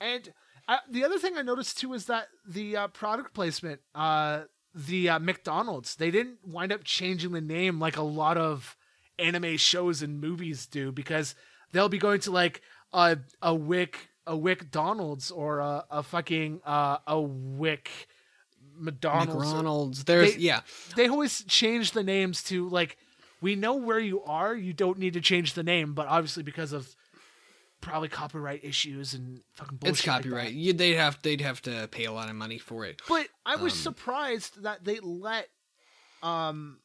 And 0.00 0.32
uh, 0.68 0.78
the 0.88 1.04
other 1.04 1.18
thing 1.18 1.36
I 1.36 1.42
noticed 1.42 1.78
too 1.78 1.92
is 1.94 2.06
that 2.06 2.28
the 2.46 2.76
uh, 2.76 2.88
product 2.88 3.34
placement, 3.34 3.80
uh, 3.94 4.42
the 4.74 5.08
uh, 5.08 5.18
McDonald's, 5.18 5.96
they 5.96 6.10
didn't 6.10 6.38
wind 6.46 6.72
up 6.72 6.84
changing 6.84 7.32
the 7.32 7.40
name 7.40 7.80
like 7.80 7.96
a 7.96 8.02
lot 8.02 8.36
of 8.36 8.76
anime 9.18 9.56
shows 9.56 10.00
and 10.00 10.20
movies 10.20 10.66
do 10.66 10.92
because 10.92 11.34
they'll 11.72 11.88
be 11.88 11.98
going 11.98 12.20
to 12.20 12.30
like 12.30 12.62
a 12.92 13.18
a 13.42 13.54
Wick 13.54 14.08
a 14.26 14.36
Wick 14.36 14.70
Donald's 14.70 15.30
or 15.30 15.58
a, 15.58 15.84
a 15.90 16.02
fucking 16.02 16.60
uh, 16.64 16.98
a 17.06 17.20
Wick 17.20 17.90
McDonald's. 18.80 19.34
McDonald's 19.46 20.04
there's 20.04 20.34
They- 20.34 20.40
yeah 20.40 20.60
They 20.96 21.08
always 21.08 21.44
change 21.44 21.92
the 21.92 22.02
names 22.02 22.42
to 22.44 22.68
like 22.68 22.96
we 23.40 23.54
know 23.56 23.74
where 23.76 23.98
you 23.98 24.22
are. 24.24 24.54
You 24.54 24.72
don't 24.72 24.98
need 24.98 25.14
to 25.14 25.20
change 25.20 25.54
the 25.54 25.62
name, 25.62 25.94
but 25.94 26.06
obviously 26.08 26.42
because 26.42 26.72
of 26.72 26.94
probably 27.80 28.08
copyright 28.10 28.62
issues 28.62 29.14
and 29.14 29.40
fucking 29.54 29.78
bullshit. 29.78 29.98
it's 29.98 30.06
like 30.06 30.16
copyright 30.16 30.52
you, 30.52 30.74
they'd 30.74 30.96
have 30.96 31.18
they'd 31.22 31.40
have 31.40 31.62
to 31.62 31.88
pay 31.90 32.04
a 32.04 32.12
lot 32.12 32.28
of 32.28 32.36
money 32.36 32.58
for 32.58 32.84
it 32.84 33.00
But 33.08 33.28
I 33.46 33.56
was 33.56 33.72
Um, 33.72 33.78
surprised 33.78 34.62
that 34.64 34.84
they 34.84 35.00
let 35.00 35.48
um 36.22 36.80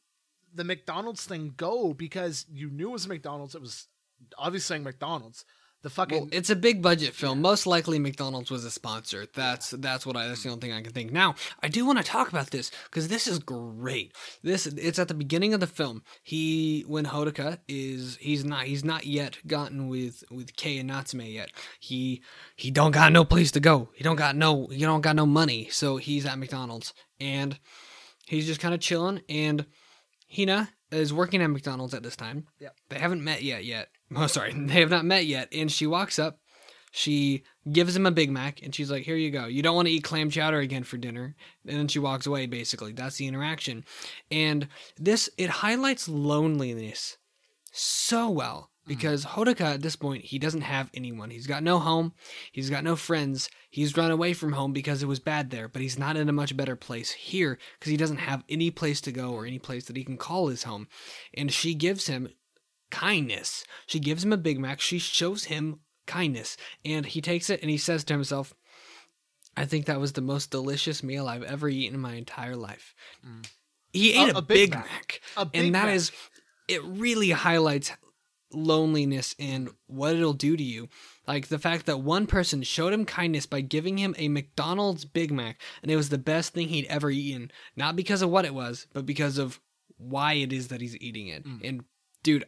the 0.54 0.64
McDonald's 0.64 1.24
thing 1.26 1.52
go 1.56 1.92
because 1.92 2.46
you 2.50 2.70
knew 2.70 2.88
it 2.88 2.92
was 2.92 3.06
McDonald's. 3.06 3.54
It 3.54 3.60
was 3.60 3.88
obviously 4.38 4.74
saying 4.76 4.84
McDonald's. 4.84 5.44
The 5.86 5.90
fucking 5.90 6.18
Well, 6.18 6.28
it's 6.32 6.50
a 6.50 6.56
big 6.56 6.82
budget 6.82 7.14
film. 7.14 7.40
Most 7.40 7.64
likely, 7.64 8.00
McDonald's 8.00 8.50
was 8.50 8.64
a 8.64 8.72
sponsor. 8.72 9.28
That's 9.32 9.70
that's 9.70 10.04
what 10.04 10.16
I. 10.16 10.26
That's 10.26 10.42
the 10.42 10.48
only 10.48 10.60
thing 10.60 10.72
I 10.72 10.82
can 10.82 10.92
think. 10.92 11.12
Now, 11.12 11.36
I 11.62 11.68
do 11.68 11.86
want 11.86 11.98
to 11.98 12.04
talk 12.04 12.28
about 12.28 12.50
this 12.50 12.72
because 12.90 13.06
this 13.06 13.28
is 13.28 13.38
great. 13.38 14.12
This 14.42 14.66
it's 14.66 14.98
at 14.98 15.06
the 15.06 15.14
beginning 15.14 15.54
of 15.54 15.60
the 15.60 15.68
film. 15.68 16.02
He 16.24 16.82
when 16.88 17.04
Hodaka 17.04 17.58
is 17.68 18.16
he's 18.20 18.44
not 18.44 18.64
he's 18.64 18.84
not 18.84 19.06
yet 19.06 19.38
gotten 19.46 19.86
with 19.86 20.24
with 20.28 20.56
Kei 20.56 20.78
and 20.78 20.88
Natsume 20.88 21.20
yet. 21.20 21.52
He 21.78 22.20
he 22.56 22.72
don't 22.72 22.90
got 22.90 23.12
no 23.12 23.24
place 23.24 23.52
to 23.52 23.60
go. 23.60 23.90
He 23.94 24.02
don't 24.02 24.16
got 24.16 24.34
no 24.34 24.66
he 24.66 24.80
don't 24.80 25.02
got 25.02 25.14
no 25.14 25.24
money. 25.24 25.68
So 25.70 25.98
he's 25.98 26.26
at 26.26 26.36
McDonald's 26.36 26.94
and 27.20 27.60
he's 28.26 28.48
just 28.48 28.58
kind 28.58 28.74
of 28.74 28.80
chilling. 28.80 29.22
And 29.28 29.66
Hina 30.36 30.68
is 30.90 31.12
working 31.12 31.42
at 31.42 31.46
McDonald's 31.46 31.94
at 31.94 32.02
this 32.02 32.16
time. 32.16 32.48
Yep. 32.58 32.76
They 32.88 32.98
haven't 32.98 33.22
met 33.22 33.44
yet 33.44 33.64
yet. 33.64 33.88
Oh, 34.16 34.26
sorry. 34.28 34.52
They 34.52 34.80
have 34.80 34.90
not 34.90 35.04
met 35.04 35.26
yet. 35.26 35.48
And 35.52 35.70
she 35.70 35.86
walks 35.86 36.18
up. 36.18 36.38
She 36.92 37.42
gives 37.70 37.94
him 37.94 38.06
a 38.06 38.10
Big 38.10 38.30
Mac 38.30 38.62
and 38.62 38.74
she's 38.74 38.90
like, 38.90 39.02
Here 39.02 39.16
you 39.16 39.30
go. 39.30 39.46
You 39.46 39.62
don't 39.62 39.76
want 39.76 39.86
to 39.86 39.92
eat 39.92 40.04
clam 40.04 40.30
chowder 40.30 40.60
again 40.60 40.84
for 40.84 40.96
dinner. 40.96 41.34
And 41.66 41.76
then 41.76 41.88
she 41.88 41.98
walks 41.98 42.26
away, 42.26 42.46
basically. 42.46 42.92
That's 42.92 43.16
the 43.16 43.26
interaction. 43.26 43.84
And 44.30 44.68
this, 44.96 45.28
it 45.36 45.50
highlights 45.50 46.08
loneliness 46.08 47.18
so 47.72 48.30
well 48.30 48.70
hmm. 48.84 48.88
because 48.88 49.26
Hodaka 49.26 49.74
at 49.74 49.82
this 49.82 49.96
point, 49.96 50.24
he 50.24 50.38
doesn't 50.38 50.62
have 50.62 50.90
anyone. 50.94 51.28
He's 51.28 51.46
got 51.46 51.62
no 51.62 51.78
home. 51.78 52.14
He's 52.52 52.70
got 52.70 52.84
no 52.84 52.96
friends. 52.96 53.50
He's 53.68 53.96
run 53.96 54.10
away 54.10 54.32
from 54.32 54.52
home 54.52 54.72
because 54.72 55.02
it 55.02 55.08
was 55.08 55.20
bad 55.20 55.50
there, 55.50 55.68
but 55.68 55.82
he's 55.82 55.98
not 55.98 56.16
in 56.16 56.30
a 56.30 56.32
much 56.32 56.56
better 56.56 56.76
place 56.76 57.10
here 57.10 57.58
because 57.78 57.90
he 57.90 57.98
doesn't 57.98 58.18
have 58.18 58.42
any 58.48 58.70
place 58.70 59.02
to 59.02 59.12
go 59.12 59.32
or 59.32 59.44
any 59.44 59.58
place 59.58 59.84
that 59.86 59.96
he 59.96 60.04
can 60.04 60.16
call 60.16 60.48
his 60.48 60.62
home. 60.62 60.88
And 61.34 61.52
she 61.52 61.74
gives 61.74 62.06
him 62.06 62.30
kindness. 63.00 63.64
She 63.86 63.98
gives 64.00 64.24
him 64.24 64.32
a 64.32 64.36
Big 64.36 64.58
Mac. 64.58 64.80
She 64.80 64.98
shows 64.98 65.44
him 65.44 65.80
kindness. 66.06 66.56
And 66.84 67.04
he 67.06 67.20
takes 67.20 67.50
it 67.50 67.60
and 67.62 67.70
he 67.70 67.78
says 67.78 68.04
to 68.04 68.14
himself, 68.14 68.54
I 69.56 69.64
think 69.64 69.86
that 69.86 70.00
was 70.00 70.12
the 70.12 70.20
most 70.20 70.50
delicious 70.50 71.02
meal 71.02 71.26
I've 71.28 71.42
ever 71.42 71.68
eaten 71.68 71.94
in 71.94 72.00
my 72.00 72.14
entire 72.14 72.56
life. 72.56 72.94
He 73.92 74.12
ate 74.12 74.28
Mm. 74.28 74.32
A- 74.32 74.34
a, 74.36 74.38
a 74.38 74.42
Big 74.42 74.70
Big, 74.70 74.74
Mac. 74.74 74.84
Mac. 74.90 75.20
A 75.36 75.44
Big 75.46 75.64
and 75.64 75.74
that 75.74 75.86
Mac. 75.86 75.94
is, 75.94 76.12
it 76.68 76.82
really 76.84 77.30
highlights 77.30 77.90
loneliness 78.52 79.34
and 79.38 79.70
what 79.86 80.14
it'll 80.14 80.32
do 80.32 80.56
to 80.56 80.62
you. 80.62 80.88
Like 81.26 81.48
the 81.48 81.58
fact 81.58 81.86
that 81.86 82.00
one 82.00 82.26
person 82.26 82.62
showed 82.62 82.92
him 82.92 83.04
kindness 83.04 83.46
by 83.46 83.60
giving 83.60 83.98
him 83.98 84.14
a 84.18 84.28
McDonald's 84.28 85.04
Big 85.04 85.32
Mac, 85.32 85.60
and 85.82 85.90
it 85.90 85.96
was 85.96 86.08
the 86.08 86.18
best 86.18 86.52
thing 86.54 86.68
he'd 86.68 86.86
ever 86.86 87.10
eaten, 87.10 87.50
not 87.74 87.96
because 87.96 88.22
of 88.22 88.30
what 88.30 88.44
it 88.44 88.54
was, 88.54 88.86
but 88.92 89.06
because 89.06 89.38
of 89.38 89.60
why 89.98 90.34
it 90.34 90.52
is 90.52 90.68
that 90.68 90.80
he's 90.80 90.96
eating 91.00 91.28
it. 91.28 91.44
Mm. 91.44 91.68
And 91.68 91.84
dude, 92.26 92.44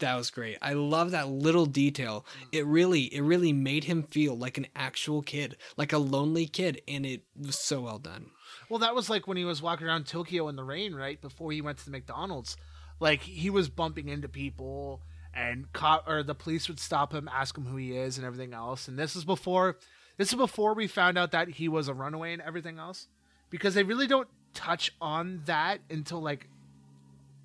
that 0.00 0.16
was 0.16 0.28
great. 0.28 0.58
I 0.60 0.72
love 0.72 1.12
that 1.12 1.28
little 1.28 1.64
detail. 1.64 2.26
It 2.50 2.66
really, 2.66 3.02
it 3.14 3.20
really 3.20 3.52
made 3.52 3.84
him 3.84 4.02
feel 4.02 4.36
like 4.36 4.58
an 4.58 4.66
actual 4.74 5.22
kid, 5.22 5.56
like 5.76 5.92
a 5.92 5.98
lonely 5.98 6.46
kid, 6.46 6.82
and 6.88 7.06
it 7.06 7.22
was 7.40 7.56
so 7.56 7.82
well 7.82 8.00
done. 8.00 8.32
Well, 8.68 8.80
that 8.80 8.92
was 8.92 9.08
like 9.08 9.28
when 9.28 9.36
he 9.36 9.44
was 9.44 9.62
walking 9.62 9.86
around 9.86 10.08
Tokyo 10.08 10.48
in 10.48 10.56
the 10.56 10.64
rain, 10.64 10.96
right 10.96 11.20
before 11.20 11.52
he 11.52 11.60
went 11.60 11.78
to 11.78 11.84
the 11.84 11.92
McDonald's. 11.92 12.56
Like 12.98 13.20
he 13.22 13.50
was 13.50 13.68
bumping 13.68 14.08
into 14.08 14.28
people, 14.28 15.00
and 15.32 15.72
cop 15.72 16.08
or 16.08 16.24
the 16.24 16.34
police 16.34 16.66
would 16.66 16.80
stop 16.80 17.14
him, 17.14 17.30
ask 17.32 17.56
him 17.56 17.66
who 17.66 17.76
he 17.76 17.96
is, 17.96 18.18
and 18.18 18.26
everything 18.26 18.52
else. 18.52 18.88
And 18.88 18.98
this 18.98 19.14
is 19.14 19.24
before, 19.24 19.78
this 20.16 20.30
is 20.30 20.34
before 20.34 20.74
we 20.74 20.88
found 20.88 21.16
out 21.16 21.30
that 21.30 21.50
he 21.50 21.68
was 21.68 21.86
a 21.86 21.94
runaway 21.94 22.32
and 22.32 22.42
everything 22.42 22.80
else, 22.80 23.06
because 23.48 23.74
they 23.74 23.84
really 23.84 24.08
don't 24.08 24.28
touch 24.54 24.92
on 25.00 25.42
that 25.44 25.78
until 25.88 26.20
like, 26.20 26.48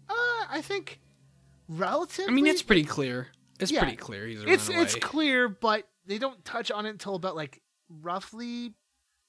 uh, 0.09 0.45
I 0.49 0.61
think, 0.63 0.99
relatively. 1.67 2.31
I 2.31 2.35
mean, 2.35 2.47
it's 2.47 2.61
pretty 2.63 2.83
clear. 2.83 3.27
It's 3.59 3.71
Yeah. 3.71 3.81
pretty 3.81 3.97
clear 3.97 4.27
he's 4.27 4.41
a 4.43 4.47
it's 4.47 4.67
runaway. 4.67 4.83
it's 4.85 4.95
clear, 4.95 5.47
but 5.49 5.87
they 6.05 6.17
don't 6.17 6.43
touch 6.45 6.71
on 6.71 6.85
it 6.85 6.89
until 6.89 7.15
about 7.15 7.35
like 7.35 7.61
roughly, 7.89 8.73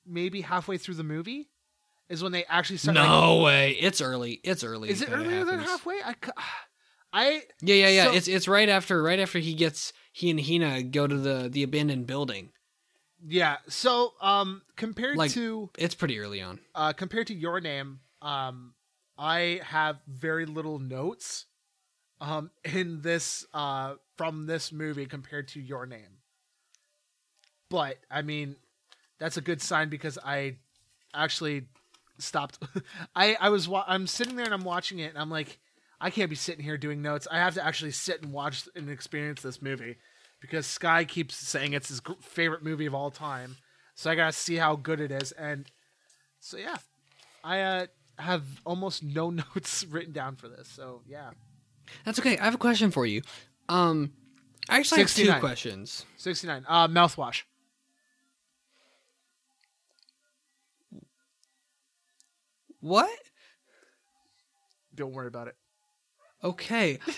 maybe 0.05 0.41
halfway 0.41 0.79
through 0.79 0.95
the 0.95 1.05
movie, 1.05 1.49
is 2.09 2.23
when 2.23 2.33
they 2.33 2.45
actually 2.47 2.77
start. 2.79 2.97
like, 2.97 3.09
no 3.09 3.43
way. 3.43 3.73
It's 3.73 4.01
early. 4.01 4.41
It's 4.45 4.65
early. 4.65 4.91
Is 4.91 5.03
it 5.03 5.11
earlier 5.11 5.45
than 5.45 5.61
halfway? 5.61 6.01
I. 7.13 7.43
Yeah, 7.63 7.75
yeah, 7.75 7.89
yeah. 7.89 8.05
So- 8.07 8.13
it's 8.15 8.29
it's 8.29 8.49
right 8.49 8.69
after 8.69 9.03
right 9.03 9.19
after 9.21 9.39
he 9.39 9.55
gets 9.55 9.93
he 10.13 10.31
and 10.31 10.41
Hina 10.41 10.83
go 10.83 11.07
to 11.07 11.17
the 11.17 11.49
the 11.49 11.63
abandoned 11.63 12.07
building. 12.07 12.51
yeah. 13.27 13.57
So 13.69 14.15
um, 14.21 14.63
compared 14.77 15.17
Like- 15.17 15.31
to 15.33 15.71
It's 15.79 15.95
pretty 15.95 16.19
early 16.19 16.43
on. 16.43 16.61
uh, 16.75 16.93
compared 16.93 17.29
to 17.29 17.35
your 17.35 17.61
name, 17.61 18.01
um, 18.23 18.75
I 19.19 19.61
have 19.65 20.01
very 20.07 20.45
little 20.47 20.79
notes, 20.79 21.47
um, 22.21 22.51
in 22.65 23.03
this 23.03 23.45
uh 23.53 23.95
from 24.17 24.47
this 24.47 24.73
movie 24.73 25.07
compared 25.07 25.49
to 25.49 25.61
your 25.61 25.87
name. 25.87 26.19
But 27.69 27.99
I 28.11 28.23
mean, 28.23 28.57
that's 29.19 29.37
a 29.37 29.41
good 29.41 29.61
sign 29.61 29.89
because 29.89 30.19
I 30.25 30.57
actually 31.15 31.67
stopped. 32.19 32.59
I 33.17 33.37
I 33.41 33.49
was 33.51 33.69
wa- 33.69 33.85
I'm 33.87 34.07
sitting 34.07 34.37
there 34.37 34.45
and 34.45 34.55
I'm 34.55 34.65
watching 34.65 34.99
it 34.99 35.11
and 35.11 35.19
I'm 35.19 35.31
like, 35.31 35.59
I 36.01 36.11
can't 36.11 36.31
be 36.31 36.37
sitting 36.37 36.65
here 36.65 36.79
doing 36.79 37.03
notes. 37.03 37.27
I 37.31 37.39
have 37.39 37.55
to 37.55 37.65
actually 37.65 37.93
sit 37.93 38.23
and 38.23 38.33
watch 38.33 38.69
and 38.75 38.89
experience 38.89 39.43
this 39.43 39.61
movie 39.61 39.97
because 40.41 40.67
Sky 40.67 41.05
keeps 41.05 41.37
saying 41.37 41.73
it's 41.73 41.89
his 41.89 42.01
favorite 42.21 42.63
movie 42.63 42.87
of 42.87 42.95
all 42.95 43.11
time. 43.11 43.57
So 43.95 44.11
I 44.11 44.15
gotta 44.15 44.33
see 44.33 44.57
how 44.57 44.77
good 44.77 45.01
it 45.01 45.11
is. 45.11 45.33
And 45.33 45.67
so 46.41 46.57
yeah, 46.57 46.77
I 47.43 47.61
uh, 47.61 47.87
have 48.19 48.45
almost 48.65 49.03
no 49.03 49.31
notes 49.55 49.85
written 49.85 50.13
down 50.13 50.37
for 50.37 50.49
this. 50.49 50.69
So 50.69 51.03
yeah, 51.07 51.31
That's 52.05 52.19
okay. 52.19 52.39
I 52.39 52.45
have 52.45 52.55
a 52.55 52.59
question 52.59 52.91
for 52.91 53.07
you. 53.07 53.23
Um, 53.69 54.13
I 54.69 54.79
actually 54.79 55.03
have 55.03 55.15
two 55.15 55.33
questions. 55.35 56.05
sixty 56.17 56.47
nine. 56.47 56.65
Uh, 56.69 56.89
mouthwash. 56.89 57.43
What? 62.81 63.11
Don't 64.95 65.13
worry 65.13 65.27
about 65.27 65.49
it. 65.49 65.57
Okay. 66.43 66.99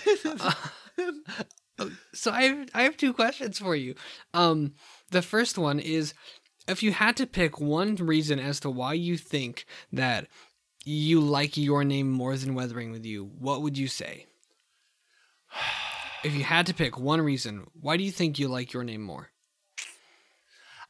Uh, 1.81 1.87
so 2.13 2.33
I 2.33 2.43
have, 2.43 2.69
I 2.75 2.83
have 2.83 2.97
two 2.97 3.13
questions 3.13 3.59
for 3.59 3.77
you. 3.77 3.95
Um, 4.35 4.75
the 5.13 5.23
first 5.23 5.57
one 5.57 5.79
is 5.79 6.13
if 6.67 6.83
you 6.83 6.91
had 6.91 7.17
to 7.19 7.27
pick 7.27 7.61
one 7.61 7.95
reason 7.95 8.41
as 8.41 8.59
to 8.61 8.71
why 8.71 8.95
you 8.95 9.17
think 9.17 9.65
that 9.93 10.27
you 10.85 11.21
like 11.21 11.57
your 11.57 11.85
name 11.85 12.11
more 12.11 12.37
than 12.37 12.55
Weathering 12.55 12.91
with 12.91 13.07
You, 13.07 13.31
what 13.39 13.63
would 13.63 13.79
you 13.79 13.87
say? 13.87 14.27
If 16.25 16.35
you 16.35 16.43
had 16.45 16.67
to 16.67 16.75
pick 16.75 16.99
one 16.99 17.21
reason, 17.21 17.67
why 17.81 17.97
do 17.97 18.03
you 18.05 18.11
think 18.11 18.39
you 18.39 18.49
like 18.49 18.73
your 18.73 18.83
name 18.85 19.03
more? 19.03 19.31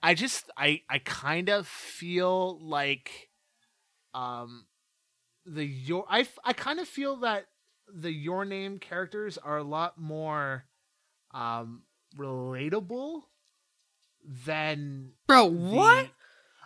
I 0.02 0.14
just 0.14 0.50
I 0.56 0.82
I 0.88 0.98
kind 0.98 1.48
of 1.48 1.66
feel 1.66 2.58
like 2.60 3.30
um 4.14 4.66
the 5.44 5.64
your 5.64 6.06
I 6.08 6.26
I 6.44 6.52
kind 6.52 6.78
of 6.80 6.88
feel 6.88 7.16
that 7.16 7.46
the 7.92 8.12
your 8.12 8.44
name 8.44 8.78
characters 8.78 9.38
are 9.38 9.56
a 9.58 9.62
lot 9.64 9.98
more 9.98 10.64
um 11.34 11.82
relatable 12.16 13.22
than 14.46 15.12
Bro, 15.26 15.50
the- 15.50 15.56
what? 15.56 16.06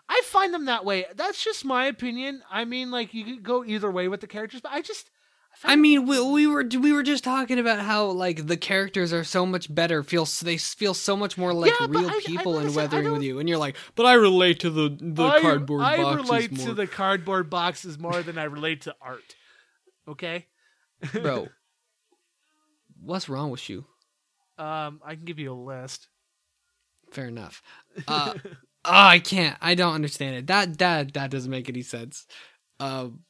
I 0.09 0.21
find 0.27 0.53
them 0.53 0.67
that 0.67 0.85
way. 0.85 1.07
That's 1.15 1.43
just 1.43 1.65
my 1.65 1.87
opinion. 1.87 2.43
I 2.51 2.65
mean 2.65 2.91
like 2.91 3.15
you 3.15 3.25
could 3.25 3.43
go 3.43 3.65
either 3.65 3.91
way 3.91 4.09
with 4.09 4.21
the 4.21 4.27
characters, 4.27 4.61
but 4.61 4.73
I 4.73 4.83
just 4.83 5.11
I 5.65 5.77
mean, 5.77 6.07
we, 6.07 6.21
we 6.21 6.47
were 6.47 6.65
we 6.81 6.93
were 6.93 7.03
just 7.03 7.23
talking 7.23 7.59
about 7.59 7.79
how 7.81 8.07
like 8.07 8.47
the 8.47 8.57
characters 8.57 9.13
are 9.13 9.23
so 9.25 9.47
much 9.47 9.73
better. 9.73 10.03
Feel 10.03 10.25
they 10.43 10.57
feel 10.59 10.95
so 10.95 11.17
much 11.17 11.39
more 11.39 11.53
like 11.55 11.73
Yeah, 11.79 11.87
real 11.89 12.11
I- 12.11 12.15
I- 12.15 12.21
people 12.25 12.55
like 12.55 12.65
I 12.65 12.69
in 12.69 12.75
Weathering 12.75 13.13
with 13.13 13.23
You, 13.23 13.39
and 13.39 13.49
you're 13.49 13.59
like, 13.59 13.77
but 13.95 14.05
I 14.07 14.15
relate 14.15 14.61
to 14.61 14.71
the 14.71 14.97
the 15.01 15.23
I, 15.25 15.41
cardboard 15.41 15.83
I 15.83 15.99
boxes 16.03 16.29
relate 16.31 16.53
more, 16.53 16.67
to 16.67 16.75
the 16.75 16.87
cardboard 16.87 17.49
boxes 17.51 17.99
more 17.99 18.23
than 18.23 18.39
I 18.39 18.45
relate 18.45 18.83
to 18.83 18.95
art. 19.01 19.37
Okay? 20.09 20.47
bro. 21.13 21.49
What's 23.01 23.29
wrong 23.29 23.51
with 23.51 23.69
you? 23.69 23.85
Um 24.59 25.01
I 25.05 25.15
can 25.15 25.25
give 25.25 25.39
you 25.39 25.53
a 25.53 25.55
list. 25.55 26.09
Fair 27.13 27.27
enough. 27.29 27.63
Uh, 28.09 28.35
oh, 28.45 28.49
I 28.91 29.19
can't. 29.19 29.57
I 29.61 29.75
don't 29.75 29.95
understand 29.95 30.35
it. 30.37 30.47
That 30.47 30.79
that 30.79 31.13
that 31.15 31.31
doesn't 31.31 31.51
make 31.51 31.69
any 31.69 31.83
sense. 31.83 32.27
Um, 32.81 33.21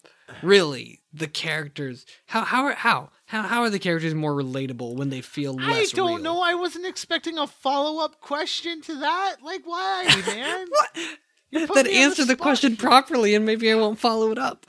really, 0.42 1.00
the 1.12 1.26
characters. 1.26 2.06
How 2.26 2.42
how 2.42 2.64
are 2.64 2.72
how 2.74 3.10
how 3.26 3.42
how 3.42 3.62
are 3.62 3.70
the 3.70 3.78
characters 3.78 4.14
more 4.14 4.34
relatable 4.34 4.96
when 4.96 5.10
they 5.10 5.20
feel 5.20 5.54
less 5.54 5.92
I 5.92 5.96
don't 5.96 6.14
real? 6.16 6.22
know. 6.22 6.42
I 6.42 6.54
wasn't 6.54 6.86
expecting 6.86 7.38
a 7.38 7.46
follow 7.46 8.04
up 8.04 8.20
question 8.20 8.80
to 8.82 9.00
that. 9.00 9.36
Like, 9.42 9.62
why, 9.64 10.22
man? 10.26 10.66
What? 10.68 11.74
Then 11.74 11.86
answer 11.86 12.24
the 12.24 12.32
spot 12.34 12.42
question 12.42 12.76
properly, 12.76 13.34
and 13.34 13.44
maybe 13.44 13.70
I 13.70 13.74
won't 13.74 13.98
follow 13.98 14.30
it 14.30 14.38
up. 14.38 14.66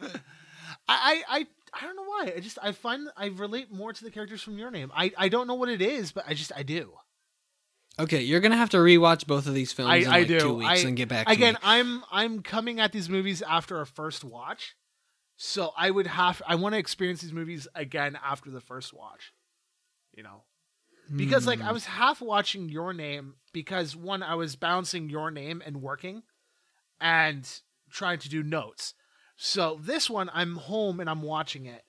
I, 0.00 0.08
I, 0.88 1.22
I, 1.28 1.46
I 1.72 1.82
don't 1.82 1.96
know 1.96 2.04
why. 2.04 2.32
I 2.36 2.40
just 2.40 2.58
I 2.62 2.72
find 2.72 3.08
I 3.16 3.26
relate 3.26 3.70
more 3.70 3.92
to 3.92 4.04
the 4.04 4.10
characters 4.10 4.42
from 4.42 4.58
your 4.58 4.70
name. 4.70 4.90
I, 4.94 5.12
I 5.16 5.28
don't 5.28 5.46
know 5.46 5.54
what 5.54 5.68
it 5.68 5.82
is, 5.82 6.12
but 6.12 6.24
I 6.26 6.34
just 6.34 6.52
I 6.56 6.62
do. 6.62 6.94
Okay, 7.98 8.22
you're 8.22 8.40
gonna 8.40 8.56
have 8.56 8.70
to 8.70 8.78
rewatch 8.78 9.26
both 9.26 9.46
of 9.46 9.54
these 9.54 9.72
films 9.72 9.92
I, 9.92 9.96
in 9.96 10.04
I 10.10 10.18
like 10.20 10.28
do. 10.28 10.38
two 10.40 10.56
weeks 10.56 10.84
I, 10.84 10.88
and 10.88 10.96
get 10.96 11.08
back 11.08 11.26
to 11.26 11.32
again. 11.32 11.56
I'm 11.62 12.02
I'm 12.10 12.42
coming 12.42 12.80
at 12.80 12.92
these 12.92 13.08
movies 13.08 13.40
after 13.42 13.80
a 13.80 13.86
first 13.86 14.24
watch, 14.24 14.74
so 15.36 15.72
I 15.76 15.90
would 15.90 16.08
have 16.08 16.42
I 16.46 16.56
want 16.56 16.74
to 16.74 16.78
experience 16.78 17.20
these 17.22 17.32
movies 17.32 17.68
again 17.74 18.18
after 18.24 18.50
the 18.50 18.60
first 18.60 18.92
watch. 18.92 19.32
You 20.12 20.24
know, 20.24 20.42
because 21.14 21.46
like 21.46 21.60
I 21.60 21.68
Hmm. 21.68 21.72
was 21.72 21.84
half 21.84 22.20
watching 22.20 22.68
Your 22.68 22.92
Name 22.92 23.34
because 23.52 23.94
one 23.94 24.22
I 24.24 24.34
was 24.34 24.56
balancing 24.56 25.08
Your 25.08 25.30
Name 25.30 25.62
and 25.64 25.80
working, 25.80 26.24
and 27.00 27.48
trying 27.90 28.18
to 28.20 28.28
do 28.28 28.42
notes. 28.42 28.94
So 29.36 29.78
this 29.80 30.10
one 30.10 30.30
I'm 30.34 30.56
home 30.56 30.98
and 30.98 31.08
I'm 31.08 31.22
watching 31.22 31.66
it. 31.66 31.84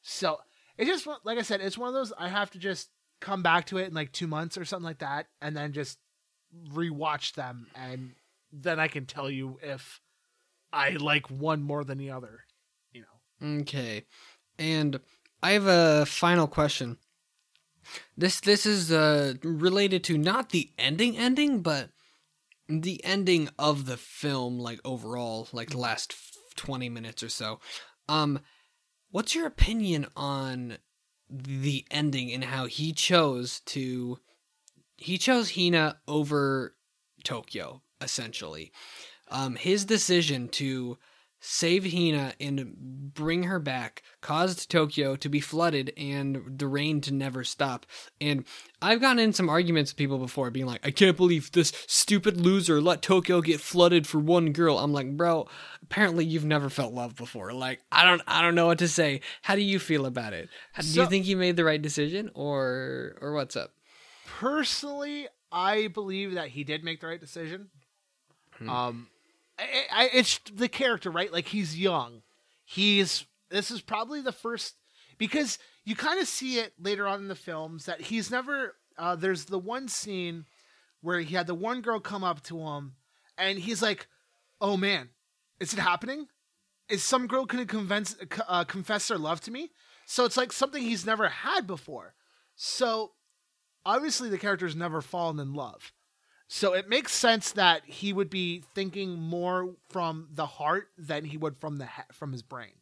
So 0.00 0.38
it 0.78 0.86
just 0.86 1.06
like 1.24 1.38
I 1.38 1.42
said, 1.42 1.60
it's 1.60 1.76
one 1.76 1.88
of 1.88 1.94
those 1.94 2.14
I 2.18 2.28
have 2.28 2.50
to 2.52 2.58
just 2.58 2.88
come 3.20 3.42
back 3.42 3.66
to 3.66 3.78
it 3.78 3.88
in 3.88 3.94
like 3.94 4.12
two 4.12 4.26
months 4.26 4.56
or 4.58 4.64
something 4.64 4.84
like 4.84 4.98
that, 4.98 5.26
and 5.40 5.56
then 5.56 5.72
just 5.72 5.98
rewatch 6.72 7.34
them, 7.34 7.66
and 7.74 8.12
then 8.52 8.80
I 8.80 8.88
can 8.88 9.06
tell 9.06 9.30
you 9.30 9.58
if 9.62 10.00
I 10.72 10.90
like 10.90 11.30
one 11.30 11.62
more 11.62 11.84
than 11.84 11.98
the 11.98 12.10
other. 12.10 12.44
You 12.92 13.02
know. 13.02 13.60
Okay. 13.60 14.04
And 14.58 15.00
I 15.42 15.52
have 15.52 15.66
a 15.66 16.06
final 16.06 16.46
question. 16.46 16.98
This 18.16 18.40
this 18.40 18.66
is 18.66 18.92
uh 18.92 19.34
related 19.42 20.04
to 20.04 20.18
not 20.18 20.50
the 20.50 20.70
ending 20.78 21.16
ending, 21.16 21.62
but 21.62 21.90
the 22.68 23.02
ending 23.04 23.48
of 23.58 23.86
the 23.86 23.96
film 23.96 24.58
like 24.58 24.80
overall, 24.84 25.48
like 25.52 25.70
the 25.70 25.78
last 25.78 26.14
20 26.56 26.88
minutes 26.88 27.22
or 27.22 27.28
so. 27.28 27.58
Um 28.08 28.40
what's 29.10 29.34
your 29.34 29.46
opinion 29.46 30.06
on 30.14 30.78
the 31.30 31.86
ending 31.90 32.32
and 32.32 32.44
how 32.44 32.66
he 32.66 32.92
chose 32.92 33.60
to 33.60 34.18
he 34.96 35.16
chose 35.16 35.54
Hina 35.54 35.98
over 36.08 36.74
Tokyo 37.24 37.82
essentially. 38.00 38.72
Um 39.28 39.56
his 39.56 39.84
decision 39.84 40.48
to 40.48 40.98
save 41.40 41.90
Hina 41.90 42.34
and 42.38 42.74
bring 43.14 43.44
her 43.44 43.58
back 43.58 44.02
caused 44.20 44.70
Tokyo 44.70 45.16
to 45.16 45.28
be 45.28 45.40
flooded 45.40 45.92
and 45.96 46.42
the 46.58 46.66
rain 46.66 47.00
to 47.02 47.12
never 47.14 47.44
stop. 47.44 47.86
And 48.20 48.44
I've 48.82 49.00
gotten 49.00 49.18
in 49.18 49.32
some 49.32 49.48
arguments 49.48 49.90
with 49.90 49.96
people 49.96 50.18
before 50.18 50.50
being 50.50 50.66
like, 50.66 50.86
I 50.86 50.90
can't 50.90 51.16
believe 51.16 51.50
this 51.52 51.72
stupid 51.86 52.38
loser 52.40 52.80
let 52.80 53.00
Tokyo 53.02 53.40
get 53.40 53.60
flooded 53.60 54.06
for 54.06 54.18
one 54.18 54.52
girl. 54.52 54.78
I'm 54.78 54.92
like, 54.92 55.16
bro, 55.16 55.48
apparently 55.82 56.24
you've 56.26 56.44
never 56.44 56.68
felt 56.68 56.92
love 56.92 57.16
before. 57.16 57.52
Like, 57.52 57.80
I 57.90 58.04
don't 58.04 58.22
I 58.26 58.42
don't 58.42 58.54
know 58.54 58.66
what 58.66 58.78
to 58.80 58.88
say. 58.88 59.22
How 59.42 59.54
do 59.54 59.62
you 59.62 59.78
feel 59.78 60.04
about 60.06 60.32
it? 60.34 60.48
How, 60.74 60.82
do 60.82 60.88
So- 60.88 61.02
you 61.02 61.08
think 61.08 61.26
you 61.26 61.36
made 61.36 61.56
the 61.56 61.64
right 61.64 61.80
decision 61.80 62.30
or 62.34 63.16
or 63.20 63.32
what's 63.32 63.56
up? 63.56 63.72
Personally, 64.26 65.26
I 65.52 65.88
believe 65.88 66.34
that 66.34 66.48
he 66.48 66.64
did 66.64 66.84
make 66.84 67.00
the 67.00 67.06
right 67.08 67.20
decision. 67.20 67.68
Hmm. 68.58 68.68
Um, 68.70 69.08
I, 69.60 70.04
I, 70.04 70.10
it's 70.12 70.38
the 70.52 70.68
character, 70.68 71.10
right? 71.10 71.32
Like 71.32 71.48
he's 71.48 71.78
young. 71.78 72.22
He's 72.64 73.26
this 73.50 73.70
is 73.70 73.80
probably 73.80 74.20
the 74.20 74.32
first 74.32 74.76
because 75.18 75.58
you 75.84 75.96
kind 75.96 76.20
of 76.20 76.28
see 76.28 76.58
it 76.58 76.72
later 76.78 77.06
on 77.06 77.20
in 77.20 77.28
the 77.28 77.34
films 77.34 77.86
that 77.86 78.00
he's 78.00 78.30
never. 78.30 78.76
Uh, 78.98 79.16
there's 79.16 79.46
the 79.46 79.58
one 79.58 79.88
scene 79.88 80.46
where 81.00 81.20
he 81.20 81.34
had 81.34 81.46
the 81.46 81.54
one 81.54 81.80
girl 81.80 82.00
come 82.00 82.24
up 82.24 82.42
to 82.44 82.58
him, 82.58 82.94
and 83.38 83.58
he's 83.58 83.82
like, 83.82 84.08
"Oh 84.60 84.76
man, 84.76 85.10
is 85.58 85.72
it 85.72 85.78
happening? 85.78 86.26
Is 86.88 87.02
some 87.02 87.26
girl 87.26 87.44
gonna 87.44 87.66
convince, 87.66 88.16
uh, 88.48 88.64
confess 88.64 89.08
their 89.08 89.18
love 89.18 89.40
to 89.42 89.50
me?" 89.50 89.70
So 90.06 90.24
it's 90.24 90.36
like 90.36 90.52
something 90.52 90.82
he's 90.82 91.06
never 91.06 91.28
had 91.28 91.66
before. 91.66 92.14
So 92.56 93.12
obviously 93.86 94.28
the 94.28 94.38
character's 94.38 94.76
never 94.76 95.00
fallen 95.00 95.38
in 95.38 95.54
love. 95.54 95.92
So 96.52 96.72
it 96.72 96.88
makes 96.88 97.12
sense 97.12 97.52
that 97.52 97.84
he 97.86 98.12
would 98.12 98.28
be 98.28 98.64
thinking 98.74 99.20
more 99.20 99.76
from 99.88 100.26
the 100.32 100.46
heart 100.46 100.88
than 100.98 101.24
he 101.24 101.36
would 101.36 101.56
from 101.56 101.76
the 101.76 101.86
he- 101.86 102.12
from 102.12 102.32
his 102.32 102.42
brain. 102.42 102.72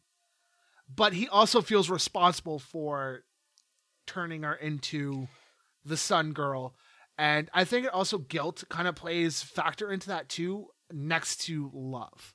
But 0.93 1.13
he 1.13 1.27
also 1.27 1.61
feels 1.61 1.87
responsible 1.87 2.57
for 2.57 3.25
turning 4.07 4.41
her 4.41 4.55
into 4.55 5.27
the 5.85 5.97
sun 5.97 6.33
girl. 6.33 6.73
And 7.15 7.47
I 7.53 7.63
think 7.63 7.85
it 7.85 7.93
also 7.93 8.17
guilt 8.17 8.63
kind 8.69 8.87
of 8.87 8.95
plays 8.95 9.43
factor 9.43 9.91
into 9.91 10.07
that 10.07 10.29
too 10.29 10.69
next 10.91 11.41
to 11.41 11.69
love. 11.71 12.33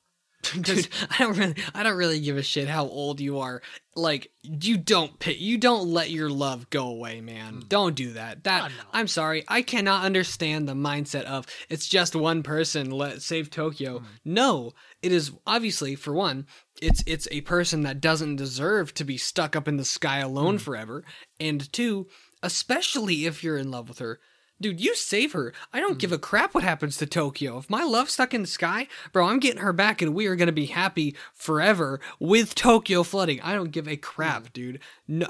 Dude, 0.61 0.89
I 1.11 1.19
don't 1.19 1.37
really, 1.37 1.55
I 1.75 1.83
don't 1.83 1.97
really 1.97 2.21
give 2.21 2.37
a 2.37 2.43
shit 2.43 2.69
how 2.69 2.85
old 2.85 3.21
you 3.21 3.39
are. 3.41 3.63
Like, 3.97 4.31
you 4.43 4.77
don't 4.77 5.19
pit, 5.19 5.39
you 5.39 5.57
don't 5.57 5.89
let 5.89 6.11
your 6.11 6.29
love 6.29 6.69
go 6.71 6.89
away, 6.89 7.21
man. 7.21 7.63
Don't 7.69 7.95
do 7.95 8.13
that. 8.13 8.45
That 8.45 8.65
Oh, 8.65 8.69
no. 8.69 8.91
I'm 8.93 9.09
sorry, 9.09 9.45
I 9.49 9.63
cannot 9.63 10.05
understand 10.05 10.69
the 10.69 10.75
mindset 10.75 11.25
of 11.25 11.47
it's 11.69 11.89
just 11.89 12.17
one 12.17 12.43
person. 12.43 12.91
Let 12.91 13.23
save 13.23 13.51
Tokyo. 13.51 14.03
No, 14.25 14.73
it 15.03 15.13
is 15.13 15.33
obviously 15.47 15.95
for 15.95 16.13
one, 16.13 16.47
it's 16.83 17.03
it's 17.07 17.29
a 17.31 17.43
person 17.43 17.83
that 17.83 18.01
doesn't 18.01 18.37
deserve 18.37 18.93
to 18.95 19.05
be 19.05 19.17
stuck 19.17 19.55
up 19.55 19.69
in 19.69 19.77
the 19.77 19.85
sky 19.85 20.19
alone 20.19 20.59
forever. 20.59 21.05
And 21.39 21.73
two, 21.73 22.09
especially 22.43 23.27
if 23.27 23.45
you're 23.45 23.59
in 23.59 23.71
love 23.71 23.89
with 23.89 23.99
her. 24.01 24.21
Dude, 24.61 24.81
you 24.81 24.95
save 24.95 25.33
her. 25.33 25.53
I 25.73 25.81
don't 25.81 25.99
give 25.99 26.13
a 26.13 26.19
crap 26.19 26.55
what 26.55 26.63
happens 26.65 26.97
to 26.99 27.07
Tokyo. 27.07 27.59
If 27.59 27.69
my 27.69 27.83
love's 27.83 28.13
stuck 28.13 28.33
in 28.33 28.43
the 28.43 28.47
sky, 28.47 28.87
bro, 29.13 29.27
I'm 29.27 29.41
getting 29.41 29.61
her 29.61 29.73
back 29.73 30.01
and 30.01 30.15
we 30.15 30.27
are 30.27 30.37
going 30.37 30.47
to 30.47 30.53
be 30.53 30.67
happy 30.67 31.17
forever 31.35 32.01
with 32.21 32.55
Tokyo 32.55 33.03
flooding. 33.03 33.41
I 33.41 33.55
don't 33.55 33.73
give 33.73 33.89
a 33.89 33.97
crap, 33.97 34.53
dude. 34.53 34.81
No. 35.09 35.29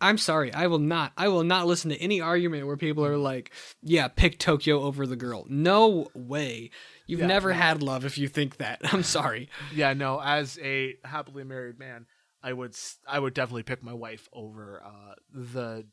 I'm 0.00 0.18
sorry. 0.18 0.52
I 0.52 0.66
will 0.66 0.80
not. 0.80 1.12
I 1.16 1.28
will 1.28 1.44
not 1.44 1.68
listen 1.68 1.90
to 1.90 1.96
any 2.02 2.20
argument 2.20 2.66
where 2.66 2.76
people 2.76 3.06
are 3.06 3.16
like, 3.16 3.52
"Yeah, 3.82 4.08
pick 4.08 4.36
Tokyo 4.36 4.80
over 4.80 5.06
the 5.06 5.14
girl." 5.14 5.46
No 5.48 6.08
way. 6.12 6.70
You've 7.06 7.20
Yeah, 7.20 7.26
never 7.28 7.50
no. 7.50 7.54
had 7.54 7.84
love 7.84 8.04
if 8.04 8.18
you 8.18 8.26
think 8.26 8.56
that. 8.56 8.80
I'm 8.92 9.04
sorry. 9.04 9.48
Yeah, 9.72 9.92
no, 9.92 10.20
as 10.20 10.58
a 10.60 10.96
happily 11.04 11.44
married 11.44 11.78
man, 11.78 12.06
I 12.42 12.52
would 12.52 12.74
I 13.06 13.20
would 13.20 13.32
definitely 13.34 13.62
pick 13.62 13.80
my 13.84 13.92
wife 13.94 14.28
over 14.32 14.82
uh, 14.84 15.14
the 15.32 15.86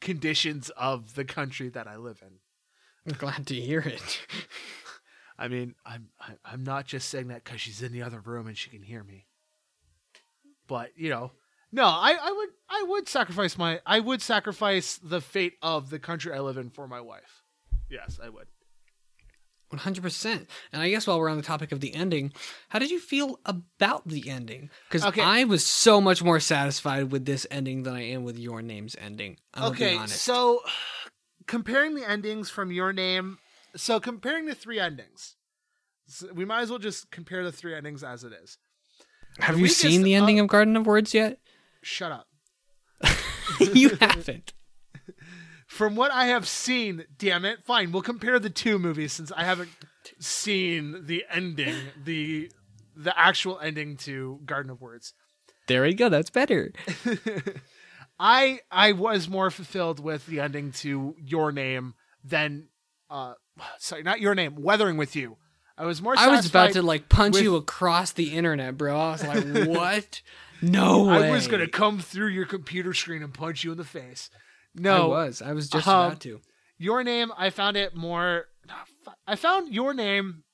conditions 0.00 0.70
of 0.76 1.14
the 1.14 1.24
country 1.24 1.68
that 1.68 1.86
I 1.86 1.96
live 1.96 2.22
in. 2.22 2.38
I'm 3.06 3.18
glad 3.18 3.46
to 3.46 3.54
hear 3.54 3.80
it. 3.80 4.20
I 5.38 5.48
mean, 5.48 5.74
I'm 5.86 6.08
I- 6.20 6.36
I'm 6.44 6.64
not 6.64 6.86
just 6.86 7.08
saying 7.08 7.28
that 7.28 7.44
because 7.44 7.60
she's 7.60 7.82
in 7.82 7.92
the 7.92 8.02
other 8.02 8.20
room 8.20 8.46
and 8.46 8.56
she 8.58 8.70
can 8.70 8.82
hear 8.82 9.02
me. 9.02 9.26
But 10.66 10.90
you 10.96 11.08
know, 11.10 11.32
no, 11.72 11.84
I, 11.84 12.16
I 12.20 12.32
would 12.32 12.48
I 12.68 12.84
would 12.88 13.08
sacrifice 13.08 13.56
my 13.56 13.80
I 13.86 14.00
would 14.00 14.20
sacrifice 14.22 14.98
the 15.02 15.20
fate 15.20 15.54
of 15.62 15.90
the 15.90 15.98
country 15.98 16.32
I 16.32 16.40
live 16.40 16.56
in 16.58 16.70
for 16.70 16.86
my 16.86 17.00
wife. 17.00 17.42
Yes, 17.88 18.20
I 18.22 18.28
would. 18.28 18.46
100%. 19.72 20.46
And 20.72 20.82
I 20.82 20.90
guess 20.90 21.06
while 21.06 21.18
we're 21.18 21.28
on 21.28 21.36
the 21.36 21.42
topic 21.42 21.72
of 21.72 21.80
the 21.80 21.94
ending, 21.94 22.32
how 22.70 22.78
did 22.78 22.90
you 22.90 22.98
feel 22.98 23.38
about 23.44 24.06
the 24.06 24.28
ending? 24.28 24.70
Because 24.88 25.04
Okay. 25.04 25.22
I 25.22 25.44
was 25.44 25.64
so 25.64 26.00
much 26.00 26.22
more 26.22 26.40
satisfied 26.40 27.12
with 27.12 27.24
this 27.24 27.46
ending 27.50 27.84
than 27.84 27.94
I 27.94 28.02
am 28.10 28.24
with 28.24 28.38
your 28.38 28.62
name's 28.62 28.96
ending. 29.00 29.36
I'm 29.54 29.72
okay, 29.72 29.96
honest. 29.96 30.22
so 30.22 30.60
comparing 31.46 31.94
the 31.94 32.08
endings 32.08 32.50
from 32.50 32.72
your 32.72 32.92
name, 32.92 33.38
so 33.76 34.00
comparing 34.00 34.46
the 34.46 34.54
three 34.54 34.80
endings, 34.80 35.36
so 36.06 36.32
we 36.32 36.44
might 36.44 36.62
as 36.62 36.70
well 36.70 36.78
just 36.80 37.10
compare 37.10 37.44
the 37.44 37.52
three 37.52 37.74
endings 37.74 38.02
as 38.02 38.24
it 38.24 38.32
is. 38.42 38.58
have 39.38 39.58
you 39.58 39.66
just- 39.68 39.78
seen 39.80 40.02
the 40.02 40.14
ending 40.14 40.40
uh, 40.40 40.42
of 40.44 40.48
Garden 40.48 40.76
of 40.76 40.86
Words 40.86 41.14
yet? 41.14 41.38
Shut 41.82 42.10
up. 42.12 42.26
you 43.72 43.90
haven't. 44.00 44.52
From 45.70 45.94
what 45.94 46.10
I 46.10 46.26
have 46.26 46.48
seen, 46.48 47.04
damn 47.16 47.44
it, 47.44 47.64
fine. 47.64 47.92
We'll 47.92 48.02
compare 48.02 48.40
the 48.40 48.50
two 48.50 48.76
movies 48.76 49.12
since 49.12 49.30
I 49.30 49.44
haven't 49.44 49.70
seen 50.18 51.06
the 51.06 51.24
ending, 51.30 51.76
the 52.04 52.50
the 52.96 53.16
actual 53.16 53.56
ending 53.60 53.96
to 53.98 54.40
Garden 54.44 54.72
of 54.72 54.80
Words. 54.80 55.14
There 55.68 55.82
we 55.82 55.94
go. 55.94 56.08
That's 56.08 56.28
better. 56.28 56.72
I 58.18 58.58
I 58.68 58.92
was 58.92 59.28
more 59.28 59.48
fulfilled 59.48 60.00
with 60.00 60.26
the 60.26 60.40
ending 60.40 60.72
to 60.72 61.14
Your 61.24 61.52
Name 61.52 61.94
than 62.24 62.66
uh 63.08 63.34
sorry, 63.78 64.02
not 64.02 64.20
Your 64.20 64.34
Name, 64.34 64.56
Weathering 64.60 64.96
with 64.96 65.14
You. 65.14 65.36
I 65.78 65.84
was 65.84 66.02
more 66.02 66.14
I 66.18 66.26
was 66.28 66.46
about 66.50 66.72
to 66.72 66.82
like 66.82 67.08
punch 67.08 67.34
with- 67.34 67.44
you 67.44 67.54
across 67.54 68.10
the 68.10 68.32
internet, 68.36 68.76
bro. 68.76 68.98
I 68.98 69.12
was 69.12 69.24
like, 69.24 69.68
what? 69.68 70.20
No 70.60 71.04
way. 71.04 71.28
I 71.28 71.30
was 71.30 71.46
going 71.46 71.60
to 71.64 71.70
come 71.70 72.00
through 72.00 72.28
your 72.28 72.44
computer 72.44 72.92
screen 72.92 73.22
and 73.22 73.32
punch 73.32 73.62
you 73.62 73.70
in 73.70 73.78
the 73.78 73.84
face. 73.84 74.28
I 74.76 74.80
No, 74.82 75.08
was. 75.08 75.42
I 75.42 75.52
was 75.52 75.68
just 75.68 75.86
Um, 75.88 76.06
about 76.06 76.20
to. 76.22 76.40
Your 76.78 77.02
Name, 77.04 77.32
I 77.36 77.50
found 77.50 77.76
it 77.76 77.94
more. 77.94 78.46
I 79.26 79.36
found 79.36 79.72
Your 79.74 79.92
Name 79.94 80.44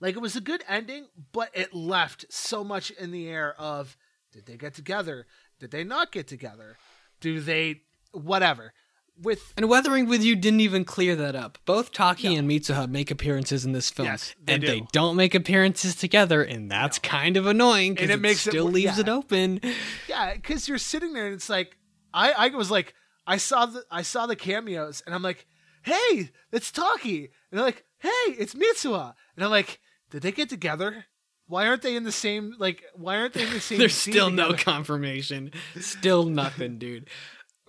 like 0.00 0.16
it 0.16 0.20
was 0.20 0.34
a 0.36 0.40
good 0.40 0.64
ending, 0.68 1.06
but 1.32 1.50
it 1.54 1.72
left 1.72 2.24
so 2.30 2.64
much 2.64 2.90
in 2.90 3.12
the 3.12 3.28
air 3.28 3.54
of 3.58 3.96
did 4.32 4.46
they 4.46 4.56
get 4.56 4.74
together? 4.74 5.26
Did 5.60 5.70
they 5.70 5.84
not 5.84 6.10
get 6.10 6.26
together? 6.26 6.76
Do 7.20 7.40
they 7.40 7.82
whatever? 8.12 8.72
With 9.20 9.52
And 9.56 9.68
Weathering 9.68 10.08
with 10.08 10.22
You 10.24 10.34
didn't 10.34 10.60
even 10.60 10.84
clear 10.84 11.14
that 11.16 11.36
up. 11.36 11.58
Both 11.66 11.92
Taki 11.92 12.34
and 12.34 12.50
Mitsuha 12.50 12.88
make 12.88 13.10
appearances 13.10 13.64
in 13.64 13.72
this 13.72 13.90
film, 13.90 14.06
Yes, 14.06 14.34
they 14.42 14.54
and 14.54 14.62
do. 14.62 14.66
they 14.66 14.82
don't 14.90 15.16
make 15.16 15.34
appearances 15.34 15.94
together, 15.94 16.42
and 16.42 16.70
that's 16.70 16.98
kind 16.98 17.36
of 17.36 17.46
annoying 17.46 17.92
because 17.94 18.08
it 18.10 18.14
it, 18.14 18.20
makes 18.20 18.40
still 18.40 18.64
wor- 18.64 18.72
leaves 18.72 18.96
yeah. 18.96 19.02
it 19.02 19.08
open. 19.10 19.60
yeah, 20.08 20.34
because 20.34 20.66
you're 20.66 20.78
sitting 20.78 21.12
there 21.12 21.26
and 21.26 21.34
it's 21.34 21.48
like 21.50 21.76
I 22.12 22.32
I 22.32 22.48
was 22.48 22.70
like 22.70 22.94
I 23.26 23.36
saw 23.36 23.66
the 23.66 23.84
I 23.90 24.02
saw 24.02 24.26
the 24.26 24.36
cameos 24.36 25.02
and 25.06 25.14
I'm 25.14 25.22
like, 25.22 25.46
hey, 25.82 26.30
it's 26.50 26.70
Taki, 26.70 27.18
and 27.50 27.58
they're 27.58 27.64
like, 27.66 27.84
hey, 27.98 28.08
it's 28.26 28.54
Mitsuha, 28.54 29.14
and 29.36 29.44
I'm 29.44 29.50
like, 29.50 29.80
did 30.10 30.22
they 30.22 30.32
get 30.32 30.48
together? 30.48 31.06
Why 31.46 31.66
aren't 31.66 31.82
they 31.82 31.96
in 31.96 32.04
the 32.04 32.12
same 32.12 32.54
like? 32.58 32.82
Why 32.94 33.16
aren't 33.16 33.34
they 33.34 33.42
in 33.46 33.52
the 33.52 33.60
same? 33.68 33.78
There's 33.78 33.94
still 33.94 34.30
no 34.30 34.54
confirmation. 34.54 35.52
Still 35.80 36.24
nothing, 36.24 36.78
dude. 36.78 37.08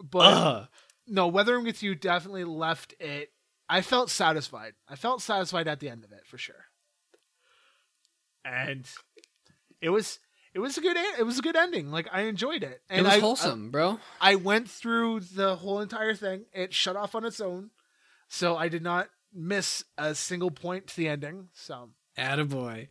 But 0.04 0.20
Ugh. 0.34 0.68
no, 1.08 1.28
Weathering 1.28 1.64
with 1.64 1.82
You 1.84 1.96
definitely 1.96 2.44
left 2.44 2.94
it. 3.00 3.30
I 3.70 3.82
felt 3.82 4.10
satisfied. 4.10 4.74
I 4.90 4.96
felt 4.96 5.22
satisfied 5.22 5.68
at 5.68 5.80
the 5.80 5.88
end 5.88 6.04
of 6.04 6.12
it 6.12 6.26
for 6.26 6.38
sure. 6.38 6.66
And 8.44 8.86
it 9.82 9.90
was 9.90 10.20
it 10.54 10.60
was 10.60 10.78
a 10.78 10.82
good 10.82 10.98
it 10.98 11.26
was 11.26 11.40
a 11.40 11.42
good 11.42 11.56
ending. 11.56 11.92
Like 11.92 12.08
I 12.12 12.22
enjoyed 12.24 12.64
it. 12.64 12.82
And 12.90 13.02
it 13.02 13.04
was 13.04 13.14
I, 13.14 13.20
wholesome, 13.20 13.72
bro. 13.72 14.00
I 14.22 14.36
went 14.36 14.70
through 14.70 15.22
the 15.22 15.56
whole 15.56 15.80
entire 15.80 16.14
thing. 16.14 16.46
It 16.54 16.74
shut 16.74 16.96
off 16.96 17.16
on 17.16 17.26
its 17.26 17.42
own, 17.42 17.72
so 18.28 18.56
I 18.56 18.68
did 18.68 18.84
not 18.84 19.10
miss 19.34 19.84
a 19.98 20.14
single 20.14 20.52
point 20.52 20.88
to 20.88 20.96
the 20.96 21.08
ending. 21.08 21.50
So, 21.54 21.90
Attaboy. 22.18 22.88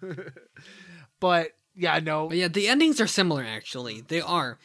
but 1.20 1.52
yeah, 1.74 1.98
no, 2.00 2.28
But 2.28 2.36
yeah, 2.36 2.48
the 2.48 2.68
endings 2.68 3.00
are 3.00 3.06
similar 3.06 3.44
actually. 3.44 4.02
They 4.02 4.20
are. 4.20 4.58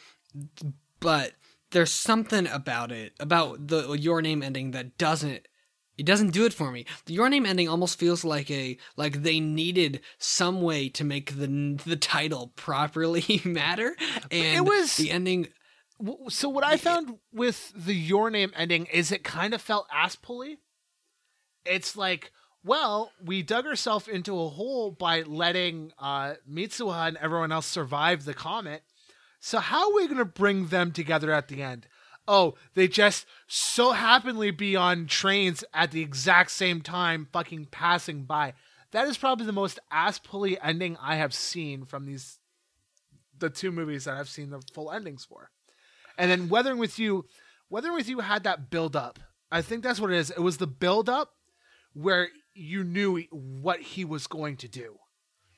But 1.00 1.32
there's 1.70 1.92
something 1.92 2.46
about 2.46 2.92
it, 2.92 3.12
about 3.18 3.68
the 3.68 3.92
Your 3.92 4.22
Name 4.22 4.42
ending 4.42 4.70
that 4.72 4.96
doesn't 4.98 5.46
it 5.96 6.06
doesn't 6.06 6.30
do 6.32 6.44
it 6.44 6.52
for 6.52 6.70
me. 6.72 6.86
The 7.06 7.14
Your 7.14 7.28
Name 7.28 7.46
ending 7.46 7.68
almost 7.68 7.98
feels 7.98 8.24
like 8.24 8.50
a 8.50 8.76
like 8.96 9.22
they 9.22 9.40
needed 9.40 10.00
some 10.18 10.60
way 10.62 10.88
to 10.90 11.04
make 11.04 11.36
the 11.38 11.78
the 11.84 11.96
title 11.96 12.52
properly 12.56 13.40
matter 13.44 13.94
and 14.30 14.66
was- 14.66 14.96
the 14.96 15.10
ending 15.10 15.48
So 16.28 16.48
what 16.48 16.64
I 16.64 16.76
found 16.76 17.18
with 17.32 17.72
the 17.76 17.94
Your 17.94 18.30
Name 18.30 18.52
ending 18.56 18.86
is 18.86 19.12
it 19.12 19.22
kind 19.24 19.54
of 19.54 19.62
felt 19.62 19.86
ass 19.92 20.16
pulley. 20.16 20.58
It's 21.64 21.96
like, 21.96 22.32
Well, 22.64 23.12
we 23.22 23.42
dug 23.42 23.66
ourselves 23.66 24.08
into 24.08 24.38
a 24.40 24.48
hole 24.48 24.90
by 24.90 25.22
letting 25.22 25.92
uh, 25.98 26.34
Mitsuha 26.50 27.08
and 27.08 27.16
everyone 27.18 27.52
else 27.52 27.66
survive 27.66 28.24
the 28.24 28.34
comet. 28.34 28.82
So 29.40 29.58
how 29.58 29.90
are 29.90 29.94
we 29.94 30.06
going 30.06 30.18
to 30.18 30.24
bring 30.24 30.68
them 30.68 30.90
together 30.90 31.30
at 31.30 31.48
the 31.48 31.62
end? 31.62 31.86
Oh, 32.26 32.54
they 32.74 32.88
just 32.88 33.26
so 33.46 33.92
happily 33.92 34.50
be 34.50 34.76
on 34.76 35.06
trains 35.06 35.62
at 35.74 35.90
the 35.90 36.00
exact 36.00 36.50
same 36.50 36.80
time, 36.80 37.28
fucking 37.32 37.66
passing 37.66 38.24
by. 38.24 38.54
That 38.92 39.08
is 39.08 39.18
probably 39.18 39.46
the 39.46 39.52
most 39.52 39.78
ass 39.90 40.18
pulley 40.18 40.58
ending 40.60 40.96
I 41.00 41.16
have 41.16 41.34
seen 41.34 41.84
from 41.84 42.06
these 42.06 42.38
the 43.38 43.50
two 43.50 43.72
movies 43.72 44.04
that 44.04 44.16
I've 44.16 44.28
seen 44.28 44.50
the 44.50 44.62
full 44.72 44.90
endings 44.90 45.24
for. 45.24 45.50
And 46.16 46.30
then 46.30 46.48
Weathering 46.48 46.78
with 46.78 46.98
You, 46.98 47.26
Weathering 47.68 47.94
with 47.94 48.08
You 48.08 48.20
had 48.20 48.44
that 48.44 48.70
build 48.70 48.94
up. 48.94 49.18
I 49.50 49.62
think 49.62 49.82
that's 49.82 50.00
what 50.00 50.12
it 50.12 50.16
is. 50.16 50.30
It 50.30 50.40
was 50.40 50.58
the 50.58 50.66
build 50.66 51.08
up 51.08 51.32
where 51.92 52.28
you 52.54 52.84
knew 52.84 53.20
what 53.30 53.80
he 53.80 54.04
was 54.04 54.26
going 54.26 54.56
to 54.58 54.68
do. 54.68 54.98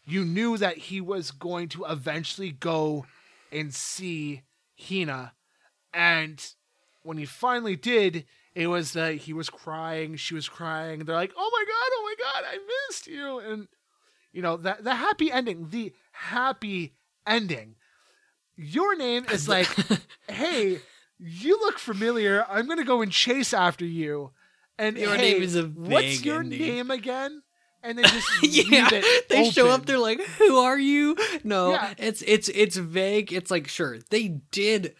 You 0.04 0.24
knew 0.24 0.56
that 0.56 0.78
he 0.78 1.00
was 1.00 1.30
going 1.30 1.68
to 1.70 1.84
eventually 1.84 2.52
go 2.52 3.06
and 3.52 3.74
see 3.74 4.42
Hina. 4.80 5.32
And 5.96 6.44
when 7.02 7.16
he 7.16 7.24
finally 7.24 7.74
did, 7.74 8.26
it 8.54 8.66
was 8.66 8.92
that 8.92 9.14
he 9.16 9.32
was 9.32 9.48
crying, 9.48 10.16
she 10.16 10.34
was 10.34 10.46
crying. 10.48 11.00
They're 11.00 11.16
like, 11.16 11.32
"Oh 11.36 11.50
my 11.52 11.64
god, 11.64 11.90
oh 11.94 12.02
my 12.04 12.14
god, 12.22 12.44
I 12.52 12.58
missed 12.88 13.06
you." 13.06 13.38
And 13.38 13.68
you 14.32 14.42
know, 14.42 14.58
that 14.58 14.84
the 14.84 14.94
happy 14.94 15.32
ending, 15.32 15.68
the 15.70 15.94
happy 16.12 16.94
ending. 17.26 17.76
Your 18.56 18.94
name 18.96 19.24
is 19.32 19.48
like, 19.54 19.68
"Hey, 20.28 20.80
you 21.18 21.58
look 21.60 21.78
familiar. 21.78 22.44
I'm 22.48 22.66
going 22.66 22.78
to 22.78 22.84
go 22.84 23.00
and 23.02 23.10
chase 23.10 23.54
after 23.54 23.86
you." 23.86 24.32
And 24.78 24.98
Your 24.98 25.14
hey, 25.14 25.32
name 25.32 25.42
is 25.42 25.56
a 25.56 25.62
what's 25.64 26.22
your 26.22 26.40
ending. 26.40 26.60
name 26.60 26.90
again? 26.90 27.42
And 27.82 27.96
then 27.96 28.04
just 28.04 28.28
yeah, 28.42 29.00
they 29.30 29.48
show 29.50 29.68
up. 29.70 29.86
They're 29.86 29.98
like, 29.98 30.20
"Who 30.20 30.58
are 30.58 30.78
you?" 30.78 31.16
No, 31.44 31.70
Yeah. 31.70 31.94
it's 31.96 32.22
it's 32.26 32.50
it's 32.50 32.76
vague. 32.76 33.32
It's 33.32 33.50
like, 33.50 33.68
sure, 33.68 33.98
they 34.10 34.28
did 34.50 34.94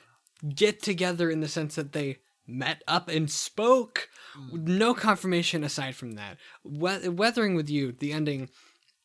get 0.55 0.83
together 0.83 1.31
in 1.31 1.41
the 1.41 1.49
sense 1.49 1.75
that 1.77 1.93
they 1.93 2.19
met 2.47 2.83
up 2.87 3.09
and 3.09 3.31
spoke. 3.31 4.09
Mm. 4.39 4.79
No 4.79 4.95
confirmation 4.95 5.65
aside 5.65 5.97
from 5.97 6.13
that. 6.13 6.37
We- 6.65 7.09
Weathering 7.09 7.55
with 7.55 7.69
you, 7.71 7.93
the 7.93 8.13
ending. 8.13 8.49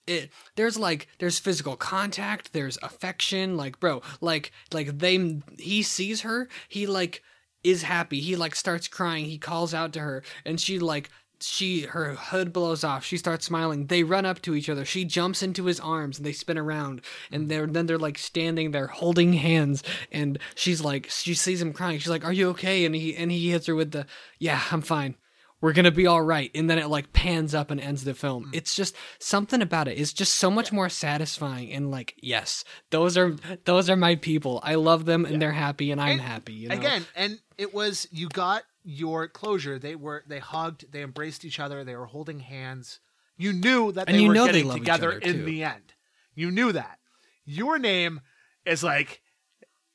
It 0.07 0.31
there's 0.55 0.77
like 0.79 1.07
there's 1.19 1.39
physical 1.39 1.75
contact. 1.75 2.53
There's 2.53 2.77
affection. 2.81 3.55
Like 3.55 3.79
bro, 3.79 4.01
like 4.19 4.51
like 4.73 4.97
they 4.97 5.41
he 5.59 5.83
sees 5.83 6.21
her. 6.21 6.49
He 6.67 6.87
like 6.87 7.21
is 7.63 7.83
happy. 7.83 8.19
He 8.19 8.35
like 8.35 8.55
starts 8.55 8.87
crying. 8.87 9.25
He 9.25 9.37
calls 9.37 9.73
out 9.73 9.93
to 9.93 9.99
her, 9.99 10.23
and 10.43 10.59
she 10.59 10.79
like 10.79 11.09
she 11.43 11.81
her 11.81 12.15
hood 12.15 12.53
blows 12.53 12.84
off. 12.84 13.03
She 13.03 13.18
starts 13.18 13.45
smiling. 13.45 13.88
They 13.88 14.03
run 14.03 14.26
up 14.26 14.41
to 14.43 14.55
each 14.55 14.69
other. 14.69 14.85
She 14.85 15.05
jumps 15.05 15.43
into 15.43 15.65
his 15.65 15.80
arms, 15.80 16.18
and 16.18 16.26
they 16.26 16.34
spin 16.34 16.57
around. 16.57 17.01
And 17.31 17.49
they're 17.49 17.68
then 17.68 17.85
they're 17.85 17.97
like 17.97 18.18
standing 18.18 18.72
there 18.72 18.88
holding 18.88 19.34
hands. 19.34 19.84
And 20.11 20.39
she's 20.55 20.81
like 20.81 21.09
she 21.09 21.34
sees 21.34 21.61
him 21.61 21.73
crying. 21.73 21.99
She's 21.99 22.09
like, 22.09 22.26
"Are 22.26 22.34
you 22.34 22.49
okay?" 22.49 22.85
And 22.85 22.95
he 22.95 23.15
and 23.15 23.31
he 23.31 23.51
hits 23.51 23.68
her 23.68 23.76
with 23.76 23.91
the, 23.91 24.05
"Yeah, 24.39 24.61
I'm 24.72 24.81
fine." 24.81 25.15
We're 25.61 25.73
gonna 25.73 25.91
be 25.91 26.07
all 26.07 26.23
right, 26.23 26.49
and 26.55 26.68
then 26.68 26.80
it 26.80 26.88
like 26.88 27.13
pans 27.13 27.53
up 27.53 27.69
and 27.69 27.80
ends 27.80 28.03
the 28.03 28.15
film. 28.15 28.45
Mm. 28.45 28.55
It's 28.55 28.76
just 28.76 28.95
something 29.19 29.61
about 29.61 29.88
it. 29.88 29.99
It's 29.99 30.11
just 30.11 30.34
so 30.34 30.49
much 30.49 30.72
more 30.72 30.89
satisfying, 30.89 31.72
and 31.72 31.91
like, 31.91 32.15
yes, 32.18 32.63
those 32.89 33.15
are 33.15 33.35
those 33.65 33.88
are 33.88 33.95
my 33.95 34.15
people. 34.15 34.59
I 34.63 34.73
love 34.73 35.05
them, 35.05 35.23
and 35.23 35.39
they're 35.39 35.51
happy, 35.51 35.91
and 35.91 36.01
I'm 36.01 36.13
And 36.13 36.22
happy. 36.22 36.53
You 36.53 36.69
know? 36.69 36.76
again 36.76 37.05
and 37.15 37.39
it 37.59 37.76
was 37.76 38.07
you 38.11 38.27
got 38.27 38.63
your 38.83 39.27
closure. 39.27 39.77
They 39.79 39.95
were 39.95 40.23
they 40.27 40.39
hugged 40.39 40.91
they 40.91 41.01
embraced 41.03 41.45
each 41.45 41.59
other 41.59 41.83
they 41.83 41.95
were 41.95 42.07
holding 42.07 42.39
hands. 42.39 42.99
You 43.37 43.53
knew 43.53 43.91
that 43.93 44.07
And 44.07 44.17
they 44.17 44.21
you 44.21 44.27
were 44.29 44.33
know 44.33 44.45
they 44.45 44.51
getting 44.61 44.67
each 44.67 44.73
together 44.73 45.11
in 45.11 45.33
too. 45.39 45.45
the 45.45 45.63
end. 45.63 45.93
You 46.35 46.51
knew 46.51 46.71
that. 46.71 46.99
Your 47.45 47.77
name 47.79 48.21
is 48.65 48.83
like 48.83 49.21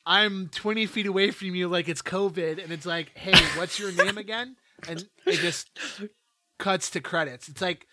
i'm 0.04 0.48
20 0.48 0.86
feet 0.86 1.06
away 1.06 1.30
from 1.32 1.54
you 1.54 1.66
like 1.68 1.88
it's 1.88 2.02
covid 2.02 2.62
and 2.62 2.72
it's 2.72 2.86
like 2.86 3.10
hey 3.16 3.34
what's 3.58 3.78
your 3.78 3.90
name 3.92 4.18
again? 4.18 4.56
And 4.88 5.04
it 5.24 5.36
just 5.40 5.70
cuts 6.58 6.90
to 6.90 7.00
credits. 7.00 7.48
It's 7.48 7.60
like 7.62 7.86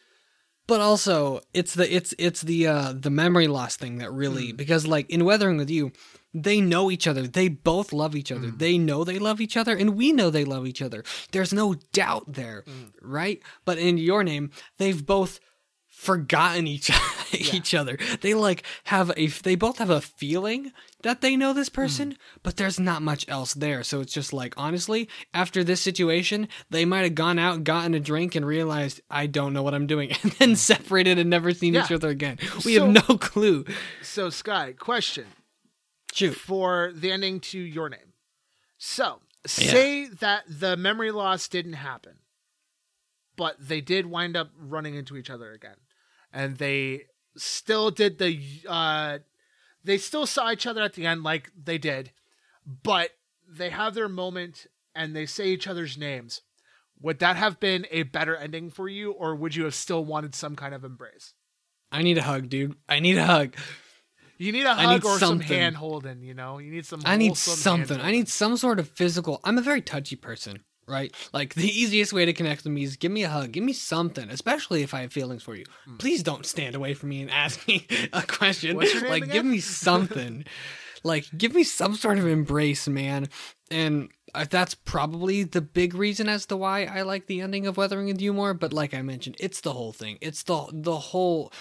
but 0.68 0.80
also 0.82 1.40
it's 1.54 1.74
the 1.74 1.94
it's 1.96 2.14
it's 2.18 2.42
the 2.42 2.68
uh 2.68 2.94
the 2.94 3.10
memory 3.10 3.48
loss 3.48 3.76
thing 3.76 3.98
that 3.98 4.12
really 4.12 4.50
Hmm. 4.52 4.56
because 4.56 4.88
like 4.88 5.10
in 5.10 5.26
weathering 5.26 5.58
with 5.58 5.70
you 5.70 5.92
they 6.34 6.60
know 6.62 6.90
each 6.90 7.06
other 7.08 7.28
they 7.28 7.48
both 7.48 7.94
love 7.94 8.16
each 8.16 8.32
other 8.32 8.48
Hmm. 8.50 8.58
they 8.58 8.78
know 8.78 9.04
they 9.04 9.20
love 9.20 9.40
each 9.42 9.58
other 9.58 9.76
and 9.76 9.96
we 9.96 10.12
know 10.12 10.30
they 10.30 10.46
love 10.46 10.66
each 10.66 10.82
other 10.82 11.04
there's 11.32 11.54
no 11.54 11.76
doubt 11.92 12.26
there 12.34 12.64
Hmm. 12.66 12.90
right 13.02 13.42
but 13.66 13.78
in 13.78 13.98
your 13.98 14.24
name 14.24 14.52
they've 14.78 15.06
both 15.06 15.40
forgotten 16.04 16.68
each 16.68 16.92
each 17.34 17.74
other. 17.74 17.98
They 18.22 18.34
like 18.34 18.64
have 18.86 19.12
a 19.18 19.28
they 19.28 19.56
both 19.56 19.78
have 19.80 19.90
a 19.90 20.02
feeling 20.02 20.72
that 21.02 21.22
they 21.22 21.36
know 21.36 21.52
this 21.54 21.70
person 21.70 22.12
Hmm. 22.12 22.18
but 22.44 22.58
there's 22.58 22.80
not 22.80 23.02
much 23.02 23.28
else 23.28 23.54
there. 23.54 23.84
So 23.84 24.00
it's 24.02 24.14
just 24.14 24.34
like 24.34 24.54
honestly 24.58 25.10
after 25.34 25.64
this 25.64 25.82
situation 25.82 26.48
they 26.70 26.86
might 26.86 27.04
have 27.04 27.16
gone 27.16 27.40
out 27.40 27.64
gotten 27.64 27.94
a 27.94 28.00
drink 28.00 28.36
and 28.36 28.46
realized 28.46 29.02
i 29.10 29.26
don't 29.28 29.54
know 29.54 29.64
what 29.64 29.74
i'm 29.74 29.88
doing 29.88 30.12
and 30.24 30.32
then 30.34 30.56
separated 30.56 31.18
and 31.20 31.30
never 31.30 31.54
seen 31.54 31.76
each 31.76 31.92
other 31.92 32.10
again. 32.10 32.38
We 32.66 32.76
So- 32.76 32.86
have 32.94 33.08
no 33.10 33.18
clue. 33.18 33.66
So 34.02 34.30
sky 34.30 34.74
question. 34.78 35.26
Shoot. 36.14 36.36
For 36.36 36.92
the 36.94 37.12
ending 37.12 37.40
to 37.52 37.60
your 37.60 37.90
name. 37.90 38.14
So, 38.78 39.22
say 39.48 40.06
that 40.20 40.44
the 40.48 40.78
memory 40.78 41.10
loss 41.12 41.48
didn't 41.48 41.74
happen, 41.74 42.18
but 43.36 43.56
they 43.60 43.82
did 43.82 44.06
wind 44.06 44.38
up 44.38 44.52
running 44.60 44.94
into 44.96 45.18
each 45.18 45.30
other 45.32 45.52
again, 45.54 45.78
and 46.34 46.58
they 46.58 47.04
still 47.38 47.92
did 47.92 48.18
the 48.18 48.42
uh, 48.68 49.20
they 49.84 49.98
still 49.98 50.26
saw 50.26 50.52
each 50.52 50.66
other 50.68 50.82
at 50.82 50.94
the 50.94 51.06
end 51.06 51.24
like 51.24 51.52
they 51.62 51.78
did, 51.78 52.12
but 52.84 53.12
they 53.48 53.70
have 53.70 53.94
their 53.94 54.10
moment 54.10 54.68
and 54.96 55.16
they 55.16 55.26
say 55.26 55.48
each 55.48 55.68
other's 55.68 55.98
names. 55.98 56.42
Would 57.02 57.20
that 57.20 57.36
have 57.36 57.60
been 57.60 57.86
a 57.92 58.04
better 58.04 58.36
ending 58.36 58.70
for 58.70 58.88
you, 58.88 59.12
or 59.12 59.36
would 59.36 59.56
you 59.56 59.66
have 59.66 59.76
still 59.76 60.04
wanted 60.06 60.34
some 60.36 60.56
kind 60.56 60.74
of 60.74 60.84
embrace? 60.84 61.34
i 61.92 62.02
need 62.02 62.18
a 62.18 62.24
hug 62.24 62.50
dude 62.50 62.74
i 62.90 63.00
need 63.00 63.18
a 63.20 63.24
hug 63.26 63.56
You 64.40 64.52
need 64.52 64.66
a 64.66 64.74
hug 64.74 64.90
need 64.90 65.06
or 65.06 65.20
some 65.20 65.40
something. 65.40 65.48
hand 65.48 65.76
holding, 65.76 66.24
you 66.24 66.34
know? 66.34 66.58
You 66.58 66.72
need 66.72 66.88
some 66.88 67.02
I 67.06 67.18
need 67.18 67.38
something. 67.38 68.02
I 68.02 68.10
need 68.12 68.28
some 68.28 68.58
sort 68.58 68.80
of 68.80 68.90
physical. 68.90 69.40
I'm 69.44 69.60
a 69.60 69.62
very 69.62 69.82
touchy 69.82 70.16
person, 70.16 70.64
right? 70.94 71.14
Like 71.34 71.56
the 71.56 71.68
easiest 71.68 72.14
way 72.14 72.26
to 72.26 72.34
connect 72.34 72.64
with 72.64 72.72
me 72.72 72.84
is 72.84 72.96
give 72.96 73.12
me 73.12 73.24
a 73.24 73.30
hug, 73.30 73.52
give 73.52 73.64
me 73.64 73.74
something, 73.74 74.30
especially 74.30 74.84
if 74.84 74.94
I 74.94 75.02
have 75.02 75.12
feelings 75.12 75.44
for 75.44 75.56
you. 75.56 75.66
Please 75.98 76.24
don't 76.24 76.46
stand 76.46 76.76
away 76.76 76.94
from 76.94 77.10
me 77.10 77.22
and 77.22 77.32
ask 77.32 77.68
me 77.68 77.88
a 78.14 78.22
question. 78.22 78.78
What's 78.78 78.94
your 78.94 79.02
name 79.04 79.12
like 79.12 79.24
again? 79.24 79.34
give 79.34 79.46
me 79.46 79.60
something. 79.88 80.46
like 81.04 81.26
give 81.38 81.54
me 81.54 81.64
some 81.64 81.96
sort 81.96 82.20
of 82.20 82.28
embrace, 82.28 82.88
man. 82.88 83.28
And 83.72 84.10
uh, 84.36 84.46
that's 84.50 84.76
probably 84.76 85.44
the 85.44 85.62
big 85.62 85.96
reason 85.96 86.30
as 86.30 86.46
to 86.48 86.56
why 86.58 86.86
I 86.86 87.02
like 87.02 87.26
the 87.26 87.42
ending 87.42 87.68
of 87.68 87.78
Weathering 87.78 88.08
with 88.08 88.22
You 88.22 88.34
more, 88.34 88.54
but 88.54 88.72
like 88.72 88.94
I 88.94 89.02
mentioned, 89.02 89.36
it's 89.40 89.62
the 89.62 89.74
whole 89.74 89.94
thing. 89.94 90.18
It's 90.22 90.44
the 90.44 90.68
the 90.72 90.98
whole 90.98 91.52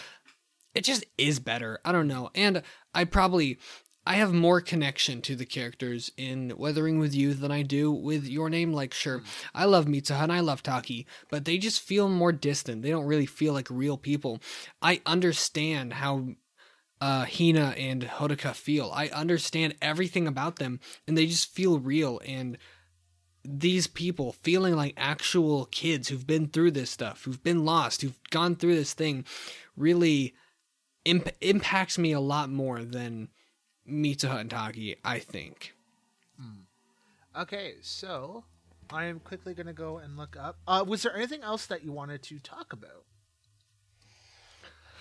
it 0.74 0.84
just 0.84 1.04
is 1.18 1.38
better. 1.38 1.80
I 1.84 1.92
don't 1.92 2.08
know. 2.08 2.30
And 2.34 2.62
I 2.94 3.04
probably 3.04 3.58
I 4.04 4.14
have 4.14 4.32
more 4.32 4.60
connection 4.60 5.22
to 5.22 5.36
the 5.36 5.46
characters 5.46 6.10
in 6.16 6.54
Weathering 6.56 6.98
with 6.98 7.14
You 7.14 7.34
than 7.34 7.52
I 7.52 7.62
do 7.62 7.92
with 7.92 8.26
Your 8.26 8.50
Name. 8.50 8.72
Like, 8.72 8.92
sure, 8.92 9.22
I 9.54 9.64
love 9.64 9.86
Mitsuha 9.86 10.22
and 10.22 10.32
I 10.32 10.40
love 10.40 10.62
Taki, 10.62 11.06
but 11.30 11.44
they 11.44 11.58
just 11.58 11.80
feel 11.80 12.08
more 12.08 12.32
distant. 12.32 12.82
They 12.82 12.90
don't 12.90 13.06
really 13.06 13.26
feel 13.26 13.52
like 13.52 13.68
real 13.70 13.96
people. 13.96 14.40
I 14.80 15.00
understand 15.06 15.92
how 15.94 16.30
uh, 17.00 17.26
Hina 17.26 17.74
and 17.78 18.02
Hodaka 18.02 18.54
feel. 18.54 18.90
I 18.92 19.08
understand 19.08 19.76
everything 19.80 20.26
about 20.26 20.56
them, 20.56 20.80
and 21.06 21.16
they 21.16 21.26
just 21.26 21.52
feel 21.52 21.78
real. 21.78 22.20
And 22.26 22.58
these 23.44 23.86
people 23.86 24.32
feeling 24.32 24.74
like 24.74 24.94
actual 24.96 25.66
kids 25.66 26.08
who've 26.08 26.26
been 26.26 26.48
through 26.48 26.72
this 26.72 26.90
stuff, 26.90 27.24
who've 27.24 27.42
been 27.42 27.64
lost, 27.64 28.02
who've 28.02 28.18
gone 28.30 28.56
through 28.56 28.74
this 28.74 28.94
thing, 28.94 29.24
really 29.76 30.34
imp- 31.04 31.36
impacts 31.40 31.98
me 31.98 32.12
a 32.12 32.20
lot 32.20 32.50
more 32.50 32.84
than 32.84 33.28
Mitsuha 33.88 34.40
and 34.40 34.50
Taki, 34.50 34.96
I 35.04 35.18
think. 35.18 35.74
Okay, 37.34 37.74
so 37.80 38.44
I 38.90 39.04
am 39.06 39.18
quickly 39.18 39.54
going 39.54 39.66
to 39.66 39.72
go 39.72 39.96
and 39.96 40.18
look 40.18 40.36
up. 40.38 40.58
Uh, 40.66 40.84
was 40.86 41.02
there 41.02 41.16
anything 41.16 41.42
else 41.42 41.64
that 41.66 41.82
you 41.82 41.90
wanted 41.90 42.22
to 42.24 42.38
talk 42.38 42.74
about? 42.74 43.04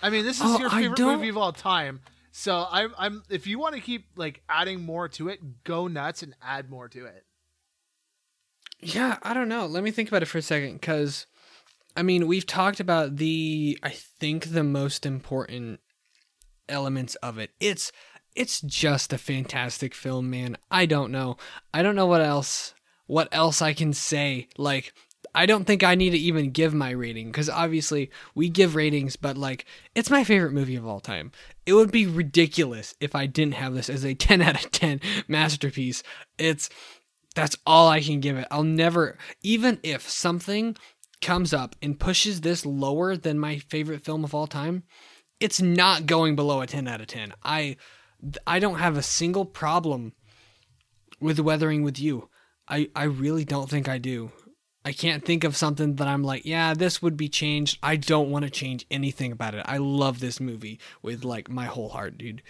I 0.02 0.08
mean, 0.08 0.24
this 0.24 0.38
is 0.38 0.46
Oh, 0.46 0.58
your 0.58 0.70
favorite 0.70 0.98
movie 0.98 1.28
of 1.28 1.36
all 1.36 1.52
time. 1.52 2.00
So 2.32 2.66
I'm, 2.70 2.94
I'm. 2.96 3.22
If 3.28 3.46
you 3.46 3.58
want 3.58 3.74
to 3.74 3.82
keep 3.82 4.06
like 4.16 4.40
adding 4.48 4.82
more 4.82 5.08
to 5.10 5.28
it, 5.28 5.64
go 5.64 5.86
nuts 5.88 6.22
and 6.22 6.34
add 6.42 6.70
more 6.70 6.88
to 6.88 7.04
it. 7.04 7.26
Yeah, 8.80 9.18
I 9.22 9.34
don't 9.34 9.48
know. 9.48 9.66
Let 9.66 9.84
me 9.84 9.90
think 9.90 10.08
about 10.08 10.22
it 10.22 10.26
for 10.26 10.38
a 10.38 10.42
second 10.42 10.80
because, 10.80 11.26
I 11.94 12.02
mean, 12.02 12.26
we've 12.26 12.46
talked 12.46 12.80
about 12.80 13.16
the, 13.18 13.78
I 13.82 13.90
think, 13.90 14.46
the 14.52 14.64
most 14.64 15.04
important 15.04 15.80
elements 16.68 17.14
of 17.16 17.38
it. 17.38 17.50
It's, 17.60 17.92
it's 18.34 18.60
just 18.60 19.12
a 19.12 19.18
fantastic 19.18 19.94
film, 19.94 20.30
man. 20.30 20.56
I 20.70 20.86
don't 20.86 21.12
know. 21.12 21.36
I 21.72 21.82
don't 21.82 21.96
know 21.96 22.06
what 22.06 22.20
else, 22.20 22.74
what 23.06 23.28
else 23.32 23.60
I 23.60 23.72
can 23.72 23.92
say. 23.92 24.48
Like, 24.56 24.92
I 25.34 25.46
don't 25.46 25.64
think 25.64 25.82
I 25.82 25.94
need 25.94 26.10
to 26.10 26.18
even 26.18 26.50
give 26.50 26.74
my 26.74 26.90
rating 26.90 27.28
because 27.28 27.48
obviously 27.48 28.10
we 28.34 28.48
give 28.48 28.74
ratings, 28.74 29.16
but 29.16 29.36
like 29.36 29.64
it's 29.94 30.10
my 30.10 30.24
favorite 30.24 30.52
movie 30.52 30.76
of 30.76 30.86
all 30.86 31.00
time. 31.00 31.32
It 31.64 31.72
would 31.72 31.90
be 31.90 32.06
ridiculous 32.06 32.94
if 33.00 33.14
I 33.14 33.26
didn't 33.26 33.54
have 33.54 33.74
this 33.74 33.88
as 33.88 34.04
a 34.04 34.14
10 34.14 34.42
out 34.42 34.62
of 34.64 34.70
10 34.70 35.00
masterpiece. 35.28 36.02
It's 36.38 36.68
that's 37.34 37.56
all 37.66 37.88
I 37.88 38.00
can 38.00 38.20
give 38.20 38.36
it. 38.36 38.46
I'll 38.50 38.62
never, 38.62 39.16
even 39.42 39.80
if 39.82 40.08
something 40.08 40.76
comes 41.22 41.54
up 41.54 41.74
and 41.80 41.98
pushes 41.98 42.42
this 42.42 42.66
lower 42.66 43.16
than 43.16 43.38
my 43.38 43.58
favorite 43.58 44.04
film 44.04 44.22
of 44.24 44.34
all 44.34 44.46
time, 44.46 44.82
it's 45.40 45.60
not 45.60 46.04
going 46.04 46.36
below 46.36 46.60
a 46.60 46.66
10 46.66 46.86
out 46.86 47.00
of 47.00 47.06
10. 47.06 47.32
I 47.42 47.76
I 48.46 48.58
don't 48.58 48.78
have 48.78 48.96
a 48.96 49.02
single 49.02 49.44
problem 49.44 50.12
with 51.20 51.40
weathering 51.40 51.82
with 51.82 51.98
you. 51.98 52.28
I 52.68 52.88
I 52.94 53.04
really 53.04 53.44
don't 53.44 53.70
think 53.70 53.88
I 53.88 53.98
do. 53.98 54.30
I 54.84 54.92
can't 54.92 55.24
think 55.24 55.44
of 55.44 55.56
something 55.56 55.94
that 55.96 56.08
I'm 56.08 56.24
like, 56.24 56.44
yeah, 56.44 56.74
this 56.74 57.00
would 57.00 57.16
be 57.16 57.28
changed. 57.28 57.78
I 57.82 57.94
don't 57.94 58.30
want 58.30 58.44
to 58.44 58.50
change 58.50 58.84
anything 58.90 59.30
about 59.30 59.54
it. 59.54 59.64
I 59.66 59.76
love 59.76 60.18
this 60.18 60.40
movie 60.40 60.80
with 61.02 61.24
like 61.24 61.48
my 61.48 61.66
whole 61.66 61.90
heart, 61.90 62.18
dude. 62.18 62.42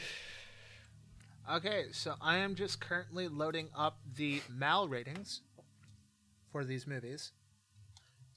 Okay, 1.50 1.86
so 1.92 2.14
I 2.22 2.38
am 2.38 2.54
just 2.54 2.80
currently 2.80 3.28
loading 3.28 3.68
up 3.76 3.98
the 4.16 4.40
Mal 4.48 4.88
ratings 4.88 5.42
for 6.50 6.64
these 6.64 6.86
movies 6.86 7.32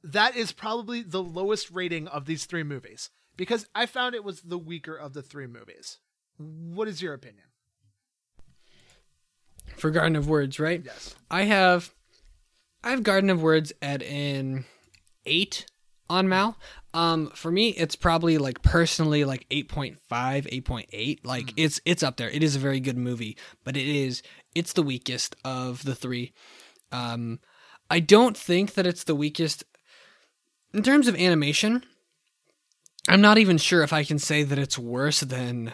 That 0.04 0.36
is 0.36 0.52
probably 0.52 1.02
the 1.02 1.24
lowest 1.24 1.72
rating 1.72 2.08
of 2.08 2.26
these 2.26 2.46
three 2.46 2.64
movies 2.64 3.10
because 3.38 3.66
I 3.74 3.86
found 3.86 4.16
it 4.16 4.24
was 4.24 4.42
the 4.42 4.58
weaker 4.58 4.96
of 4.96 5.14
the 5.14 5.22
three 5.22 5.48
movies. 5.48 6.00
What 6.38 6.88
is 6.88 7.02
your 7.02 7.14
opinion? 7.14 7.46
For 9.78 9.92
Garden 9.92 10.16
of 10.16 10.28
Words, 10.28 10.60
right? 10.60 10.82
Yes. 10.84 11.16
I 11.32 11.44
have 11.44 11.94
I 12.84 12.92
have 12.92 13.04
Garden 13.04 13.30
of 13.30 13.42
Words 13.42 13.72
at 13.82 14.04
an 14.04 14.66
eight 15.26 15.66
on 16.10 16.28
Mal. 16.28 16.58
Um, 16.94 17.32
for 17.34 17.50
me, 17.50 17.70
it's 17.70 17.96
probably 17.96 18.38
like 18.38 18.62
personally 18.62 19.24
like 19.26 19.48
8.5, 19.50 19.98
8.8. 20.10 21.20
Like 21.24 21.54
it's 21.58 21.82
it's 21.86 22.04
up 22.04 22.18
there. 22.18 22.30
It 22.30 22.44
is 22.44 22.56
a 22.56 22.60
very 22.60 22.80
good 22.80 22.98
movie, 22.98 23.38
but 23.64 23.78
it 23.78 23.88
is 23.88 24.22
it's 24.54 24.74
the 24.74 24.84
weakest 24.84 25.36
of 25.44 25.84
the 25.86 25.96
three. 25.96 26.34
Um, 26.92 27.40
I 27.90 28.00
don't 28.00 28.38
think 28.38 28.74
that 28.76 28.86
it's 28.86 29.06
the 29.06 29.16
weakest 29.16 29.64
in 30.74 30.84
terms 30.84 31.08
of 31.08 31.16
animation. 31.16 31.84
I'm 33.08 33.22
not 33.22 33.38
even 33.38 33.58
sure 33.58 33.84
if 33.84 33.92
I 33.92 34.04
can 34.04 34.18
say 34.18 34.44
that 34.44 34.58
it's 34.58 34.80
worse 34.80 35.20
than 35.20 35.74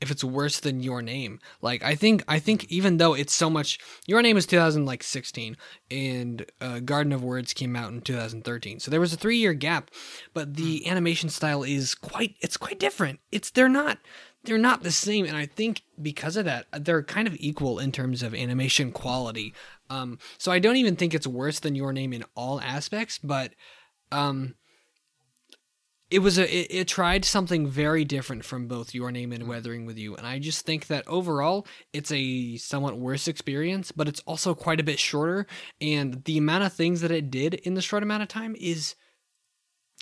if 0.00 0.10
it's 0.10 0.22
worse 0.22 0.60
than 0.60 0.82
your 0.82 1.00
name. 1.00 1.40
Like 1.62 1.82
I 1.82 1.94
think 1.94 2.22
I 2.28 2.38
think 2.38 2.64
even 2.70 2.98
though 2.98 3.14
it's 3.14 3.34
so 3.34 3.48
much 3.48 3.78
your 4.06 4.22
name 4.22 4.36
is 4.36 4.46
2016 4.46 5.56
and 5.90 6.46
uh, 6.60 6.80
Garden 6.80 7.12
of 7.12 7.24
Words 7.24 7.52
came 7.52 7.74
out 7.74 7.92
in 7.92 8.00
2013. 8.00 8.80
So 8.80 8.90
there 8.90 9.00
was 9.00 9.12
a 9.12 9.16
3 9.16 9.36
year 9.36 9.54
gap, 9.54 9.90
but 10.34 10.54
the 10.54 10.86
animation 10.86 11.28
style 11.30 11.62
is 11.62 11.94
quite 11.94 12.36
it's 12.40 12.56
quite 12.56 12.78
different. 12.78 13.20
It's 13.32 13.50
they're 13.50 13.68
not 13.68 13.98
they're 14.44 14.58
not 14.58 14.82
the 14.82 14.92
same 14.92 15.26
and 15.26 15.36
I 15.36 15.46
think 15.46 15.82
because 16.00 16.36
of 16.36 16.44
that 16.44 16.66
they're 16.72 17.02
kind 17.02 17.26
of 17.26 17.36
equal 17.40 17.78
in 17.78 17.90
terms 17.90 18.22
of 18.22 18.34
animation 18.34 18.92
quality. 18.92 19.54
Um 19.88 20.18
so 20.36 20.52
I 20.52 20.58
don't 20.58 20.76
even 20.76 20.96
think 20.96 21.14
it's 21.14 21.26
worse 21.26 21.58
than 21.58 21.74
your 21.74 21.92
name 21.92 22.12
in 22.12 22.24
all 22.36 22.60
aspects, 22.60 23.18
but 23.18 23.54
um 24.12 24.54
it 26.08 26.20
was 26.20 26.38
a 26.38 26.44
it, 26.54 26.66
it 26.70 26.88
tried 26.88 27.24
something 27.24 27.66
very 27.66 28.04
different 28.04 28.44
from 28.44 28.68
both 28.68 28.94
your 28.94 29.10
name 29.10 29.32
and 29.32 29.48
weathering 29.48 29.86
with 29.86 29.98
you 29.98 30.14
and 30.16 30.26
i 30.26 30.38
just 30.38 30.64
think 30.64 30.86
that 30.86 31.06
overall 31.08 31.66
it's 31.92 32.12
a 32.12 32.56
somewhat 32.56 32.98
worse 32.98 33.26
experience 33.28 33.92
but 33.92 34.08
it's 34.08 34.20
also 34.20 34.54
quite 34.54 34.80
a 34.80 34.84
bit 34.84 34.98
shorter 34.98 35.46
and 35.80 36.24
the 36.24 36.38
amount 36.38 36.64
of 36.64 36.72
things 36.72 37.00
that 37.00 37.10
it 37.10 37.30
did 37.30 37.54
in 37.54 37.74
the 37.74 37.82
short 37.82 38.02
amount 38.02 38.22
of 38.22 38.28
time 38.28 38.54
is 38.60 38.94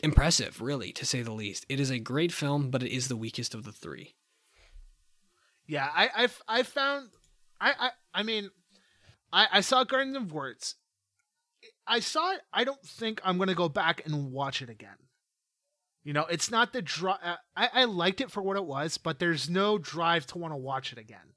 impressive 0.03 0.61
really 0.61 0.93
to 0.93 1.07
say 1.07 1.23
the 1.23 1.33
least 1.33 1.65
it 1.69 1.81
is 1.81 1.91
a 1.91 1.99
great 1.99 2.33
film 2.33 2.71
but 2.71 2.83
it 2.83 2.95
is 2.95 3.09
the 3.09 3.17
weakest 3.17 3.55
of 3.55 3.65
the 3.65 3.73
three 3.73 4.15
Yeah, 5.67 5.89
I 5.95 6.11
I've, 6.15 6.43
I 6.47 6.63
found 6.63 7.09
I 7.61 7.73
I 7.79 7.91
I 8.13 8.23
mean 8.23 8.51
I 9.33 9.47
I 9.53 9.61
saw 9.63 9.85
Garden 9.85 10.17
of 10.17 10.33
Words. 10.33 10.77
I 11.87 12.01
saw 12.01 12.33
it. 12.33 12.41
I 12.53 12.65
don't 12.65 12.83
think 12.83 13.21
I'm 13.25 13.39
gonna 13.39 13.55
go 13.55 13.69
back 13.69 14.03
and 14.05 14.33
watch 14.33 14.63
it 14.63 14.71
again. 14.71 14.97
You 16.03 16.13
know, 16.13 16.27
it's 16.27 16.51
not 16.51 16.73
the 16.73 16.83
drive. 16.83 17.19
Uh, 17.23 17.37
I 17.57 17.69
I 17.73 17.85
liked 17.85 18.21
it 18.21 18.31
for 18.31 18.43
what 18.43 18.57
it 18.57 18.65
was, 18.65 18.99
but 18.99 19.19
there's 19.19 19.49
no 19.49 19.79
drive 19.79 20.27
to 20.29 20.39
want 20.39 20.53
to 20.53 20.59
watch 20.59 20.93
it 20.93 20.99
again. 20.99 21.35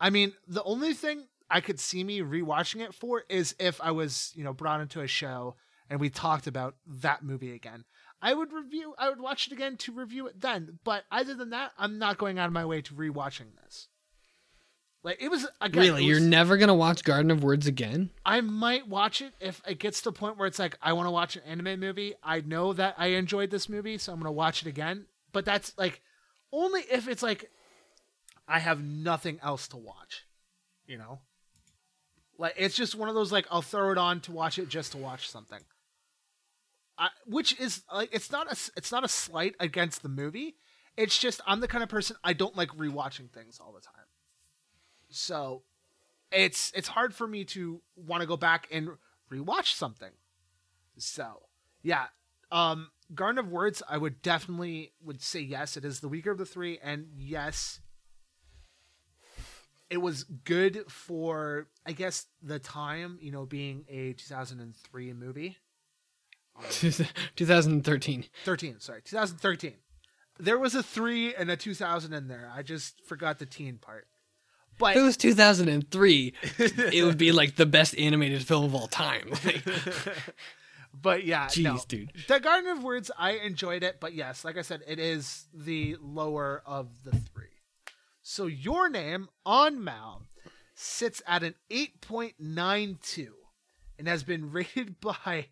I 0.00 0.10
mean, 0.10 0.34
the 0.46 0.62
only 0.62 0.94
thing 0.94 1.26
I 1.50 1.60
could 1.60 1.80
see 1.80 2.04
me 2.04 2.20
rewatching 2.20 2.80
it 2.80 2.94
for 2.94 3.24
is 3.28 3.54
if 3.58 3.80
I 3.80 3.90
was 3.90 4.32
you 4.34 4.44
know 4.44 4.52
brought 4.52 4.80
into 4.80 5.00
a 5.00 5.06
show 5.06 5.56
and 5.90 6.00
we 6.00 6.10
talked 6.10 6.46
about 6.46 6.76
that 6.86 7.22
movie 7.22 7.54
again. 7.54 7.84
I 8.20 8.34
would 8.34 8.52
review. 8.52 8.94
I 8.98 9.08
would 9.08 9.20
watch 9.20 9.46
it 9.46 9.52
again 9.52 9.76
to 9.78 9.92
review 9.92 10.26
it 10.26 10.40
then. 10.40 10.78
But 10.84 11.04
other 11.10 11.34
than 11.34 11.50
that, 11.50 11.72
I'm 11.78 11.98
not 11.98 12.18
going 12.18 12.38
out 12.38 12.48
of 12.48 12.52
my 12.52 12.64
way 12.64 12.82
to 12.82 12.94
rewatching 12.94 13.54
this. 13.62 13.88
Like 15.02 15.22
it 15.22 15.30
was 15.30 15.46
again. 15.60 15.80
really 15.80 16.04
it 16.04 16.08
you're 16.08 16.20
never 16.20 16.56
gonna 16.56 16.74
watch 16.74 17.04
garden 17.04 17.30
of 17.30 17.44
words 17.44 17.66
again 17.66 18.10
I 18.26 18.40
might 18.40 18.88
watch 18.88 19.22
it 19.22 19.32
if 19.40 19.62
it 19.66 19.78
gets 19.78 19.98
to 19.98 20.04
the 20.04 20.12
point 20.12 20.36
where 20.36 20.46
it's 20.46 20.58
like 20.58 20.76
I 20.82 20.92
want 20.92 21.06
to 21.06 21.10
watch 21.12 21.36
an 21.36 21.42
anime 21.46 21.78
movie. 21.80 22.14
I 22.22 22.40
know 22.40 22.72
that 22.72 22.94
I 22.98 23.08
enjoyed 23.08 23.50
this 23.50 23.68
movie, 23.68 23.98
so 23.98 24.12
I'm 24.12 24.18
gonna 24.18 24.32
watch 24.32 24.62
it 24.62 24.68
again. 24.68 25.06
But 25.32 25.44
that's 25.44 25.72
like 25.78 26.00
only 26.52 26.82
if 26.90 27.08
it's 27.08 27.22
like 27.22 27.50
I 28.48 28.58
have 28.58 28.82
nothing 28.82 29.38
else 29.42 29.68
to 29.68 29.76
watch. 29.76 30.24
You 30.86 30.98
know, 30.98 31.20
like 32.38 32.54
it's 32.56 32.74
just 32.74 32.94
one 32.94 33.08
of 33.08 33.14
those 33.14 33.30
like 33.30 33.46
I'll 33.50 33.62
throw 33.62 33.92
it 33.92 33.98
on 33.98 34.20
to 34.22 34.32
watch 34.32 34.58
it 34.58 34.68
just 34.68 34.92
to 34.92 34.98
watch 34.98 35.28
something. 35.28 35.60
I, 36.98 37.10
which 37.26 37.58
is 37.60 37.82
like 37.94 38.08
it's 38.12 38.32
not 38.32 38.50
a 38.50 38.56
it's 38.76 38.90
not 38.90 39.04
a 39.04 39.08
slight 39.08 39.54
against 39.60 40.02
the 40.02 40.08
movie. 40.08 40.56
It's 40.96 41.16
just 41.16 41.40
I'm 41.46 41.60
the 41.60 41.68
kind 41.68 41.84
of 41.84 41.88
person 41.88 42.16
I 42.24 42.32
don't 42.32 42.56
like 42.56 42.70
rewatching 42.70 43.30
things 43.30 43.60
all 43.60 43.72
the 43.72 43.80
time. 43.80 44.07
So 45.10 45.62
it's 46.30 46.72
it's 46.74 46.88
hard 46.88 47.14
for 47.14 47.26
me 47.26 47.44
to 47.46 47.80
want 47.96 48.20
to 48.20 48.26
go 48.26 48.36
back 48.36 48.68
and 48.70 48.90
rewatch 49.30 49.74
something. 49.74 50.12
So 50.96 51.42
yeah, 51.82 52.06
um, 52.50 52.90
Garden 53.14 53.38
of 53.38 53.50
Words, 53.50 53.82
I 53.88 53.98
would 53.98 54.22
definitely 54.22 54.92
would 55.02 55.22
say 55.22 55.40
yes. 55.40 55.76
It 55.76 55.84
is 55.84 56.00
the 56.00 56.08
weaker 56.08 56.30
of 56.30 56.38
the 56.38 56.46
three, 56.46 56.78
and 56.82 57.06
yes, 57.16 57.80
it 59.90 59.98
was 59.98 60.24
good 60.24 60.90
for 60.90 61.68
I 61.86 61.92
guess 61.92 62.26
the 62.42 62.58
time. 62.58 63.18
You 63.20 63.32
know, 63.32 63.46
being 63.46 63.84
a 63.88 64.12
2003 64.14 65.12
movie, 65.14 65.56
2013 66.70 68.24
13. 68.44 68.80
Sorry, 68.80 69.02
2013. 69.02 69.74
There 70.40 70.58
was 70.58 70.74
a 70.74 70.82
three 70.84 71.34
and 71.34 71.50
a 71.50 71.56
2000 71.56 72.12
in 72.12 72.28
there. 72.28 72.50
I 72.54 72.62
just 72.62 73.04
forgot 73.04 73.38
the 73.38 73.46
teen 73.46 73.78
part. 73.78 74.06
But 74.78 74.96
if 74.96 75.00
it 75.00 75.04
was 75.04 75.16
2003 75.16 76.34
it 76.92 77.04
would 77.04 77.18
be 77.18 77.32
like 77.32 77.56
the 77.56 77.66
best 77.66 77.98
animated 77.98 78.46
film 78.46 78.64
of 78.64 78.74
all 78.74 78.86
time 78.86 79.30
but 81.02 81.24
yeah, 81.24 81.46
jeez 81.46 81.62
no. 81.62 81.80
dude 81.88 82.12
The 82.28 82.40
Garden 82.40 82.70
of 82.70 82.82
Words, 82.82 83.10
I 83.18 83.32
enjoyed 83.32 83.82
it, 83.82 83.98
but 84.00 84.14
yes, 84.14 84.44
like 84.44 84.56
I 84.56 84.62
said, 84.62 84.82
it 84.86 84.98
is 84.98 85.46
the 85.52 85.96
lower 86.00 86.62
of 86.66 87.04
the 87.04 87.12
three. 87.12 87.46
So 88.22 88.46
your 88.46 88.88
name 88.88 89.28
on 89.46 89.82
Mal 89.82 90.22
sits 90.74 91.22
at 91.26 91.42
an 91.42 91.54
8.92 91.70 93.28
and 93.98 94.06
has 94.06 94.22
been 94.22 94.50
rated 94.52 95.00
by 95.00 95.46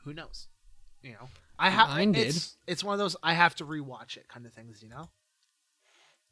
who 0.03 0.13
knows? 0.13 0.47
You 1.03 1.11
know, 1.11 1.29
I 1.57 1.69
have. 1.69 1.89
Mine 1.89 2.11
did. 2.13 2.27
It's, 2.27 2.57
it's 2.67 2.83
one 2.83 2.93
of 2.93 2.99
those 2.99 3.15
I 3.23 3.33
have 3.33 3.55
to 3.55 3.65
rewatch 3.65 4.17
it 4.17 4.27
kind 4.27 4.45
of 4.45 4.53
things. 4.53 4.81
You 4.81 4.89
know. 4.89 5.09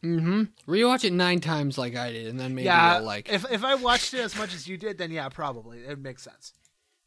Mm-hmm. 0.04 0.72
Rewatch 0.72 1.04
it 1.04 1.14
nine 1.14 1.40
times 1.40 1.78
like 1.78 1.96
I 1.96 2.12
did, 2.12 2.28
and 2.28 2.40
then 2.40 2.54
maybe 2.56 2.66
yeah. 2.66 2.98
you'll 2.98 3.06
like 3.06 3.32
if 3.32 3.50
if 3.52 3.64
I 3.64 3.76
watched 3.76 4.14
it 4.14 4.20
as 4.20 4.38
much 4.38 4.54
as 4.54 4.68
you 4.68 4.78
did, 4.78 4.98
then 4.98 5.12
yeah, 5.12 5.30
probably 5.30 5.80
it 5.80 6.00
makes 6.00 6.24
sense. 6.24 6.54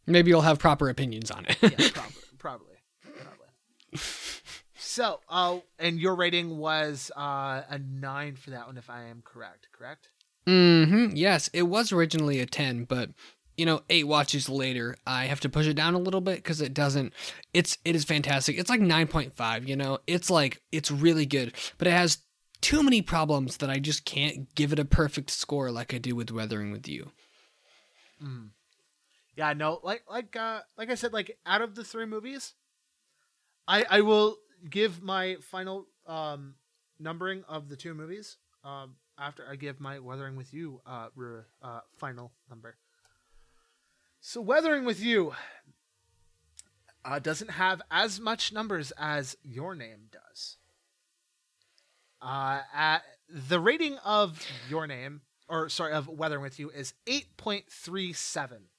maybe 0.07 0.31
you'll 0.31 0.41
have 0.41 0.59
proper 0.59 0.89
opinions 0.89 1.31
on 1.31 1.47
it. 1.47 1.57
Yeah, 1.63 1.71
probably, 1.93 2.23
probably. 2.39 2.70
So, 4.83 5.21
uh, 5.29 5.59
and 5.79 6.01
your 6.01 6.15
rating 6.15 6.57
was 6.57 7.11
uh, 7.17 7.63
a 7.69 7.79
nine 7.79 8.35
for 8.35 8.51
that 8.51 8.67
one, 8.67 8.79
if 8.79 8.89
I 8.91 9.05
am 9.05 9.23
correct. 9.23 9.69
Correct. 9.73 10.09
mm-hmm. 10.47 11.15
Yes, 11.15 11.49
it 11.53 11.65
was 11.65 11.93
originally 11.93 12.41
a 12.41 12.47
ten, 12.47 12.85
but 12.85 13.11
you 13.57 13.67
know, 13.67 13.83
eight 13.91 14.07
watches 14.07 14.49
later, 14.49 14.97
I 15.07 15.27
have 15.27 15.41
to 15.41 15.51
push 15.51 15.67
it 15.67 15.75
down 15.75 15.95
a 15.95 15.99
little 15.99 16.23
bit 16.23 16.37
because 16.37 16.63
it 16.63 16.73
doesn't. 16.73 17.13
It's 17.53 17.77
it 17.85 17.95
is 17.95 18.05
fantastic. 18.05 18.59
It's 18.59 18.71
like 18.71 18.81
nine 18.81 19.07
point 19.07 19.37
five. 19.37 19.69
You 19.69 19.77
know, 19.77 19.99
it's 20.07 20.31
like 20.31 20.63
it's 20.73 20.91
really 20.91 21.27
good, 21.27 21.53
but 21.77 21.87
it 21.87 21.93
has 21.93 22.19
too 22.63 22.83
many 22.83 23.03
problems 23.03 23.59
that 23.59 23.71
I 23.71 23.79
just 23.79 24.05
can't 24.05 24.55
give 24.55 24.73
it 24.73 24.79
a 24.79 24.85
perfect 24.85 25.31
score 25.31 25.71
like 25.71 25.93
I 25.93 25.99
do 25.99 26.17
with 26.17 26.31
Weathering 26.31 26.73
with 26.73 26.89
You. 26.89 27.11
Mm. 28.23 28.49
Yeah, 29.37 29.53
no, 29.53 29.81
like 29.83 30.05
like 30.11 30.35
uh 30.37 30.61
like 30.77 30.91
I 30.91 30.95
said, 30.95 31.13
like 31.13 31.39
out 31.45 31.63
of 31.63 31.75
the 31.75 31.85
three 31.85 32.07
movies, 32.07 32.55
I 33.71 33.87
I 33.89 34.01
will 34.01 34.37
give 34.69 35.01
my 35.01 35.37
final 35.41 35.87
um 36.07 36.57
numbering 36.99 37.45
of 37.49 37.69
the 37.69 37.77
two 37.77 37.95
movies 37.95 38.37
um 38.65 38.97
after 39.17 39.47
I 39.49 39.57
give 39.57 39.81
my 39.81 39.99
Weathering 39.99 40.37
with 40.37 40.53
You 40.53 40.81
uh, 40.87 41.09
uh 41.63 41.81
final 41.99 42.33
number. 42.49 42.77
So 44.21 44.41
Weathering 44.41 44.85
with 44.85 45.01
You 45.01 45.35
uh, 47.05 47.19
doesn't 47.19 47.53
have 47.53 47.81
as 47.91 48.19
much 48.21 48.53
numbers 48.53 48.93
as 48.99 49.37
Your 49.43 49.75
Name 49.75 50.09
does. 50.11 50.57
Uh, 52.21 52.61
at 52.75 53.03
the 53.29 53.61
rating 53.61 53.97
of 53.99 54.45
Your 54.69 54.87
Name, 54.87 55.23
or 55.49 55.69
sorry, 55.69 55.93
of 55.93 56.09
Weathering 56.09 56.43
with 56.43 56.59
You 56.59 56.71
is 56.71 56.95
eight 57.07 57.37
point 57.37 57.65
three 57.71 58.13
seven. 58.13 58.70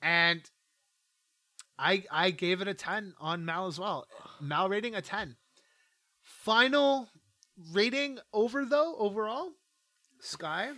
And 0.02 0.42
I 1.78 2.04
I 2.12 2.32
gave 2.32 2.60
it 2.62 2.68
a 2.68 2.74
10 2.74 3.14
on 3.20 3.46
Mal 3.46 3.68
as 3.68 3.80
well. 3.80 4.06
Mal 4.42 4.68
rating 4.68 4.96
a 4.96 5.02
10. 5.02 5.38
Final 6.22 7.08
rating 7.74 8.20
over 8.34 8.66
though 8.66 8.96
overall 8.98 9.50
sky 10.20 10.72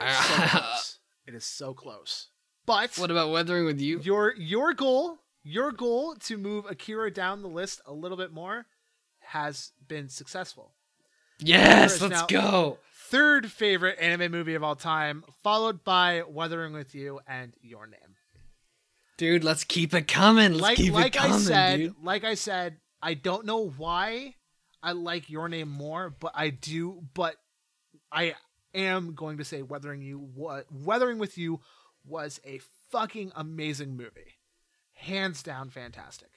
it's 0.00 0.26
so 0.28 0.34
close. 0.48 0.98
it 1.26 1.34
is 1.34 1.44
so 1.44 1.74
close 1.74 2.28
but 2.66 2.96
What 2.98 3.10
about 3.10 3.30
Weathering 3.30 3.64
with 3.64 3.80
You? 3.80 4.00
your 4.02 4.34
your 4.36 4.72
goal 4.74 5.18
your 5.42 5.72
goal 5.72 6.14
to 6.20 6.36
move 6.38 6.64
akira 6.68 7.10
down 7.12 7.42
the 7.42 7.48
list 7.48 7.80
a 7.86 7.92
little 7.92 8.16
bit 8.16 8.32
more 8.32 8.66
has 9.20 9.72
been 9.86 10.08
successful 10.08 10.72
Yes, 11.40 12.00
let's 12.00 12.22
go. 12.22 12.78
third 13.08 13.50
favorite 13.50 13.98
anime 13.98 14.30
movie 14.30 14.54
of 14.54 14.62
all 14.62 14.76
time 14.76 15.24
followed 15.42 15.82
by 15.82 16.22
weathering 16.28 16.72
with 16.72 16.94
you 16.94 17.20
and 17.26 17.52
your 17.60 17.86
name 17.86 18.00
Dude, 19.16 19.44
let's 19.44 19.62
keep 19.62 19.94
it 19.94 20.08
coming. 20.08 20.54
Let's 20.54 20.60
like 20.62 20.76
keep 20.76 20.92
like 20.92 21.14
it 21.14 21.18
coming, 21.20 21.36
I 21.36 21.38
said, 21.38 21.76
dude. 21.78 21.94
like 22.02 22.24
I 22.24 22.34
said, 22.34 22.78
I 23.04 23.12
don't 23.12 23.44
know 23.44 23.68
why 23.68 24.34
I 24.82 24.92
like 24.92 25.28
your 25.28 25.46
name 25.50 25.68
more, 25.68 26.08
but 26.08 26.32
I 26.34 26.48
do. 26.48 27.02
But 27.12 27.36
I 28.10 28.34
am 28.74 29.14
going 29.14 29.36
to 29.36 29.44
say 29.44 29.60
Weathering 29.60 30.00
You, 30.00 30.18
what 30.18 30.64
Weathering 30.72 31.18
with 31.18 31.36
You, 31.36 31.60
was 32.06 32.40
a 32.46 32.60
fucking 32.90 33.32
amazing 33.36 33.94
movie, 33.94 34.38
hands 34.94 35.42
down, 35.42 35.68
fantastic. 35.68 36.30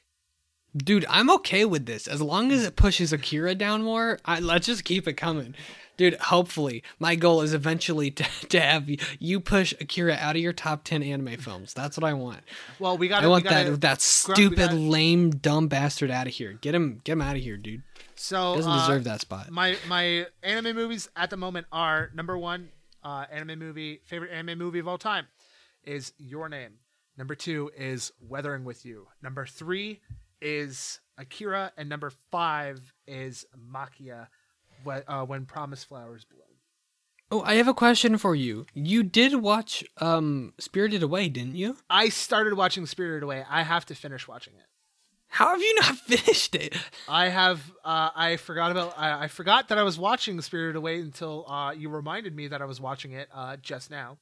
Dude, 0.77 1.05
I'm 1.09 1.29
okay 1.31 1.65
with 1.65 1.85
this 1.85 2.07
as 2.07 2.21
long 2.21 2.51
as 2.51 2.63
it 2.63 2.75
pushes 2.75 3.11
Akira 3.13 3.55
down 3.55 3.83
more. 3.83 4.19
I, 4.25 4.39
let's 4.39 4.67
just 4.67 4.83
keep 4.83 5.07
it 5.07 5.13
coming, 5.13 5.55
dude. 5.95 6.15
Hopefully, 6.15 6.83
my 6.99 7.15
goal 7.15 7.41
is 7.41 7.53
eventually 7.53 8.11
to, 8.11 8.23
to 8.49 8.59
have 8.59 8.89
you, 8.89 8.97
you 9.19 9.39
push 9.39 9.73
Akira 9.79 10.15
out 10.19 10.35
of 10.35 10.41
your 10.41 10.53
top 10.53 10.83
ten 10.83 11.01
anime 11.01 11.37
films. 11.37 11.73
That's 11.73 11.97
what 11.97 12.03
I 12.03 12.13
want. 12.13 12.41
Well, 12.79 12.97
we 12.97 13.07
got. 13.07 13.23
I 13.23 13.27
want 13.27 13.45
gotta, 13.45 13.71
that 13.71 13.81
that 13.81 14.01
stupid, 14.01 14.57
gotta- 14.57 14.75
lame, 14.75 15.31
dumb 15.31 15.67
bastard 15.67 16.11
out 16.11 16.27
of 16.27 16.33
here. 16.33 16.53
Get 16.53 16.75
him, 16.75 17.01
get 17.03 17.13
him 17.13 17.21
out 17.21 17.35
of 17.35 17.41
here, 17.41 17.57
dude. 17.57 17.83
So 18.15 18.55
Doesn't 18.55 18.71
uh, 18.71 18.79
deserve 18.79 19.03
that 19.05 19.21
spot. 19.21 19.51
My 19.51 19.77
my 19.87 20.25
anime 20.43 20.75
movies 20.75 21.09
at 21.15 21.29
the 21.29 21.37
moment 21.37 21.67
are 21.71 22.11
number 22.13 22.37
one 22.37 22.69
uh, 23.03 23.25
anime 23.31 23.59
movie 23.59 24.01
favorite 24.05 24.31
anime 24.31 24.57
movie 24.59 24.79
of 24.79 24.87
all 24.87 24.97
time 24.97 25.27
is 25.83 26.13
Your 26.17 26.49
Name. 26.49 26.73
Number 27.17 27.35
two 27.35 27.71
is 27.75 28.11
Weathering 28.21 28.63
with 28.63 28.85
You. 28.85 29.07
Number 29.23 29.45
three 29.45 30.01
is 30.41 30.99
Akira, 31.17 31.71
and 31.77 31.89
number 31.89 32.11
five 32.31 32.93
is 33.07 33.45
Maquia. 33.57 34.27
When, 34.83 35.01
uh, 35.07 35.25
when 35.25 35.45
Promised 35.45 35.87
Flowers 35.87 36.23
Bloom. 36.23 36.41
Oh, 37.31 37.41
I 37.41 37.55
have 37.55 37.67
a 37.67 37.73
question 37.73 38.17
for 38.17 38.35
you. 38.35 38.67
You 38.73 39.03
did 39.03 39.35
watch 39.35 39.83
um 39.99 40.53
Spirited 40.59 41.01
Away, 41.03 41.29
didn't 41.29 41.55
you? 41.55 41.77
I 41.89 42.09
started 42.09 42.53
watching 42.53 42.85
Spirited 42.85 43.23
Away. 43.23 43.43
I 43.49 43.63
have 43.63 43.85
to 43.87 43.95
finish 43.95 44.27
watching 44.27 44.53
it. 44.53 44.65
How 45.29 45.49
have 45.49 45.59
you 45.61 45.75
not 45.81 45.97
finished 45.97 46.55
it? 46.55 46.75
I 47.09 47.29
have. 47.29 47.71
Uh, 47.83 48.11
I 48.15 48.37
forgot 48.37 48.71
about. 48.71 48.93
I, 48.97 49.23
I 49.23 49.27
forgot 49.27 49.67
that 49.69 49.77
I 49.77 49.83
was 49.83 49.97
watching 49.97 50.39
Spirited 50.41 50.75
Away 50.77 50.99
until 50.99 51.45
uh, 51.49 51.71
you 51.71 51.89
reminded 51.89 52.35
me 52.35 52.47
that 52.47 52.61
I 52.61 52.65
was 52.65 52.79
watching 52.79 53.11
it 53.11 53.27
uh, 53.33 53.57
just 53.57 53.89
now. 53.91 54.19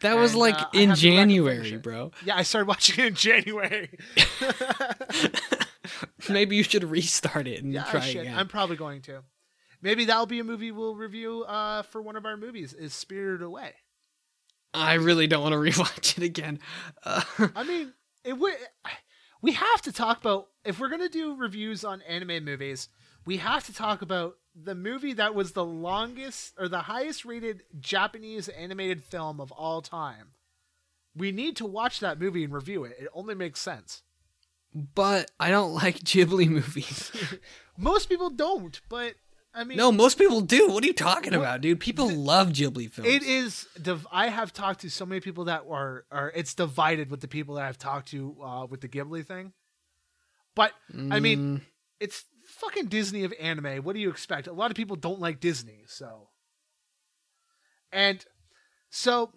That 0.00 0.16
was 0.16 0.32
And, 0.32 0.40
like 0.40 0.54
uh, 0.54 0.66
in 0.72 0.90
have 0.90 0.98
to 1.00 1.10
go 1.10 1.16
back 1.16 1.22
and 1.22 1.30
finish 1.30 1.70
January, 1.70 1.76
bro. 1.78 2.12
Yeah, 2.24 2.36
I 2.36 2.42
started 2.42 2.68
watching 2.68 3.04
it 3.04 3.08
in 3.08 3.14
January. 3.14 3.90
Maybe 6.28 6.56
you 6.56 6.62
should 6.62 6.84
restart 6.84 7.46
it 7.46 7.62
and 7.62 7.72
yeah, 7.72 7.84
I 7.86 7.90
try 7.90 8.00
should. 8.00 8.20
again. 8.22 8.36
I'm 8.36 8.48
probably 8.48 8.76
going 8.76 9.02
to. 9.02 9.22
Maybe 9.82 10.04
that'll 10.04 10.26
be 10.26 10.40
a 10.40 10.44
movie 10.44 10.72
we'll 10.72 10.94
review 10.94 11.42
uh, 11.44 11.82
for 11.82 12.02
one 12.02 12.16
of 12.16 12.26
our 12.26 12.36
movies. 12.36 12.74
Is 12.74 12.92
Spirited 12.92 13.42
Away? 13.42 13.72
I 14.74 14.94
really 14.94 15.26
don't 15.26 15.42
want 15.42 15.52
to 15.52 15.58
rewatch 15.58 16.18
it 16.18 16.24
again. 16.24 16.60
Uh, 17.02 17.22
I 17.56 17.64
mean, 17.64 17.92
it 18.24 18.34
would. 18.34 18.54
We 19.42 19.52
have 19.52 19.82
to 19.82 19.92
talk 19.92 20.20
about 20.20 20.48
if 20.64 20.78
we're 20.78 20.90
gonna 20.90 21.08
do 21.08 21.34
reviews 21.34 21.84
on 21.84 22.02
anime 22.02 22.44
movies. 22.44 22.88
We 23.26 23.38
have 23.38 23.64
to 23.66 23.74
talk 23.74 24.02
about 24.02 24.36
the 24.54 24.74
movie 24.74 25.12
that 25.14 25.34
was 25.34 25.52
the 25.52 25.64
longest 25.64 26.54
or 26.58 26.68
the 26.68 26.80
highest 26.82 27.24
rated 27.24 27.62
Japanese 27.78 28.48
animated 28.48 29.02
film 29.04 29.40
of 29.40 29.52
all 29.52 29.80
time. 29.82 30.28
We 31.16 31.32
need 31.32 31.56
to 31.56 31.66
watch 31.66 32.00
that 32.00 32.20
movie 32.20 32.44
and 32.44 32.52
review 32.52 32.84
it. 32.84 32.96
It 32.98 33.08
only 33.14 33.34
makes 33.34 33.60
sense. 33.60 34.02
but 34.74 35.30
I 35.40 35.50
don't 35.50 35.72
like 35.82 35.98
Ghibli 36.00 36.48
movies. 36.48 37.10
Most 37.76 38.08
people 38.08 38.30
don't, 38.30 38.80
but 38.88 39.14
I 39.52 39.64
mean, 39.64 39.78
no, 39.78 39.90
most 39.90 40.16
people 40.16 40.42
do. 40.42 40.68
What 40.68 40.84
are 40.84 40.86
you 40.86 40.92
talking 40.92 41.34
about, 41.34 41.60
dude? 41.60 41.80
People 41.80 42.08
love 42.08 42.50
Ghibli 42.50 42.88
films. 42.88 43.10
It 43.10 43.24
is. 43.24 43.66
Div- 43.82 44.06
I 44.12 44.28
have 44.28 44.52
talked 44.52 44.82
to 44.82 44.90
so 44.90 45.04
many 45.04 45.20
people 45.20 45.44
that 45.46 45.64
are, 45.68 46.04
are 46.12 46.30
it's 46.36 46.54
divided 46.54 47.10
with 47.10 47.20
the 47.20 47.26
people 47.26 47.56
that 47.56 47.64
I've 47.64 47.78
talked 47.78 48.08
to 48.10 48.36
uh, 48.44 48.66
with 48.66 48.80
the 48.80 48.88
Ghibli 48.88 49.26
thing. 49.26 49.52
But 50.54 50.72
I 51.10 51.18
mean, 51.18 51.38
Mm, 51.38 51.60
it's 51.98 52.24
fucking 52.50 52.86
Disney 52.86 53.24
of 53.24 53.32
anime. 53.40 53.84
What 53.84 53.94
do 53.94 54.00
you 54.00 54.10
expect? 54.10 54.46
A 54.46 54.52
lot 54.52 54.70
of 54.70 54.76
people 54.76 54.96
don't 54.96 55.20
like 55.20 55.40
Disney, 55.40 55.84
so. 55.86 56.28
And 57.92 58.24
so, 58.90 59.30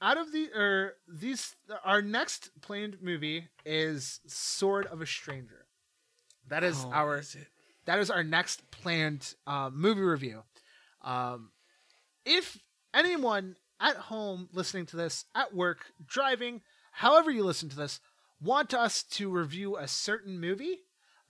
out 0.00 0.16
of 0.16 0.32
the 0.32 0.48
or 0.54 0.94
these, 1.08 1.54
our 1.84 2.02
next 2.02 2.50
planned 2.60 2.98
movie 3.02 3.48
is 3.64 4.20
Sword 4.26 4.86
of 4.86 5.00
a 5.00 5.06
Stranger. 5.06 5.66
That 6.48 6.62
is 6.62 6.84
oh, 6.84 6.90
our 6.92 7.18
is 7.18 7.36
that 7.86 7.98
is 7.98 8.10
our 8.10 8.24
next 8.24 8.70
planned 8.70 9.34
uh, 9.46 9.70
movie 9.72 10.02
review. 10.02 10.42
Um, 11.02 11.50
if 12.24 12.58
anyone 12.92 13.56
at 13.80 13.96
home 13.96 14.48
listening 14.52 14.86
to 14.86 14.96
this, 14.96 15.24
at 15.34 15.54
work, 15.54 15.78
driving, 16.04 16.62
however 16.92 17.30
you 17.30 17.44
listen 17.44 17.68
to 17.68 17.76
this, 17.76 18.00
want 18.40 18.74
us 18.74 19.02
to 19.02 19.30
review 19.30 19.76
a 19.76 19.88
certain 19.88 20.40
movie, 20.40 20.80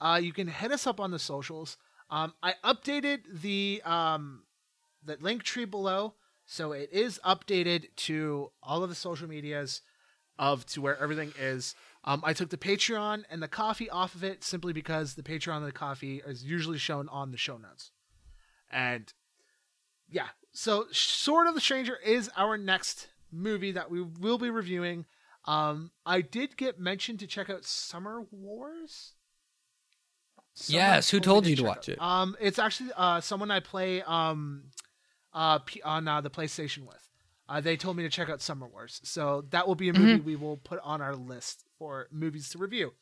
uh, 0.01 0.21
you 0.23 0.33
can 0.33 0.49
hit 0.49 0.73
us 0.73 0.87
up 0.87 1.01
on 1.01 1.11
the 1.11 1.19
socials. 1.19 1.77
Um, 2.11 2.35
I 2.43 2.55
updated 2.65 3.21
the 3.41 3.83
um, 3.85 4.43
the 5.05 5.17
link 5.21 5.43
tree 5.43 5.65
below, 5.65 6.15
so 6.45 6.73
it 6.73 6.91
is 6.93 7.21
updated 7.25 7.89
to 7.97 8.51
all 8.63 8.83
of 8.83 8.89
the 8.89 8.95
social 8.95 9.29
medias 9.29 9.83
of 10.39 10.67
to 10.67 10.81
where 10.81 10.99
everything 11.01 11.33
is. 11.39 11.75
Um, 12.05 12.23
I 12.25 12.33
took 12.33 12.51
the 12.51 12.57
Patreon 12.57 13.25
and 13.31 13.43
the 13.43 13.49
Ko-fi 13.49 13.89
off 13.89 14.15
of 14.15 14.23
it 14.23 14.45
simply 14.45 14.73
because 14.73 15.15
the 15.15 15.23
Patreon 15.23 15.59
and 15.59 15.67
the 15.67 15.73
Ko-fi 15.73 16.23
is 16.27 16.45
usually 16.45 16.79
shown 16.79 17.09
on 17.09 17.33
the 17.33 17.39
show 17.39 17.57
notes. 17.57 17.91
And 18.71 19.13
yeah, 20.09 20.29
so 20.53 20.87
Sword 20.93 21.49
of 21.49 21.55
the 21.55 21.61
Stranger 21.61 21.97
is 22.05 22.31
our 22.37 22.57
next 22.57 23.09
movie 23.33 23.73
that 23.73 23.91
we 23.91 24.03
will 24.03 24.39
be 24.39 24.51
reviewing. 24.51 25.07
Um, 25.47 25.91
I 26.05 26.21
did 26.21 26.57
get 26.57 26.79
mentioned 26.79 27.19
to 27.21 27.27
check 27.27 27.51
out 27.51 27.65
Summer 27.65 28.25
Wars. 28.31 29.15
Someone 30.59 30.83
Yes, 30.87 31.11
who 31.11 31.21
told 31.21 31.47
you 31.47 31.55
to 31.57 31.65
watch 31.65 31.89
it? 31.89 32.01
Um, 32.01 32.35
it's 32.41 32.59
actually 32.59 32.91
uh 32.97 33.21
someone 33.21 33.51
I 33.51 33.61
play 33.61 34.03
um 34.03 34.65
uh 35.35 35.59
P- 35.61 35.83
on 35.83 36.09
uh, 36.09 36.21
the 36.23 36.31
PlayStation 36.31 36.87
with. 36.87 36.97
Uh, 37.49 37.61
they 37.61 37.77
told 37.77 37.97
me 37.97 38.03
to 38.03 38.09
check 38.09 38.29
out 38.29 38.41
Summer 38.43 38.67
Wars, 38.67 39.01
so 39.05 39.45
that 39.51 39.69
will 39.69 39.75
be 39.77 39.89
a 39.91 39.93
movie 39.93 40.15
Mm-hmm. 40.15 40.27
we 40.27 40.35
will 40.35 40.57
put 40.57 40.81
on 40.83 41.01
our 41.01 41.15
list 41.15 41.63
for 41.79 42.09
movies 42.11 42.49
to 42.51 42.59
review. 42.59 42.95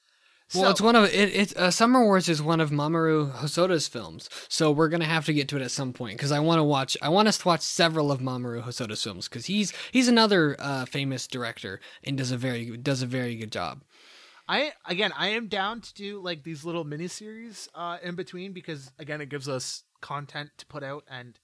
Well, 0.53 0.65
So- 0.65 0.71
it's 0.71 0.81
one 0.83 0.97
of 0.97 1.05
it. 1.05 1.15
It's 1.15 1.55
uh, 1.57 1.71
Summer 1.71 2.05
Wars 2.05 2.29
is 2.29 2.43
one 2.43 2.61
of 2.61 2.71
Mamoru 2.71 3.33
Hosoda's 3.37 3.87
films, 3.89 4.29
so 4.49 4.71
we're 4.73 4.89
gonna 4.91 5.05
have 5.07 5.25
to 5.27 5.33
get 5.33 5.49
to 5.49 5.57
it 5.57 5.63
at 5.63 5.71
some 5.71 5.93
point 5.95 6.19
because 6.19 6.33
I 6.33 6.41
want 6.41 6.59
to 6.59 6.65
watch. 6.65 6.97
I 7.01 7.09
want 7.09 7.29
us 7.29 7.39
to 7.39 7.49
watch 7.49 7.63
several 7.63 8.11
of 8.13 8.21
Mamoru 8.21 8.63
Hosoda's 8.65 9.03
films 9.03 9.29
because 9.29 9.47
he's 9.47 9.73
he's 9.93 10.09
another 10.09 10.57
uh, 10.59 10.85
famous 10.87 11.27
director 11.29 11.81
and 12.03 12.19
does 12.19 12.31
a 12.33 12.37
very 12.37 12.77
does 12.77 13.01
a 13.01 13.07
very 13.07 13.37
good 13.37 13.53
job. 13.53 13.83
I 14.47 14.73
again, 14.87 15.12
I 15.16 15.29
am 15.29 15.49
down 15.49 15.81
to 15.81 15.95
do 15.95 16.21
like 16.21 16.43
these 16.43 16.65
little 16.65 16.85
miniseries 16.85 17.69
uh, 17.75 17.99
in 18.03 18.15
between 18.15 18.53
because 18.53 18.91
again, 18.99 19.21
it 19.21 19.29
gives 19.29 19.49
us 19.49 19.85
content 20.01 20.51
to 20.59 20.66
put 20.66 20.83
out 20.83 21.05
and 21.11 21.39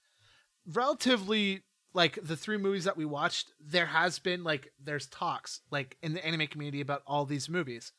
relatively 0.71 1.61
like 1.93 2.19
the 2.21 2.37
three 2.37 2.57
movies 2.57 2.83
that 2.83 2.97
we 2.97 3.05
watched. 3.05 3.51
There 3.59 3.87
has 3.87 4.19
been 4.19 4.43
like 4.43 4.71
there's 4.81 5.07
talks 5.07 5.61
like 5.71 5.97
in 6.01 6.13
the 6.13 6.25
anime 6.25 6.47
community 6.47 6.81
about 6.81 7.01
all 7.07 7.25
these 7.25 7.49
movies, 7.49 7.91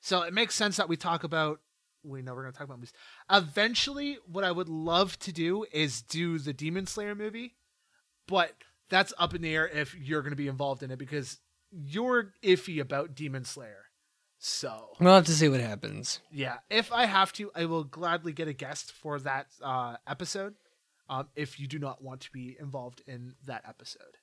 so 0.00 0.22
it 0.22 0.32
makes 0.32 0.54
sense 0.54 0.76
that 0.76 0.88
we 0.88 0.96
talk 0.96 1.24
about. 1.24 1.60
We 2.04 2.22
know 2.22 2.34
we're 2.34 2.42
going 2.42 2.52
to 2.52 2.58
talk 2.58 2.66
about 2.66 2.78
movies. 2.78 2.92
Eventually, 3.30 4.18
what 4.30 4.44
I 4.44 4.52
would 4.52 4.68
love 4.68 5.18
to 5.20 5.32
do 5.32 5.64
is 5.72 6.02
do 6.02 6.38
the 6.38 6.52
Demon 6.52 6.86
Slayer 6.86 7.14
movie, 7.14 7.54
but 8.28 8.52
that's 8.90 9.14
up 9.18 9.34
in 9.34 9.40
the 9.40 9.54
air 9.54 9.66
if 9.66 9.94
you're 9.96 10.20
going 10.20 10.32
to 10.32 10.36
be 10.36 10.48
involved 10.48 10.82
in 10.82 10.90
it 10.90 10.98
because 10.98 11.38
you're 11.72 12.34
iffy 12.42 12.78
about 12.78 13.14
Demon 13.14 13.44
Slayer. 13.44 13.86
So 14.46 14.90
We'll 15.00 15.14
have 15.14 15.24
to 15.24 15.32
see 15.32 15.48
what 15.48 15.60
happens. 15.60 16.20
yeah, 16.30 16.58
if 16.68 16.92
I 16.92 17.06
have 17.06 17.32
to, 17.32 17.50
I 17.54 17.64
will 17.64 17.82
gladly 17.82 18.34
get 18.34 18.46
a 18.46 18.52
guest 18.52 18.92
for 18.92 19.18
that 19.20 19.46
uh, 19.62 19.96
episode. 20.06 20.56
Um, 21.08 21.28
if 21.34 21.58
you 21.58 21.66
do 21.66 21.78
not 21.78 22.02
want 22.02 22.20
to 22.20 22.30
be 22.30 22.54
involved 22.60 23.00
in 23.06 23.36
that 23.46 23.62
episode, 23.66 24.18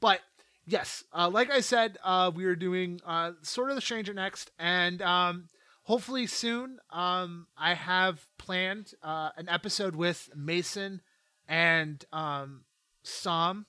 but 0.00 0.20
yes, 0.66 1.04
uh, 1.12 1.28
like 1.28 1.50
I 1.50 1.60
said, 1.60 1.98
uh, 2.02 2.30
we 2.34 2.46
are 2.46 2.56
doing 2.56 3.00
uh, 3.04 3.32
Sword 3.42 3.68
of 3.70 3.76
the 3.76 3.82
Stranger 3.82 4.14
next, 4.14 4.50
and 4.58 5.02
um, 5.02 5.50
hopefully 5.82 6.26
soon. 6.26 6.78
Um, 6.90 7.48
I 7.58 7.74
have 7.74 8.26
planned 8.38 8.92
uh, 9.02 9.30
an 9.36 9.50
episode 9.50 9.96
with 9.96 10.30
Mason 10.34 11.02
and 11.46 12.02
um, 12.10 12.64
Sam. 13.02 13.66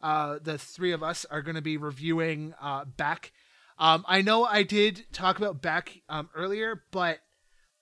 Uh, 0.00 0.38
the 0.40 0.58
three 0.58 0.92
of 0.92 1.02
us 1.02 1.26
are 1.28 1.42
going 1.42 1.56
to 1.56 1.62
be 1.62 1.76
reviewing 1.76 2.54
uh, 2.60 2.84
Beck. 2.84 3.32
Um, 3.78 4.04
I 4.08 4.22
know 4.22 4.44
I 4.44 4.64
did 4.64 5.06
talk 5.12 5.38
about 5.38 5.62
Beck 5.62 6.02
um, 6.08 6.28
earlier, 6.34 6.82
but 6.90 7.20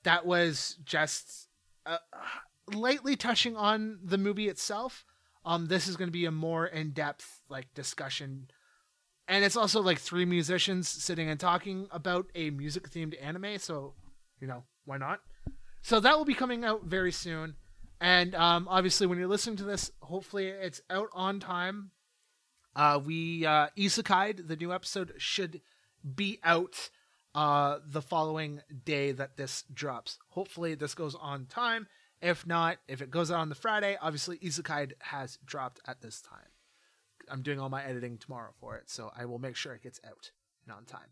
that 0.04 0.26
was 0.26 0.76
just 0.84 1.48
uh, 1.86 1.98
lightly 2.72 3.16
touching 3.16 3.56
on 3.56 3.98
the 4.02 4.18
movie 4.18 4.48
itself. 4.48 5.04
Um, 5.44 5.66
this 5.66 5.88
is 5.88 5.96
going 5.96 6.08
to 6.08 6.12
be 6.12 6.26
a 6.26 6.30
more 6.30 6.66
in-depth 6.66 7.40
like 7.48 7.72
discussion, 7.72 8.48
and 9.26 9.44
it's 9.44 9.56
also 9.56 9.80
like 9.80 9.98
three 9.98 10.24
musicians 10.24 10.88
sitting 10.88 11.30
and 11.30 11.40
talking 11.40 11.88
about 11.90 12.26
a 12.34 12.50
music-themed 12.50 13.14
anime. 13.22 13.58
So, 13.58 13.94
you 14.40 14.48
know, 14.48 14.64
why 14.84 14.98
not? 14.98 15.20
So 15.82 16.00
that 16.00 16.18
will 16.18 16.24
be 16.24 16.34
coming 16.34 16.64
out 16.64 16.84
very 16.84 17.12
soon, 17.12 17.54
and 18.00 18.34
um, 18.34 18.66
obviously, 18.68 19.06
when 19.06 19.18
you're 19.18 19.28
listening 19.28 19.56
to 19.56 19.64
this, 19.64 19.90
hopefully 20.02 20.48
it's 20.48 20.82
out 20.90 21.08
on 21.12 21.40
time. 21.40 21.92
Uh, 22.74 23.00
we 23.02 23.46
uh, 23.46 23.68
Isekai, 23.78 24.46
the 24.46 24.56
new 24.56 24.72
episode 24.74 25.14
should 25.16 25.62
be 26.14 26.38
out 26.44 26.90
uh, 27.34 27.78
the 27.86 28.02
following 28.02 28.62
day 28.84 29.12
that 29.12 29.36
this 29.36 29.64
drops. 29.72 30.18
Hopefully, 30.30 30.74
this 30.74 30.94
goes 30.94 31.14
on 31.14 31.46
time. 31.46 31.86
If 32.22 32.46
not, 32.46 32.78
if 32.88 33.02
it 33.02 33.10
goes 33.10 33.30
out 33.30 33.40
on 33.40 33.50
the 33.50 33.54
Friday, 33.54 33.98
obviously 34.00 34.38
Isekai 34.38 34.92
has 35.00 35.38
dropped 35.44 35.80
at 35.86 36.00
this 36.00 36.22
time. 36.22 36.48
I'm 37.30 37.42
doing 37.42 37.60
all 37.60 37.68
my 37.68 37.84
editing 37.84 38.18
tomorrow 38.18 38.52
for 38.58 38.76
it, 38.76 38.88
so 38.88 39.10
I 39.16 39.26
will 39.26 39.38
make 39.38 39.56
sure 39.56 39.74
it 39.74 39.82
gets 39.82 40.00
out 40.06 40.30
and 40.64 40.74
on 40.74 40.84
time. 40.84 41.08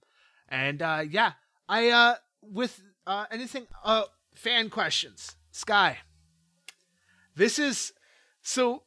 And 0.49 0.81
uh, 0.81 1.03
yeah, 1.09 1.33
I 1.69 1.91
uh, 1.91 2.15
with 2.41 2.81
uh, 3.07 3.27
anything 3.31 3.67
uh, 3.85 4.05
fan 4.35 4.71
questions, 4.71 5.37
Sky. 5.51 5.99
This 7.37 7.59
is 7.59 7.93
so 8.43 8.85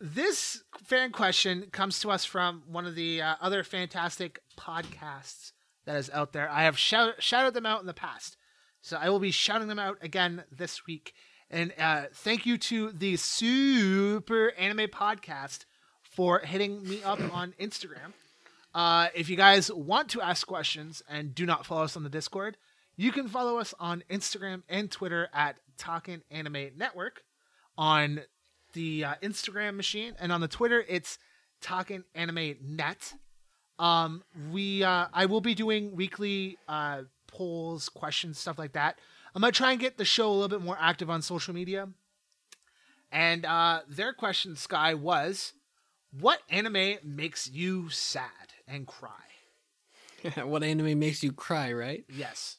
this 0.00 0.62
fan 0.84 1.10
question 1.10 1.66
comes 1.72 2.00
to 2.00 2.10
us 2.10 2.24
from 2.24 2.62
one 2.66 2.86
of 2.86 2.94
the 2.94 3.22
uh, 3.22 3.34
other 3.40 3.64
fantastic 3.64 4.40
podcasts 4.56 5.52
that 5.84 5.96
is 5.96 6.10
out 6.10 6.32
there. 6.32 6.48
I 6.50 6.64
have 6.64 6.78
shout- 6.78 7.22
shouted 7.22 7.54
them 7.54 7.66
out 7.66 7.80
in 7.80 7.86
the 7.86 7.94
past, 7.94 8.36
so 8.80 8.96
I 8.96 9.10
will 9.10 9.20
be 9.20 9.30
shouting 9.30 9.68
them 9.68 9.78
out 9.78 9.98
again 10.02 10.44
this 10.50 10.86
week. 10.86 11.12
And 11.50 11.72
uh, 11.78 12.04
thank 12.12 12.44
you 12.44 12.58
to 12.58 12.90
the 12.92 13.16
Super 13.16 14.52
Anime 14.58 14.88
Podcast 14.88 15.64
for 16.02 16.40
hitting 16.40 16.82
me 16.82 17.02
up 17.02 17.20
on 17.32 17.54
Instagram. 17.60 18.12
Uh, 18.74 19.08
if 19.14 19.28
you 19.30 19.36
guys 19.36 19.72
want 19.72 20.08
to 20.10 20.20
ask 20.20 20.46
questions 20.46 21.02
and 21.08 21.34
do 21.34 21.46
not 21.46 21.64
follow 21.64 21.84
us 21.84 21.96
on 21.96 22.02
the 22.02 22.10
Discord, 22.10 22.56
you 22.96 23.12
can 23.12 23.28
follow 23.28 23.58
us 23.58 23.74
on 23.78 24.02
Instagram 24.10 24.62
and 24.68 24.90
Twitter 24.90 25.28
at 25.32 25.56
Talkin' 25.78 26.22
Anime 26.30 26.70
Network. 26.76 27.22
On 27.78 28.20
the 28.72 29.04
uh, 29.04 29.14
Instagram 29.22 29.76
machine 29.76 30.14
and 30.18 30.32
on 30.32 30.40
the 30.40 30.48
Twitter, 30.48 30.84
it's 30.88 31.18
Talkin' 31.60 32.04
Anime 32.14 32.56
Net. 32.62 33.14
Um, 33.78 34.22
we 34.50 34.82
uh, 34.82 35.06
I 35.12 35.26
will 35.26 35.40
be 35.40 35.54
doing 35.54 35.94
weekly 35.94 36.58
uh, 36.68 37.02
polls, 37.26 37.88
questions, 37.88 38.38
stuff 38.38 38.58
like 38.58 38.72
that. 38.72 38.98
I'm 39.34 39.42
gonna 39.42 39.52
try 39.52 39.72
and 39.72 39.80
get 39.80 39.98
the 39.98 40.04
show 40.04 40.30
a 40.30 40.32
little 40.32 40.48
bit 40.48 40.62
more 40.62 40.78
active 40.80 41.10
on 41.10 41.22
social 41.22 41.54
media. 41.54 41.88
And 43.12 43.44
uh, 43.44 43.80
their 43.88 44.12
question, 44.12 44.56
Sky, 44.56 44.94
was, 44.94 45.52
"What 46.18 46.40
anime 46.48 46.96
makes 47.04 47.48
you 47.48 47.90
sad 47.90 48.54
and 48.66 48.86
cry?" 48.86 49.10
what 50.42 50.62
anime 50.62 50.98
makes 50.98 51.22
you 51.22 51.32
cry, 51.32 51.72
right? 51.72 52.04
Yes. 52.08 52.56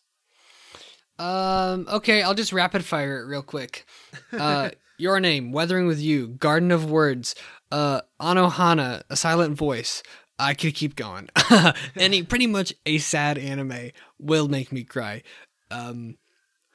Um. 1.18 1.88
Okay, 1.92 2.22
I'll 2.22 2.36
just 2.36 2.54
rapid 2.54 2.86
fire 2.86 3.20
it 3.20 3.26
real 3.28 3.42
quick. 3.42 3.88
Uh, 4.32 4.70
your 5.00 5.20
name, 5.20 5.52
Weathering 5.52 5.88
with 5.88 6.00
You, 6.00 6.28
Garden 6.28 6.72
of 6.72 6.90
Words, 6.90 7.34
uh, 7.72 8.02
Anohana, 8.22 9.02
A 9.10 9.16
Silent 9.16 9.58
Voice. 9.58 10.04
I 10.40 10.54
could 10.54 10.76
keep 10.76 10.96
going. 10.96 11.30
Any 11.96 12.24
pretty 12.24 12.48
much 12.48 12.74
a 12.86 13.00
sad 13.00 13.38
anime 13.38 13.92
will 14.20 14.48
make 14.48 14.72
me 14.72 14.84
cry, 14.84 15.24
um, 15.72 16.18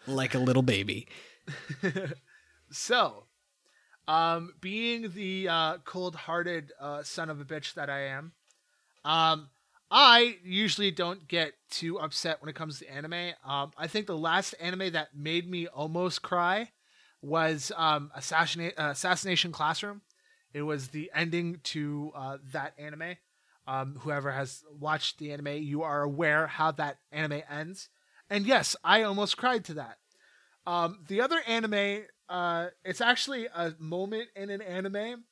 like 0.06 0.34
a 0.34 0.38
little 0.38 0.62
baby. 0.62 1.06
So, 2.72 3.24
um, 4.08 4.54
being 4.60 5.12
the 5.14 5.48
uh, 5.48 5.78
cold-hearted 5.84 6.72
uh, 6.80 7.02
son 7.02 7.28
of 7.28 7.38
a 7.38 7.44
bitch 7.44 7.74
that 7.74 7.90
I 7.90 8.06
am, 8.06 8.32
um, 9.04 9.50
I 9.90 10.38
usually 10.42 10.90
don't 10.90 11.28
get 11.28 11.52
too 11.70 12.00
upset 12.00 12.40
when 12.40 12.48
it 12.48 12.54
comes 12.54 12.78
to 12.78 12.90
anime. 12.90 13.34
Um, 13.44 13.72
I 13.76 13.86
think 13.88 14.06
the 14.06 14.16
last 14.16 14.54
anime 14.58 14.92
that 14.92 15.14
made 15.14 15.50
me 15.50 15.66
almost 15.66 16.22
cry 16.22 16.70
was 17.20 17.70
um, 17.76 18.10
Assassinate, 18.16 18.72
uh, 18.78 18.88
Assassination 18.90 19.52
Classroom. 19.52 20.00
It 20.54 20.62
was 20.62 20.88
the 20.88 21.10
ending 21.14 21.60
to 21.64 22.10
uh, 22.14 22.38
that 22.52 22.72
anime. 22.78 23.16
Um, 23.66 23.96
whoever 24.00 24.32
has 24.32 24.62
watched 24.78 25.18
the 25.18 25.32
anime, 25.32 25.62
you 25.62 25.82
are 25.82 26.02
aware 26.02 26.46
how 26.46 26.72
that 26.72 26.98
anime 27.12 27.42
ends. 27.48 27.88
And 28.28 28.46
yes, 28.46 28.74
I 28.82 29.02
almost 29.02 29.36
cried 29.36 29.64
to 29.66 29.74
that. 29.74 29.98
Um, 30.66 31.00
the 31.08 31.20
other 31.20 31.40
anime, 31.46 32.04
uh, 32.28 32.68
it's 32.84 33.00
actually 33.00 33.46
a 33.46 33.74
moment 33.78 34.28
in 34.34 34.50
an 34.50 34.62
anime, 34.62 35.24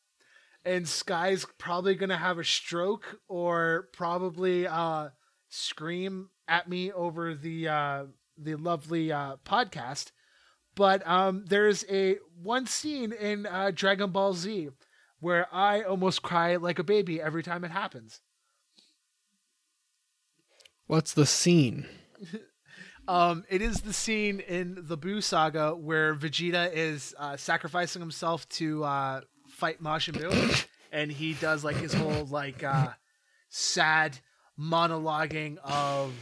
and 0.65 0.89
Sky's 0.89 1.47
probably 1.59 1.95
gonna 1.95 2.17
have 2.17 2.39
a 2.39 2.45
stroke 2.45 3.21
or 3.29 3.89
probably 3.93 4.67
uh, 4.67 5.09
scream 5.49 6.31
at 6.49 6.69
me 6.69 6.93
over 6.93 7.35
the 7.35 7.69
uh, 7.69 8.05
the 8.37 8.57
lovely 8.57 9.13
uh, 9.13 9.37
podcast. 9.45 10.11
But 10.75 11.07
um, 11.07 11.45
there's 11.47 11.85
a 11.91 12.19
one 12.43 12.67
scene 12.67 13.13
in 13.13 13.47
uh, 13.47 13.71
Dragon 13.75 14.11
Ball 14.11 14.35
Z 14.35 14.71
where 15.21 15.47
I 15.53 15.83
almost 15.83 16.23
cry 16.23 16.57
like 16.57 16.79
a 16.79 16.85
baby 16.85 17.21
every 17.21 17.43
time 17.43 17.65
it 17.65 17.71
happens. 17.71 18.21
What's 20.87 21.15
the 21.15 21.27
scene? 21.27 21.87
Um, 23.09 23.45
it 23.49 23.61
is 23.61 23.81
the 23.81 23.93
scene 23.93 24.39
in 24.39 24.77
the 24.87 24.97
Buu 24.97 25.21
saga 25.21 25.75
where 25.75 26.15
Vegeta 26.15 26.71
is 26.73 27.13
uh, 27.19 27.37
sacrificing 27.37 28.01
himself 28.01 28.49
to 28.51 28.85
uh, 28.85 29.23
fight 29.49 29.83
Majin 29.83 30.15
Buu, 30.15 30.67
and 30.93 31.11
he 31.11 31.33
does 31.35 31.65
like 31.65 31.77
his 31.77 31.93
whole 31.93 32.27
like 32.27 32.63
uh, 32.63 32.91
sad 33.49 34.19
monologuing 34.57 35.57
of 35.65 36.13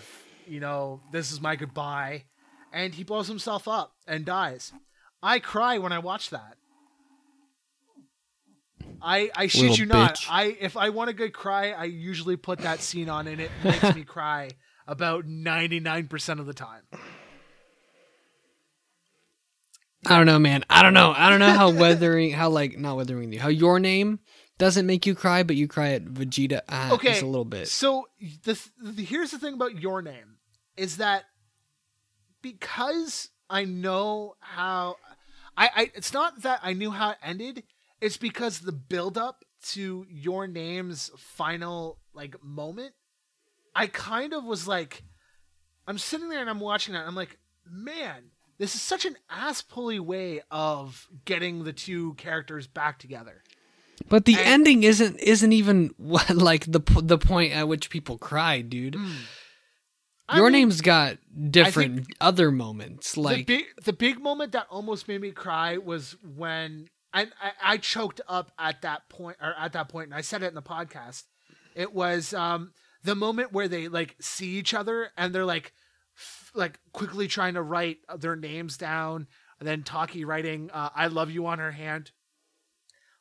you 0.46 0.60
know 0.60 1.00
this 1.12 1.30
is 1.30 1.40
my 1.40 1.56
goodbye, 1.56 2.24
and 2.72 2.94
he 2.94 3.04
blows 3.04 3.28
himself 3.28 3.68
up 3.68 3.92
and 4.06 4.24
dies. 4.24 4.72
I 5.22 5.40
cry 5.40 5.78
when 5.78 5.92
I 5.92 5.98
watch 5.98 6.30
that. 6.30 6.56
I 9.02 9.30
I 9.34 9.46
shit 9.46 9.62
Little 9.62 9.76
you 9.78 9.86
not. 9.86 10.16
bitch. 10.16 10.26
I 10.30 10.56
if 10.60 10.76
I 10.76 10.90
want 10.90 11.10
a 11.10 11.12
good 11.12 11.32
cry, 11.32 11.72
I 11.72 11.84
usually 11.84 12.36
put 12.36 12.60
that 12.60 12.80
scene 12.80 13.08
on, 13.08 13.26
and 13.26 13.40
it 13.40 13.50
makes 13.62 13.94
me 13.94 14.04
cry 14.04 14.50
about 14.86 15.26
ninety 15.26 15.80
nine 15.80 16.08
percent 16.08 16.40
of 16.40 16.46
the 16.46 16.54
time. 16.54 16.82
I 20.06 20.16
don't 20.16 20.26
know, 20.26 20.38
man. 20.38 20.64
I 20.70 20.82
don't 20.82 20.94
know. 20.94 21.12
I 21.16 21.28
don't 21.28 21.40
know 21.40 21.52
how 21.52 21.70
weathering, 21.70 22.32
how 22.32 22.48
like 22.50 22.78
not 22.78 22.96
weathering 22.96 23.32
you, 23.32 23.40
how 23.40 23.48
your 23.48 23.78
name 23.80 24.20
doesn't 24.56 24.86
make 24.86 25.06
you 25.06 25.14
cry, 25.14 25.42
but 25.42 25.56
you 25.56 25.68
cry 25.68 25.90
at 25.90 26.04
Vegeta. 26.04 26.60
Ah, 26.68 26.92
okay, 26.92 27.10
just 27.10 27.22
a 27.22 27.26
little 27.26 27.44
bit. 27.44 27.68
So 27.68 28.06
the, 28.44 28.58
the 28.82 29.04
here's 29.04 29.30
the 29.30 29.38
thing 29.38 29.54
about 29.54 29.80
your 29.80 30.02
name 30.02 30.36
is 30.76 30.98
that 30.98 31.24
because 32.42 33.30
I 33.50 33.64
know 33.64 34.34
how 34.40 34.96
I, 35.56 35.70
I 35.74 35.90
it's 35.94 36.12
not 36.12 36.42
that 36.42 36.60
I 36.62 36.72
knew 36.72 36.90
how 36.90 37.10
it 37.10 37.18
ended. 37.22 37.64
It's 38.00 38.16
because 38.16 38.60
the 38.60 38.72
build 38.72 39.18
up 39.18 39.44
to 39.70 40.06
your 40.08 40.46
name's 40.46 41.10
final 41.16 41.98
like 42.14 42.42
moment, 42.42 42.92
I 43.74 43.86
kind 43.88 44.32
of 44.32 44.44
was 44.44 44.68
like, 44.68 45.02
I'm 45.86 45.98
sitting 45.98 46.28
there 46.28 46.40
and 46.40 46.50
I'm 46.50 46.60
watching 46.60 46.94
that. 46.94 47.00
And 47.00 47.08
I'm 47.08 47.14
like, 47.16 47.38
man, 47.68 48.30
this 48.58 48.74
is 48.74 48.82
such 48.82 49.04
an 49.04 49.16
ass 49.30 49.62
pulley 49.62 49.98
way 50.00 50.42
of 50.50 51.08
getting 51.24 51.64
the 51.64 51.72
two 51.72 52.14
characters 52.14 52.66
back 52.66 52.98
together. 52.98 53.42
But 54.08 54.24
the 54.26 54.34
and- 54.34 54.46
ending 54.46 54.82
isn't 54.84 55.18
isn't 55.18 55.52
even 55.52 55.92
what, 55.96 56.30
like 56.30 56.70
the 56.70 56.80
the 57.02 57.18
point 57.18 57.52
at 57.52 57.66
which 57.68 57.90
people 57.90 58.16
cry, 58.18 58.60
dude. 58.60 58.94
Hmm. 58.94 59.12
I 60.30 60.36
Your 60.36 60.46
mean- 60.50 60.52
name's 60.60 60.82
got 60.82 61.16
different 61.50 62.06
other 62.20 62.52
moments, 62.52 63.16
Like 63.16 63.38
the 63.38 63.44
big 63.44 63.64
the 63.84 63.92
big 63.92 64.20
moment 64.20 64.52
that 64.52 64.66
almost 64.70 65.08
made 65.08 65.20
me 65.20 65.30
cry 65.32 65.78
was 65.78 66.16
when 66.22 66.88
and 67.12 67.32
I, 67.42 67.74
I 67.74 67.76
choked 67.78 68.20
up 68.28 68.52
at 68.58 68.82
that 68.82 69.08
point 69.08 69.38
or 69.40 69.54
at 69.58 69.72
that 69.72 69.88
point 69.88 70.06
and 70.06 70.14
I 70.14 70.20
said 70.20 70.42
it 70.42 70.48
in 70.48 70.54
the 70.54 70.62
podcast. 70.62 71.24
It 71.74 71.92
was 71.92 72.34
um 72.34 72.72
the 73.04 73.14
moment 73.14 73.52
where 73.52 73.68
they 73.68 73.88
like 73.88 74.16
see 74.20 74.56
each 74.56 74.74
other 74.74 75.10
and 75.16 75.34
they're 75.34 75.44
like 75.44 75.72
f- 76.16 76.50
like 76.54 76.78
quickly 76.92 77.28
trying 77.28 77.54
to 77.54 77.62
write 77.62 77.98
their 78.18 78.36
names 78.36 78.76
down 78.76 79.26
and 79.58 79.68
then 79.68 79.82
Taki 79.82 80.24
writing 80.24 80.70
uh, 80.72 80.90
I 80.94 81.06
love 81.08 81.30
you 81.30 81.46
on 81.46 81.58
her 81.58 81.72
hand. 81.72 82.10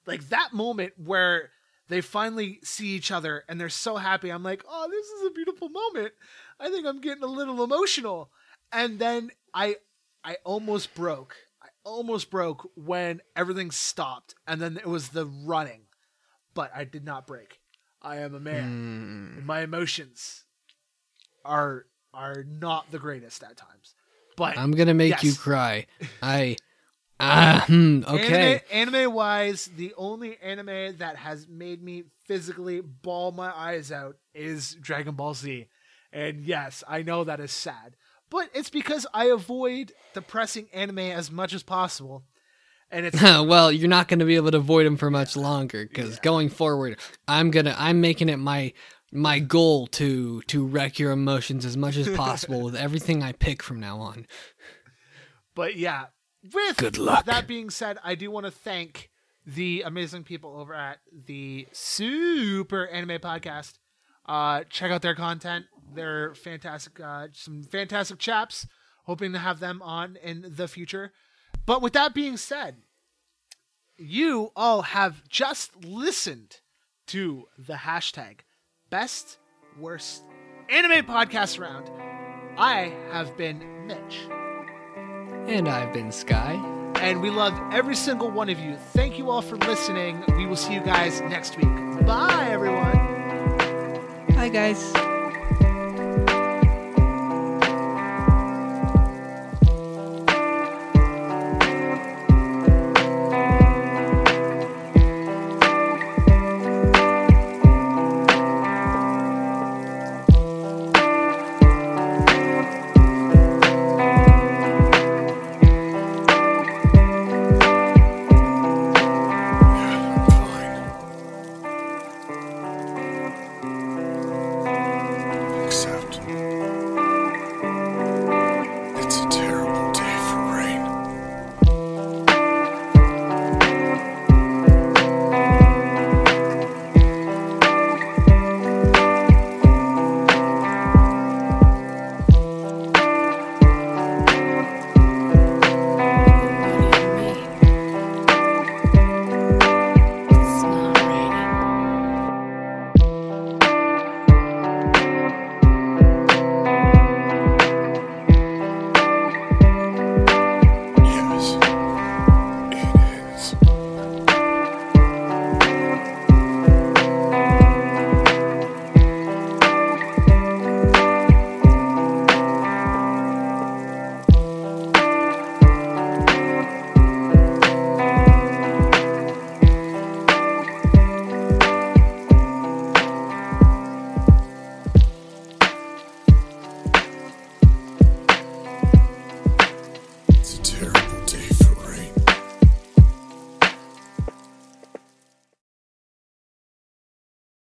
Like 0.05 0.29
that 0.29 0.53
moment 0.53 0.93
where 0.97 1.51
they 1.89 2.01
finally 2.01 2.59
see 2.63 2.89
each 2.89 3.11
other 3.11 3.43
and 3.47 3.59
they're 3.59 3.69
so 3.69 3.95
happy. 3.95 4.29
I'm 4.29 4.43
like, 4.43 4.63
"Oh, 4.67 4.87
this 4.89 5.05
is 5.05 5.27
a 5.27 5.31
beautiful 5.31 5.69
moment." 5.69 6.13
I 6.59 6.69
think 6.69 6.85
I'm 6.85 7.01
getting 7.01 7.23
a 7.23 7.27
little 7.27 7.63
emotional. 7.63 8.29
And 8.71 8.99
then 8.99 9.31
I 9.53 9.77
I 10.23 10.37
almost 10.43 10.93
broke. 10.93 11.35
Almost 11.87 12.29
broke 12.29 12.69
when 12.75 13.21
everything 13.35 13.71
stopped 13.71 14.35
and 14.45 14.61
then 14.61 14.77
it 14.77 14.87
was 14.87 15.09
the 15.09 15.25
running. 15.25 15.81
But 16.53 16.71
I 16.75 16.83
did 16.83 17.05
not 17.05 17.27
break. 17.27 17.59
I 18.01 18.17
am 18.17 18.35
a 18.35 18.39
man. 18.39 18.63
mm, 18.63 19.37
And 19.37 19.45
my 19.45 19.61
emotions 19.61 20.43
are 21.45 21.85
are 22.13 22.43
not 22.43 22.91
the 22.91 22.99
greatest 22.99 23.43
at 23.43 23.57
times. 23.57 23.95
But 24.35 24.57
I'm 24.57 24.71
gonna 24.71 24.93
make 24.93 25.23
you 25.23 25.33
cry. 25.33 25.85
I 26.21 26.57
ah 27.19 27.63
hmm, 27.67 28.01
okay. 28.07 28.61
Anime, 28.71 28.95
anime 28.95 29.13
wise, 29.13 29.69
the 29.75 29.93
only 29.97 30.37
anime 30.41 30.97
that 30.97 31.15
has 31.17 31.47
made 31.47 31.81
me 31.81 32.03
physically 32.25 32.81
ball 32.81 33.31
my 33.31 33.51
eyes 33.55 33.91
out 33.91 34.17
is 34.33 34.75
Dragon 34.75 35.15
Ball 35.15 35.33
Z. 35.33 35.67
And 36.11 36.43
yes, 36.43 36.83
I 36.87 37.01
know 37.03 37.23
that 37.23 37.39
is 37.39 37.51
sad, 37.51 37.95
but 38.29 38.49
it's 38.53 38.69
because 38.69 39.05
I 39.13 39.25
avoid 39.25 39.93
depressing 40.13 40.67
anime 40.73 40.99
as 40.99 41.31
much 41.31 41.53
as 41.53 41.63
possible. 41.63 42.23
And 42.89 43.05
it's 43.05 43.21
well, 43.21 43.71
you're 43.71 43.89
not 43.89 44.07
going 44.07 44.19
to 44.19 44.25
be 44.25 44.35
able 44.35 44.51
to 44.51 44.57
avoid 44.57 44.85
them 44.85 44.97
for 44.97 45.11
much 45.11 45.35
longer 45.35 45.85
because 45.85 46.19
going 46.19 46.49
forward, 46.49 46.99
I'm 47.27 47.51
gonna 47.51 47.75
I'm 47.77 47.99
making 48.01 48.29
it 48.29 48.37
my 48.37 48.73
my 49.11 49.39
goal 49.39 49.87
to 49.87 50.41
to 50.43 50.65
wreck 50.65 50.99
your 50.99 51.11
emotions 51.11 51.65
as 51.65 51.75
much 51.77 51.97
as 51.97 52.07
possible 52.15 52.61
with 52.61 52.75
everything 52.87 53.23
I 53.23 53.33
pick 53.33 53.61
from 53.61 53.79
now 53.79 53.99
on. 53.99 54.25
But 55.55 55.75
yeah, 55.75 56.05
with 56.53 56.77
Good 56.77 56.97
luck. 56.97 57.25
that 57.25 57.47
being 57.47 57.69
said, 57.69 57.97
I 58.03 58.15
do 58.15 58.31
want 58.31 58.45
to 58.45 58.51
thank 58.51 59.09
the 59.45 59.83
amazing 59.85 60.23
people 60.23 60.57
over 60.57 60.73
at 60.73 60.99
the 61.11 61.67
Super 61.71 62.87
Anime 62.87 63.19
Podcast. 63.19 63.79
Uh, 64.25 64.63
check 64.69 64.91
out 64.91 65.01
their 65.01 65.15
content; 65.15 65.65
they're 65.93 66.33
fantastic. 66.35 66.99
Uh, 66.99 67.27
some 67.33 67.63
fantastic 67.63 68.19
chaps. 68.19 68.67
Hoping 69.05 69.31
to 69.33 69.39
have 69.39 69.59
them 69.59 69.81
on 69.81 70.17
in 70.21 70.45
the 70.55 70.67
future. 70.67 71.13
But 71.65 71.81
with 71.81 71.93
that 71.93 72.13
being 72.13 72.35
said, 72.35 72.77
you 73.97 74.51
all 74.55 74.81
have 74.81 75.27
just 75.29 75.85
listened 75.85 76.57
to 77.07 77.45
the 77.57 77.73
hashtag 77.73 78.39
best 78.89 79.37
worst 79.79 80.23
anime 80.69 81.05
podcast 81.05 81.59
round. 81.59 81.89
I 82.57 82.93
have 83.11 83.37
been 83.37 83.87
Mitch. 83.87 84.27
And 85.47 85.69
I've 85.69 85.93
been 85.93 86.11
Sky. 86.11 86.61
And 86.95 87.21
we 87.21 87.29
love 87.29 87.53
every 87.71 87.95
single 87.95 88.29
one 88.29 88.49
of 88.49 88.59
you. 88.59 88.75
Thank 88.93 89.17
you 89.17 89.29
all 89.29 89.41
for 89.41 89.55
listening. 89.57 90.23
We 90.35 90.45
will 90.45 90.55
see 90.55 90.73
you 90.73 90.81
guys 90.81 91.21
next 91.21 91.55
week. 91.57 92.05
Bye, 92.05 92.47
everyone. 92.49 92.97
Bye, 94.35 94.49
guys. 94.49 95.16